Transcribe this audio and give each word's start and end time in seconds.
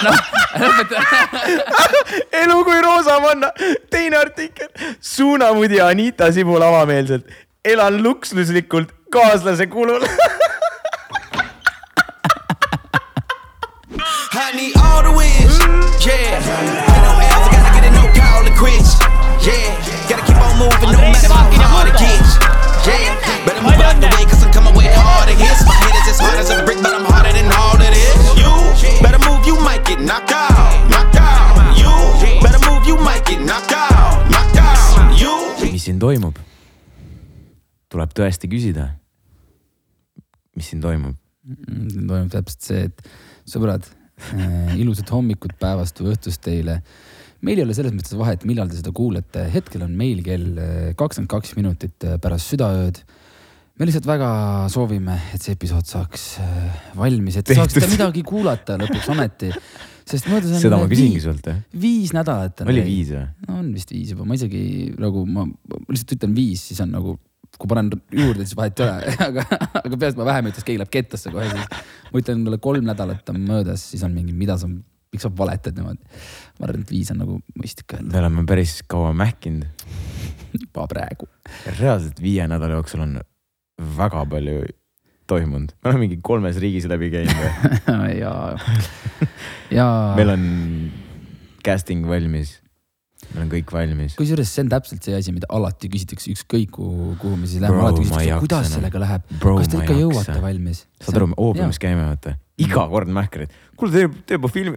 elu 2.42 2.64
kui 2.64 2.80
roosamanna, 2.82 3.52
teine 3.90 4.16
artikkel. 4.16 4.68
suunamudi 5.00 5.80
Anita 5.80 6.32
Sibul 6.32 6.62
avameelselt. 6.62 7.24
elan 7.64 8.02
luksuslikult 8.02 8.88
kaaslase 9.12 9.66
kulul. 9.66 10.06
I 14.32 14.52
need 14.56 14.76
all 14.76 15.02
the 15.02 15.12
wins. 15.12 15.58
Yeah. 16.06 16.40
Ain't 16.40 17.04
no 17.04 17.12
L's, 17.20 17.46
I 17.46 17.48
gotta 17.54 17.70
get 17.76 17.84
it, 17.86 17.92
no 17.94 18.04
call 18.16 18.42
to 18.46 18.52
quits. 18.58 18.98
Yeah. 19.44 19.76
Gotta 20.08 20.24
keep 20.26 20.36
on 20.40 20.56
moving, 20.58 20.90
no 20.90 20.98
matter 20.98 21.28
how 21.28 21.44
hard 21.70 21.88
it 21.92 21.98
gets. 22.00 22.38
Yeah. 22.86 23.14
Better 23.46 23.62
move 23.62 23.78
out 23.78 24.00
the 24.00 24.08
way, 24.16 24.24
cause 24.26 24.42
I'm 24.42 24.50
coming 24.52 24.74
with 24.74 24.88
harder 24.90 25.34
hits. 25.36 25.62
My 25.66 25.74
head 25.74 25.94
is 26.00 26.08
as 26.16 26.20
hard 26.24 26.38
as 26.40 26.50
a 26.50 26.62
brick, 26.64 26.80
but 26.82 26.94
I'm 26.94 27.04
harder 27.04 27.32
than 27.36 27.52
all 27.52 27.69
get 30.00 30.06
knocked 30.06 30.32
out. 30.32 30.88
Knocked 30.88 31.20
out. 31.20 31.78
You 31.78 32.40
better 32.42 32.60
move, 32.70 32.86
you 32.86 32.96
might 32.98 33.24
get 33.24 33.40
knocked 33.40 33.72
out. 33.72 34.28
Knocked 34.30 34.58
out. 34.58 35.20
You. 35.20 35.72
mis 35.72 35.84
siin 35.84 36.00
toimub? 36.00 36.38
tuleb 37.90 38.12
tõesti 38.14 38.48
küsida. 38.50 38.90
mis 40.56 40.68
siin 40.70 40.82
toimub? 40.82 41.16
siin 41.90 42.06
toimub 42.06 42.30
täpselt 42.32 42.66
see, 42.66 42.84
et 42.88 43.08
sõbrad 43.48 43.86
äh,, 44.36 44.76
ilusat 44.78 45.10
hommikut, 45.10 45.56
päevast 45.60 46.00
või 46.00 46.14
õhtust 46.14 46.42
teile. 46.44 46.80
meil 47.42 47.58
ei 47.58 47.66
ole 47.66 47.74
selles 47.74 47.96
mõttes 47.96 48.16
vahet, 48.16 48.44
millal 48.48 48.70
te 48.70 48.78
seda 48.78 48.92
kuulete, 48.94 49.48
hetkel 49.52 49.84
on 49.86 49.96
meil 49.96 50.22
kell 50.24 50.60
äh, 50.60 50.92
kakskümmend 50.96 51.32
kaks 51.32 51.56
minutit 51.58 52.06
äh, 52.06 52.20
pärast 52.22 52.54
südaööd. 52.54 53.02
Me 53.80 53.88
lihtsalt 53.88 54.04
väga 54.04 54.30
soovime, 54.68 55.14
et 55.32 55.40
see 55.40 55.56
episood 55.56 55.88
saaks 55.88 56.24
äh, 56.44 56.80
valmis, 57.00 57.38
et 57.40 57.46
te 57.46 57.54
Tehtud. 57.54 57.72
saaksite 57.72 57.88
midagi 57.94 58.22
kuulata 58.28 58.76
lõpuks 58.80 59.08
ometi. 59.14 59.48
sest 60.10 60.28
mõeldes 60.28 60.52
on. 60.52 60.60
seda 60.60 60.76
ma 60.82 60.88
küsingi 60.90 61.22
sult, 61.24 61.48
jah. 61.48 61.62
viis 61.80 62.12
nädalat 62.12 62.60
on. 62.60 62.72
oli 62.74 62.84
viis 62.84 63.14
või? 63.14 63.24
no 63.46 63.56
on 63.62 63.70
vist 63.72 63.94
viis 63.94 64.12
juba, 64.12 64.26
ma 64.28 64.36
isegi 64.36 64.62
nagu 65.00 65.24
ma 65.24 65.46
lihtsalt 65.88 66.12
ütlen 66.18 66.36
viis, 66.36 66.66
siis 66.68 66.82
on 66.84 66.92
nagu, 66.92 67.16
kui 67.56 67.72
panen 67.72 67.88
juurde, 68.12 68.44
siis 68.44 68.58
vahet 68.58 68.84
ei 68.84 68.86
ole, 68.90 69.16
aga, 69.30 69.46
aga 69.80 69.94
peaasi, 69.94 70.12
et 70.12 70.20
ma 70.20 70.28
vähem 70.28 70.52
ütleks, 70.52 70.68
keegi 70.68 70.82
läheb 70.82 70.92
kettasse 70.98 71.32
kohe, 71.32 71.48
siis 71.48 72.12
ma 72.12 72.24
ütlen 72.24 72.44
mulle 72.44 72.60
kolm 72.60 72.84
nädalat 72.90 73.32
on 73.32 73.40
möödas, 73.48 73.88
siis 73.94 74.04
on 74.04 74.12
mingi, 74.12 74.36
mida 74.36 74.60
sa, 74.60 74.68
miks 74.68 75.24
sa 75.24 75.32
valetad 75.40 75.80
niimoodi. 75.80 76.20
ma 76.60 76.68
arvan, 76.68 76.84
et 76.84 76.94
viis 76.98 77.16
on 77.16 77.22
nagu 77.24 77.40
mõistlik 77.56 77.96
öelda 77.96 78.12
me 78.12 78.24
oleme 78.26 78.44
päris 78.52 78.82
kaua 78.84 79.16
mähkinud. 79.16 79.88
juba 80.66 80.84
praegu. 80.90 81.32
reaalselt 81.78 82.20
viie 82.20 82.44
nädala 82.50 82.76
jooksul 82.76 83.08
on 83.08 83.20
väga 83.80 84.24
palju 84.30 84.62
toimunud. 85.30 85.72
me 85.82 85.90
oleme 85.90 86.06
mingi 86.06 86.20
kolmes 86.22 86.58
riigis 86.62 86.88
läbi 86.90 87.10
käinud. 87.10 87.34
ja, 88.22 88.34
ja 89.70 89.88
meil 90.16 90.34
on 90.36 90.44
casting 91.64 92.06
valmis. 92.08 92.59
Meil 93.34 93.46
on 93.46 93.50
kõik 93.52 93.72
valmis. 93.74 94.18
kusjuures 94.18 94.50
see 94.50 94.64
on 94.64 94.70
täpselt 94.72 95.06
see 95.06 95.16
asi, 95.16 95.32
mida 95.34 95.48
alati 95.54 95.90
küsitakse, 95.92 96.34
ükskõik 96.34 96.74
kuhu, 96.74 97.14
kuhu 97.20 97.38
me 97.38 97.50
siis 97.50 97.62
läheme, 97.62 97.82
alati 97.84 98.04
küsitakse, 98.04 98.38
kuidas 98.42 98.68
enam. 98.68 98.76
sellega 98.78 99.02
läheb, 99.04 99.34
kas 99.40 99.70
te 99.70 99.82
ikka 99.82 99.98
jõuate 99.98 100.38
valmis. 100.42 100.84
saad 101.00 101.20
aru, 101.20 101.32
me 101.32 101.38
oopiumis 101.46 101.80
käime, 101.82 102.06
vaata. 102.08 102.34
iga 102.60 102.86
kord 102.90 103.12
mähkarid. 103.14 103.54
kuule, 103.78 103.94
te, 103.94 104.22
te 104.26 104.38
juba 104.38 104.50
film, 104.52 104.76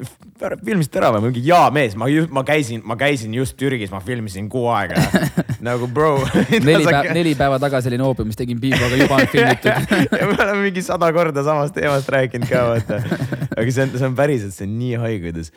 filmisite 0.62 1.02
ära 1.02 1.12
või? 1.16 1.26
mingi 1.28 1.44
jaa, 1.48 1.66
mees, 1.74 1.98
ma 2.00 2.08
ma 2.38 2.46
käisin, 2.48 2.86
ma 2.86 2.98
käisin 3.00 3.34
just 3.40 3.58
Türgis, 3.60 3.92
ma 3.92 4.04
filmisin 4.06 4.48
kuu 4.54 4.70
aega. 4.72 5.02
nagu 5.68 5.90
bro. 5.90 6.16
neli 6.70 6.86
päeva, 6.86 7.04
neli 7.16 7.36
päeva 7.40 7.60
tagasi 7.64 7.90
olin 7.92 8.06
oopiumis, 8.06 8.38
tegin 8.40 8.62
piibu, 8.62 8.82
aga 8.86 9.02
juba 9.02 9.22
on 9.22 9.30
filmitud. 9.34 9.96
ja 10.20 10.26
me 10.30 10.38
oleme 10.38 10.60
mingi 10.68 10.86
sada 10.86 11.10
korda 11.16 11.46
samast 11.46 11.76
teemast 11.78 12.10
rääkinud 12.14 12.50
ka, 12.50 12.66
vaata. 12.70 13.02
aga 13.58 13.70
see 13.70 13.88
on, 13.88 13.96
see 13.98 14.12
on 14.12 14.20
päriselt, 14.20 14.56
see 14.56 14.70
on 14.70 14.78
nii 14.78 15.00
haige, 15.02 15.32
kuidas 15.32 15.56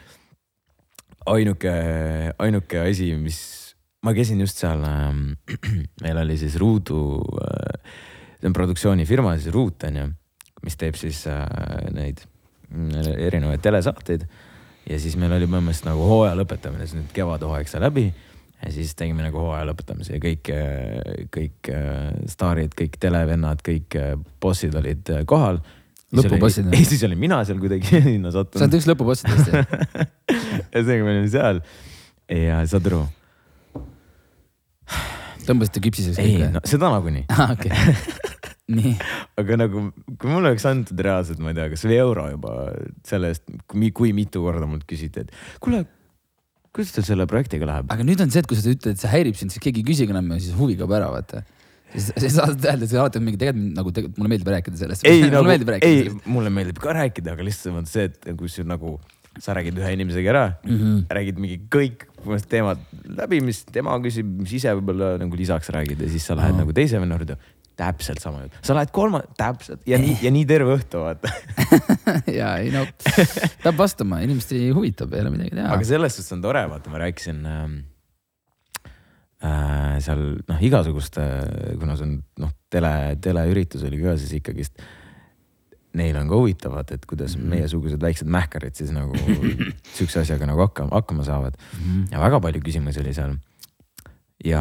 ainuke, 1.33 1.73
ainuke 2.43 2.83
asi, 2.83 3.11
mis, 3.21 3.41
ma 4.07 4.15
käisin 4.17 4.41
just 4.43 4.63
seal 4.63 4.85
ähm, 4.87 5.25
meil 6.05 6.23
oli 6.23 6.39
siis 6.41 6.59
Ruudu 6.61 7.01
äh,, 7.43 7.97
see 8.41 8.51
on 8.51 8.57
produktsioonifirma 8.57 9.37
siis 9.39 9.55
Ruut 9.55 9.87
on 9.89 10.01
ju, 10.03 10.09
mis 10.67 10.79
teeb 10.81 10.99
siis 11.01 11.25
äh, 11.31 11.47
neid 11.97 12.23
mm, 12.69 13.17
erinevaid 13.29 13.65
telesaateid. 13.65 14.27
ja 14.87 15.01
siis 15.03 15.17
meil 15.19 15.35
oli 15.37 15.49
põhimõtteliselt 15.51 15.91
nagu 15.91 16.07
hooaja 16.07 16.39
lõpetamine, 16.39 16.87
siis 16.87 17.01
nüüd 17.01 17.13
kevadhooaeg 17.17 17.71
sai 17.71 17.83
läbi 17.83 18.11
ja 18.63 18.73
siis 18.73 18.95
tegime 18.97 19.25
nagu 19.27 19.41
hooaja 19.41 19.67
lõpetamise 19.69 20.17
ja 20.17 20.23
kõik, 20.23 20.51
kõik 21.35 21.71
äh, 21.73 22.13
staarid, 22.31 22.75
kõik 22.79 22.99
televennad, 23.01 23.63
kõik 23.67 23.99
äh, 24.01 24.15
bossid 24.43 24.77
olid 24.79 25.13
äh, 25.13 25.25
kohal. 25.29 25.61
Lõpubossid, 26.15 26.69
jah? 26.71 26.79
ja 26.79 26.87
siis 26.87 27.03
olin 27.03 27.19
mina 27.19 27.41
seal 27.47 27.59
kuidagi 27.59 27.99
sinna 28.05 28.31
sa 28.31 28.45
oled 28.45 28.53
sattunud. 28.53 28.77
üks 28.79 28.87
lõpubossidest 28.87 29.49
jah? 29.51 29.65
ühesõnaga 30.77 31.03
me 31.03 31.11
olime 31.17 31.31
seal 31.33 31.63
ja 32.31 32.61
saad 32.71 32.87
aru, 32.93 33.01
tõmbasite 35.49 35.83
küpsiseks 35.83 36.21
ei 36.23 36.47
no 36.53 36.63
seda 36.67 36.93
nagunii, 36.95 37.25
aa, 37.35 37.49
okei. 37.57 37.73
nii, 38.77 38.95
aga 39.43 39.59
nagu 39.65 39.89
kui 40.15 40.31
mulle 40.31 40.53
oleks 40.53 40.69
antud 40.71 41.03
reaalselt, 41.07 41.43
ma 41.43 41.51
ei 41.51 41.59
tea, 41.59 41.69
kas 41.75 41.85
oli 41.89 41.99
euro 41.99 42.29
juba 42.31 42.55
selle 43.07 43.33
eest, 43.35 43.51
kui 43.75 44.15
mitu 44.15 44.47
korda 44.47 44.71
mult 44.71 44.87
küsiti, 44.87 45.27
et 45.27 45.63
kuule, 45.63 45.83
kuidas 46.71 46.95
teil 46.95 47.09
selle 47.11 47.27
projektiga 47.31 47.67
läheb? 47.67 47.91
aga 47.91 48.07
nüüd 48.07 48.23
on 48.23 48.31
see, 48.31 48.47
et 48.47 48.51
kui 48.51 48.59
sa 48.59 48.71
ütled, 48.71 48.95
et 48.95 49.03
see 49.03 49.11
häirib 49.11 49.39
sind, 49.39 49.55
siis 49.55 49.63
keegi 49.65 49.83
ei 49.83 49.91
küsigi 49.91 50.15
enam 50.15 50.31
ja 50.35 50.43
siis 50.43 50.55
huvi 50.59 50.79
kaob 50.79 50.95
ära, 50.95 51.11
vaata. 51.15 51.43
Sa 51.97 52.31
saad 52.39 52.65
et 52.73 52.89
see 52.91 53.01
alati 53.01 53.23
mingi 53.23 53.41
tegelikult 53.41 53.77
nagu 53.79 53.93
tegelikult 53.95 54.21
mulle 54.21 54.33
meeldib 54.33 54.53
rääkida 54.55 54.81
sellest. 54.81 55.07
ei 55.09 55.27
nagu 55.33 55.79
ei 55.81 56.11
mulle 56.29 56.53
meeldib 56.53 56.81
ka 56.83 56.95
rääkida, 56.97 57.37
aga 57.37 57.47
lihtsalt 57.47 57.81
on 57.83 57.89
see, 57.91 58.09
et 58.11 58.29
kui 58.39 58.51
sa 58.53 58.65
nagu, 58.67 58.97
sa 59.43 59.57
räägid 59.57 59.81
ühe 59.81 59.97
inimesega 59.97 60.33
ära 60.33 60.45
mm. 60.63 60.77
-hmm. 60.77 61.03
räägid 61.19 61.43
mingi 61.43 61.59
kõik 61.73 62.07
teemad 62.51 62.81
läbi, 63.19 63.41
mis 63.45 63.65
tema 63.71 63.97
küsib, 64.03 64.29
mis 64.43 64.57
ise 64.59 64.73
võib-olla 64.79 65.17
nagu 65.21 65.39
lisaks 65.39 65.71
räägid 65.75 66.01
ja 66.03 66.09
siis 66.11 66.27
sa 66.27 66.39
lähed 66.39 66.57
Aa. 66.57 66.65
nagu 66.65 66.75
teise 66.77 67.01
venna 67.01 67.19
juurde. 67.19 67.39
täpselt 67.77 68.23
sama 68.25 68.41
jutt, 68.41 68.55
sa 68.65 68.73
lähed 68.73 68.89
kolma, 68.91 69.21
täpselt 69.37 69.83
ja 69.87 69.99
nii 70.01 70.17
ja 70.23 70.31
nii 70.33 70.47
terve 70.49 70.79
õhtu 70.79 71.03
vaata. 71.03 71.29
ja 72.39 72.55
ei 72.57 72.71
no, 72.73 72.87
peab 73.63 73.77
vastama, 73.77 74.23
inimesi 74.25 74.71
huvitab, 74.73 75.13
ei 75.13 75.21
ole 75.21 75.35
midagi 75.35 75.59
teha 75.59 75.75
aga. 75.75 75.85
selles 75.85 76.17
suhtes 76.17 76.33
on 76.33 76.41
tore, 76.41 76.65
vaata, 76.71 76.91
ma 76.91 77.03
rääkisin 77.05 77.45
ähm, 77.45 77.77
äh, 77.85 77.96
seal 80.01 80.23
noh, 80.49 80.61
igasuguste, 80.65 81.25
kuna 81.81 81.97
see 81.99 82.07
on 82.09 82.15
noh, 82.43 82.53
tele, 82.73 82.93
teleüritus 83.23 83.83
oli 83.89 83.99
ka, 84.03 84.15
siis 84.21 84.33
ikkagist 84.41 84.81
neil 85.97 86.17
on 86.21 86.29
ka 86.29 86.37
huvitav, 86.37 86.73
vaata, 86.77 86.97
et 86.99 87.05
kuidas 87.09 87.37
Mhm. 87.37 87.49
meiesugused 87.55 88.01
väiksed 88.03 88.29
mähkarid 88.29 88.75
siis 88.77 88.91
nagu 88.93 89.17
sihukese 89.97 90.21
asjaga 90.25 90.47
nagu 90.49 90.61
hakkama, 90.65 90.93
hakkama 90.93 91.25
saavad 91.25 91.57
Mhm. 91.79 92.09
ja 92.13 92.21
väga 92.21 92.41
palju 92.41 92.61
küsimusi 92.65 93.01
oli 93.05 93.15
seal. 93.17 93.37
ja 94.45 94.61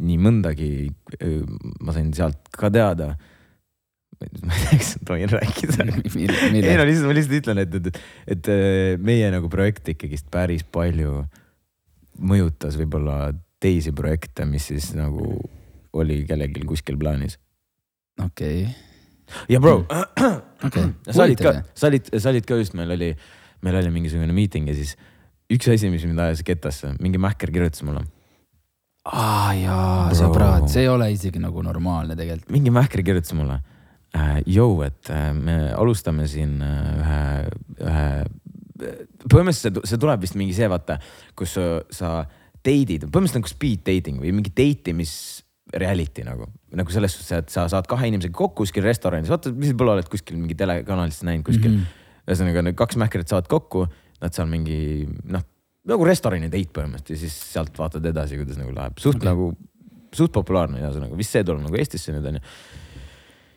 nii 0.00 0.16
mõndagi 0.18 0.88
ma 1.84 1.92
sain 1.92 2.12
sealt 2.16 2.48
ka 2.56 2.70
teada. 2.72 3.16
ma 4.42 4.54
ei 4.54 4.64
tea, 4.64 4.78
kas 4.80 4.94
tohin 5.04 5.28
rääkida 5.28 5.84
ei 6.54 6.76
no 6.78 6.84
lihtsalt, 6.88 7.08
ma 7.10 7.16
lihtsalt 7.18 7.38
ütlen, 7.42 7.58
et, 7.60 7.74
et, 7.74 7.98
et 8.36 8.48
äh, 8.48 8.96
meie 8.98 9.28
nagu 9.34 9.48
projekt 9.52 9.88
ikkagist 9.92 10.30
päris 10.32 10.62
palju 10.64 11.26
mõjutas 12.20 12.78
võib-olla 12.80 13.34
teisi 13.64 13.94
projekte, 13.96 14.44
mis 14.48 14.68
siis 14.72 14.90
nagu 14.98 15.38
oli 15.94 16.20
kellelgi 16.28 16.64
kuskil 16.68 16.98
plaanis. 17.00 17.38
okei, 18.24 18.66
ja 19.48 19.60
bro, 19.60 19.80
okei. 20.64 20.90
sa 21.14 21.24
olid 21.24 21.40
ka, 21.40 21.54
sa 21.74 21.90
olid, 21.90 22.12
sa 22.18 22.32
olid 22.34 22.48
ka 22.48 22.58
just, 22.60 22.76
meil 22.78 22.92
oli, 22.96 23.12
meil 23.64 23.80
oli 23.80 23.94
mingisugune 23.94 24.36
miiting 24.36 24.68
ja 24.70 24.76
siis 24.76 24.94
üks 25.52 25.68
asi, 25.72 25.90
mis 25.92 26.04
mind 26.06 26.22
ajas 26.24 26.44
kettasse, 26.46 26.94
mingi 27.04 27.20
mähker 27.20 27.52
kirjutas 27.54 27.84
mulle. 27.86 28.04
aa 29.04 29.52
jaa, 29.58 30.08
Bro. 30.10 30.18
sõbrad, 30.20 30.68
see 30.72 30.84
ei 30.86 30.92
ole 30.92 31.10
isegi 31.14 31.42
nagu 31.42 31.64
normaalne 31.64 32.16
tegelikult. 32.18 32.52
mingi 32.54 32.74
mähker 32.74 33.04
kirjutas 33.06 33.36
mulle 33.36 33.60
äh,. 34.14 34.40
Jõu, 34.46 34.78
et 34.86 35.10
äh, 35.10 35.32
me 35.34 35.58
alustame 35.74 36.28
siin 36.30 36.60
äh, 36.62 36.94
ühe, 37.00 37.20
ühe, 37.82 38.08
põhimõtteliselt 39.26 39.80
see, 39.80 39.90
see 39.94 40.00
tuleb 40.00 40.22
vist 40.22 40.36
mingi 40.38 40.54
see 40.56 40.68
vaata, 40.70 41.00
kus 41.38 41.56
sa, 41.56 41.68
sa 41.90 42.10
date'id, 42.64 43.08
põhimõtteliselt 43.08 43.40
nagu 43.40 43.50
speed 43.50 43.82
dating 43.86 44.20
või 44.22 44.32
mingi 44.36 44.52
date 44.54 44.94
imis 44.94 45.14
reality 45.74 46.24
nagu, 46.26 46.46
nagu 46.76 46.92
selles 46.92 47.14
suhtes, 47.16 47.32
et 47.34 47.52
sa 47.52 47.66
saad 47.70 47.88
kahe 47.90 48.08
inimesega 48.10 48.34
kokku 48.36 48.62
kuskil 48.62 48.84
restoranis, 48.86 49.30
vaata, 49.32 49.52
võib-olla 49.54 49.96
oled 49.98 50.08
kuskil 50.12 50.38
mingi 50.38 50.56
telekanalis 50.58 51.22
näinud 51.26 51.46
kuskil 51.46 51.72
mm. 51.72 51.80
-hmm. 51.80 52.28
ühesõnaga 52.28 52.64
need 52.66 52.78
kaks 52.78 52.98
mähkrit 53.00 53.32
saavad 53.32 53.48
kokku, 53.50 53.86
nad 54.22 54.36
seal 54.36 54.48
mingi 54.50 55.06
noh, 55.24 55.44
nagu 55.88 56.06
restorani 56.08 56.50
date 56.52 56.72
põhimõtteliselt 56.76 57.16
ja 57.16 57.22
siis 57.24 57.38
sealt 57.56 57.78
vaatad 57.78 58.06
edasi, 58.12 58.38
kuidas 58.40 58.60
nagu 58.60 58.74
läheb, 58.76 59.00
suht 59.02 59.18
okay. 59.18 59.30
nagu, 59.32 59.50
suht 60.14 60.32
populaarne 60.36 60.80
ühesõnaga, 60.82 61.18
vist 61.18 61.34
see 61.34 61.44
tuleb 61.44 61.64
nagu 61.64 61.80
Eestisse 61.80 62.14
nüüd 62.14 62.28
onju 62.32 62.42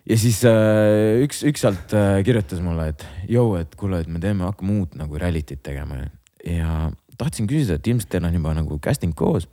ja 0.07 0.19
siis 0.19 0.39
äh, 0.47 1.19
üks, 1.25 1.43
üks 1.47 1.63
sealt 1.65 1.95
äh, 1.97 2.21
kirjutas 2.27 2.63
mulle, 2.63 2.91
et 2.93 3.03
jõu, 3.31 3.57
et 3.59 3.75
kuule, 3.79 4.01
et 4.03 4.11
me 4.11 4.23
teeme, 4.23 4.47
hakkame 4.47 4.79
uut 4.81 4.95
nagu 4.99 5.19
reality't 5.19 5.63
tegema 5.67 6.05
ja 6.45 6.87
tahtsin 7.17 7.47
küsida, 7.49 7.77
et 7.77 7.87
ilmselt 7.87 8.11
teil 8.13 8.27
on 8.27 8.35
juba 8.37 8.53
nagu 8.57 8.79
casting 8.83 9.15
koos. 9.17 9.47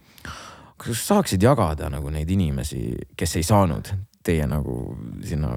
kas 0.76 0.98
sa 0.98 1.14
saaksid 1.14 1.42
jagada 1.42 1.88
nagu 1.90 2.10
neid 2.10 2.30
inimesi, 2.30 2.94
kes 3.16 3.36
ei 3.38 3.46
saanud 3.46 3.92
teie 4.24 4.46
nagu 4.48 4.96
sinna, 5.24 5.52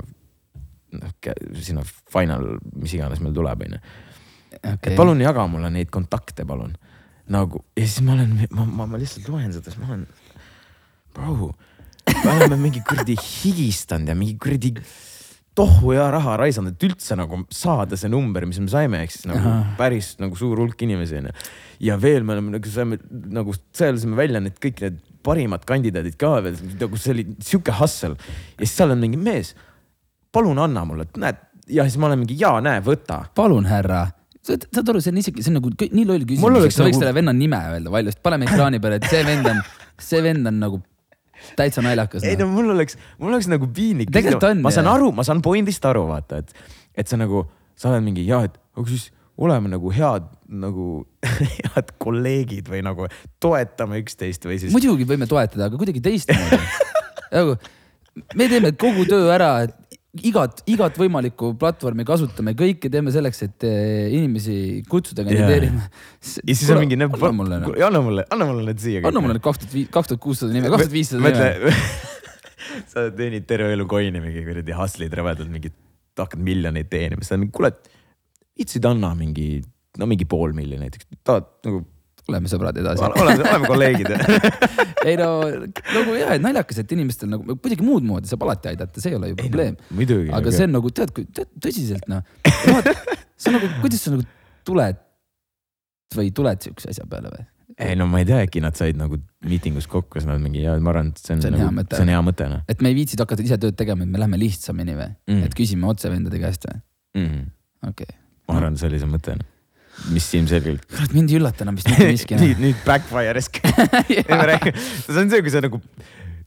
noh, 0.99 1.15
sinna 1.63 1.83
final, 2.13 2.57
mis 2.75 2.93
iganes 2.93 3.23
meil 3.23 3.33
tuleb, 3.35 3.65
onju. 3.67 3.79
Et 4.57 4.91
palun 4.95 5.21
jaga 5.21 5.47
mulle 5.51 5.71
neid 5.73 5.91
kontakte, 5.93 6.45
palun. 6.47 6.75
nagu 7.27 7.59
ja 7.75 7.83
siis 7.83 8.05
ma 8.07 8.13
olen, 8.13 8.37
ma, 8.55 8.63
ma, 8.63 8.85
ma 8.87 8.97
lihtsalt 8.99 9.27
loen 9.27 9.51
seda, 9.51 9.67
siis 9.67 9.81
ma 9.81 9.89
olen, 9.91 10.05
bro, 11.15 11.49
me 12.23 12.35
oleme 12.37 12.55
mingi 12.61 12.79
kuradi 12.87 13.17
higistanud 13.19 14.07
ja 14.07 14.15
mingi 14.15 14.37
kuradi 14.39 14.71
tohu 15.57 15.93
ja 15.95 16.07
raha 16.13 16.35
raisanud, 16.41 16.75
et 16.75 16.85
üldse 16.85 17.17
nagu 17.17 17.39
saada 17.53 17.97
see 17.97 18.11
number, 18.11 18.45
mis 18.49 18.59
me 18.61 18.69
saime, 18.71 19.01
ehk 19.05 19.15
siis 19.15 19.25
nagu 19.29 19.41
Ahah. 19.41 19.71
päris 19.79 20.13
nagu 20.21 20.37
suur 20.37 20.59
hulk 20.61 20.81
inimesi 20.85 21.17
onju. 21.21 21.33
ja 21.87 21.97
veel 22.01 22.25
me 22.27 22.35
oleme 22.35 22.57
nagu 22.57 22.73
saime 22.73 22.99
nagu 23.11 23.55
sõelusime 23.75 24.17
välja 24.19 24.41
need 24.43 24.59
kõik 24.61 24.83
need 24.85 24.99
parimad 25.25 25.65
kandidaadid 25.67 26.17
ka 26.21 26.37
veel, 26.45 26.59
nagu 26.79 26.99
see 27.01 27.15
oli 27.15 27.25
sihuke 27.43 27.73
hustle. 27.79 28.15
ja 28.57 28.63
siis 28.65 28.77
seal 28.77 28.93
on 28.93 29.01
mingi 29.01 29.19
mees, 29.19 29.55
palun 30.33 30.61
anna 30.61 30.85
mulle, 30.87 31.07
et 31.09 31.17
näed 31.21 31.41
ja 31.67 31.87
siis 31.87 31.97
ma 31.99 32.11
olen 32.11 32.21
mingi 32.23 32.37
ja 32.39 32.53
näe, 32.63 32.83
võta. 32.85 33.23
palun, 33.35 33.65
härra. 33.67 34.05
saad 34.47 34.93
aru, 34.93 35.01
see 35.03 35.11
on 35.11 35.23
isegi, 35.23 35.43
see 35.43 35.51
on 35.51 35.59
nagu 35.59 35.73
nii 35.73 36.05
loll 36.07 36.27
küsimus, 36.27 36.69
et 36.69 36.75
sa 36.75 36.85
võiks 36.85 36.95
nagu- 36.95 37.01
selle 37.01 37.15
venna 37.17 37.33
nime 37.35 37.59
öelda 37.73 37.91
valjust, 37.91 38.21
paneme 38.23 38.47
ekraani 38.47 38.79
peale, 38.83 39.01
et 39.01 39.09
see 39.11 39.25
vend 39.27 39.49
on, 39.51 39.65
see 39.99 40.21
vend 40.23 40.47
on 40.53 40.61
nagu 40.63 40.83
täitsa 41.59 41.83
naljakas. 41.85 42.25
ei 42.27 42.39
no 42.39 42.49
mul 42.51 42.71
oleks, 42.75 42.97
mul 43.21 43.33
oleks 43.33 43.49
nagu 43.51 43.69
piinlik. 43.73 44.11
Ma 44.65 44.73
saan 44.73 44.89
aru, 44.91 45.11
ma 45.15 45.25
saan 45.27 45.43
point'ist 45.45 45.85
aru, 45.89 46.07
vaata, 46.11 46.41
et, 46.43 46.73
et 47.03 47.09
sa 47.09 47.19
nagu, 47.19 47.45
sa 47.77 47.91
oled 47.91 48.05
mingi 48.05 48.25
ja, 48.27 48.43
et 48.47 48.57
aga 48.77 48.89
siis 48.91 49.09
oleme 49.37 49.69
nagu 49.69 49.91
head 49.93 50.27
nagu 50.49 51.05
head 51.63 51.91
kolleegid 52.01 52.69
või 52.71 52.83
nagu 52.85 53.09
toetame 53.43 54.01
üksteist 54.01 54.47
või 54.47 54.59
siis. 54.61 54.73
muidugi 54.73 55.07
võime 55.09 55.29
toetada, 55.29 55.69
aga 55.69 55.79
kuidagi 55.79 56.01
teistmoodi. 56.03 56.61
nagu 57.35 57.57
me 58.35 58.47
teeme 58.49 58.73
kogu 58.79 59.05
töö 59.09 59.29
ära, 59.33 59.51
et 59.67 59.75
igat, 60.25 60.61
igat 60.69 60.97
võimalikku 60.99 61.53
platvormi 61.59 62.05
kasutame, 62.07 62.53
kõike 62.57 62.89
teeme 62.93 63.13
selleks, 63.13 63.41
et 63.45 63.65
eh, 63.67 64.07
inimesi 64.17 64.57
kutsuda 64.89 65.25
kandideerima. 65.27 65.87
ja 65.87 66.55
siis 66.55 66.69
on 66.73 66.81
mingi, 66.83 66.99
anna 66.99 67.31
mulle, 67.35 67.59
anna 67.87 68.01
mulle, 68.03 68.25
anna 68.33 68.49
mulle 68.49 68.67
need 68.69 68.83
siia. 68.83 69.03
anna 69.07 69.23
mulle 69.23 69.37
need 69.37 69.45
kaks 69.45 69.63
tuhat 69.63 69.91
kaks 69.93 70.13
tuhat 70.13 70.23
kuussada 70.23 70.55
nime, 70.55 70.71
kaks 70.73 70.87
tuhat 70.87 70.95
viissada 70.95 71.21
nime. 71.23 71.33
mõtle, 71.33 71.75
sa 72.93 73.07
teenid 73.17 73.47
terve 73.49 73.73
elu 73.75 73.87
coin'i 73.89 74.23
mingi 74.23 74.45
kuradi 74.47 74.77
hustle'id 74.77 75.17
rõvedalt 75.19 75.51
mingi, 75.53 75.73
hakkad 76.17 76.41
miljoneid 76.43 76.89
teenima, 76.91 77.25
siis 77.25 77.37
on 77.37 77.49
kuule, 77.53 77.73
viitsid 78.57 78.87
anna 78.89 79.13
mingi, 79.17 79.61
no 80.01 80.09
mingi 80.09 80.27
pool 80.29 80.55
milli 80.57 80.79
näiteks, 80.81 81.09
tahad 81.27 81.51
nagu, 81.67 81.83
oleme 82.31 82.51
sõbrad 82.51 82.77
edasi. 82.81 83.03
oleme, 83.07 83.43
oleme 83.43 83.69
kolleegid. 83.71 84.11
ei 85.07 85.17
no 85.19 85.29
nagu 85.47 86.15
jah, 86.17 86.35
et 86.35 86.43
naljakas, 86.43 86.81
et 86.83 86.95
inimestel 86.95 87.31
nagu 87.31 87.57
kuidagi 87.57 87.85
muud 87.85 88.05
moodi 88.07 88.29
saab 88.29 88.45
alati 88.47 88.73
aidata, 88.73 89.03
see 89.03 89.13
ei 89.13 89.19
ole 89.19 89.31
ju 89.31 89.39
probleem. 89.39 89.77
muidugi. 89.97 90.31
aga 90.35 90.53
see 90.53 90.67
on 90.67 90.75
nagu 90.77 90.91
tead, 90.95 91.13
tõsiselt 91.63 92.07
noh, 92.11 92.23
see 92.45 93.51
on 93.51 93.59
nagu, 93.59 93.69
kuidas 93.83 94.03
sa 94.03 94.15
nagu 94.15 94.27
tuled 94.67 95.03
või 96.17 96.33
tuled 96.35 96.67
siukse 96.67 96.91
asja 96.93 97.07
peale 97.09 97.31
või? 97.33 97.47
ei 97.83 97.97
no 97.99 98.07
ma 98.09 98.21
ei 98.23 98.27
tea, 98.27 98.39
äkki 98.47 98.61
nad 98.63 98.77
said 98.79 98.97
nagu 98.97 99.19
miitingus 99.45 99.89
kokku, 99.91 100.19
siis 100.19 100.29
nad 100.29 100.41
mingi 100.41 100.63
ja 100.63 100.77
ma 100.81 100.93
arvan, 100.93 101.11
et 101.13 101.19
see 101.21 101.35
on, 101.35 101.43
See 101.43 101.51
on 101.51 101.57
nagu, 101.57 101.65
hea 101.67 101.75
mõte. 101.79 101.97
see 101.97 102.07
on 102.07 102.13
hea 102.13 102.21
mõte 102.25 102.47
noh 102.53 102.63
et 102.73 102.81
me 102.81 102.93
ei 102.93 102.97
viitsinud 102.97 103.25
hakata 103.25 103.45
ise 103.45 103.59
tööd 103.61 103.77
tegema, 103.79 104.07
et 104.07 104.13
me 104.13 104.23
lähme 104.23 104.39
lihtsamini 104.41 104.95
või 104.97 105.11
Mm. 105.11 105.35
mm., 105.35 105.43
et 105.47 105.57
küsime 105.57 105.87
otse 105.91 106.09
vendade 106.11 106.39
käest 106.41 106.65
või? 106.67 106.79
mm 107.19 107.27
-hmm.. 107.27 107.51
okei 107.91 108.09
okay.. 108.09 108.19
ma 108.49 108.57
arvan, 108.61 108.79
see 108.79 108.89
oli 108.89 109.03
see 109.03 109.11
mõte 109.11 109.37
noh 109.37 109.53
mis 110.13 110.27
ilmselgelt. 110.37 110.85
kurat, 110.91 111.15
mind 111.15 111.33
ei 111.33 111.39
üllata 111.39 111.65
enam 111.65 111.77
vist 111.79 111.89
mitte 111.91 112.07
miski 112.15 112.39
nüüd, 112.39 112.61
nüüd 112.61 112.79
backfire'is. 112.85 113.49
see 115.07 115.17
on 115.17 115.31
see, 115.33 115.41
kui 115.45 115.53
sa 115.53 115.61
nagu, 115.65 115.81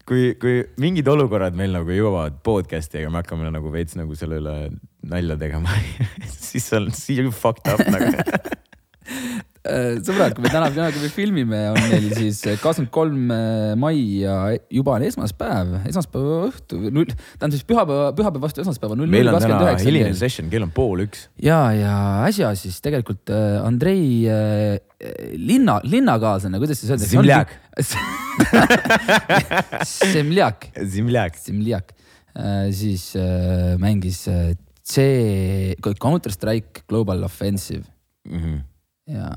kui, 0.09 0.31
kui 0.41 0.63
mingid 0.83 1.09
olukorrad 1.11 1.59
meil 1.59 1.75
nagu 1.75 1.95
jõuavad 1.95 2.41
podcast'i 2.47 3.05
ja 3.05 3.13
me 3.13 3.23
hakkame 3.23 3.51
nagu 3.55 3.73
veits 3.75 3.99
nagu 3.99 4.17
selle 4.19 4.41
üle 4.43 4.57
nalja 5.11 5.39
tegema 5.41 5.75
siis 6.51 6.71
on, 6.77 6.91
siis 6.95 7.23
you 7.23 7.35
fucked 7.35 7.71
up 7.73 7.83
nagu. 7.91 8.15
Äh, 9.61 9.99
sõbrad, 10.01 10.33
kui 10.33 10.45
me 10.47 10.53
täna, 10.53 10.71
täna, 10.73 10.89
kui 10.95 11.03
me 11.05 11.11
filmime, 11.13 11.59
on 11.75 11.81
meil 11.91 12.07
siis 12.17 12.39
kakskümmend 12.63 12.93
kolm 12.95 13.33
mai 13.81 13.99
ja 14.23 14.37
juba 14.73 14.95
on 14.97 15.05
esmaspäev, 15.05 15.75
esmaspäeva 15.91 16.47
õhtu, 16.47 16.79
null, 16.89 17.11
tähendab 17.37 17.59
siis 17.59 17.67
pühapäeva, 17.69 18.07
pühapäeva 18.17 18.47
vastu 18.47 18.65
esmaspäeva 18.65 18.97
null 18.97 19.13
meil 19.13 19.29
on 19.29 19.37
täna 19.45 19.75
hiline 19.83 20.15
session, 20.17 20.49
kell 20.53 20.65
on 20.65 20.73
pool 20.73 21.05
üks. 21.05 21.27
ja, 21.45 21.59
ja 21.77 21.97
äsja 22.25 22.55
siis 22.57 22.81
tegelikult 22.81 23.29
äh, 23.37 23.59
Andrei 23.61 24.25
äh, 24.33 24.79
linna, 25.37 25.77
linnakaaslane, 25.85 26.61
kuidas 26.63 26.81
siis 26.81 26.95
öeldakse? 26.95 27.13
Zemljak. 27.13 27.53
Semljak, 29.85 30.71
Zimljak. 30.89 31.37
Semljak 31.41 31.93
äh, 32.35 32.73
siis 32.73 33.13
äh, 33.17 33.77
mängis 33.77 34.25
äh, 34.29 34.57
C, 34.81 35.77
Counter 36.01 36.33
Strike 36.33 36.89
Global 36.89 37.23
Offensive 37.25 37.85
ja 39.07 39.31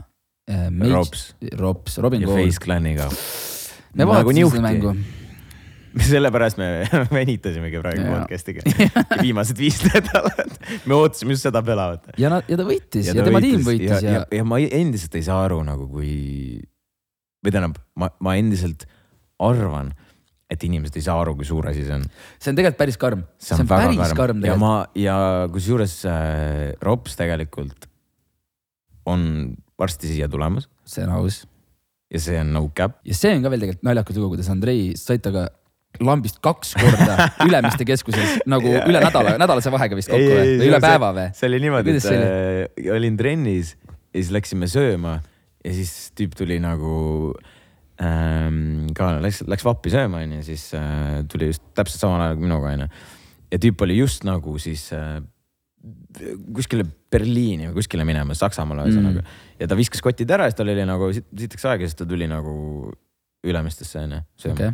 äh, 0.49 0.69
Robs. 0.91 1.35
Rops, 1.59 1.97
Robin 1.97 2.21
ja 2.21 2.27
Kool. 2.27 2.45
Face 2.45 2.63
Claniga. 2.63 3.09
me 3.93 4.07
vaatasime 4.07 4.49
seda 4.49 4.65
mängu. 4.69 4.95
sellepärast 6.09 6.57
me 6.57 6.67
venitasimegi 7.13 7.81
praegu 7.81 8.05
podcast'iga 8.07 8.63
viimased 9.21 9.59
viis 9.59 9.79
nädalat. 9.89 10.55
me 10.89 10.97
ootasime 10.97 11.35
just 11.35 11.45
seda 11.47 11.61
pelavat. 11.65 12.07
ja 12.19 12.31
nad, 12.33 12.47
ja 12.49 12.57
ta 12.59 12.65
võitis 12.67 13.09
ja, 13.09 13.17
ja 13.17 13.25
tema 13.27 13.41
tiim 13.43 13.61
võitis 13.65 13.91
ja, 13.91 13.99
ja, 14.01 14.15
ja, 14.21 14.23
ja 14.39 14.47
ma 14.47 14.59
endiselt 14.63 15.19
ei 15.19 15.25
saa 15.25 15.43
aru 15.45 15.61
nagu 15.67 15.87
kui, 15.91 16.15
või 17.45 17.53
tähendab, 17.53 17.77
ma, 17.99 18.09
ma 18.23 18.35
endiselt 18.39 18.87
arvan, 19.43 19.91
et 20.51 20.65
inimesed 20.65 20.97
ei 20.97 21.05
saa 21.05 21.19
aru, 21.21 21.35
kui 21.37 21.47
suur 21.47 21.69
asi 21.69 21.85
see 21.85 21.97
on. 21.97 22.05
see 22.39 22.53
on 22.53 22.59
tegelikult 22.59 22.81
päris 22.81 22.99
karm. 23.01 23.25
see 23.41 23.57
on, 23.57 23.69
väga 23.69 23.89
päris 23.91 24.17
karm, 24.17 24.41
karm 24.41 24.45
ja 24.49 24.59
ma 24.59 24.75
ja 24.97 25.17
kusjuures 25.53 25.97
äh, 26.09 26.69
Rops 26.85 27.19
tegelikult 27.19 27.89
on 29.09 29.55
varsti 29.79 30.11
siia 30.13 30.29
tulemas 30.31 30.69
see 30.85 31.03
on 31.05 31.17
aus. 31.17 31.43
ja 32.13 32.21
see 32.21 32.39
on 32.39 32.53
no 32.55 32.67
cap. 32.75 32.99
ja 33.07 33.17
see 33.17 33.33
on 33.35 33.43
ka 33.43 33.51
veel 33.53 33.65
tegelikult 33.65 33.89
naljakas 33.89 34.19
lugu, 34.19 34.35
kuidas 34.35 34.49
Andrei 34.53 34.93
sai 34.99 35.19
temaga 35.19 35.49
lambist 36.01 36.39
kaks 36.43 36.73
korda 36.79 37.27
Ülemiste 37.47 37.85
keskuses 37.85 38.39
nagu 38.49 38.71
Jaa. 38.71 38.85
üle 38.89 39.01
nädala, 39.03 39.35
nädalase 39.41 39.71
vahega 39.73 39.97
vist 39.97 40.11
kokku 40.11 40.29
või, 40.29 40.55
või 40.61 40.69
üle 40.71 40.79
päeva 40.83 41.11
või? 41.15 41.27
see 41.37 41.49
oli 41.51 41.61
niimoodi, 41.65 41.97
et 41.97 42.05
see 42.05 42.21
äh, 42.23 42.93
olin 42.95 43.17
trennis 43.19 43.75
ja 43.83 44.21
siis 44.21 44.31
läksime 44.33 44.69
sööma 44.71 45.19
ja 45.63 45.73
siis 45.75 46.11
tüüp 46.17 46.33
tuli 46.37 46.57
nagu 46.63 46.95
ähm, 48.01 48.89
ka 48.97 49.17
läks, 49.23 49.43
läks 49.49 49.65
vappi 49.67 49.93
sööma 49.93 50.23
onju, 50.25 50.41
siis 50.47 50.69
äh, 50.77 51.21
tuli 51.31 51.51
just 51.51 51.65
täpselt 51.77 52.03
samal 52.03 52.25
ajal 52.25 52.39
kui 52.39 52.47
minuga 52.47 52.73
onju. 52.73 52.89
ja 53.53 53.61
tüüp 53.67 53.85
oli 53.85 53.99
just 54.01 54.25
nagu 54.27 54.57
siis 54.61 54.89
äh, 54.97 55.19
kuskile 56.55 56.85
Berliini 57.13 57.69
või 57.69 57.81
kuskile 57.81 58.05
minemas, 58.07 58.41
Saksamaale 58.43 58.87
ühesõnaga 58.87 59.21
mm.. 59.23 59.43
ja 59.61 59.69
ta 59.69 59.77
viskas 59.79 60.03
kotid 60.05 60.31
ära 60.33 60.47
ja 60.47 60.53
siis 60.53 60.61
tal 60.61 60.71
oli 60.73 60.87
nagu 60.87 61.11
sit- 61.15 61.29
sitaks 61.45 61.69
aega, 61.71 61.89
siis 61.89 61.99
ta 61.99 62.07
tuli 62.09 62.29
nagu 62.29 62.55
Ülemistesse 63.43 63.99
onju 64.05 64.21
sööma 64.39 64.55
okay.. 64.55 64.73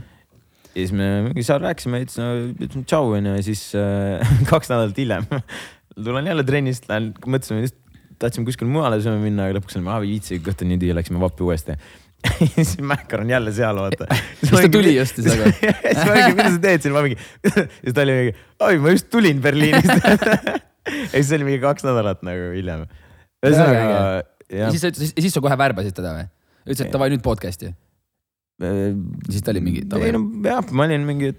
ja 0.69 0.77
siis 0.77 0.93
me 0.95 1.09
mingi 1.29 1.45
seal 1.47 1.61
rääkisime, 1.63 2.03
ütlesime, 2.05 2.49
ütlesime 2.55 2.87
tšau 2.89 3.13
onju 3.17 3.35
ja 3.39 3.45
siis 3.45 3.65
äh, 3.79 4.33
kaks 4.51 4.71
nädalat 4.71 4.99
hiljem 4.99 5.27
tulen 6.03 6.27
jälle 6.27 6.43
trennist, 6.47 6.87
lähen, 6.89 7.11
mõtlesime 7.25 7.63
just, 7.63 7.79
tahtsime 8.19 8.47
kuskile 8.47 8.69
mujale 8.71 8.99
sööma 9.03 9.21
minna, 9.23 9.47
aga 9.47 9.59
lõpuks 9.59 9.79
olime, 9.79 9.91
aa 9.93 10.03
ei 10.03 10.13
viitsi, 10.15 10.39
kõht 10.43 10.63
on 10.63 10.71
nii 10.71 10.79
tühi, 10.81 10.95
läksime 10.95 11.21
vappi 11.21 11.45
uuesti. 11.45 11.75
siis 12.55 12.73
Mäkkar 12.83 13.23
on 13.23 13.29
jälle 13.31 13.51
seal, 13.55 13.79
vaata. 13.79 14.07
Siis 14.41 14.51
ta 14.51 14.71
tuli 14.71 14.95
just 14.97 15.19
siis, 15.19 15.29
aga- 15.33 15.51
siis 15.55 16.01
ma 16.03 16.15
mingi, 16.17 16.33
mida 16.35 16.49
sa 16.51 16.63
teed 16.65 16.83
siin, 16.83 16.95
ma 16.95 17.03
mingi, 17.05 17.19
siis 17.47 17.95
ta 17.95 18.03
oli 18.03 18.17
mingi, 18.17 18.33
oi, 18.67 18.81
ma 18.83 18.95
just 18.95 19.07
tulin 19.13 19.39
Berliinist. 19.43 20.67
ja 21.11 21.15
siis 21.15 21.31
oli 21.37 21.47
mingi 21.47 21.61
kaks 21.63 21.85
nädalat 21.87 22.25
nagu 22.27 22.51
hiljem. 22.55 22.87
ühesõnaga, 23.45 23.85
ja 23.85 24.63
jah 24.63 24.73
siis 24.73 24.83
sa 24.83 24.91
ütlesid, 24.93 25.21
siis 25.21 25.35
sa 25.35 25.43
kohe 25.43 25.57
värbasid 25.59 25.95
teda 25.97 26.15
või? 26.17 26.25
ütlesid, 26.65 26.87
et 26.87 26.95
davai 26.95 27.11
nüüd 27.13 27.23
podcast'i. 27.25 27.71
siis 29.29 29.45
ta 29.45 29.53
oli 29.53 29.63
mingi, 29.63 29.85
ei 29.85 30.13
no, 30.15 30.25
jah, 30.45 30.65
ma 30.75 30.89
olin 30.89 31.05
mingi, 31.07 31.31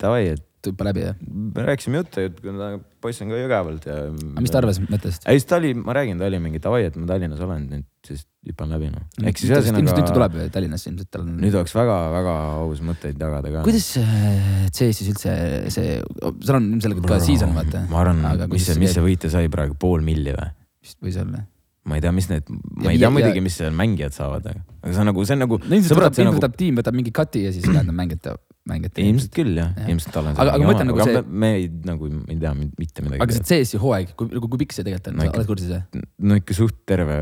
davai, 0.00 0.32
et 0.36 0.48
hüppa 0.70 0.86
läbi 0.86 1.04
ja. 1.04 1.14
me 1.26 1.66
rääkisime 1.66 2.02
juttu, 2.02 2.22
et 2.28 2.38
kuna 2.42 2.76
poiss 3.02 3.22
on 3.24 3.32
ka 3.32 3.40
Jõgevalt 3.40 3.88
ja. 3.88 3.96
aga 4.12 4.44
mis 4.44 4.54
ta 4.54 4.60
arvas 4.62 4.78
mõttest? 4.84 5.26
ei, 5.26 5.40
siis 5.40 5.48
ta 5.50 5.58
oli, 5.58 5.72
ma 5.78 5.96
räägin, 5.96 6.20
ta 6.22 6.28
oli 6.30 6.40
mingi 6.42 6.62
davai, 6.62 6.86
et 6.88 6.98
ma 6.98 7.08
Tallinnas 7.10 7.42
olen 7.42 7.66
nüüd, 7.70 7.86
siis 8.06 8.24
hüppan 8.48 8.72
läbi 8.74 8.88
noh. 8.90 9.04
ehk 9.22 9.38
siis 9.38 9.50
ilmselt 9.52 9.76
nüüd 9.76 9.86
ta 9.86 9.94
ühesõnaga, 9.94 10.14
tuleb 10.16 10.52
Tallinnasse 10.56 10.90
ilmselt 10.90 11.10
tal 11.14 11.22
on. 11.22 11.36
nüüd 11.42 11.54
oleks 11.60 11.74
väga-väga 11.76 12.34
aus 12.64 12.82
mõtteid 12.88 13.20
jagada 13.22 13.52
ka. 13.54 13.62
kuidas 13.68 13.86
äh, 14.02 14.66
CS-is 14.74 15.12
üldse 15.12 15.36
see, 15.70 15.94
seal 16.42 16.58
on 16.58 16.68
ilmselgelt 16.74 17.06
ka 17.12 17.20
season 17.22 17.54
vaata. 17.54 17.84
ma 17.92 18.02
arvan 18.02 18.24
mis 18.50 18.66
see, 18.66 18.78
mis 18.82 18.94
see 18.96 19.04
võitja 19.06 19.30
sai 19.36 19.46
praegu, 19.52 19.78
pool 19.78 20.02
milli 20.06 20.34
või? 20.34 20.50
vist 20.82 20.98
võis 21.04 21.18
olla. 21.22 21.44
ma 21.86 21.96
ei 21.98 22.02
tea, 22.04 22.12
mis 22.14 22.28
need, 22.30 22.46
Ja 22.50 22.56
ma 22.82 22.90
ei 22.90 22.96
viie- 22.96 23.02
tea 23.06 23.10
muidugi, 23.14 23.38
ja- 23.42 23.46
mis 23.46 23.56
seal 23.58 23.74
mängijad 23.74 24.14
saavad, 24.18 24.44
aga 24.50 24.60
aga 24.82 24.92
see 24.94 25.00
on 25.02 25.08
nagu, 25.12 25.24
see 25.26 25.34
on 25.38 25.40
nagu, 25.46 25.58
no 25.62 25.76
ilmselt 25.78 25.98
võtab, 25.98 26.10
ilmselt 26.10 26.26
nagu 26.28 26.38
võtab 26.40 26.56
tiim 26.58 26.76
võtab 26.82 26.94
mingi 26.98 27.12
cut'i 27.14 27.42
ja 27.46 27.50
siis 27.54 27.66
ülejäänud 27.70 27.94
mängijate, 27.98 28.34
mängijate. 28.70 29.02
ilmselt 29.10 29.32
küll 29.34 29.54
jah 29.58 29.72
Jah., 29.78 29.88
ilmselt 29.94 30.14
tal 30.14 30.26
on 30.30 30.36
Aga- 30.38 30.54
aga 30.58 30.62
ma 30.66 30.70
mõtlen 30.72 30.90
nagu 30.90 31.06
see- 31.06 31.22
me, 31.26 31.50
ei 31.58 31.66
nagu 31.90 32.10
ei 32.30 32.38
tea 32.42 32.52
mitte 32.58 33.02
midagi. 33.06 33.22
aga 33.26 33.38
see 33.38 33.46
CS-i 33.50 33.80
hooaeg, 33.82 34.12
kui, 34.18 34.30
kui 34.46 34.60
pikk 34.62 34.74
see 34.78 34.86
tegelikult 34.86 35.10
on 35.14 35.22
oled 35.26 35.50
kursis 35.50 35.70
või? 35.74 36.02
no 36.30 36.38
ikka 36.38 36.54
suht 36.58 36.78
terve, 36.86 37.18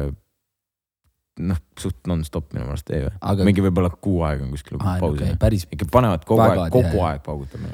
noh 1.40 1.59
suht 1.80 2.06
nonstop 2.11 2.52
minu 2.54 2.66
meelest 2.68 2.92
ei 2.94 3.06
või 3.06 3.14
Aga- 3.32 3.47
mingi 3.49 3.64
võib-olla 3.64 3.90
kuu 3.94 4.20
aega 4.26 4.44
on 4.44 4.52
kuskil 4.54 4.78
pausi 4.80 5.25
okei, 5.25 5.38
päris. 5.40 5.66
ikka 5.73 5.88
panevad 5.92 6.26
kogu 6.28 6.42
Väga 6.42 6.66
aeg, 6.66 6.75
kogu 6.75 6.92
tihe. 6.92 7.09
aeg 7.09 7.25
paugutab. 7.26 7.66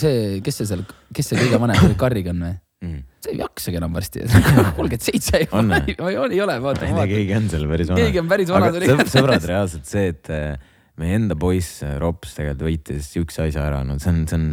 see, 0.00 0.40
kes 0.44 0.60
see 0.62 0.72
seal, 0.72 0.84
kes 1.16 1.32
see 1.32 1.40
kõige 1.44 1.60
vanem 1.62 1.94
Carrigan 2.00 2.42
või? 2.46 2.56
mm.. 2.84 2.98
sa 3.20 3.32
ei 3.32 3.38
jaksagi 3.40 3.80
enam 3.80 3.94
varsti, 3.96 4.24
kolmkümmend 4.78 5.06
seitse 5.06 5.44
On 5.56 5.72
või? 5.74 5.94
ei 6.10 6.18
ole, 6.18 6.34
ei 6.34 6.42
ole, 6.46 6.58
vaata, 6.64 6.90
keegi 7.10 7.36
on 7.36 7.48
seal 7.52 7.68
päris 7.70 7.92
vana. 7.92 8.02
Keegi 8.02 8.22
on 8.22 8.30
päris 8.30 8.52
vana, 8.54 8.72
sõbrad, 9.12 9.48
reaalselt 9.52 9.88
see, 9.90 10.10
et 10.14 10.32
äh, 10.34 10.74
meie 11.00 11.16
enda 11.20 11.36
poiss 11.40 11.84
äh, 11.86 11.96
Rops 12.00 12.36
tegelikult 12.38 12.68
võitis 12.68 13.10
siukse 13.14 13.46
asja 13.48 13.64
ära, 13.68 13.82
no 13.86 13.98
see 14.02 14.12
on, 14.12 14.22
see 14.30 14.38
on, 14.40 14.46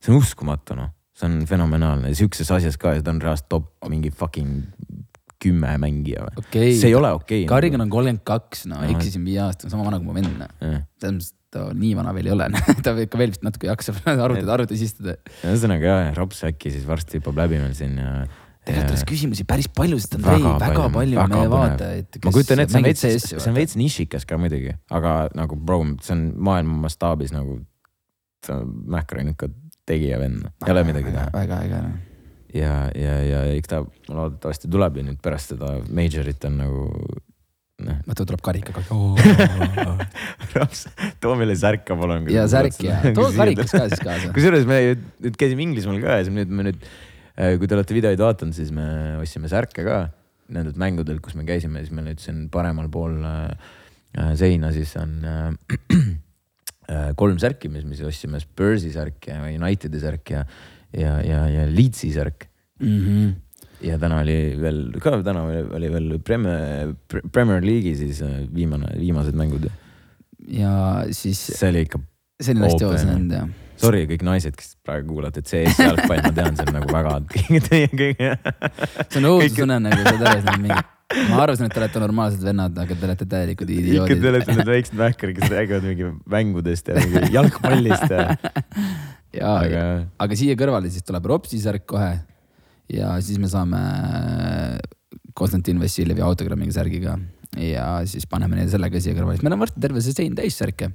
see 0.00 0.12
on 0.14 0.20
uskumatu 0.20 0.76
noh, 0.78 0.92
see 1.16 1.28
on 1.28 1.40
fenomenaalne, 1.48 2.12
siukses 2.18 2.50
asjas 2.56 2.78
ka 2.80 2.96
ja 2.98 3.04
ta 3.04 3.14
on 3.14 3.22
reaalselt 3.24 3.50
top 3.52 3.72
mingi 3.90 4.12
fucking 4.12 4.64
kümme 5.40 5.74
mängija 5.80 6.26
või 6.26 6.44
okei 6.44 6.72
see 6.76 6.90
ei 6.92 6.96
ole 6.98 7.12
okei. 7.16 7.44
Karrigan 7.48 7.84
on 7.84 7.92
kolmkümmend 7.92 8.24
kaks, 8.26 8.66
no 8.70 8.82
eksisin 8.86 9.24
viie 9.26 9.40
aastane, 9.44 9.72
sama 9.72 9.86
vana 9.86 10.00
kui 10.00 10.10
mu 10.10 10.16
vend. 10.16 10.34
noh. 10.40 10.50
selles 11.00 11.16
mõttes, 11.16 11.32
et 11.32 11.38
ta 11.56 11.64
nii 11.76 11.94
vana 11.98 12.12
veel 12.16 12.28
ei 12.30 12.34
ole, 12.34 12.50
ta 12.84 12.94
ikka 13.06 13.20
veel 13.20 13.32
vist 13.34 13.46
natuke 13.46 13.70
jaksab 13.70 14.02
arvutit, 14.26 14.52
arvutis 14.56 14.84
istuda. 14.86 15.16
ühesõnaga 15.40 15.90
jah, 15.90 16.12
Rops 16.18 16.44
äkki 16.48 16.72
siis 16.74 16.86
varsti 16.88 17.20
hüppab 17.20 17.40
läbi 17.40 17.60
meil 17.62 17.72
siin 17.78 17.96
ja. 18.00 18.12
tegelikult 18.68 18.94
oleks 18.94 19.06
küsimusi 19.08 19.46
päris 19.48 19.70
palju, 19.80 19.98
sest 20.02 20.18
Andrei 20.18 20.36
Väga 20.38 20.52
väga, 20.52 20.66
väga 20.66 20.84
palju, 20.84 20.92
palju 20.98 21.22
väga 21.22 21.32
meie 21.32 21.48
põnev. 21.48 21.56
vaatajaid. 21.56 22.20
ma 22.26 22.34
kujutan 22.36 22.64
ette, 22.64 22.74
see 22.74 22.82
on 22.82 22.90
veits, 22.90 23.32
see 23.32 23.50
on 23.50 23.58
veits 23.58 23.80
nišikas 23.80 24.28
ka 24.28 24.38
muidugi, 24.40 24.76
aga 25.00 25.16
nagu 25.38 25.58
bro, 25.58 25.80
see 26.04 26.14
on 26.18 26.28
maailma 26.50 26.84
mastaabis 26.84 27.34
nagu, 27.34 27.58
see 28.46 28.60
on 28.60 29.34
ikka 29.34 29.50
tegija 29.90 30.20
vend, 30.22 30.46
ei 30.66 30.76
ole 30.76 30.86
midagi 30.86 31.10
teha. 31.10 31.26
väga 31.34 31.64
äge 31.66 31.82
noh. 31.88 31.98
ja, 32.54 32.74
ja, 32.96 33.16
ja 33.24 33.42
eks 33.56 33.72
ta 33.72 33.82
loodetavasti 34.08 34.70
tuleb 34.70 35.00
ja 35.00 35.08
nüüd 35.10 35.20
pärast 35.22 35.54
seda 35.54 35.76
majorit 35.88 36.46
on 36.48 36.56
nagu 36.60 36.86
noh, 37.80 38.00
vaata, 38.06 38.26
tuleb 38.28 38.42
karikaga. 38.44 38.84
Raps, 40.56 40.86
too 41.22 41.34
meile 41.40 41.56
särk 41.58 41.86
ka 41.88 41.96
palun. 41.98 42.28
ja 42.32 42.46
särk 42.50 42.78
ja, 42.84 43.00
too 43.16 43.30
karikas 43.36 43.74
ka 43.74 43.86
siis 43.88 44.04
kaasa. 44.04 44.30
kusjuures 44.36 44.68
me 44.68 44.80
nüüd 44.94 45.38
käisime 45.40 45.66
Inglismaal 45.68 46.00
ka 46.02 46.20
ja 46.20 46.26
siis 46.26 46.36
nüüd 46.36 46.52
me 46.54 46.70
nüüd, 46.70 46.88
kui 47.60 47.70
te 47.70 47.78
olete 47.78 47.96
videoid 47.96 48.20
vaadanud, 48.20 48.56
siis 48.56 48.72
me 48.74 48.86
ostsime 49.22 49.50
särke 49.52 49.86
ka 49.86 50.00
nendelt 50.50 50.80
mängudelt, 50.80 51.22
kus 51.22 51.36
me 51.38 51.46
käisime, 51.48 51.84
siis 51.84 51.94
meil 51.94 52.10
nüüd 52.10 52.22
siin 52.22 52.48
paremal 52.52 52.90
pool 52.92 53.20
äh, 53.26 53.52
äh, 54.18 54.32
seina 54.38 54.72
siis 54.74 54.92
on 55.00 55.14
äh, 55.24 55.46
äh, 56.90 57.10
kolm 57.18 57.38
särki, 57.42 57.70
mis 57.72 57.86
me 57.86 57.98
siis 57.98 58.10
ostsime, 58.10 58.42
Spursi 58.42 58.92
särk 58.94 59.30
ja 59.30 59.40
Unitedi 59.46 60.02
särk 60.02 60.34
ja, 60.34 60.44
ja, 60.96 61.18
ja, 61.24 61.44
ja 61.48 61.66
Leedsi 61.70 62.12
särk 62.14 62.46
Mhm. 62.80 63.34
ja 63.84 63.98
täna 64.00 64.22
oli 64.22 64.56
veel, 64.60 64.78
ka 65.04 65.18
täna 65.24 65.42
oli, 65.76 65.88
veel 65.92 66.18
Premier, 66.24 66.94
Premier 67.32 67.60
League'i 67.64 67.92
siis 67.96 68.22
äh, 68.24 68.38
viimane, 68.54 68.88
viimased 68.96 69.36
mängud. 69.36 69.66
ja 70.48 71.04
siis 71.12 71.42
see 71.58 71.68
oli 71.68 71.82
ikka, 71.84 72.00
see 72.40 72.54
oli 72.56 72.64
hästi 72.64 72.84
hoos 72.88 73.04
jah. 73.04 73.50
sorry 73.80 74.06
kõik 74.08 74.24
naised, 74.24 74.56
kes 74.56 74.74
praegu 74.84 75.12
kuulate, 75.12 75.40
et 75.44 75.52
see 75.52 75.62
Eesti 75.66 75.84
jalgpall, 75.90 76.22
ma 76.24 76.32
tean, 76.36 76.56
see 76.56 76.68
on 76.68 76.74
nagu 76.78 76.88
väga 76.92 77.14
kõige 77.34 77.60
teie 77.68 77.90
kõige. 77.92 78.32
see 79.10 79.20
on 79.20 79.28
õudusunenägu, 79.34 80.02
saad 80.08 80.26
aru, 80.32 80.40
see 80.40 80.54
on 80.56 80.64
mingi. 80.64 80.82
Ma 81.10 81.40
arvasin, 81.42 81.66
et 81.66 81.74
te 81.74 81.80
olete 81.80 82.02
normaalsed 82.02 82.44
vennad, 82.44 82.76
aga 82.78 82.96
te 82.96 83.08
olete 83.08 83.26
täielikud 83.30 83.70
ikka 83.72 83.82
idioodid 83.82 84.22
te. 84.22 84.30
olete 84.30 84.54
need 84.54 84.70
väiksed 84.70 84.98
mähkarid, 84.98 85.38
kes 85.40 85.50
räägivad 85.52 85.86
mingi 85.88 86.10
mängudest 86.30 86.90
ja 86.90 87.00
mingi 87.00 87.32
jalgpallist 87.36 88.14
ja, 88.14 88.26
ja, 89.34 89.54
aga 89.56 89.82
aga 90.22 90.38
siia 90.38 90.58
kõrvale 90.60 90.92
siis 90.92 91.06
tuleb 91.06 91.26
Ropsi 91.32 91.58
särk 91.62 91.88
kohe. 91.90 92.12
ja 92.94 93.16
siis 93.24 93.42
me 93.42 93.50
saame 93.50 93.82
Konstantin 95.34 95.82
Vassiljevi 95.82 96.22
autogrammiga 96.26 96.74
särgiga 96.78 97.18
ja 97.58 97.88
siis 98.06 98.28
paneme 98.30 98.58
neile 98.58 98.70
selle 98.70 98.90
ka 98.92 99.02
siia 99.02 99.16
kõrvale, 99.18 99.38
siis 99.38 99.46
meil 99.46 99.58
on 99.58 99.64
varsti 99.66 99.82
terve 99.82 100.04
see 100.04 100.14
sein 100.14 100.38
täis 100.38 100.58
särke. 100.62 100.92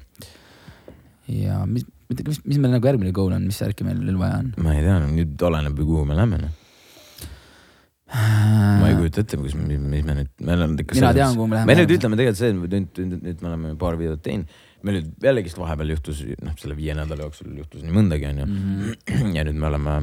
ja 1.27 1.63
mis, 1.67 1.83
mis, 2.15 2.43
mis 2.45 2.59
meil 2.59 2.77
nagu 2.77 2.87
järgmine 2.87 3.11
goal 3.15 3.35
on, 3.35 3.49
mis 3.49 3.59
särki 3.59 3.87
meil 3.87 3.99
veel 3.99 4.21
vaja 4.21 4.45
on? 4.45 4.53
ma 4.63 4.77
ei 4.77 4.85
tea, 4.85 5.01
nüüd 5.09 5.49
oleneb 5.49 5.83
ju, 5.83 5.89
kuhu 5.91 6.07
me 6.07 6.15
lähme 6.15 6.45
noh. 6.45 6.61
Ma 8.15 8.89
ei 8.89 8.95
kujuta 8.97 9.23
ette, 9.23 9.39
kus, 9.39 9.55
mis 9.57 9.79
me 9.81 10.15
nüüd, 10.17 10.29
meil 10.45 10.63
on 10.65 10.75
ikka. 10.81 10.97
Mina 10.97 11.11
tean, 11.15 11.35
kuhu 11.37 11.49
me 11.49 11.57
läheme. 11.57 11.71
me 11.71 11.77
nüüd 11.79 11.93
ütleme 11.97 12.19
tegelikult 12.19 12.39
see, 12.39 12.51
et 12.53 12.59
nüüd, 12.59 13.01
nüüd, 13.01 13.25
nüüd 13.25 13.43
me 13.43 13.51
oleme 13.51 13.73
paar 13.81 13.97
videot 13.99 14.21
teinud. 14.25 14.53
meil 14.85 14.99
nüüd 14.99 15.25
jällegist 15.25 15.57
vahepeal 15.57 15.95
juhtus, 15.95 16.21
noh, 16.45 16.53
selle 16.61 16.77
viie 16.77 16.93
nädala 16.97 17.25
jooksul 17.25 17.49
juhtus 17.57 17.83
nii 17.83 17.95
mõndagi, 17.95 18.29
onju. 18.29 18.47
Mhm. 18.51 19.35
ja 19.37 19.45
nüüd 19.47 19.59
me 19.59 19.69
oleme 19.71 19.97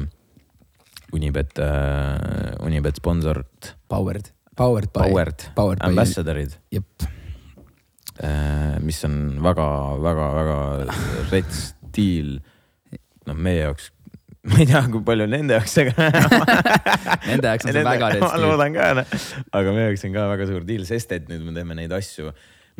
Unibet 1.13 1.59
äh,, 1.61 2.55
Unibet 2.65 2.97
sponsort, 2.97 3.75
Powered, 3.87 4.31
powered 4.57 4.89
by. 4.89 5.05
Powered, 5.05 5.49
Powered 5.55 5.81
by. 5.81 5.91
ambassadorid 5.91 6.57
jep, 6.73 7.05
äh,, 8.17 8.79
mis 8.83 9.03
on 9.07 9.19
väga-väga-väga 9.45 10.57
rets 11.31 11.69
deal. 11.93 12.39
noh, 13.23 13.37
meie 13.39 13.61
jaoks, 13.61 13.93
ma 14.49 14.59
ei 14.59 14.67
tea, 14.67 14.81
kui 14.91 15.03
palju 15.07 15.25
nende 15.31 15.55
jaoks, 15.55 15.77
aga 15.85 16.07
nende 17.29 17.47
jaoks 17.47 17.67
on 17.69 17.71
see 17.77 17.85
väga 17.87 18.01
ma 18.01 18.09
rets. 18.11 18.33
loodan 18.43 18.75
ka, 18.75 18.89
aga 19.55 19.75
meie 19.75 19.85
jaoks 19.87 20.03
on 20.09 20.17
ka 20.17 20.25
väga 20.33 20.47
suur 20.49 20.65
deal, 20.67 20.83
sest 20.89 21.15
et 21.15 21.31
nüüd 21.31 21.45
me 21.47 21.55
teeme 21.55 21.77
neid 21.79 21.95
asju, 21.95 22.33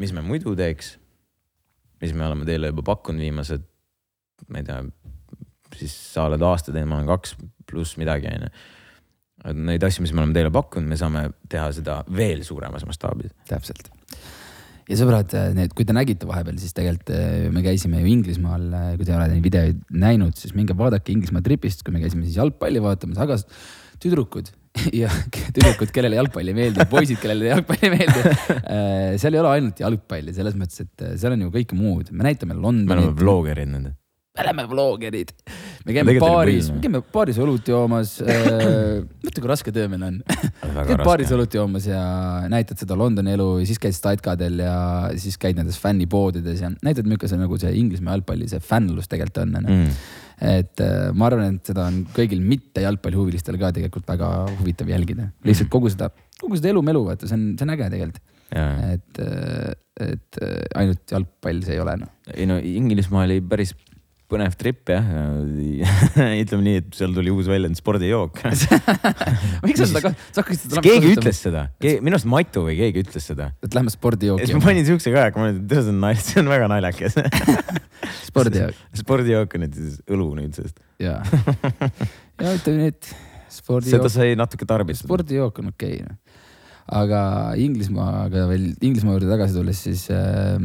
mis 0.04 0.12
me 0.16 0.26
muidu 0.26 0.58
teeks. 0.60 0.98
mis 2.04 2.12
me 2.12 2.26
oleme 2.28 2.44
teile 2.44 2.74
juba 2.74 2.84
pakkunud 2.92 3.24
viimased, 3.24 3.64
ma 4.52 4.60
ei 4.60 4.68
tea, 4.68 4.82
siis 5.80 5.96
sa 6.12 6.28
oled 6.28 6.44
aasta 6.44 6.74
teinud, 6.76 6.92
ma 6.92 7.00
olen 7.00 7.12
kaks 7.14 7.38
pluss 7.70 7.96
midagi 8.02 8.28
onju. 8.28 8.52
Neid 9.64 9.84
asju, 9.88 10.04
mis 10.04 10.12
me 10.12 10.20
oleme 10.20 10.36
teile 10.36 10.52
pakkunud, 10.54 10.90
me 10.92 11.00
saame 11.00 11.30
teha 11.52 11.70
seda 11.80 12.02
veel 12.12 12.44
suuremas 12.44 12.84
mastaabis. 12.88 13.32
täpselt. 13.48 13.88
Ja 14.90 14.98
sõbrad, 15.00 15.36
need, 15.58 15.76
kui 15.78 15.88
te 15.88 15.96
nägite 15.96 16.28
vahepeal, 16.30 16.58
siis 16.62 16.76
tegelikult 16.76 17.14
eh, 17.16 17.48
me 17.54 17.64
käisime 17.66 18.02
ju 18.02 18.12
Inglismaal, 18.12 18.68
kui 18.98 19.06
te 19.06 19.14
ei 19.14 19.20
ole 19.20 19.30
neid 19.32 19.46
videoid 19.46 19.80
näinud, 20.04 20.36
siis 20.40 20.56
minge 20.58 20.76
vaadake 20.78 21.14
Inglismaa 21.14 21.46
tripist, 21.46 21.86
kui 21.86 21.96
me 21.96 22.04
käisime 22.04 22.28
siis 22.28 22.40
jalgpalli 22.42 22.84
vaatamas, 22.84 23.22
aga 23.24 23.40
tüdrukud 24.04 24.52
ja 25.02 25.10
tüdrukud, 25.54 25.92
kellele 25.94 26.18
jalgpall 26.18 26.50
ei 26.50 26.58
meeldi, 26.58 26.88
poisid, 26.90 27.20
kellele 27.22 27.52
jalgpall 27.52 27.86
ei 27.86 27.94
meeldi. 27.94 28.24
seal 29.22 29.36
ei 29.36 29.44
ole 29.44 29.52
ainult 29.58 29.84
jalgpalli, 29.84 30.34
selles 30.36 30.58
mõttes, 30.60 30.86
et 30.86 31.06
seal 31.22 31.36
on 31.36 31.46
ju 31.46 31.54
kõike 31.54 31.78
muud, 31.78 32.10
me 32.12 32.26
näitame 32.26 32.54
me 32.54 32.60
oleme 32.60 32.68
Londonit, 32.68 33.20
vlogerid 33.20 33.70
nende. 33.70 33.94
Me 34.34 34.42
oleme 34.42 34.64
vlogerid. 34.66 35.32
me 35.86 35.94
käime 35.94 36.10
Tegelikult 36.10 36.32
baaris, 36.34 36.70
me 36.74 36.80
käime 36.82 37.02
baaris 37.14 37.38
õlut 37.44 37.68
joomas. 37.70 38.16
mõtle, 38.24 39.42
kui 39.44 39.52
raske 39.52 39.74
töö 39.76 39.92
meil 39.92 40.06
on. 40.08 40.18
käid 40.90 41.04
baaris 41.06 41.34
õlut 41.36 41.54
joomas 41.54 41.86
ja 41.86 42.02
näitad 42.50 42.82
seda 42.82 42.98
Londoni 42.98 43.36
elu 43.36 43.48
ja 43.62 43.68
siis 43.70 43.82
käid 43.84 43.94
statkadel 43.94 44.64
ja 44.64 44.76
siis 45.22 45.38
käid 45.42 45.60
nendes 45.60 45.78
fännipoodides 45.82 46.66
ja 46.66 46.72
näitad, 46.74 47.06
milline 47.06 47.30
see 47.30 47.44
nagu 47.44 47.62
see 47.62 47.76
Inglismaa 47.78 48.18
jalgpalli 48.18 48.50
see 48.50 48.64
fännlus 48.64 49.12
tegelikult 49.12 49.44
on 49.44 49.54
onju. 49.62 49.78
mm.. 49.78 50.02
et 50.56 50.82
äh, 50.88 50.98
ma 51.14 51.30
arvan, 51.30 51.60
et 51.60 51.74
seda 51.74 51.86
on 51.92 52.02
kõigil 52.18 52.42
mitte 52.42 52.88
jalgpallihuvilistel 52.88 53.62
ka 53.62 53.70
tegelikult 53.78 54.10
väga 54.16 54.34
huvitav 54.58 54.90
jälgida. 54.90 55.30
lihtsalt 55.46 55.70
kogu 55.78 55.94
seda, 55.94 56.10
kogu 56.42 56.58
seda 56.58 56.74
elu-melu, 56.74 57.06
vaata, 57.12 57.30
see 57.30 57.38
on, 57.38 57.48
see 57.54 57.70
on 57.70 57.78
äge 57.78 57.94
tegelikult. 57.94 58.22
et, 58.58 59.24
et 60.10 60.42
äh, 60.42 60.60
ainult 60.82 61.06
jalgpall 61.20 61.62
see 61.66 61.78
ei 61.78 61.86
ole 61.86 62.00
noh. 62.02 62.16
ei 62.34 62.50
no 62.50 62.58
Inglismaa 62.58 63.30
oli 63.30 63.44
päris 63.46 63.78
põnev 64.34 64.56
trip 64.60 64.92
jah. 64.92 65.08
ütleme 66.44 66.66
nii, 66.66 66.82
et 66.82 66.98
seal 66.98 67.14
tuli 67.16 67.34
uus 67.34 67.50
väljend 67.52 67.78
spordijook. 67.80 68.42
miks 69.66 69.82
sa 69.82 69.90
seda, 69.90 70.14
sa 70.30 70.42
hakkasid 70.42 70.68
seda 70.68 70.84
keegi 70.86 71.14
ütles 71.16 71.42
seda, 71.46 71.68
minu 72.04 72.18
arust 72.18 72.30
Matu 72.30 72.66
või 72.68 72.78
keegi 72.80 73.04
ütles 73.06 73.30
seda. 73.32 73.52
et 73.64 73.78
lähme 73.78 73.94
spordijooki 73.94 74.50
siis 74.50 74.58
ma 74.58 74.66
panin 74.66 74.88
siukse 74.88 75.14
ka, 75.14 75.28
ma 75.38 75.50
mõtlesin, 75.50 75.64
et 75.64 75.74
see 75.74 75.92
on 75.94 76.02
naljakas, 76.04 76.26
see 76.30 76.44
on 76.44 76.52
väga 76.52 76.72
naljakas. 76.72 77.20
spordijook 78.28 78.82
spordijook 79.04 79.58
on 79.58 79.66
nüüd 79.66 79.78
siis 79.78 80.00
õlu 80.12 80.30
nüüdsest. 80.38 80.82
ja, 81.04 81.20
ja 82.42 82.56
ütleme 82.58 82.80
nii, 82.80 82.94
et 82.94 83.10
seda 83.10 83.60
spordijook, 83.60 84.10
sai 84.12 84.34
natuke 84.40 84.68
tarbitud. 84.70 85.06
spordijook 85.06 85.62
on 85.64 85.72
okei 85.74 86.02
okay,. 86.02 86.18
aga 87.02 87.22
Inglismaaga 87.62 88.48
veel, 88.50 88.72
Inglismaa 88.82 89.18
juurde 89.18 89.32
tagasi 89.32 89.58
tulles, 89.58 89.84
siis 89.88 90.08
äh, 90.14 90.58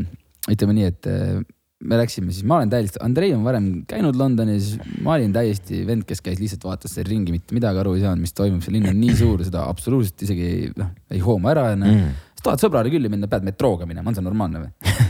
ütleme 0.51 0.77
nii, 0.79 0.91
et 0.93 1.11
äh, 1.11 1.39
me 1.85 1.99
läksime 2.01 2.33
siis, 2.35 2.43
ma 2.49 2.57
olen 2.59 2.71
täiesti, 2.73 2.99
Andrei 3.05 3.31
on 3.37 3.45
varem 3.47 3.67
käinud 3.89 4.17
Londonis, 4.19 4.73
ma 5.05 5.15
olin 5.15 5.33
täiesti 5.35 5.85
vend, 5.87 6.03
kes 6.09 6.23
käis 6.25 6.41
lihtsalt 6.43 6.65
vaatas 6.67 6.97
seal 6.97 7.07
ringi, 7.07 7.31
mitte 7.35 7.55
midagi 7.55 7.79
aru 7.83 7.95
ei 7.95 8.03
saanud, 8.03 8.25
mis 8.25 8.35
toimub, 8.35 8.65
see 8.65 8.75
linn 8.75 8.91
on 8.91 8.99
nii 8.99 9.15
suur, 9.19 9.45
seda 9.47 9.63
absoluutselt 9.71 10.27
isegi 10.27 10.73
noh, 10.79 10.91
ei 11.15 11.23
hooma 11.23 11.55
ära 11.55 11.69
onju 11.75 11.93
Mm. 11.99 12.17
sa 12.39 12.49
tahad 12.51 12.63
sõbrale 12.63 12.91
külli 12.91 13.09
minna, 13.11 13.31
pead 13.31 13.47
metrooga 13.47 13.87
minema, 13.87 14.11
on 14.11 14.19
see 14.19 14.27
normaalne 14.27 14.65
või? 14.65 14.73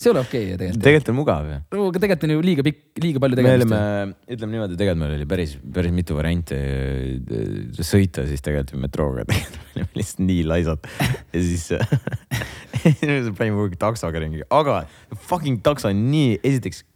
see 0.00 0.08
ei 0.08 0.14
ole 0.14 0.22
okei 0.24 0.44
okay, 0.46 0.56
tegelikult. 0.56 0.82
tegelikult 0.84 1.10
on 1.12 1.16
mugav 1.18 1.48
ju. 1.50 1.56
aga 1.76 2.00
tegelikult 2.00 2.24
on 2.24 2.32
ju 2.32 2.44
liiga 2.44 2.64
pikk, 2.64 2.78
liiga 3.04 3.20
palju 3.20 3.36
me 3.36 3.42
tegemist 3.42 3.66
olime, 3.66 3.80
ütleme 4.32 4.54
niimoodi, 4.54 4.78
tegelikult 4.80 5.02
meil 5.02 5.16
oli 5.18 5.26
päris, 5.28 5.52
päris 5.76 5.92
mitu 5.92 6.16
varianti. 6.16 6.60
Sõita 7.84 8.24
siis 8.28 8.44
tegelikult 8.46 8.80
metrooga, 8.80 9.26
tegelikult 9.28 9.60
me 9.60 9.82
olime 9.84 10.00
lihtsalt 10.00 10.22
nii 10.24 10.46
laisad. 10.48 10.88
Ja 11.34 11.42
siis 11.44 11.66
panime 13.38 13.66
aeg 13.66 13.76
taksoga 13.80 14.24
ringi, 14.24 14.40
aga 14.48 14.80
fucking 15.28 15.60
takso 15.66 15.92
on 15.92 16.00
nii, 16.08 16.38
esiteks 16.48 16.86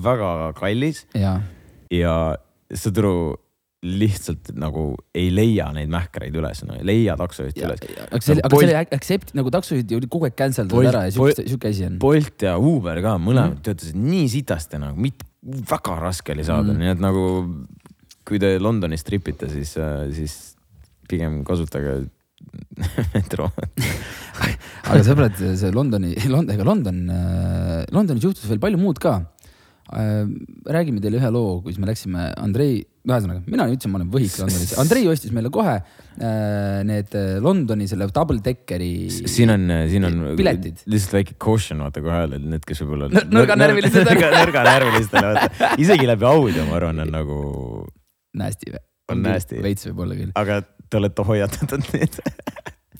väga 0.00 0.52
kallis. 0.56 1.04
Ja, 1.18 1.36
ja 1.92 2.16
saad 2.72 3.02
aru, 3.02 3.16
lihtsalt 3.82 4.52
nagu 4.54 4.92
ei 5.18 5.32
leia 5.34 5.66
neid 5.74 5.90
mähkreid 5.90 6.36
üles 6.38 6.60
no,, 6.68 6.76
ei 6.78 6.86
leia 6.86 7.16
taksojuhti 7.18 7.64
üles. 7.66 7.80
aga 7.82 8.20
see 8.22 8.36
oli, 8.36 8.44
aga 8.46 8.60
see 8.60 8.68
oli 8.68 8.76
accept 8.78 9.32
nagu 9.34 9.50
taksojuhid 9.50 9.94
ju 9.94 10.00
kogu 10.06 10.28
aeg 10.28 10.36
cancel 10.38 10.68
Bolt- 10.70 10.86
davad 10.86 10.90
ära 10.92 11.08
ja 11.08 11.14
siuke, 11.16 11.46
siuke 11.50 11.72
asi 11.72 11.88
on. 11.88 11.98
Bolt 12.02 12.46
ja 12.46 12.54
Uber 12.62 13.02
ka 13.02 13.16
mõlemad 13.18 13.56
mm. 13.56 13.64
töötasid 13.66 13.98
nii 13.98 14.28
sitasti 14.30 14.78
nagu, 14.82 14.94
mit-, 15.02 15.26
väga 15.42 15.98
raske 15.98 16.36
oli 16.36 16.46
saada 16.46 16.70
mm., 16.70 16.78
nii 16.78 16.92
et 16.94 17.02
nagu 17.02 17.24
kui 18.28 18.38
te 18.38 18.54
Londonis 18.62 19.02
tripite, 19.02 19.50
siis, 19.50 19.74
siis 20.14 20.36
pigem 21.10 21.40
kasutage 21.46 22.04
metro. 23.16 23.50
aga 24.92 25.02
sõbrad, 25.02 25.42
see 25.58 25.74
Londoni, 25.74 26.14
London, 26.30 26.54
ega 26.54 26.68
London, 26.70 27.02
Londonis 27.90 28.30
juhtus 28.30 28.46
veel 28.46 28.62
palju 28.62 28.78
muud 28.78 29.02
ka. 29.02 29.18
räägime 30.70 31.02
teile 31.02 31.18
ühe 31.18 31.34
loo, 31.34 31.58
kus 31.66 31.82
me 31.82 31.90
läksime, 31.90 32.30
Andrei, 32.38 32.84
ühesõnaga, 33.02 33.40
mina 33.50 33.66
ütlesin, 33.66 33.90
ma 33.90 33.98
olen 33.98 34.10
võhik 34.12 34.36
Londonis, 34.38 34.74
Andrei 34.78 35.08
ostis 35.10 35.32
meile 35.34 35.50
kohe 35.54 35.72
äh, 35.74 36.82
need 36.86 37.16
äh, 37.18 37.32
Londoni 37.42 37.88
selle 37.90 38.06
double 38.14 38.38
deckeri. 38.44 38.92
siin 39.10 39.50
on, 39.54 39.66
siin 39.90 40.06
on 40.06 40.20
Piletid. 40.38 40.84
lihtsalt 40.86 41.16
väike 41.18 41.34
caution, 41.42 41.82
vaata 41.82 42.04
kohe 42.04 42.20
öelda, 42.20 42.38
et 42.38 42.46
need, 42.54 42.66
kes 42.68 42.84
võib-olla. 42.84 43.10
Nõr- 43.10 43.26
nõrganärvilised. 43.34 44.06
nõrga, 44.06 44.30
nõrganärvilistel, 44.38 45.28
vaata. 45.28 45.72
isegi 45.82 46.06
läbi 46.08 46.28
audio, 46.30 46.68
ma 46.70 46.78
arvan, 46.78 47.02
on 47.06 47.12
nagu, 47.18 47.40
Nasty 48.38 48.70
või? 48.72 48.84
On 49.12 49.26
nasty. 49.26 49.58
veits 49.64 49.90
võib-olla 49.90 50.16
küll, 50.16 50.30
aga 50.38 50.62
te 50.62 51.00
olete 51.02 51.26
hoiatatud 51.26 51.90
nüüd. 51.92 52.18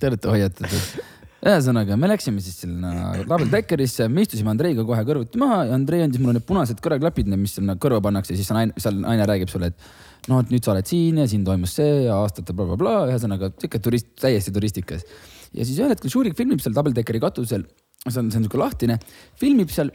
te 0.01 0.11
olete 0.11 0.33
hoiatatud. 0.35 1.03
ühesõnaga, 1.43 1.97
me 1.99 2.07
läksime 2.11 2.43
siis 2.43 2.61
sinna 2.63 2.93
double 3.27 3.49
deckerisse, 3.51 4.07
me 4.07 4.23
istusime 4.23 4.53
Andreiga 4.53 4.85
kohe 4.87 5.03
kõrvuti 5.09 5.41
maha 5.43 5.65
ja 5.67 5.75
Andrei 5.75 6.05
andis 6.05 6.23
mulle 6.23 6.37
need 6.39 6.47
punased 6.47 6.79
kõrvaklapid, 6.85 7.31
mis 7.35 7.57
sinna 7.59 7.75
kõrva 7.83 7.99
pannakse 8.05 8.37
siis 8.39 8.51
naine, 8.55 8.75
seal 8.83 9.01
naine 9.03 9.27
räägib 9.27 9.51
sulle, 9.51 9.73
et 9.73 10.31
noh, 10.31 10.39
et 10.39 10.53
nüüd 10.55 10.63
sa 10.63 10.75
oled 10.77 10.87
siin 10.87 11.19
ja 11.19 11.27
siin 11.31 11.43
toimus 11.47 11.75
see 11.81 12.05
ja 12.07 12.21
aastate 12.23 12.55
blablabla 12.55 12.79
bla,, 12.83 13.11
ühesõnaga 13.11 13.51
sihuke 13.57 13.83
turist, 13.83 14.13
täiesti 14.23 14.55
turistikas. 14.55 15.03
ja 15.51 15.67
siis 15.67 15.81
ühel 15.83 15.91
hetkel 15.97 16.15
Šurik 16.15 16.39
filmib 16.39 16.63
seal 16.63 16.77
double 16.77 16.95
deckeri 16.95 17.23
katusel, 17.23 17.67
see 18.07 18.21
on, 18.23 18.31
see 18.31 18.39
on 18.39 18.47
sihuke 18.47 18.63
lahtine, 18.63 19.01
filmib 19.41 19.75
seal 19.75 19.91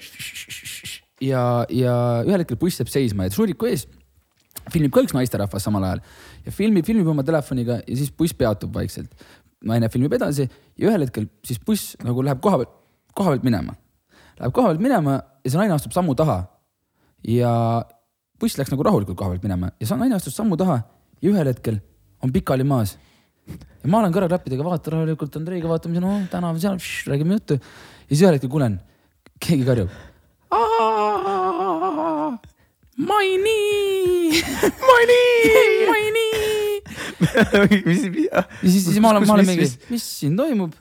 ja, 1.23 1.63
ja 1.71 1.95
ühel 2.27 2.43
hetkel 2.43 2.59
buss 2.59 2.83
jääb 2.83 2.91
seisma 2.91 3.29
ja 3.29 3.35
Šuriku 3.37 3.71
ees 3.71 3.87
filmib 4.73 4.91
ka 4.91 5.03
üks 5.05 5.15
naisterahvas 5.15 5.63
samal 5.63 5.85
ajal 5.87 6.03
ja 6.45 6.53
filmib, 6.53 6.85
filmib 6.87 7.07
oma 7.07 7.23
telefoniga 7.27 7.79
ja 7.83 7.95
siis 7.95 8.11
buss 8.11 8.35
peatub 8.35 8.73
vaikselt. 8.75 9.13
Naine 9.65 9.89
filmib 9.89 10.13
edasi 10.13 10.45
ja 10.77 10.89
ühel 10.89 11.05
hetkel 11.05 11.27
siis 11.45 11.59
buss 11.63 11.95
nagu 12.03 12.23
läheb 12.25 12.41
koha 12.43 12.61
pealt, 12.61 12.73
koha 13.17 13.33
pealt 13.33 13.45
minema. 13.47 13.75
Läheb 14.39 14.53
koha 14.53 14.71
pealt 14.71 14.83
minema 14.83 15.17
ja 15.43 15.51
see 15.51 15.59
naine 15.61 15.77
astub 15.77 15.95
sammu 15.95 16.15
taha. 16.17 16.43
ja 17.27 17.51
buss 18.39 18.57
läks 18.59 18.69
nagu 18.71 18.83
rahulikult 18.85 19.17
koha 19.17 19.33
pealt 19.33 19.43
minema 19.43 19.71
ja 19.79 19.87
see 19.89 19.97
naine 19.97 20.15
astus 20.15 20.35
sammu 20.37 20.57
taha 20.57 20.81
ja 21.21 21.31
ühel 21.31 21.49
hetkel 21.49 21.79
on 22.23 22.33
pikali 22.33 22.63
maas. 22.63 22.97
ja 23.47 23.89
ma 23.89 24.01
olen 24.01 24.13
kõrvaklappidega, 24.13 24.65
vaatan 24.65 24.93
rahulikult 24.93 25.39
Andreiga, 25.39 25.69
vaatame, 25.71 26.01
no 26.03 26.19
täname 26.31 26.59
seal, 26.59 26.77
räägime 27.07 27.39
juttu. 27.39 27.57
ja 27.57 28.13
siis 28.13 28.21
ühel 28.21 28.37
hetkel 28.37 28.51
kuulen, 28.53 28.79
keegi 29.39 29.65
karjub. 29.65 29.89
Maini, 32.97 34.41
Maini, 34.89 35.21
Maini. 35.89 36.36
mis, 37.87 38.03
ja 38.27 38.43
siis, 38.61 38.83
siis 38.85 38.99
ma 39.03 39.13
olen, 39.13 39.25
ma 39.27 39.37
olen 39.37 39.49
mingi, 39.49 39.69
mis 39.91 40.05
siin 40.19 40.37
toimub? 40.37 40.75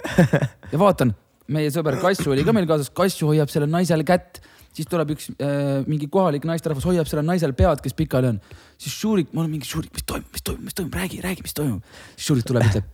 Ja 0.72 0.80
vaatan, 0.80 1.14
meie 1.52 1.70
sõber 1.74 1.98
Kassu 2.02 2.32
oli 2.34 2.44
ka 2.46 2.54
meil 2.56 2.68
kaasas, 2.68 2.92
Kassu 2.94 3.30
hoiab 3.30 3.50
sellele 3.52 3.72
naisele 3.72 4.06
kätt, 4.06 4.40
siis 4.76 4.88
tuleb 4.90 5.14
üks 5.16 5.30
äh, 5.40 5.82
mingi 5.88 6.08
kohalik 6.12 6.46
naisterahvas, 6.48 6.86
hoiab 6.88 7.08
sellele 7.08 7.30
naisele 7.30 7.56
pead, 7.56 7.82
kes 7.84 7.96
pikali 7.96 8.34
on. 8.34 8.40
siis 8.80 8.96
Šurik, 8.96 9.32
ma 9.32 9.44
olen 9.44 9.54
mingi 9.56 9.68
Šurik, 9.68 9.92
mis 9.96 10.06
toimub, 10.08 10.32
mis 10.32 10.44
toimub, 10.44 10.66
mis 10.68 10.76
toimub, 10.76 10.98
räägi, 11.00 11.22
räägi, 11.24 11.46
mis 11.46 11.56
toimub. 11.56 12.00
siis 12.14 12.30
Šurik 12.30 12.48
tuleb, 12.48 12.66
ütleb, 12.70 12.90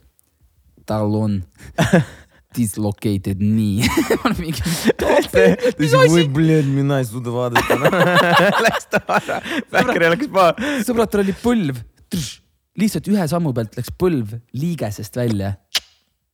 tal 0.88 1.16
on 1.18 1.40
dislocated 2.56 3.40
knee. 3.40 3.88
ma 4.20 4.28
olen 4.28 4.38
mingi, 4.38 4.62
mis 5.80 5.96
oi, 5.96 6.26
bled, 6.28 6.68
mina 6.68 7.00
ei 7.02 7.08
suuda 7.08 7.34
vaadata. 7.34 7.78
Läks 8.66 8.90
ta 8.92 9.02
ära, 9.16 9.40
Päkker 9.72 10.08
läks 10.12 10.30
maha. 10.32 10.72
sõbrad, 10.86 11.12
tal 11.12 11.24
oli 11.24 11.36
põlv, 11.42 11.80
lihtsalt 12.78 13.08
ühe 13.12 13.24
sammu 13.28 13.52
pealt 13.56 13.76
läks 13.76 13.90
põlv 14.00 14.38
liigesest 14.56 15.16
välja 15.18 15.50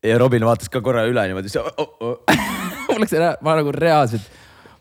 ja 0.05 0.19
Robin 0.21 0.45
vaatas 0.47 0.69
ka 0.73 0.83
korra 0.85 1.05
üle 1.11 1.25
niimoodi, 1.31 1.51
oh, 1.59 1.67
oh. 2.05 2.17
mul 2.89 3.01
läks 3.03 3.15
ära, 3.19 3.31
ma 3.45 3.51
nagu 3.59 3.71
reaalselt, 3.75 4.27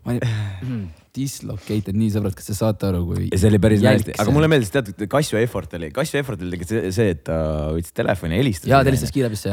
ma 0.06 0.14
olin 0.14 0.24
mm, 0.28 0.84
dislocated, 1.18 1.96
nii 1.98 2.12
sõbrad, 2.14 2.36
kas 2.38 2.48
te 2.52 2.56
saate 2.58 2.84
aru, 2.92 3.02
kui. 3.10 3.24
ja 3.32 3.38
see 3.42 3.50
oli 3.50 3.62
päris 3.64 3.82
hästi, 3.86 4.12
aga 4.22 4.30
mulle 4.36 4.50
meeldis 4.52 4.72
teatud 4.74 4.98
Kasju 5.10 5.36
effort 5.42 5.74
oli, 5.80 5.88
Kasju 5.96 6.16
effort 6.22 6.40
oli 6.44 6.50
tegelikult 6.54 6.94
see, 7.00 7.08
et 7.16 7.22
ta 7.26 7.36
võttis 7.74 7.94
telefoni 7.98 8.32
ja 8.38 8.42
helistas. 8.44 8.68
jaa, 8.70 8.80
ta 8.84 8.90
helistas 8.92 9.14
kiirabisse. 9.16 9.48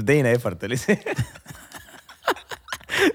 teine 0.00 0.28
effort 0.32 0.60
oli 0.68 0.78
see. 0.80 0.96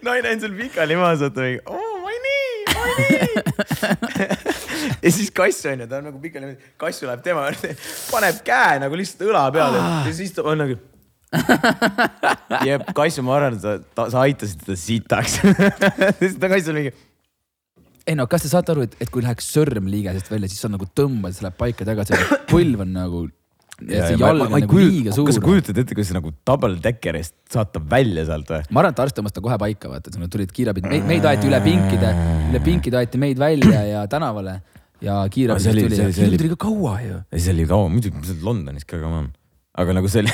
naine 0.06 0.28
on 0.36 0.40
seal 0.44 0.54
pikali 0.58 0.96
maas, 1.00 1.20
vaata 1.26 1.40
mingi, 1.48 1.60
oo, 1.66 1.90
ma 2.04 2.10
ei 2.14 2.20
nii, 2.28 2.50
ma 2.76 2.78
ei 2.78 2.86
nii. 2.86 2.87
ja 5.04 5.14
siis 5.14 5.32
kass 5.36 5.66
on 5.70 5.84
ju, 5.84 5.90
ta 5.90 6.02
on 6.02 6.10
nagu 6.12 6.22
pikali, 6.22 6.54
kassu 6.82 7.10
läheb 7.10 7.24
tema 7.26 7.48
juurde, 7.48 7.74
paneb 8.12 8.44
käe 8.48 8.78
nagu 8.84 9.00
lihtsalt 9.00 9.26
õla 9.30 9.48
peale 9.56 9.82
ja 9.82 10.14
siis 10.16 10.36
ta 10.38 10.46
on 10.48 10.64
nagu. 10.66 10.80
jep, 12.70 12.86
kassu, 12.96 13.24
ma 13.28 13.36
arvan, 13.36 13.58
et 13.58 13.66
sa, 13.66 13.76
ta, 13.98 14.08
sa 14.14 14.24
aitasid 14.24 14.64
teda 14.64 14.78
sitaks. 14.80 15.42
siis 16.22 16.38
ta 16.40 16.50
kass 16.52 16.72
on 16.72 16.80
mingi, 16.80 16.94
ei 18.08 18.16
no 18.16 18.28
kas 18.32 18.46
te 18.46 18.52
saate 18.52 18.72
aru, 18.74 18.86
et, 18.88 18.96
et 19.04 19.12
kui 19.12 19.24
läheks 19.26 19.50
sõrm 19.52 19.90
liigesest 19.92 20.32
välja, 20.32 20.50
siis 20.52 20.64
sa 20.64 20.72
nagu 20.72 20.88
tõmbad, 20.96 21.36
see 21.36 21.46
läheb 21.46 21.58
paika 21.60 21.88
tagasi, 21.88 22.20
põlv 22.52 22.86
on 22.86 22.96
nagu. 22.96 23.26
Ja 23.86 24.08
see 24.08 24.18
jalg 24.18 24.42
on 24.48 24.54
nagu 24.56 24.80
liiga 24.82 25.14
suur 25.14 25.28
kas 25.30 25.38
sa. 25.38 25.44
kujutad 25.46 25.78
ette, 25.84 25.94
kuidas 25.98 26.14
nagu 26.16 26.32
double 26.50 26.80
decker'ist 26.82 27.36
saad 27.54 27.70
ta 27.76 27.82
välja 27.92 28.24
sealt 28.30 28.50
või? 28.50 28.64
ma 28.74 28.82
arvan, 28.82 28.96
et 28.96 29.02
arst 29.06 29.18
tõmbas 29.20 29.36
ta 29.36 29.44
kohe 29.46 29.58
paika, 29.62 29.92
vaata, 29.92 30.10
et 30.14 30.32
tulid 30.34 30.52
kiirabid, 30.56 30.88
meid 31.06 31.28
aeti 31.30 31.50
üle 31.52 31.60
pinkide, 31.66 32.14
üle 32.50 32.64
pinkide 32.66 32.98
aeti 33.04 33.22
meid 33.22 33.38
välja 33.42 33.84
ja 33.86 34.06
tänavale 34.10 34.60
ja 35.06 35.20
kiirabi 35.30 35.62
see 35.62 35.76
oli- 35.76 35.84
tuli 35.86 35.96
see- 36.00 36.08
ja 36.10 36.14
see 36.14 36.24
oli- 36.26 36.38
kiirabi 36.38 36.44
tuli 36.44 36.56
ka 36.56 36.62
kaua 36.66 36.96
ju. 37.06 37.20
ei, 37.32 37.40
see 37.44 37.54
oli 37.54 37.68
kaua, 37.70 37.90
muidugi 37.94 38.24
see 38.26 38.34
oli 38.40 38.48
Londonis 38.50 38.86
ka, 38.90 38.98
come 39.04 39.20
on. 39.22 39.30
aga 39.78 39.94
nagu 39.94 40.10
see 40.10 40.24
oli, 40.26 40.32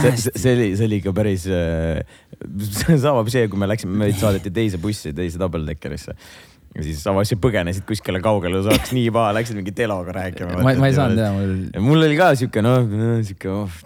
see, 0.00 0.16
see, 0.32 0.54
oli, 0.56 0.68
see 0.80 0.86
oli 0.88 1.02
ikka 1.02 1.12
päris 1.12 1.44
äh, 1.52 2.00
sama 3.04 3.20
see, 3.28 3.44
kui 3.52 3.60
me 3.60 3.68
läksime, 3.68 3.92
meid 4.06 4.16
saadeti 4.16 4.50
teise 4.56 4.80
bussi, 4.80 5.12
teise 5.12 5.36
double 5.40 5.66
decker'isse. 5.68 6.16
Ja 6.74 6.84
siis 6.84 7.02
avasid 7.10 7.40
põgenesid 7.42 7.84
kuskile 7.86 8.20
kaugele, 8.24 8.62
saaks 8.66 8.94
nii 8.96 9.10
paha, 9.14 9.34
läksid 9.36 9.58
mingi 9.58 9.74
teloga 9.76 10.14
rääkima. 10.16 10.56
ma, 10.58 10.74
ma 10.80 10.90
ei 10.90 10.96
saanud 10.96 11.20
teha, 11.20 11.30
mul, 11.36 11.84
mul 11.86 12.06
oli 12.08 12.18
ka 12.18 12.32
siuke 12.38 12.64
noh, 12.64 12.88
siuke 13.26 13.52
oh,. 13.52 13.76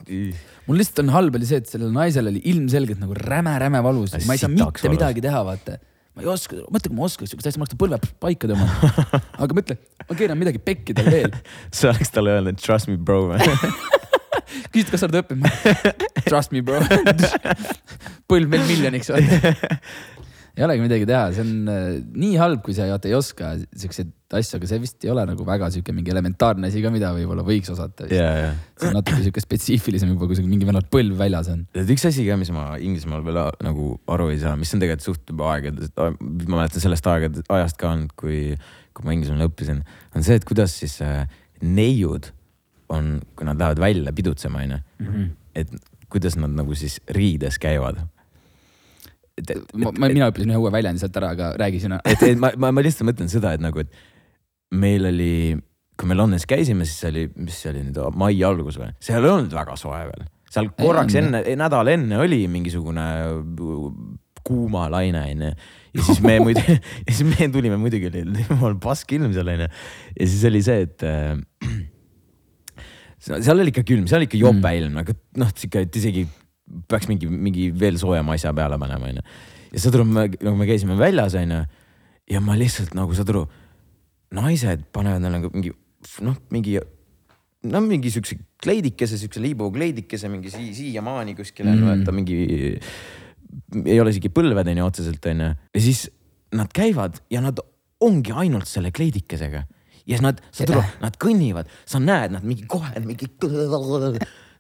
mul 0.69 0.81
lihtsalt 0.81 1.05
on 1.05 1.13
halb 1.17 1.37
oli 1.37 1.49
see, 1.51 1.61
et 1.61 1.69
sellel 1.69 1.93
naisel 1.95 2.31
oli 2.33 2.41
ilmselgelt 2.49 3.03
nagu 3.03 3.17
räme-räme 3.19 3.85
valus, 3.85 4.17
ma 4.25 4.37
ei 4.37 4.43
saa 4.43 4.53
mitte 4.53 4.71
valus. 4.71 4.89
midagi 4.97 5.25
teha, 5.25 5.45
vaata. 5.51 5.77
ma 6.17 6.25
ei 6.25 6.33
oska, 6.33 6.63
mõtle, 6.65 6.89
kui 6.89 6.97
ma 6.97 7.07
oskaks 7.11 7.35
siukest 7.35 7.53
asja, 7.53 7.61
ma 7.61 7.69
oleks 7.69 7.77
ta 7.77 7.83
põlve 7.85 8.01
paika 8.25 8.51
tõmmanud. 8.51 9.05
aga 9.45 9.61
mõtle, 9.61 9.79
ma 10.09 10.19
keeran 10.23 10.41
midagi 10.41 10.65
pekki 10.65 10.97
tal 10.97 11.13
veel. 11.13 11.37
sa 11.77 11.93
oleks 11.93 12.15
talle 12.15 12.39
öelnud, 12.39 12.61
trust 12.65 12.89
me 12.89 12.97
bro. 12.97 13.27
küsid, 14.73 14.89
kas 14.89 15.05
sa 15.05 15.11
oled 15.11 15.21
õppinud? 15.21 15.45
Trust 16.25 16.57
me 16.57 16.65
bro. 16.65 16.81
põlv 18.33 18.49
meil 18.49 18.65
miljoniks. 18.65 19.13
Ei 20.59 20.65
olegi 20.67 20.83
midagi 20.83 21.07
teha, 21.07 21.29
see 21.35 21.45
on 21.45 21.71
äh, 21.71 21.91
nii 22.19 22.37
halb, 22.41 22.63
kui 22.67 22.75
sa 22.75 22.89
vaata 22.91 23.07
ei 23.07 23.15
oska 23.15 23.53
siukseid 23.79 24.11
asju, 24.39 24.59
aga 24.59 24.69
see 24.69 24.81
vist 24.83 25.05
ei 25.07 25.13
ole 25.13 25.23
nagu 25.29 25.45
väga 25.47 25.69
siuke 25.73 25.95
mingi 25.95 26.11
elementaarne 26.13 26.69
asi 26.69 26.83
ka, 26.85 26.91
mida 26.93 27.13
võib-olla 27.17 27.45
võiks 27.47 27.71
osata. 27.73 28.09
ja, 28.13 28.27
ja. 28.43 28.49
see 28.77 28.91
on 28.91 28.99
natuke 28.99 29.23
siuke 29.25 29.45
spetsiifilisem 29.45 30.11
juba, 30.13 30.29
kui 30.29 30.37
sul 30.37 30.49
mingi 30.51 30.67
vennal 30.69 30.85
põlv 30.91 31.17
väljas 31.21 31.53
on. 31.55 31.63
tead 31.77 31.93
üks 31.95 32.09
asi 32.11 32.27
ka, 32.27 32.37
mis 32.41 32.51
ma 32.55 32.73
Inglismaal 32.83 33.23
veel 33.27 33.39
a- 33.45 33.53
nagu 33.65 33.95
aru 34.11 34.29
ei 34.35 34.41
saa, 34.43 34.57
mis 34.61 34.75
on 34.75 34.83
tegelikult 34.83 35.07
suht 35.07 35.33
juba 35.33 35.53
aegadest, 35.55 35.95
ma 35.97 36.59
mäletan 36.59 36.85
sellest 36.85 37.07
aegade, 37.15 37.47
ajast 37.55 37.79
ka 37.81 37.93
olnud, 37.95 38.13
kui, 38.19 38.41
kui 38.97 39.07
ma 39.09 39.15
Inglismaal 39.17 39.47
õppisin, 39.49 39.81
on 40.19 40.27
see, 40.27 40.37
et 40.43 40.49
kuidas 40.49 40.75
siis 40.83 40.99
äh, 41.07 41.23
neiud 41.63 42.33
on, 42.93 43.19
kui 43.37 43.47
nad 43.47 43.61
lähevad 43.61 43.81
välja 43.83 44.13
pidutsema, 44.17 44.65
onju, 44.67 44.83
et 45.59 45.73
kuidas 46.13 46.37
nad 46.41 46.53
nagu 46.57 46.75
siis 46.79 46.99
riides 47.13 47.59
käivad. 47.61 48.01
et, 49.39 49.55
et, 49.55 49.75
ma, 49.79 49.93
ma, 49.95 50.11
mina 50.13 50.29
õppisin 50.33 50.53
ühe 50.53 50.61
uue 50.61 50.73
väljendi 50.75 51.03
sealt 51.03 51.17
ära, 51.21 51.33
aga 51.37 51.51
räägi 51.61 51.83
sina. 51.85 52.01
et, 52.05 52.23
et 52.27 52.41
ma, 52.41 52.53
ma, 52.61 52.73
ma 52.75 52.85
lihtsalt 52.85 53.09
mõtlen 53.09 53.31
seda, 53.33 53.55
et 53.57 53.65
nagu, 53.65 53.85
et 53.85 54.79
meil 54.79 55.09
oli, 55.09 55.33
kui 55.99 56.11
me 56.11 56.17
Londonis 56.19 56.47
käisime, 56.49 56.87
siis 56.89 57.09
oli, 57.09 57.27
mis 57.41 57.59
see 57.63 57.73
oli 57.73 57.87
nüüd, 57.87 58.01
mai 58.19 58.39
algus 58.47 58.81
või, 58.81 58.93
seal 59.03 59.25
ei 59.25 59.35
olnud 59.35 59.55
väga 59.57 59.77
soe 59.81 60.01
veel. 60.11 60.29
seal 60.53 60.71
korraks 60.77 61.17
olnud, 61.19 61.41
enne, 61.43 61.59
nädal 61.61 61.93
enne 61.95 62.23
oli 62.25 62.43
mingisugune 62.51 63.09
kuumalaine 64.49 65.25
onju. 65.33 65.53
ja 65.95 66.07
siis 66.07 66.21
me 66.25 66.39
muidu, 66.41 66.63
ja 67.07 67.13
siis 67.13 67.27
me 67.29 67.49
tulime 67.53 67.79
muidugi 67.81 68.11
oli 68.11 68.45
jumal 68.47 68.79
pask 68.83 69.13
ilm 69.17 69.33
seal 69.37 69.53
onju. 69.55 69.69
ja 70.21 70.27
siis 70.27 70.45
oli 70.49 70.65
see, 70.65 70.85
et 70.87 71.07
äh, 71.07 71.37
seal 73.47 73.59
oli 73.59 73.73
ikka 73.75 73.85
külm, 73.89 74.07
seal 74.09 74.23
oli 74.23 74.29
ikka 74.31 74.41
jope 74.41 74.75
ilm, 74.81 75.01
aga 75.03 75.17
noh, 75.41 75.53
sihuke, 75.55 75.85
et 75.89 76.01
isegi 76.01 76.27
peaks 76.89 77.09
mingi, 77.11 77.29
mingi 77.29 77.69
veel 77.73 77.99
soojema 78.01 78.37
asja 78.37 78.53
peale 78.57 78.79
panema 78.81 79.11
onju. 79.11 79.25
ja 79.73 79.83
saad 79.83 79.99
aru, 79.99 80.07
nagu 80.09 80.55
me 80.57 80.69
käisime 80.69 80.99
väljas 80.99 81.37
onju 81.39 81.63
ja 82.29 82.43
ma 82.45 82.57
lihtsalt 82.61 82.95
nagu 82.99 83.17
saad 83.17 83.33
aru, 83.33 83.47
naised 84.37 84.85
panevad 84.93 85.23
endale 85.23 85.41
nagu 85.41 85.53
mingi 85.55 85.73
noh, 86.25 86.37
mingi 86.55 86.77
no 87.69 87.81
mingi 87.85 88.13
siukse 88.15 88.39
kleidikese, 88.63 89.19
siukse 89.21 89.43
liibu 89.43 89.71
kleidikese 89.75 90.29
mingi 90.31 90.53
sii- 90.53 90.75
siiamaani 90.77 91.35
kuskile 91.39 91.73
mm., 91.73 91.89
vaata 91.89 92.15
mingi. 92.15 92.39
ei 93.85 93.99
ole 94.01 94.13
isegi 94.13 94.31
põlved 94.35 94.75
onju 94.75 94.85
otseselt 94.85 95.27
onju 95.33 95.49
ja 95.49 95.83
siis 95.83 96.07
nad 96.55 96.71
käivad 96.75 97.19
ja 97.33 97.43
nad 97.45 97.61
ongi 98.05 98.33
ainult 98.33 98.69
selle 98.71 98.93
kleidikesega 98.95 99.65
ja 100.09 100.17
siis 100.17 100.25
nad, 100.25 100.41
saad 100.55 100.73
aru, 100.73 100.83
nad 101.03 101.17
kõnnivad, 101.21 101.69
sa 101.89 102.01
näed, 102.01 102.33
nad 102.33 102.45
mingi 102.47 102.65
kohe 102.71 103.01
mingi. 103.05 103.29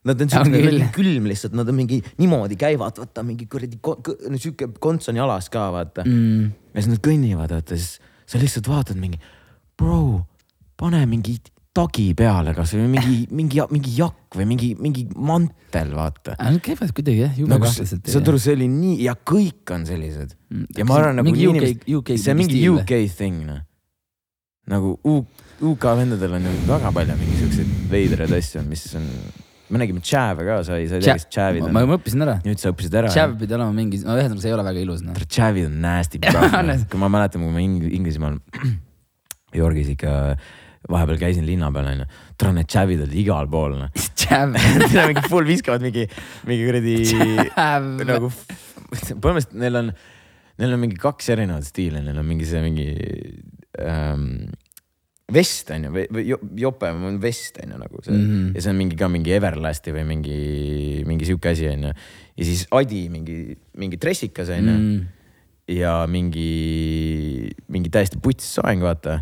Nad 0.06 0.22
on 0.22 0.30
siuke 0.30 0.52
mingi 0.52 0.86
külm 0.94 1.26
lihtsalt, 1.26 1.56
nad 1.58 1.68
on 1.68 1.74
mingi 1.74 1.98
niimoodi 2.20 2.56
käivad, 2.60 3.00
vaata 3.02 3.24
mingi 3.26 3.48
kuradi, 3.50 3.80
siuke 4.38 4.70
konts 4.78 5.10
on 5.10 5.18
jalas 5.18 5.50
ka 5.52 5.68
vaata 5.74 6.06
mm.. 6.06 6.48
ja 6.72 6.82
siis 6.84 6.92
nad 6.94 7.02
kõnnivad, 7.04 7.54
vaata 7.56 7.78
siis 7.78 7.98
sa 8.28 8.40
lihtsalt 8.40 8.70
vaatad 8.70 9.00
mingi, 9.00 9.18
bro, 9.78 10.22
pane 10.78 11.02
mingi 11.10 11.38
tagi 11.78 12.08
peale 12.18 12.54
kasvõi 12.56 12.86
mingi, 12.90 13.18
mingi, 13.34 13.60
mingi 13.74 13.92
jakk 13.98 14.38
või 14.38 14.46
mingi, 14.50 14.70
mingi 14.80 15.04
mantel, 15.14 15.92
vaata. 15.96 16.34
Nad 16.40 16.60
käivad 16.64 16.92
kuidagi 16.96 17.22
jah, 17.22 17.34
jube 17.38 17.52
nagu 17.52 17.66
kahtlaselt. 17.66 18.08
saad 18.10 18.30
aru, 18.30 18.40
see 18.42 18.56
oli 18.56 18.68
nii 18.72 18.96
ja 19.06 19.14
kõik 19.18 19.74
on 19.76 19.86
sellised 19.88 20.36
Mm, 20.48 20.64
ja 20.78 20.84
ma 20.88 20.94
arvan 20.96 21.18
nagu 21.20 21.28
inimesed- 21.28 21.82
see 22.16 22.32
on 22.32 22.38
mingi? 22.38 22.62
UK 22.72 22.92
thing 23.12 23.42
noh. 23.44 23.58
nagu 24.64 24.94
UK 25.60 25.84
vendadel 25.98 26.38
on 26.38 26.46
ju 26.48 26.52
väga 26.64 26.92
palju 26.96 27.16
mingi 27.20 27.36
siukseid 27.42 27.74
veidraid 27.90 28.32
asju, 28.32 28.62
mis 28.64 28.86
on, 28.96 29.04
me 29.72 29.80
nägime 29.82 30.02
Chav'e 30.04 30.44
ka, 30.46 30.58
sa 30.66 30.76
ei, 30.80 30.86
sa 30.90 30.98
ei 30.98 31.04
tea, 31.04 31.16
kes 31.18 31.26
ma, 31.62 31.82
on. 31.82 31.90
ma 31.90 31.96
õppisin 31.98 32.24
ära. 32.24 32.36
nüüd 32.44 32.60
sa 32.60 32.72
õppisid 32.72 32.94
ära. 33.00 33.10
Chav 33.12 33.34
pidi 33.40 33.56
olema 33.56 33.74
mingi, 33.76 34.00
no 34.04 34.16
ühesõnaga 34.16 34.44
see 34.44 34.50
ei 34.52 34.56
ole 34.56 34.64
väga 34.68 34.84
ilus 34.84 35.02
noh. 35.06 35.18
Chav'id 35.28 35.68
on 35.68 35.76
nasty 35.84 36.20
kui 36.90 37.00
ma 37.02 37.10
mäletan, 37.12 37.44
kui 37.44 37.52
ma 37.54 37.62
Ing- 37.64 37.90
Inglismaal, 37.98 38.38
Yorgis 39.60 39.92
ikka 39.94 40.12
vahepeal 40.88 41.18
käisin 41.20 41.44
linna 41.48 41.70
peal 41.74 41.90
onju, 41.90 42.06
tule 42.40 42.54
need 42.56 42.70
Chav'id 42.72 43.02
olid 43.04 43.18
igal 43.24 43.50
pool 43.52 43.76
noh. 43.80 43.90
Chav. 44.18 44.54
mingi 44.54 45.26
full 45.28 45.48
viskavad 45.48 45.84
mingi, 45.84 46.06
mingi 46.48 46.68
kuradi 46.68 46.96
nagu 48.08 48.32
põhimõtteliselt 48.88 49.58
neil 49.60 49.82
on, 49.82 49.92
neil 50.60 50.76
on 50.76 50.82
mingi 50.86 50.96
kaks 51.00 51.28
erinevat 51.34 51.66
stiili, 51.68 52.00
neil 52.04 52.20
on 52.22 52.28
mingi 52.28 52.48
see 52.48 52.62
mingi 52.64 52.88
ähm, 53.84 54.48
vest 55.32 55.68
on 55.74 55.84
ju, 55.84 55.90
või 55.92 56.06
või 56.14 56.22
jo- 56.30 56.40
jope 56.56 56.88
on 56.88 57.18
vest 57.20 57.58
on 57.62 57.74
ju 57.74 57.78
nagu 57.82 58.00
see 58.04 58.14
mm. 58.14 58.24
-hmm. 58.28 58.54
ja 58.56 58.62
see 58.64 58.70
on 58.72 58.78
mingi 58.80 58.96
ka 58.96 59.08
mingi 59.12 59.34
Everlasti 59.36 59.92
või 59.92 60.04
mingi, 60.08 60.38
mingi 61.06 61.28
sihuke 61.28 61.50
asi 61.52 61.68
on 61.68 61.82
ju. 61.90 61.92
ja 62.38 62.44
siis 62.48 62.66
Adi 62.72 63.08
mingi, 63.12 63.56
mingi 63.76 63.96
dressikas 64.00 64.48
on 64.56 64.68
ju 64.72 64.76
Mm. 64.78 65.06
ja 65.68 66.06
mingi, 66.08 67.50
mingi 67.68 67.90
täiesti 67.92 68.16
puts 68.24 68.46
soeng, 68.56 68.80
vaata. 68.80 69.18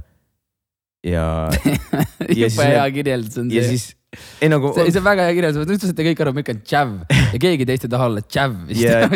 ja, 1.02 1.48
Ja 2.36 2.46
jube 2.46 2.66
hea 2.70 2.86
kirjeldus 2.94 3.38
on 3.42 3.50
ja 3.50 3.62
see. 3.62 3.74
siis, 3.76 3.96
ei 4.40 4.48
nagu. 4.48 4.70
see, 4.74 4.86
see 4.94 5.00
on 5.02 5.04
väga 5.10 5.26
hea 5.26 5.34
kirjeldus, 5.40 5.66
te 5.66 5.74
ütlesite 5.74 6.06
kõik 6.06 6.22
aru, 6.22 6.32
ma 6.36 6.42
ütlen 6.46 6.62
Chav 6.66 6.94
ja 7.34 7.38
keegi 7.42 7.66
teist 7.66 7.84
ei 7.88 7.90
taha 7.92 8.06
olla 8.12 8.22
Chav. 8.30 8.54
Ja- 8.78 9.10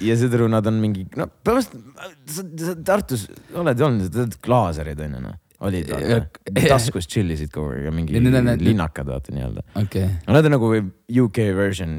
ja 0.00 0.16
seetõttu 0.16 0.48
nad 0.48 0.66
on 0.72 0.80
mingi, 0.80 1.04
no 1.16 1.28
põhimõtteliselt 1.44 2.24
sa, 2.26 2.48
sa 2.72 2.74
Tartus 2.88 3.28
oled 3.54 3.80
olnud, 3.84 4.16
need 4.16 4.36
klaaserid 4.44 5.00
on 5.04 5.16
ju 5.18 5.24
noh, 5.28 5.36
olid 5.62 5.92
taskus 6.72 7.06
tšillisid 7.10 7.52
kogu 7.54 7.74
aeg 7.76 7.86
ja 7.88 7.92
mingi 7.94 8.18
need 8.20 8.34
need- 8.42 8.64
linnakad 8.66 9.06
vaata 9.08 9.34
nii-öelda. 9.34 9.62
okei, 9.82 10.08
no 10.26 10.34
need 10.36 10.48
on 10.50 10.54
nagu 10.58 10.72
UK 11.26 11.38
version 11.58 11.94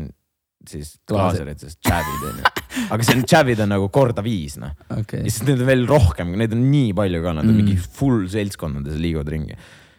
siis 0.68 0.94
Klaaser. 1.08 1.44
klaaseritest, 1.44 1.80
Chavid 1.84 2.22
on 2.30 2.38
ju. 2.40 2.52
aga 2.96 3.04
see 3.08 3.24
Chavid 3.28 3.60
on 3.66 3.74
nagu 3.76 3.90
korda 3.92 4.24
viis 4.24 4.56
noh. 4.62 4.72
okei 4.96 5.24
ja. 5.26 5.32
siis 5.32 5.44
neid 5.48 5.60
on 5.64 5.68
veel 5.68 5.84
rohkem, 5.90 6.36
neid 6.40 6.54
on 6.56 6.62
nii 6.72 6.94
palju 6.96 7.24
ka, 7.26 7.34
nad 7.40 7.44
on 7.48 7.52
Mm. 7.54 7.64
mingi 7.66 7.76
full 8.00 8.28
seltskondades 8.32 8.96
liiguvad 9.02 9.28
ringi. 9.34 9.58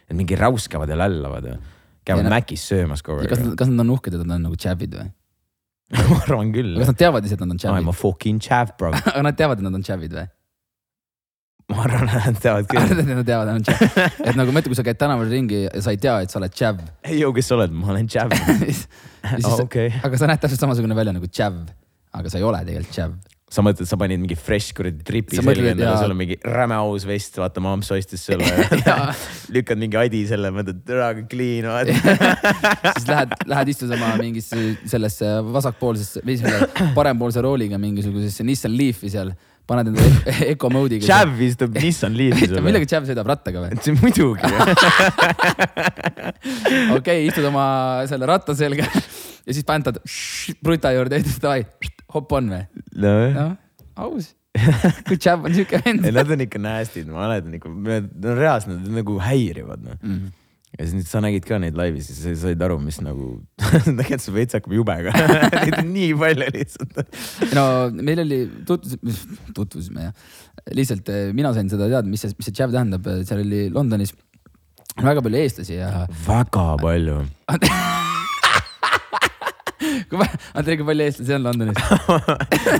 et 0.09 0.15
mingi 0.17 0.35
räuskavad 0.37 0.89
ja 0.89 0.97
lällavad 0.97 1.45
ja 1.51 1.57
käivad 2.05 2.29
Macis 2.29 2.65
söömas 2.69 3.01
kogu 3.05 3.27
kas 3.29 3.37
aeg 3.39 3.47
nad, 3.51 3.55
kas 3.61 3.69
nad 3.69 3.85
on 3.85 3.93
uhked, 3.97 4.13
et 4.13 4.25
nad 4.25 4.35
on 4.39 4.43
nagu 4.49 4.57
Chavid 4.57 4.93
või? 4.97 5.11
ma 6.09 6.17
arvan 6.25 6.49
küll. 6.53 6.73
kas 6.81 6.89
nad 6.89 6.97
teavad 6.97 7.25
ise, 7.29 7.37
et 7.37 7.41
nad 7.45 7.53
on 7.53 7.61
I 7.61 7.81
m 7.85 7.89
a? 7.89 7.93
fucking 7.93 8.39
chav 8.41 8.73
bro. 8.77 8.89
aga 9.13 9.21
nad 9.25 9.37
teavad, 9.37 9.61
et 9.61 9.65
nad 9.69 9.73
on 9.77 9.83
Chavid 9.85 10.13
või? 10.17 10.25
Ma 11.73 11.85
arvan, 11.85 12.09
et 12.09 12.25
nad 12.29 12.41
teavad 12.41 12.67
küll. 12.69 12.79
Nad 13.09 13.25
teavad, 13.25 13.49
et 13.49 13.53
nad 13.53 13.59
on 13.59 13.63
Chav. 13.65 14.09
et 14.21 14.37
nagu 14.37 14.53
ma 14.53 14.61
ütlen, 14.61 14.71
kui 14.71 14.77
sa 14.77 14.85
käid 14.85 14.99
tänaval 15.01 15.29
ringi 15.31 15.63
ja 15.65 15.81
sa 15.81 15.93
ei 15.95 16.01
tea, 16.01 16.17
et 16.25 16.33
sa 16.33 16.39
oled 16.41 16.53
Chav. 16.53 16.81
ei 17.09 17.21
kes 17.37 17.49
sa 17.49 17.57
oled, 17.57 17.73
ma 17.73 17.93
olen 17.95 18.09
chav. 18.09 18.33
okei, 19.65 19.93
aga 20.05 20.19
sa 20.19 20.29
näed 20.29 20.43
täpselt 20.43 20.61
samasugune 20.61 20.97
välja 20.97 21.15
nagu 21.15 21.29
Chav, 21.31 21.63
aga 22.13 22.29
sa 22.29 22.41
ei 22.41 22.45
ole 22.45 22.59
tegelikult 22.67 22.93
Chav. 22.93 23.15
sa 23.55 23.63
mõtled, 23.65 23.87
sa 23.89 23.97
panid 23.97 24.21
mingi 24.21 24.35
fresh 24.37 24.75
kuradi 24.77 25.01
tripi 25.07 25.39
selga 25.39 25.53
et 25.55 25.71
endale, 25.73 25.95
sul 26.01 26.13
on 26.13 26.19
mingi 26.19 26.37
räme 26.43 26.77
aus 26.77 27.05
vest, 27.07 27.37
vaata 27.39 27.63
mamps 27.63 27.89
ostis 27.95 28.25
sulle 28.27 28.45
Jaa.. 28.85 29.09
lükkad 29.55 29.81
mingi 29.81 29.99
adi 30.01 30.21
selle, 30.29 30.51
mõtled, 30.53 30.83
türa 30.85 31.09
clean 31.31 31.65
vaata. 31.71 31.97
siis 32.99 33.09
lähed, 33.09 33.35
lähed 33.49 33.73
istud 33.73 33.97
oma 33.97 34.13
mingisse 34.21 34.61
sellesse 34.91 35.33
vasakpoolsesse 35.49 36.25
või 36.25 36.37
selle 36.41 36.91
parempoolse 36.97 37.41
rooliga 37.45 37.81
mingisugusesse 37.81 38.45
Nissan 38.45 38.75
Leafi 38.77 39.13
seal, 39.13 39.33
paned 39.69 39.91
enda 39.91 40.05
Eco 40.51 40.69
mode'iga. 40.73 41.05
Chav 41.07 41.41
istub 41.45 41.75
Nissan 41.75 42.15
Leaf'i 42.17 42.49
sulle. 42.49 42.63
millega 42.65 42.87
Chav 42.89 43.07
sõidab 43.09 43.29
rattaga 43.31 43.65
või? 43.65 43.95
muidugi. 43.99 44.51
okei 46.97 47.25
istud 47.29 47.49
oma 47.49 47.65
selle 48.09 48.29
ratta 48.29 48.55
selga 48.57 48.87
ja 49.47 49.51
siis 49.51 49.65
pantad 49.67 49.99
bruta 50.63 50.93
juurde 50.95 51.19
ja 51.19 51.25
ütled 51.25 51.43
davai, 51.43 51.65
hopp 52.15 52.37
on 52.37 52.53
või? 52.53 52.63
noh, 53.01 53.53
aus. 54.05 54.33
kui 55.09 55.17
Chav 55.19 55.43
on 55.49 55.55
siuke 55.57 55.81
vend 55.83 56.05
nad 56.15 56.31
on 56.31 56.45
ikka 56.45 56.61
nasty'd, 56.61 57.09
ma 57.11 57.25
mäletan 57.25 57.57
ikka, 57.57 57.73
on 57.73 58.09
reaalselt, 58.37 58.77
nad 58.79 59.01
nagu 59.01 59.17
häirivad 59.23 59.83
noh. 59.83 59.99
Mm. 60.01 60.33
Ja 60.75 60.83
siis 60.83 60.95
nüüd 60.97 61.07
sa 61.07 61.21
nägid 61.23 61.45
ka 61.47 61.59
neid 61.61 61.77
laivis, 61.79 62.09
siis 62.09 62.19
sa 62.23 62.33
said 62.47 62.61
aru, 62.65 62.77
mis 62.83 62.99
nagu, 63.03 63.29
tegelikult 63.85 64.23
see 64.25 64.35
veits 64.35 64.57
hakkab 64.57 64.75
jube 64.75 64.95
ka. 65.07 65.13
Neid 65.55 65.77
on 65.79 65.91
nii 65.93 66.11
palju 66.19 66.47
lihtsalt. 66.57 67.01
no 67.55 67.65
meil 67.95 68.23
oli 68.25 68.39
tutvus, 68.67 69.23
tutvusime 69.55 70.09
jah, 70.09 70.15
lihtsalt 70.75 71.11
eh, 71.13 71.27
mina 71.35 71.53
sain 71.55 71.71
seda 71.71 71.87
teada, 71.91 72.07
mis 72.09 72.25
see, 72.25 72.35
mis 72.35 72.49
see 72.49 72.55
Chav 72.57 72.75
tähendab, 72.75 73.07
seal 73.27 73.43
oli 73.45 73.67
Londonis 73.73 74.15
väga 75.01 75.23
palju 75.23 75.43
eestlasi 75.43 75.79
ja 75.79 76.07
väga 76.27 76.67
palju. 76.83 77.21
kui 80.09 80.19
ma, 80.19 80.27
Andrei, 80.57 80.77
kui 80.79 80.87
palju 80.87 81.05
eestlasi 81.07 81.35
on 81.37 81.47
Londonis? 81.47 81.77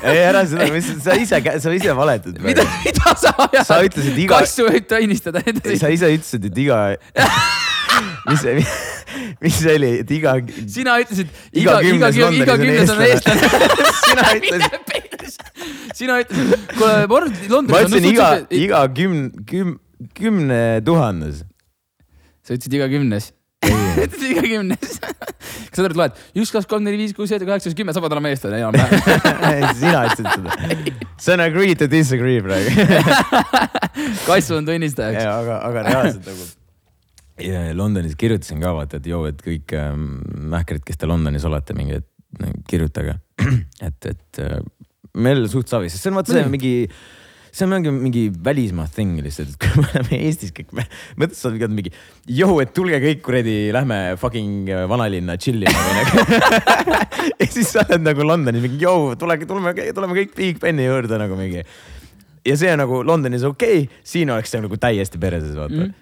ei 0.03 0.19
ära 0.25 0.43
seda, 0.49 0.67
sa 1.03 1.15
ise, 1.19 1.39
sa 1.63 1.75
ise 1.75 1.95
valetad. 1.95 2.39
mida, 2.43 2.65
mida 2.83 3.15
sa 3.19 3.31
ajad? 3.47 3.63
Sa 3.67 3.79
ütlesid 3.87 4.19
iga- 4.25 4.41
kassu 4.43 4.67
võib 4.67 4.85
tunnistada 4.89 5.43
edasi. 5.45 5.79
sa 5.81 5.91
ise 5.93 6.11
ütlesid, 6.15 6.51
et 6.51 6.63
iga, 6.65 6.81
mis 8.29 8.41
see, 8.41 8.65
mis 9.43 9.59
see 9.61 9.75
oli, 9.79 9.91
et 10.03 10.11
iga, 10.15 10.35
sina 10.71 10.97
ütlesid 11.03 11.31
Iga 11.53 11.79
iga, 11.83 12.09
iga, 12.09 12.09
kümnes 12.11 12.41
iga, 12.41 12.57
kümnes 12.61 12.93
on 12.93 13.03
eestlane. 13.05 13.49
sina 14.05 14.27
ütlesid, 14.39 15.39
sina 15.95 16.19
ütlesid, 16.23 16.67
kuule, 16.75 16.97
Mord, 17.11 17.41
Londonis 17.51 17.75
ma 17.75 17.83
ütlesin 17.85 18.09
iga, 18.11 18.29
iga 18.49 18.83
küm-, 18.97 19.29
küm-, 19.49 19.77
kümne 20.17 20.61
tuhandes. 20.85 21.43
sa 22.43 22.57
ütlesid 22.57 22.79
iga 22.79 22.89
kümnes. 22.91 23.31
ütlesid 24.05 24.31
iga 24.33 24.45
kümnes. 24.47 24.99
kas 25.71 25.79
sa 25.79 25.87
loed 25.87 26.19
üks, 26.35 26.51
kaks, 26.51 26.67
kolm, 26.69 26.85
neli, 26.87 26.99
viis, 27.03 27.15
kuus, 27.15 27.29
seitse, 27.31 27.47
kaheksa, 27.47 27.73
kümme, 27.77 27.95
sa 27.95 28.03
pead 28.03 28.17
olema 28.17 28.33
eestlane 28.33 28.61
enam-vähem. 28.63 29.71
sina 29.79 30.05
ütlesid 30.09 30.29
seda. 30.33 30.59
see 31.21 31.37
on 31.37 31.45
agree 31.45 31.75
to 31.79 31.89
disagree 31.91 32.43
praegu. 32.43 32.69
kasvu 34.27 34.59
on 34.59 34.69
tunnistajaks. 34.69 35.25
aga, 35.31 35.63
aga 35.69 35.89
reaalselt 35.89 36.31
nagu. 36.31 36.53
Ja 37.41 37.65
Londonis 37.75 38.15
kirjutasin 38.19 38.61
ka 38.63 38.71
vaata, 38.77 39.01
et 39.01 39.09
joo, 39.09 39.25
et 39.29 39.41
kõik 39.43 39.75
ähm, 39.77 40.21
mähkrid, 40.53 40.85
kes 40.87 41.01
te 41.01 41.09
Londonis 41.09 41.45
olete, 41.47 41.75
mingi, 41.77 41.99
et 41.99 42.41
nagu 42.41 42.63
kirjutage. 42.69 43.17
et, 43.87 44.09
et 44.11 44.41
äh, 44.43 44.57
meil 45.19 45.45
suht 45.51 45.71
savi, 45.71 45.91
sest 45.91 46.05
see 46.05 46.13
on 46.13 46.19
vaata 46.19 46.35
see 46.35 46.45
mingi, 46.51 46.73
see 47.55 47.65
on 47.67 47.73
mingi, 47.73 47.93
mingi 47.95 48.23
välismaa 48.45 48.87
thing 48.91 49.19
lihtsalt, 49.23 49.51
et 49.51 49.59
kui 49.63 49.83
me 49.83 49.89
oleme 49.91 50.21
Eestis 50.27 50.53
kõik, 50.55 50.71
me 50.75 50.87
mõttes 51.21 51.43
sa 51.43 51.51
oled 51.51 51.75
mingi, 51.75 51.91
joo, 52.39 52.55
et 52.63 52.71
tulge 52.75 53.01
kõik 53.03 53.23
kuradi, 53.25 53.57
lähme 53.75 53.99
fucking 54.21 54.71
äh, 54.71 54.85
vanalinna 54.91 55.35
chill 55.41 55.63
ima 55.63 55.75
või 55.75 55.99
nagu. 55.99 56.23
ja 57.41 57.49
siis 57.51 57.75
sa 57.75 57.83
oled 57.83 58.07
nagu 58.07 58.27
Londonis 58.27 58.63
mingi, 58.63 58.79
joo, 58.87 59.11
tulege, 59.19 59.47
tuleme, 59.49 59.75
tuleme 59.91 60.19
kõik 60.21 60.33
Big 60.39 60.63
Beni 60.63 60.87
juurde 60.87 61.19
nagu 61.19 61.39
mingi 61.39 61.65
ja 62.45 62.55
see 62.59 62.71
on 62.71 62.81
nagu 62.83 63.03
Londonis 63.03 63.43
okei 63.47 63.85
okay,, 63.85 64.01
siin 64.05 64.31
oleks 64.31 64.51
see 64.53 64.63
nagu 64.63 64.77
täiesti 64.79 65.19
perses, 65.21 65.55
vaata 65.57 65.81
mm. 65.81 65.93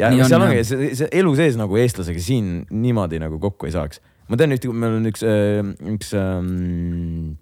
Ja 0.00 0.08
Nii 0.12 0.24
seal 0.24 0.40
ongi 0.44 0.62
see, 0.64 0.90
see 0.96 1.10
elu 1.20 1.34
sees 1.36 1.58
nagu 1.60 1.76
eestlasega 1.76 2.22
siin 2.22 2.62
niimoodi 2.70 3.20
nagu 3.20 3.40
kokku 3.42 3.68
ei 3.68 3.74
saaks. 3.74 4.00
ma 4.30 4.38
tean 4.40 4.54
ühte, 4.54 4.70
meil 4.72 4.96
on 4.96 5.08
üks, 5.10 5.24
üks 5.92 6.12
ähm, 6.16 7.34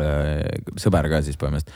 äh, 0.00 0.42
sõber 0.80 1.06
ka 1.12 1.20
siis 1.26 1.38
põhimõtteliselt, 1.38 1.74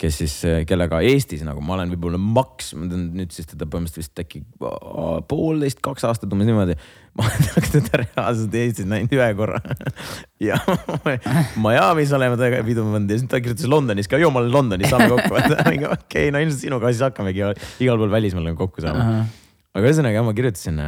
kes 0.00 0.16
siis, 0.22 0.34
kellega 0.68 1.00
Eestis 1.04 1.42
nagu 1.44 1.60
ma 1.64 1.76
olen 1.76 1.92
võib-olla 1.92 2.20
maks, 2.20 2.72
ma 2.78 2.88
tean 2.88 3.10
nüüd 3.16 3.34
siis 3.34 3.48
teda 3.50 3.66
põhimõtteliselt 3.68 4.00
vist 4.00 4.22
äkki 4.22 4.42
poolteist, 5.28 5.82
kaks 5.84 6.06
aastat 6.08 6.32
umbes 6.32 6.48
niimoodi. 6.48 6.76
ma 7.18 7.26
olen 7.26 7.66
teda 7.74 8.00
reaalselt 8.04 8.54
Eestis 8.54 8.86
näinud 8.88 9.12
ühe 9.16 9.28
korra 9.34 9.58
ja 10.48 10.60
Miami's 11.64 12.14
oleme 12.16 12.38
temaga 12.38 12.62
pidu 12.66 12.84
pannud 12.86 13.10
ja 13.10 13.18
siis 13.18 13.30
ta 13.32 13.40
kirjutas 13.42 13.66
Londonis 13.70 14.08
ka, 14.10 14.20
olen 14.30 14.52
Londonis, 14.54 14.92
saame 14.92 15.10
kokku. 15.10 15.40
okei 15.40 15.88
okay,, 15.90 16.30
no 16.30 16.42
ilmselt 16.44 16.62
sinuga 16.62 16.92
siis 16.92 17.02
hakkamegi 17.08 17.42
igal 17.82 17.98
pool 18.00 18.14
välismaal 18.14 18.46
nagu 18.46 18.60
kokku 18.62 18.86
saama. 18.86 19.24
aga 19.74 19.90
ühesõnaga 19.90 20.22
ma 20.26 20.36
kirjutasin, 20.38 20.80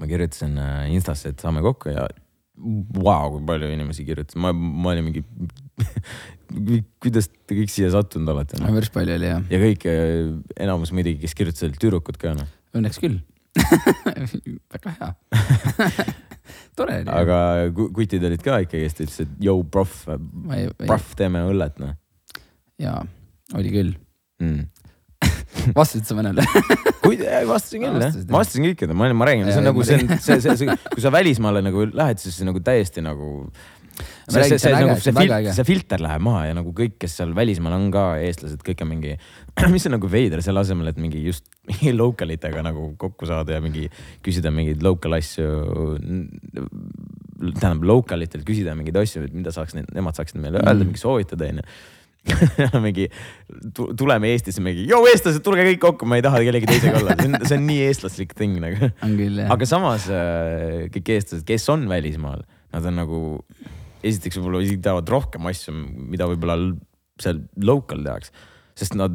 ma 0.00 0.10
kirjutasin 0.10 0.56
äh, 0.56 0.92
Instasse, 0.96 1.34
et 1.34 1.44
saame 1.44 1.62
kokku 1.64 1.92
ja 1.92 2.08
vau, 2.54 3.34
kui 3.34 3.44
palju 3.48 3.70
inimesi 3.74 4.06
kirjutas, 4.06 4.38
ma, 4.40 4.52
ma 4.54 4.92
olin 4.94 5.08
mingi 5.08 5.24
kuidas 7.02 7.30
te 7.32 7.56
kõik 7.56 7.72
siia 7.72 7.90
sattunud 7.94 8.34
olete 8.34 8.60
no?? 8.60 8.72
päris 8.74 8.92
palju 8.94 9.16
oli 9.16 9.30
jah, 9.30 9.46
ja 9.50 9.62
kõik, 9.62 9.88
enamus 10.66 10.92
muidugi, 10.96 11.22
kes 11.24 11.36
kirjutasid, 11.38 11.78
tüdrukud 11.80 12.20
ka 12.20 12.36
noh. 12.38 12.50
õnneks 12.76 13.00
küll. 13.02 13.20
väga 14.74 14.94
hea. 14.98 15.10
tore 16.78 17.00
oli. 17.02 17.10
aga 17.10 17.36
ku- 17.74 17.90
kutid 17.94 18.24
olid 18.26 18.42
ka 18.44 18.62
ikkagi, 18.64 18.88
kes 18.88 18.98
ütlesid, 18.98 19.28
et 19.36 19.44
jõu, 19.48 19.62
proff, 19.64 20.08
ma 20.08 20.64
proff, 20.84 21.14
teeme 21.18 21.44
õllet 21.48 21.78
noh 21.82 21.94
jaa, 22.80 23.04
oli 23.54 23.70
küll. 23.74 23.92
mm. 24.42 24.64
vastasid 25.78 26.08
sa 26.08 26.16
mõnele? 26.18 26.44
kui 27.04 27.18
vastasin 27.48 27.84
küll 27.84 28.02
jah 28.02 28.10
jah. 28.10 28.26
vastasin 28.34 28.66
kõikidele, 28.68 28.96
ma 28.98 29.10
ma 29.16 29.28
räägin, 29.28 29.48
see 29.50 29.62
on 29.62 29.68
nagu 29.70 29.82
ma 29.82 29.88
see 29.88 30.00
on, 30.00 30.12
see, 30.18 30.40
see, 30.42 30.56
see, 30.62 30.76
kui 30.90 31.04
sa 31.04 31.12
välismaale 31.14 31.62
nagu 31.64 31.86
lähed, 31.92 32.20
siis 32.22 32.40
nagu 32.46 32.62
täiesti 32.64 33.04
nagu. 33.04 33.30
See 33.94 34.40
äge, 34.40 34.58
see 34.58 34.72
on 34.74 35.16
väga 35.18 35.36
äge. 35.42 35.52
see 35.54 35.64
filter 35.68 36.00
läheb 36.02 36.22
maha 36.24 36.46
ja 36.48 36.54
nagu 36.56 36.72
kõik, 36.76 36.94
kes 37.02 37.14
seal 37.20 37.34
välismaal 37.36 37.76
on 37.76 37.90
ka 37.94 38.04
eestlased, 38.24 38.62
kõik 38.66 38.82
on 38.82 38.90
mingi, 38.94 39.16
mis 39.74 39.86
on 39.86 39.94
nagu 39.96 40.08
veider 40.10 40.42
selle 40.44 40.62
asemel, 40.64 40.88
et 40.90 40.98
mingi 41.00 41.22
just 41.26 41.44
mingi 41.70 41.92
local 41.96 42.32
itega 42.34 42.62
nagu 42.66 42.90
kokku 43.00 43.28
saada 43.30 43.58
ja 43.58 43.62
mingi 43.64 43.86
küsida 44.24 44.50
mingeid 44.54 44.82
local 44.86 45.14
asju. 45.18 45.48
tähendab 47.58 47.84
local 47.88 48.22
itelt 48.24 48.46
küsida 48.48 48.74
mingeid 48.78 48.96
asju, 49.02 49.24
et 49.28 49.34
mida 49.36 49.52
saaks, 49.54 49.74
nemad 49.76 50.16
saaksid 50.18 50.40
meile 50.42 50.60
öelda 50.62 50.80
Mm. 50.84 50.88
mingi 50.90 51.00
soovitada 51.02 51.46
onju 51.50 51.62
mingi 52.86 53.04
tu- 53.76 53.90
tuleme 54.00 54.30
Eestisse 54.32 54.62
mingi, 54.64 54.86
joo 54.88 55.02
eestlased, 55.10 55.42
tulge 55.44 55.60
kõik 55.66 55.80
kokku, 55.82 56.06
ma 56.08 56.16
ei 56.16 56.22
taha 56.24 56.40
kellegi 56.46 56.70
teisega 56.70 57.02
olla, 57.02 57.16
see 57.20 57.28
on, 57.28 57.36
see 57.50 57.58
nii 57.60 57.82
eestlaslik 57.90 58.32
thing 58.38 58.56
nagu. 58.64 58.88
aga 59.52 59.68
samas 59.68 60.06
äh, 60.08 60.86
kõik 60.94 61.10
eestlased, 61.18 61.44
kes 61.44 61.68
on 61.74 61.84
välismaal, 61.90 62.40
nad 62.72 62.88
on 62.88 62.96
nagu, 63.02 63.20
esiteks 64.04 64.38
võib-olla 64.40 64.62
isegi 64.64 64.82
teavad 64.84 65.08
rohkem 65.12 65.46
asju, 65.50 65.74
mida 66.12 66.28
võib-olla 66.30 66.58
seal 67.22 67.44
local 67.62 68.02
tehakse. 68.04 68.32
sest 68.74 68.96
nad 68.98 69.12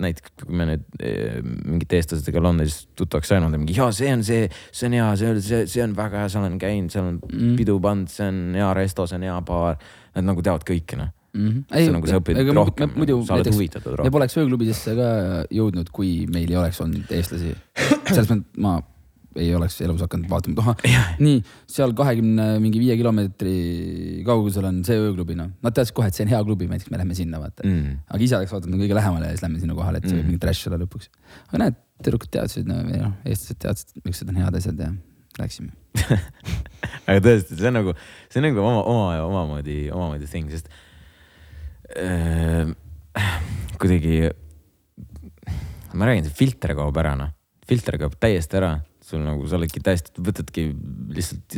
näiteks, 0.00 0.30
kui 0.40 0.56
me 0.56 0.64
nüüd 0.70 0.84
eh, 1.04 1.42
mingite 1.44 1.98
eestlastega 1.98 2.40
Londonis 2.40 2.78
tuttavaks 2.96 3.28
saanud, 3.28 3.52
mingi 3.60 3.74
jaa, 3.76 3.90
see 3.92 4.08
on 4.12 4.22
see, 4.24 4.46
see 4.72 4.88
on 4.88 4.96
hea, 4.96 5.08
see 5.20 5.28
on, 5.34 5.40
see, 5.44 5.58
see 5.68 5.82
on 5.84 5.92
väga 5.98 6.22
hea, 6.22 6.30
seal 6.32 6.46
olen 6.46 6.56
käinud, 6.60 6.92
seal 6.94 7.10
on 7.10 7.18
Mm. 7.26 7.54
pidu 7.60 7.76
pandud, 7.84 8.08
see 8.12 8.24
on 8.32 8.40
hea 8.56 8.70
resto, 8.76 9.04
see 9.08 9.18
on 9.20 9.26
hea 9.28 9.36
baar. 9.44 9.76
Nad 10.16 10.24
nagu 10.30 10.40
teavad 10.44 10.64
kõike 10.64 10.96
noh, 10.96 11.12
Mhm. 11.36 11.66
see 11.68 11.88
on 11.90 11.96
nagu 11.98 12.08
sa 12.08 12.20
õpid 12.22 12.40
rohkem, 12.56 12.92
muidu 12.96 13.18
sa 13.26 13.34
oled 13.36 13.52
huvitatud 13.52 13.90
me 13.92 13.96
rohkem. 14.00 14.12
poleks 14.16 14.36
ööklubidesse 14.40 14.96
ka 14.96 15.08
jõudnud, 15.52 15.92
kui 15.92 16.24
meil 16.32 16.48
ei 16.48 16.56
oleks 16.56 16.80
olnud 16.80 17.12
eestlasi. 17.12 17.52
selles 18.08 18.30
mõttes 18.32 18.44
ma 18.56 18.78
ei 19.40 19.50
oleks 19.56 19.78
elus 19.84 20.02
hakanud 20.04 20.30
vaatama, 20.30 20.54
et 20.56 20.60
ahah, 20.62 21.16
nii 21.22 21.40
seal 21.70 21.92
kahekümne 21.96 22.46
mingi 22.62 22.80
viie 22.82 22.96
kilomeetri 22.98 23.56
kaugusel 24.26 24.68
on 24.68 24.82
see 24.86 24.96
ööklubi, 25.00 25.36
noh. 25.38 25.50
Nad 25.64 25.76
teadsid 25.76 25.96
kohe, 25.96 26.08
et 26.10 26.16
see 26.16 26.26
on 26.26 26.32
hea 26.32 26.42
klubi, 26.46 26.68
näiteks 26.70 26.92
me 26.92 27.00
lähme 27.00 27.16
sinna, 27.18 27.40
vaata 27.42 27.64
mm.. 27.66 27.82
Mm. 27.86 27.98
aga 28.08 28.24
ise 28.28 28.38
oleks 28.38 28.54
vaadanud 28.56 28.80
kõige 28.84 28.96
lähemale 28.98 29.28
ja 29.28 29.36
siis 29.36 29.44
lähme 29.46 29.60
sinna 29.62 29.76
kohale, 29.78 30.00
et 30.00 30.08
see 30.08 30.16
võib 30.16 30.24
Mm. 30.26 30.32
mingi 30.32 30.42
trash 30.42 30.70
olla 30.70 30.78
lõpuks. 30.82 31.10
aga 31.50 31.60
näed, 31.64 31.76
tüdrukud 32.04 32.32
teadsid, 32.32 32.66
no 32.68 32.80
noh, 32.82 33.12
eestlased 33.24 33.60
teadsid, 33.62 33.92
miks 34.04 34.22
need 34.22 34.32
on 34.32 34.40
head 34.42 34.58
asjad 34.58 34.80
ja 34.80 34.90
läksime. 35.36 35.70
aga 37.08 37.20
tõesti, 37.24 37.56
see 37.60 37.68
on 37.70 37.76
nagu, 37.78 37.94
see 38.32 38.40
on 38.40 38.48
nagu 38.48 38.64
oma, 38.64 38.82
oma, 38.88 39.06
omamoodi, 39.26 39.78
omamoodi 39.92 40.28
thing, 40.30 40.50
sest 40.52 40.68
äh, 41.96 42.72
kuidagi, 43.80 44.30
ma 45.96 46.08
räägin, 46.08 46.26
see 46.28 46.36
filter 46.40 46.74
kaob 46.76 46.96
ära, 47.00 47.14
noh, 47.18 47.32
filter 47.68 47.98
kaob 48.00 48.16
täiesti 48.20 48.58
ära, 48.60 48.74
sul 49.06 49.20
nagu, 49.22 49.44
sa 49.46 49.54
oledki 49.58 49.78
täiesti, 49.86 50.10
võtadki 50.26 50.64
lihtsalt 51.14 51.54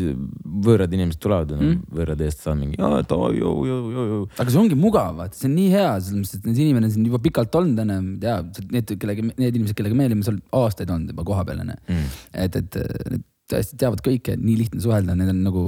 võõrad 0.67 0.93
inimesed 0.93 1.21
tulevad 1.25 1.55
ja 1.55 1.57
Mm. 1.59 1.71
mm. 1.71 1.95
võõrad 1.97 2.21
eestlased 2.27 2.51
on 2.53 2.59
mingi, 2.61 2.77
aa, 2.85 2.99
joo, 3.09 3.31
joo, 3.39 3.53
joo, 3.65 3.79
joo, 3.95 4.05
joo. 4.13 4.21
aga 4.37 4.53
see 4.53 4.61
ongi 4.61 4.77
mugav, 4.79 5.15
vaata, 5.17 5.39
see 5.39 5.49
on 5.49 5.55
nii 5.57 5.71
hea, 5.73 5.89
selles 6.05 6.19
mõttes, 6.21 6.37
et 6.43 6.47
need 6.51 6.61
inimene 6.67 6.91
on 6.91 6.95
siin 6.95 7.09
juba 7.09 7.21
pikalt 7.25 7.57
olnud, 7.61 7.81
onju, 7.85 7.99
ja 8.27 8.37
need, 8.75 8.93
kellega, 9.01 9.25
need 9.31 9.57
inimesed, 9.57 9.79
kellega 9.81 9.97
me 9.97 10.11
olime 10.11 10.27
seal 10.29 10.39
aastaid 10.61 10.93
olnud 10.93 11.15
juba 11.15 11.25
kohapeal, 11.33 11.65
onju. 11.65 11.79
Mm. 11.89 12.09
et, 12.45 12.61
et 12.61 12.79
need 13.15 13.25
tõesti 13.49 13.79
teavad 13.81 14.05
kõike, 14.05 14.37
nii 14.37 14.57
lihtne 14.61 14.85
suhelda, 14.85 15.17
need 15.17 15.33
on 15.33 15.41
nagu, 15.49 15.63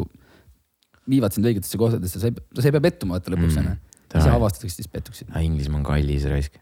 viivad 1.11 1.33
sind 1.35 1.49
õigetesse 1.49 1.79
kohtadesse, 1.81 2.21
sa 2.21 2.29
ei, 2.29 2.37
sa 2.61 2.69
ei 2.69 2.75
pea 2.77 2.85
pettuma 2.91 3.17
vaata 3.17 3.33
lõpuks 3.33 3.57
Mm. 3.57 3.63
onju. 3.71 3.79
ise 4.21 4.31
avastatakse, 4.35 4.75
siis 4.83 4.89
pettuksid. 4.91 5.29
Inglismaa 5.39 5.79
on 5.81 5.85
kallis 5.87 6.25
raisk, 6.29 6.61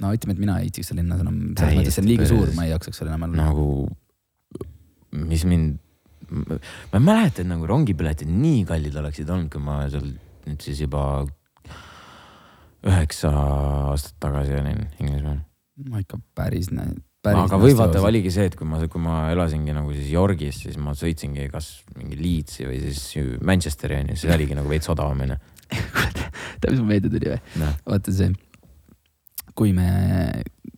no 0.00 0.12
ütleme, 0.14 0.32
et 0.36 0.40
mina 0.42 0.56
ei 0.60 0.68
viitsiks 0.68 0.88
seal 0.92 1.00
linnas 1.02 1.20
enam, 1.24 1.38
selles 1.58 1.74
mõttes 1.80 1.96
see 1.98 2.02
on 2.04 2.08
liiga 2.08 2.26
suur, 2.30 2.52
ma 2.54 2.64
ei 2.64 2.70
jaksaks 2.72 3.00
seal 3.02 3.10
enam 3.10 3.24
olla. 3.26 3.36
nagu, 3.50 3.66
mis 5.16 5.44
mind, 5.48 5.78
ma 6.30 6.98
ei 6.98 7.02
mäleta, 7.02 7.42
et 7.42 7.48
nagu 7.48 7.66
rongipiletid 7.68 8.30
nii 8.30 8.64
kallid 8.68 8.96
oleksid 9.00 9.30
olnud, 9.32 9.50
kui 9.52 9.62
ma 9.62 9.82
seal 9.92 10.08
nüüd 10.46 10.62
siis 10.62 10.80
juba 10.84 11.02
üheksa 12.86 13.32
aastat 13.92 14.16
tagasi 14.22 14.56
olin 14.60 14.86
Inglismaal. 15.00 15.42
ma 15.90 16.00
ikka 16.00 16.18
päris, 16.38 16.70
päris. 16.70 17.42
aga 17.42 17.58
või 17.60 17.74
vaata, 17.76 18.00
valige 18.04 18.30
see, 18.32 18.46
et 18.50 18.56
kui 18.58 18.68
ma, 18.68 18.80
kui 18.90 19.02
ma 19.02 19.26
elasingi 19.34 19.74
nagu 19.76 19.92
siis 19.96 20.12
Yorgis, 20.12 20.62
siis 20.64 20.78
ma 20.80 20.94
sõitsingi 20.96 21.48
kas 21.52 21.72
mingi 21.98 22.18
Leedsi 22.20 22.68
või 22.68 22.80
siis 22.86 23.02
Manchesteri 23.44 24.00
onju, 24.02 24.18
see 24.20 24.32
oligi 24.34 24.58
nagu 24.58 24.70
veits 24.70 24.90
odavam 24.92 25.24
onju. 25.26 25.38
tead, 26.60 26.70
mis 26.70 26.80
mul 26.80 26.90
meelde 26.92 27.10
tuli 27.12 27.32
või? 27.32 27.40
noh, 27.62 27.78
vaata 27.90 28.14
see, 28.14 28.30
kui 29.58 29.74
me 29.76 29.88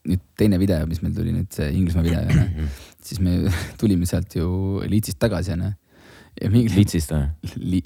nüüd 0.09 0.25
teine 0.41 0.59
video, 0.61 0.87
mis 0.89 1.03
meil 1.05 1.15
tuli 1.17 1.35
nüüd 1.35 1.53
see 1.53 1.69
Inglismaa 1.77 2.07
video 2.07 2.25
onju, 2.25 2.69
siis 3.09 3.21
me 3.25 3.39
tulime 3.81 4.07
sealt 4.09 4.37
ju 4.39 4.49
Leedsist 4.89 5.19
tagasi 5.23 5.55
onju. 5.57 5.73
ja 6.43 6.51
mingi 6.53 6.75
Leedsist 6.77 7.15
või? 7.15 7.55
Li, 7.57 7.83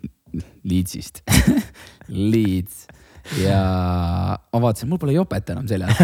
Leedsist 0.64 1.22
Leeds 2.32 2.86
ja 3.38 3.58
ma 4.34 4.58
vaatasin, 4.64 4.88
mul 4.90 4.98
pole 4.98 5.12
jopet 5.14 5.52
enam 5.54 5.68
seljas. 5.70 5.94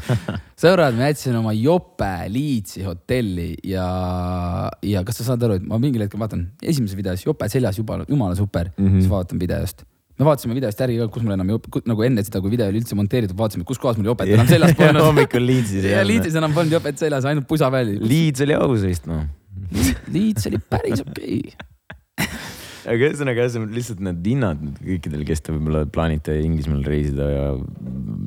sõbrad, 0.60 0.96
ma 0.98 1.12
jätsin 1.12 1.36
oma 1.38 1.52
jope 1.54 2.08
Leedsi 2.32 2.82
hotelli 2.82 3.52
ja, 3.70 3.86
ja 4.82 5.04
kas 5.06 5.20
sa 5.20 5.28
saad 5.28 5.44
aru, 5.46 5.60
et 5.60 5.68
ma 5.68 5.78
mingil 5.82 6.02
hetkel 6.02 6.18
vaatan 6.20 6.48
esimeses 6.62 6.98
videos 6.98 7.22
jope 7.22 7.46
seljas 7.52 7.78
juba 7.78 8.00
jumala 8.08 8.34
super 8.38 8.72
mm, 8.72 8.80
Mhm. 8.82 8.88
-hmm. 8.88 9.00
siis 9.00 9.10
vaatan 9.12 9.38
videost 9.40 9.84
me 10.16 10.28
vaatasime 10.28 10.56
videost 10.56 10.80
järgi 10.80 10.98
ka, 11.02 11.08
kus 11.12 11.24
mul 11.26 11.36
enam 11.36 11.54
jop-, 11.54 11.68
nagu 11.88 12.06
enne 12.06 12.24
seda, 12.26 12.40
kui 12.44 12.52
video 12.54 12.68
oli 12.72 12.80
üldse 12.82 12.98
monteeritud, 12.98 13.36
vaatasime, 13.38 13.66
kus 13.68 13.80
kohas 13.82 14.00
mul 14.00 14.10
jopet 14.12 14.32
enam 14.32 14.48
seljas 14.50 14.76
polnud. 14.78 15.04
hommikul 15.10 15.44
Leedsis 15.44 15.84
ei 15.84 15.92
ja 15.92 16.02
olnud. 16.02 16.12
Leedsis 16.12 16.40
enam 16.40 16.56
polnud 16.56 16.76
jopet 16.78 17.00
seljas, 17.02 17.28
ainult 17.28 17.48
pusa 17.50 17.70
peal. 17.74 17.96
Leeds 18.00 18.44
oli 18.46 18.56
aus 18.56 18.84
vist 18.86 19.08
noh. 19.10 19.26
Leeds 20.12 20.48
oli 20.50 20.60
päris 20.72 21.02
okei 21.04 21.40
okay. 21.44 21.72
aga 22.90 23.08
ühesõnaga 23.10 23.46
on 23.58 23.70
lihtsalt 23.74 24.02
need 24.04 24.28
hinnad 24.30 24.62
kõikidel, 24.78 25.24
kes 25.28 25.42
te 25.44 25.54
võib-olla 25.54 25.84
plaanite 25.92 26.36
Inglismaal 26.44 26.84
reisida 26.86 27.28
ja 27.32 27.46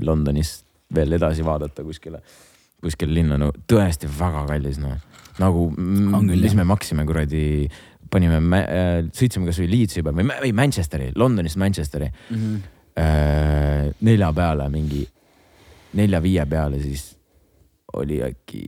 Londonis 0.05 0.59
veel 0.95 1.15
edasi 1.17 1.45
vaadata 1.45 1.85
kuskile, 1.85 2.21
kuskile 2.83 3.13
linna, 3.15 3.37
no 3.39 3.51
tõesti 3.69 4.09
väga 4.19 4.45
kallis 4.49 4.79
noh. 4.81 4.97
nagu, 5.39 5.69
mis 6.29 6.57
me 6.57 6.65
maksime 6.67 7.05
kuradi, 7.07 7.69
panime, 8.11 8.39
sõitsime 9.15 9.49
kasvõi 9.49 9.69
Leedsi 9.71 10.01
juba 10.01 10.13
või, 10.15 10.27
või 10.29 10.51
Manchesteri, 10.55 11.11
Londonist 11.15 11.59
Manchesteri 11.61 12.09
Mm 12.09 12.35
-hmm. 12.35 12.61
äh, 12.99 13.95
nelja 14.01 14.33
peale 14.33 14.69
mingi, 14.69 15.07
nelja-viie 15.93 16.45
peale 16.45 16.81
siis 16.81 17.15
oli 17.93 18.21
äkki 18.23 18.67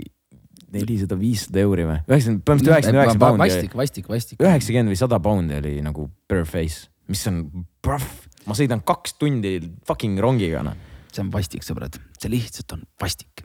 nelisada, 0.71 1.17
viissada 1.19 1.62
euri 1.62 1.86
või, 1.88 1.99
üheksakümmend, 2.08 2.43
põhimõtteliselt 2.47 2.73
üheksakümmend 2.73 3.04
üheksa 3.04 3.19
poundi. 3.19 3.43
vastik, 3.43 3.75
vastik, 3.75 4.10
vastik. 4.10 4.41
üheksakümmend 4.41 4.93
või 4.93 4.99
sada 4.99 5.19
poundi 5.19 5.58
oli 5.60 5.75
nagu 5.86 6.08
per 6.27 6.45
face, 6.49 6.88
mis 7.12 7.23
on 7.27 7.43
proff, 7.84 8.27
ma 8.47 8.58
sõidan 8.58 8.84
kaks 8.86 9.17
tundi 9.19 9.58
fucking 9.88 10.19
rongiga 10.23 10.63
noh. 10.65 10.77
see 11.12 11.23
on 11.25 11.32
vastik, 11.34 11.65
sõbrad, 11.67 11.99
see 12.19 12.32
lihtsalt 12.32 12.77
on 12.77 12.86
vastik. 13.01 13.43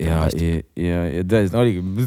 ja, 0.00 0.20
ja, 0.34 0.60
ja, 0.80 1.00
ja 1.18 1.24
tõesti 1.28 1.58
oligi, 1.60 2.06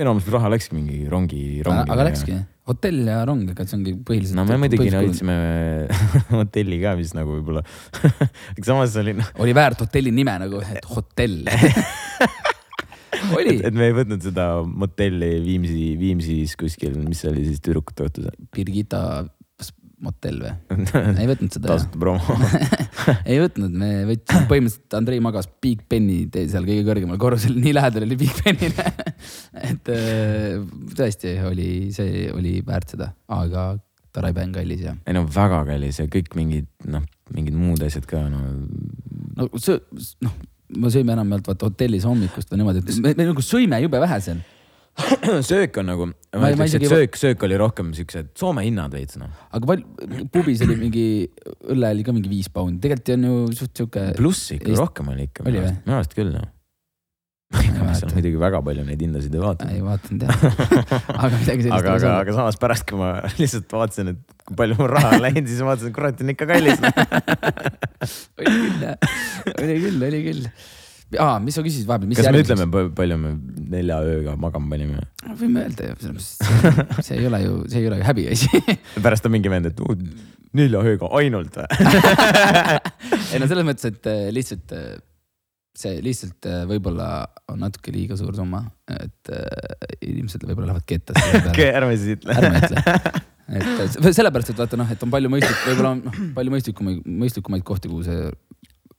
enamus 0.00 0.28
raha 0.32 0.50
läkski 0.52 0.76
mingi 0.76 1.02
rongi, 1.10 1.42
rongi. 1.66 1.90
aga 1.94 2.06
läkski, 2.08 2.38
hotell 2.70 3.10
ja 3.10 3.20
rong, 3.28 3.50
ega 3.52 3.66
see 3.66 3.78
ongi 3.78 3.94
põhiliselt. 4.06 4.38
no 4.38 4.46
me 4.48 4.58
muidugi 4.62 4.92
nõudsime 4.94 5.36
hotelli 6.40 6.80
ka, 6.82 6.94
mis 6.98 7.14
nagu 7.16 7.36
võib-olla, 7.38 7.64
samas 8.68 8.96
oli 9.02 9.16
noh, 9.18 9.34
oli 9.42 9.54
väärt 9.56 9.84
hotelli 9.86 10.14
nime 10.14 10.38
nagu, 10.44 10.62
et 10.62 10.88
hotell. 10.92 11.42
oli 13.36 13.58
et, 13.60 13.74
me 13.76 13.90
ei 13.90 13.94
võtnud 13.96 14.24
seda 14.24 14.48
motelli 14.66 15.34
Viimsi, 15.44 15.92
Viimsis 16.00 16.56
kuskil, 16.58 16.98
mis 17.06 17.22
oli 17.28 17.46
siis 17.46 17.62
tüdrukute 17.62 18.08
õhtus. 18.08 18.32
Birgitta 18.54 19.02
motell 20.02 20.42
või? 20.42 20.52
ei 21.22 21.28
võtnud 21.30 21.54
seda 21.54 21.70
tasuta 21.70 22.00
promo. 22.00 22.36
ei 23.30 23.38
võtnud, 23.42 23.76
me 23.78 23.92
võtsime, 24.10 24.42
põhimõtteliselt 24.50 24.98
Andrei 24.98 25.22
magas 25.24 25.48
Big 25.62 25.84
Beni 25.90 26.24
tee 26.32 26.48
seal 26.50 26.66
kõige 26.68 26.84
kõrgemal 26.88 27.20
korrusel, 27.22 27.54
nii 27.58 27.74
lähedal 27.76 28.06
oli 28.08 28.18
Big 28.20 28.34
Benile. 28.42 28.88
et 29.70 29.92
äh, 29.94 30.60
tõesti 30.98 31.36
oli, 31.48 31.70
see 31.94 32.28
oli 32.34 32.58
väärt 32.66 32.96
seda, 32.96 33.12
aga 33.32 33.72
Tarabe 34.12 34.44
on 34.44 34.50
kallis 34.52 34.82
ja 34.84 34.92
ei 35.08 35.14
no 35.16 35.22
väga 35.24 35.62
kallis 35.70 36.02
ja 36.02 36.04
kõik 36.12 36.34
mingid 36.36 36.66
noh, 36.92 37.04
mingid 37.32 37.56
muud 37.56 37.80
asjad 37.86 38.04
ka 38.08 38.20
no. 38.28 38.42
no 39.38 39.46
see, 39.56 39.78
noh, 40.20 40.34
me 40.76 40.90
sõime 40.92 41.14
enamjaolt 41.16 41.48
vaata 41.52 41.68
hotellis 41.70 42.04
hommikust 42.08 42.52
või 42.52 42.60
niimoodi, 42.60 42.82
et 42.82 43.00
me, 43.04 43.14
me 43.16 43.28
nagu 43.30 43.44
sõime 43.44 43.80
jube 43.84 44.00
vähe 44.02 44.18
seal. 44.24 44.42
söök 45.50 45.76
on 45.80 45.86
nagu, 45.88 46.06
Ma 46.36 46.50
ütleks, 46.52 46.74
et 46.76 46.84
söök, 46.88 47.16
söök 47.16 47.44
oli 47.46 47.56
rohkem 47.60 47.92
siuksed 47.96 48.32
Soome 48.38 48.64
hinnad 48.66 48.92
veits 48.92 49.16
noh. 49.20 49.30
aga 49.52 49.68
palju, 49.70 50.26
pubis 50.32 50.60
oli 50.66 50.76
mingi, 50.80 51.04
õlle 51.72 51.92
oli 51.96 52.04
ka 52.04 52.12
mingi 52.12 52.28
viis 52.32 52.50
paundi, 52.52 52.80
tegelikult 52.84 53.14
on 53.16 53.24
ju 53.28 53.36
suht 53.56 53.72
sihuke. 53.80 54.02
pluss 54.18 54.50
ikka 54.56 54.68
Eest- 54.68 54.82
rohkem 54.82 55.08
oli 55.14 55.28
ikka 55.30 55.46
minu 55.48 55.64
arust, 55.96 56.12
küll 56.16 56.32
noh. 56.34 56.44
ma 57.52 57.94
seal 57.98 58.12
muidugi 58.12 58.40
väga 58.40 58.60
palju 58.68 58.84
neid 58.88 59.00
hindasid 59.06 59.32
ei 59.32 59.40
ei 59.40 59.44
vaadanud. 59.46 59.88
vaadanud 59.88 60.26
jah, 60.28 60.36
aga 61.24 61.32
midagi 61.40 61.66
sellist 61.66 61.78
aga, 61.78 61.96
aga, 61.96 62.12
aga 62.26 62.36
samas 62.42 62.60
pärast, 62.60 62.86
kui 62.88 63.00
ma 63.00 63.14
lihtsalt 63.40 63.72
vaatasin, 63.72 64.12
et 64.12 64.36
kui 64.44 64.60
palju 64.60 64.76
mul 64.80 64.92
raha 64.92 65.16
on 65.16 65.24
läinud, 65.24 65.48
siis 65.48 65.64
vaatasin, 65.64 65.88
et 65.92 65.96
kurat 65.96 66.20
on 66.20 66.36
ikka 66.36 66.48
kallis. 66.52 66.84
oli 68.44 68.54
küll 68.60 68.86
jah, 68.86 69.10
oli 69.56 69.80
küll, 69.86 70.06
oli 70.10 70.22
küll. 70.28 70.46
aa, 71.20 71.38
mis 71.42 71.56
sa 71.58 71.62
küsisid 71.64 71.88
vahepeal, 71.88 72.10
mis 72.10 72.18
kas 72.20 72.28
me 72.28 72.40
järgmiseks? 72.40 72.62
ütleme, 72.62 72.82
palju 72.96 73.18
me 73.20 73.32
nelja 73.74 73.98
ööga 74.06 74.34
magama 74.40 74.72
panime? 74.74 75.04
võime 75.40 75.64
öelda 75.66 75.88
ju, 75.90 75.96
selles 76.02 76.28
mõttes, 76.40 77.04
see 77.06 77.18
ei 77.20 77.28
ole 77.28 77.40
ju, 77.44 77.54
see 77.72 77.82
ei 77.82 77.88
ole 77.90 78.00
ju 78.00 78.06
häbiasi. 78.08 78.62
pärast 79.06 79.28
on 79.28 79.34
mingi 79.34 79.52
vend, 79.52 79.70
et 79.72 79.80
"Oo, 79.82 79.96
nelja 80.58 80.82
ööga 80.92 81.08
ainult 81.20 81.56
või? 81.60 81.66
ei 83.32 83.40
no 83.42 83.48
selles 83.50 83.66
mõttes, 83.68 83.88
et 83.92 84.08
äh, 84.12 84.28
lihtsalt 84.34 84.76
äh, 84.76 84.92
see 85.82 85.98
lihtsalt 86.04 86.48
äh, 86.50 86.62
võib-olla 86.68 87.08
on 87.52 87.62
natuke 87.64 87.92
liiga 87.94 88.16
suur 88.20 88.36
summa, 88.36 88.62
et 88.92 89.32
inimesed 90.04 90.44
võib-olla 90.44 90.72
lähevad 90.72 90.88
ketta 90.88 91.16
okei, 91.48 91.70
ärme 91.72 91.96
siis 91.96 92.18
ütle. 92.18 92.36
ärme 92.36 92.60
ütle. 92.60 92.82
et 93.56 94.16
sellepärast, 94.16 94.52
et 94.52 94.60
vaata 94.60 94.78
noh, 94.80 94.92
et 94.92 95.04
on 95.04 95.12
palju 95.12 95.32
mõistlik, 95.32 95.64
võib-olla 95.70 95.94
noh, 95.98 96.20
palju 96.36 96.54
mõistlikumaid, 96.56 97.06
mõistlikumaid 97.24 97.64
kohti, 97.68 97.88
kuhu 97.92 98.04
see 98.06 98.28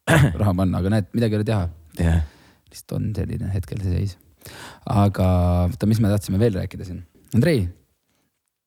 raha 0.09 0.53
panna, 0.57 0.81
aga 0.81 0.91
näed, 0.97 1.09
midagi 1.15 1.37
ei 1.37 1.39
ole 1.41 1.47
teha. 1.47 1.63
jah, 1.99 2.21
lihtsalt 2.69 2.95
on 2.97 3.09
selline 3.17 3.49
hetkel 3.53 3.81
see 3.83 3.97
seis. 3.97 4.17
aga 4.89 5.27
oota, 5.69 5.89
mis 5.89 6.01
me 6.03 6.11
tahtsime 6.11 6.41
veel 6.41 6.57
rääkida 6.57 6.87
siin? 6.87 7.03
Andrei, 7.35 7.65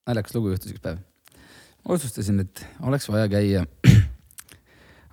naljakas 0.09 0.37
lugu 0.37 0.53
juhtus 0.53 0.75
üks 0.75 0.83
päev. 0.83 1.03
otsustasin, 1.87 2.43
et 2.47 2.65
oleks 2.87 3.09
vaja 3.11 3.29
käia, 3.31 3.65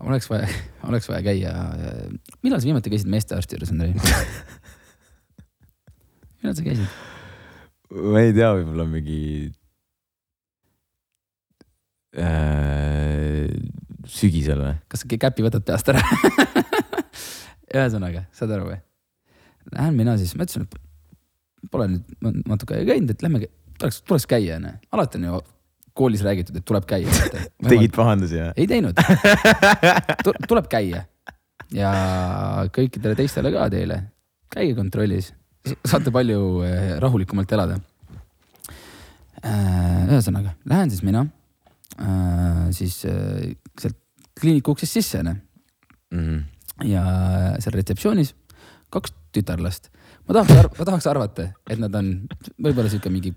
oleks 0.08 0.30
vaja, 0.30 0.50
oleks 0.90 1.10
vaja 1.10 1.26
käia. 1.26 1.56
millal 2.42 2.62
sa 2.62 2.70
viimati 2.70 2.94
käisid 2.94 3.12
meestearsti 3.14 3.58
juures, 3.58 3.74
Andrei? 3.74 3.94
millal 6.42 6.58
sa 6.58 6.70
käisid? 6.70 7.02
ma 7.94 8.24
ei 8.24 8.34
tea, 8.34 8.50
võib-olla 8.58 8.88
mingi 8.90 9.20
äh, 12.18 13.50
sügisel 14.10 14.62
või? 14.62 14.80
kas 14.90 15.06
sa 15.06 15.22
käpi 15.28 15.46
võtad 15.46 15.66
peast 15.68 15.94
ära? 15.94 16.02
ühesõnaga, 17.74 18.26
saad 18.36 18.54
aru 18.56 18.70
või? 18.72 18.80
Lähen 19.74 19.98
mina 19.98 20.16
siis, 20.20 20.34
ma 20.38 20.46
ütlesin, 20.46 20.68
et 20.68 21.70
pole 21.72 21.88
nüüd 21.92 22.46
natuke 22.50 22.82
käinud, 22.88 23.14
et 23.14 23.24
lähme, 23.24 23.48
tuleks, 23.80 24.02
tuleks 24.08 24.28
käia 24.30 24.58
onju. 24.60 24.74
alati 24.96 25.20
on 25.22 25.28
ju 25.30 25.40
koolis 25.98 26.24
räägitud, 26.26 26.58
et 26.58 26.66
tuleb 26.66 26.88
käia. 26.90 27.14
tegid 27.74 27.96
pahandusi 27.96 28.40
või? 28.42 28.52
ei 28.58 28.68
teinud. 28.70 29.00
tuleb 30.50 30.68
käia 30.72 31.06
ja 31.74 31.94
kõikidele 32.76 33.18
teistele 33.18 33.54
ka 33.54 33.70
teile, 33.74 34.02
käige 34.54 34.76
kontrollis, 34.78 35.32
saate 35.88 36.12
palju 36.14 36.44
eh, 36.68 36.94
rahulikumalt 37.02 37.56
elada. 37.56 37.80
ühesõnaga, 39.44 40.54
lähen 40.70 40.92
siis 40.92 41.04
mina 41.04 41.26
äh, 42.00 42.70
siis 42.72 43.02
äh, 43.10 43.56
sealt 43.80 43.98
kliiniku 44.40 44.76
uksest 44.76 45.00
sisse 45.00 45.24
onju 45.24 45.40
Mhm. 46.14 46.53
Ja 46.82 47.04
seal 47.62 47.76
retseptsioonis 47.78 48.34
kaks 48.94 49.14
tütarlast. 49.34 49.90
ma 50.28 50.40
tahaks 50.40 50.78
ma 50.80 50.86
tahaks 50.86 51.08
arvata, 51.10 51.50
et 51.70 51.82
nad 51.82 51.96
on 51.96 52.14
võib-olla 52.62 52.90
sihuke 52.90 53.12
mingi 53.14 53.34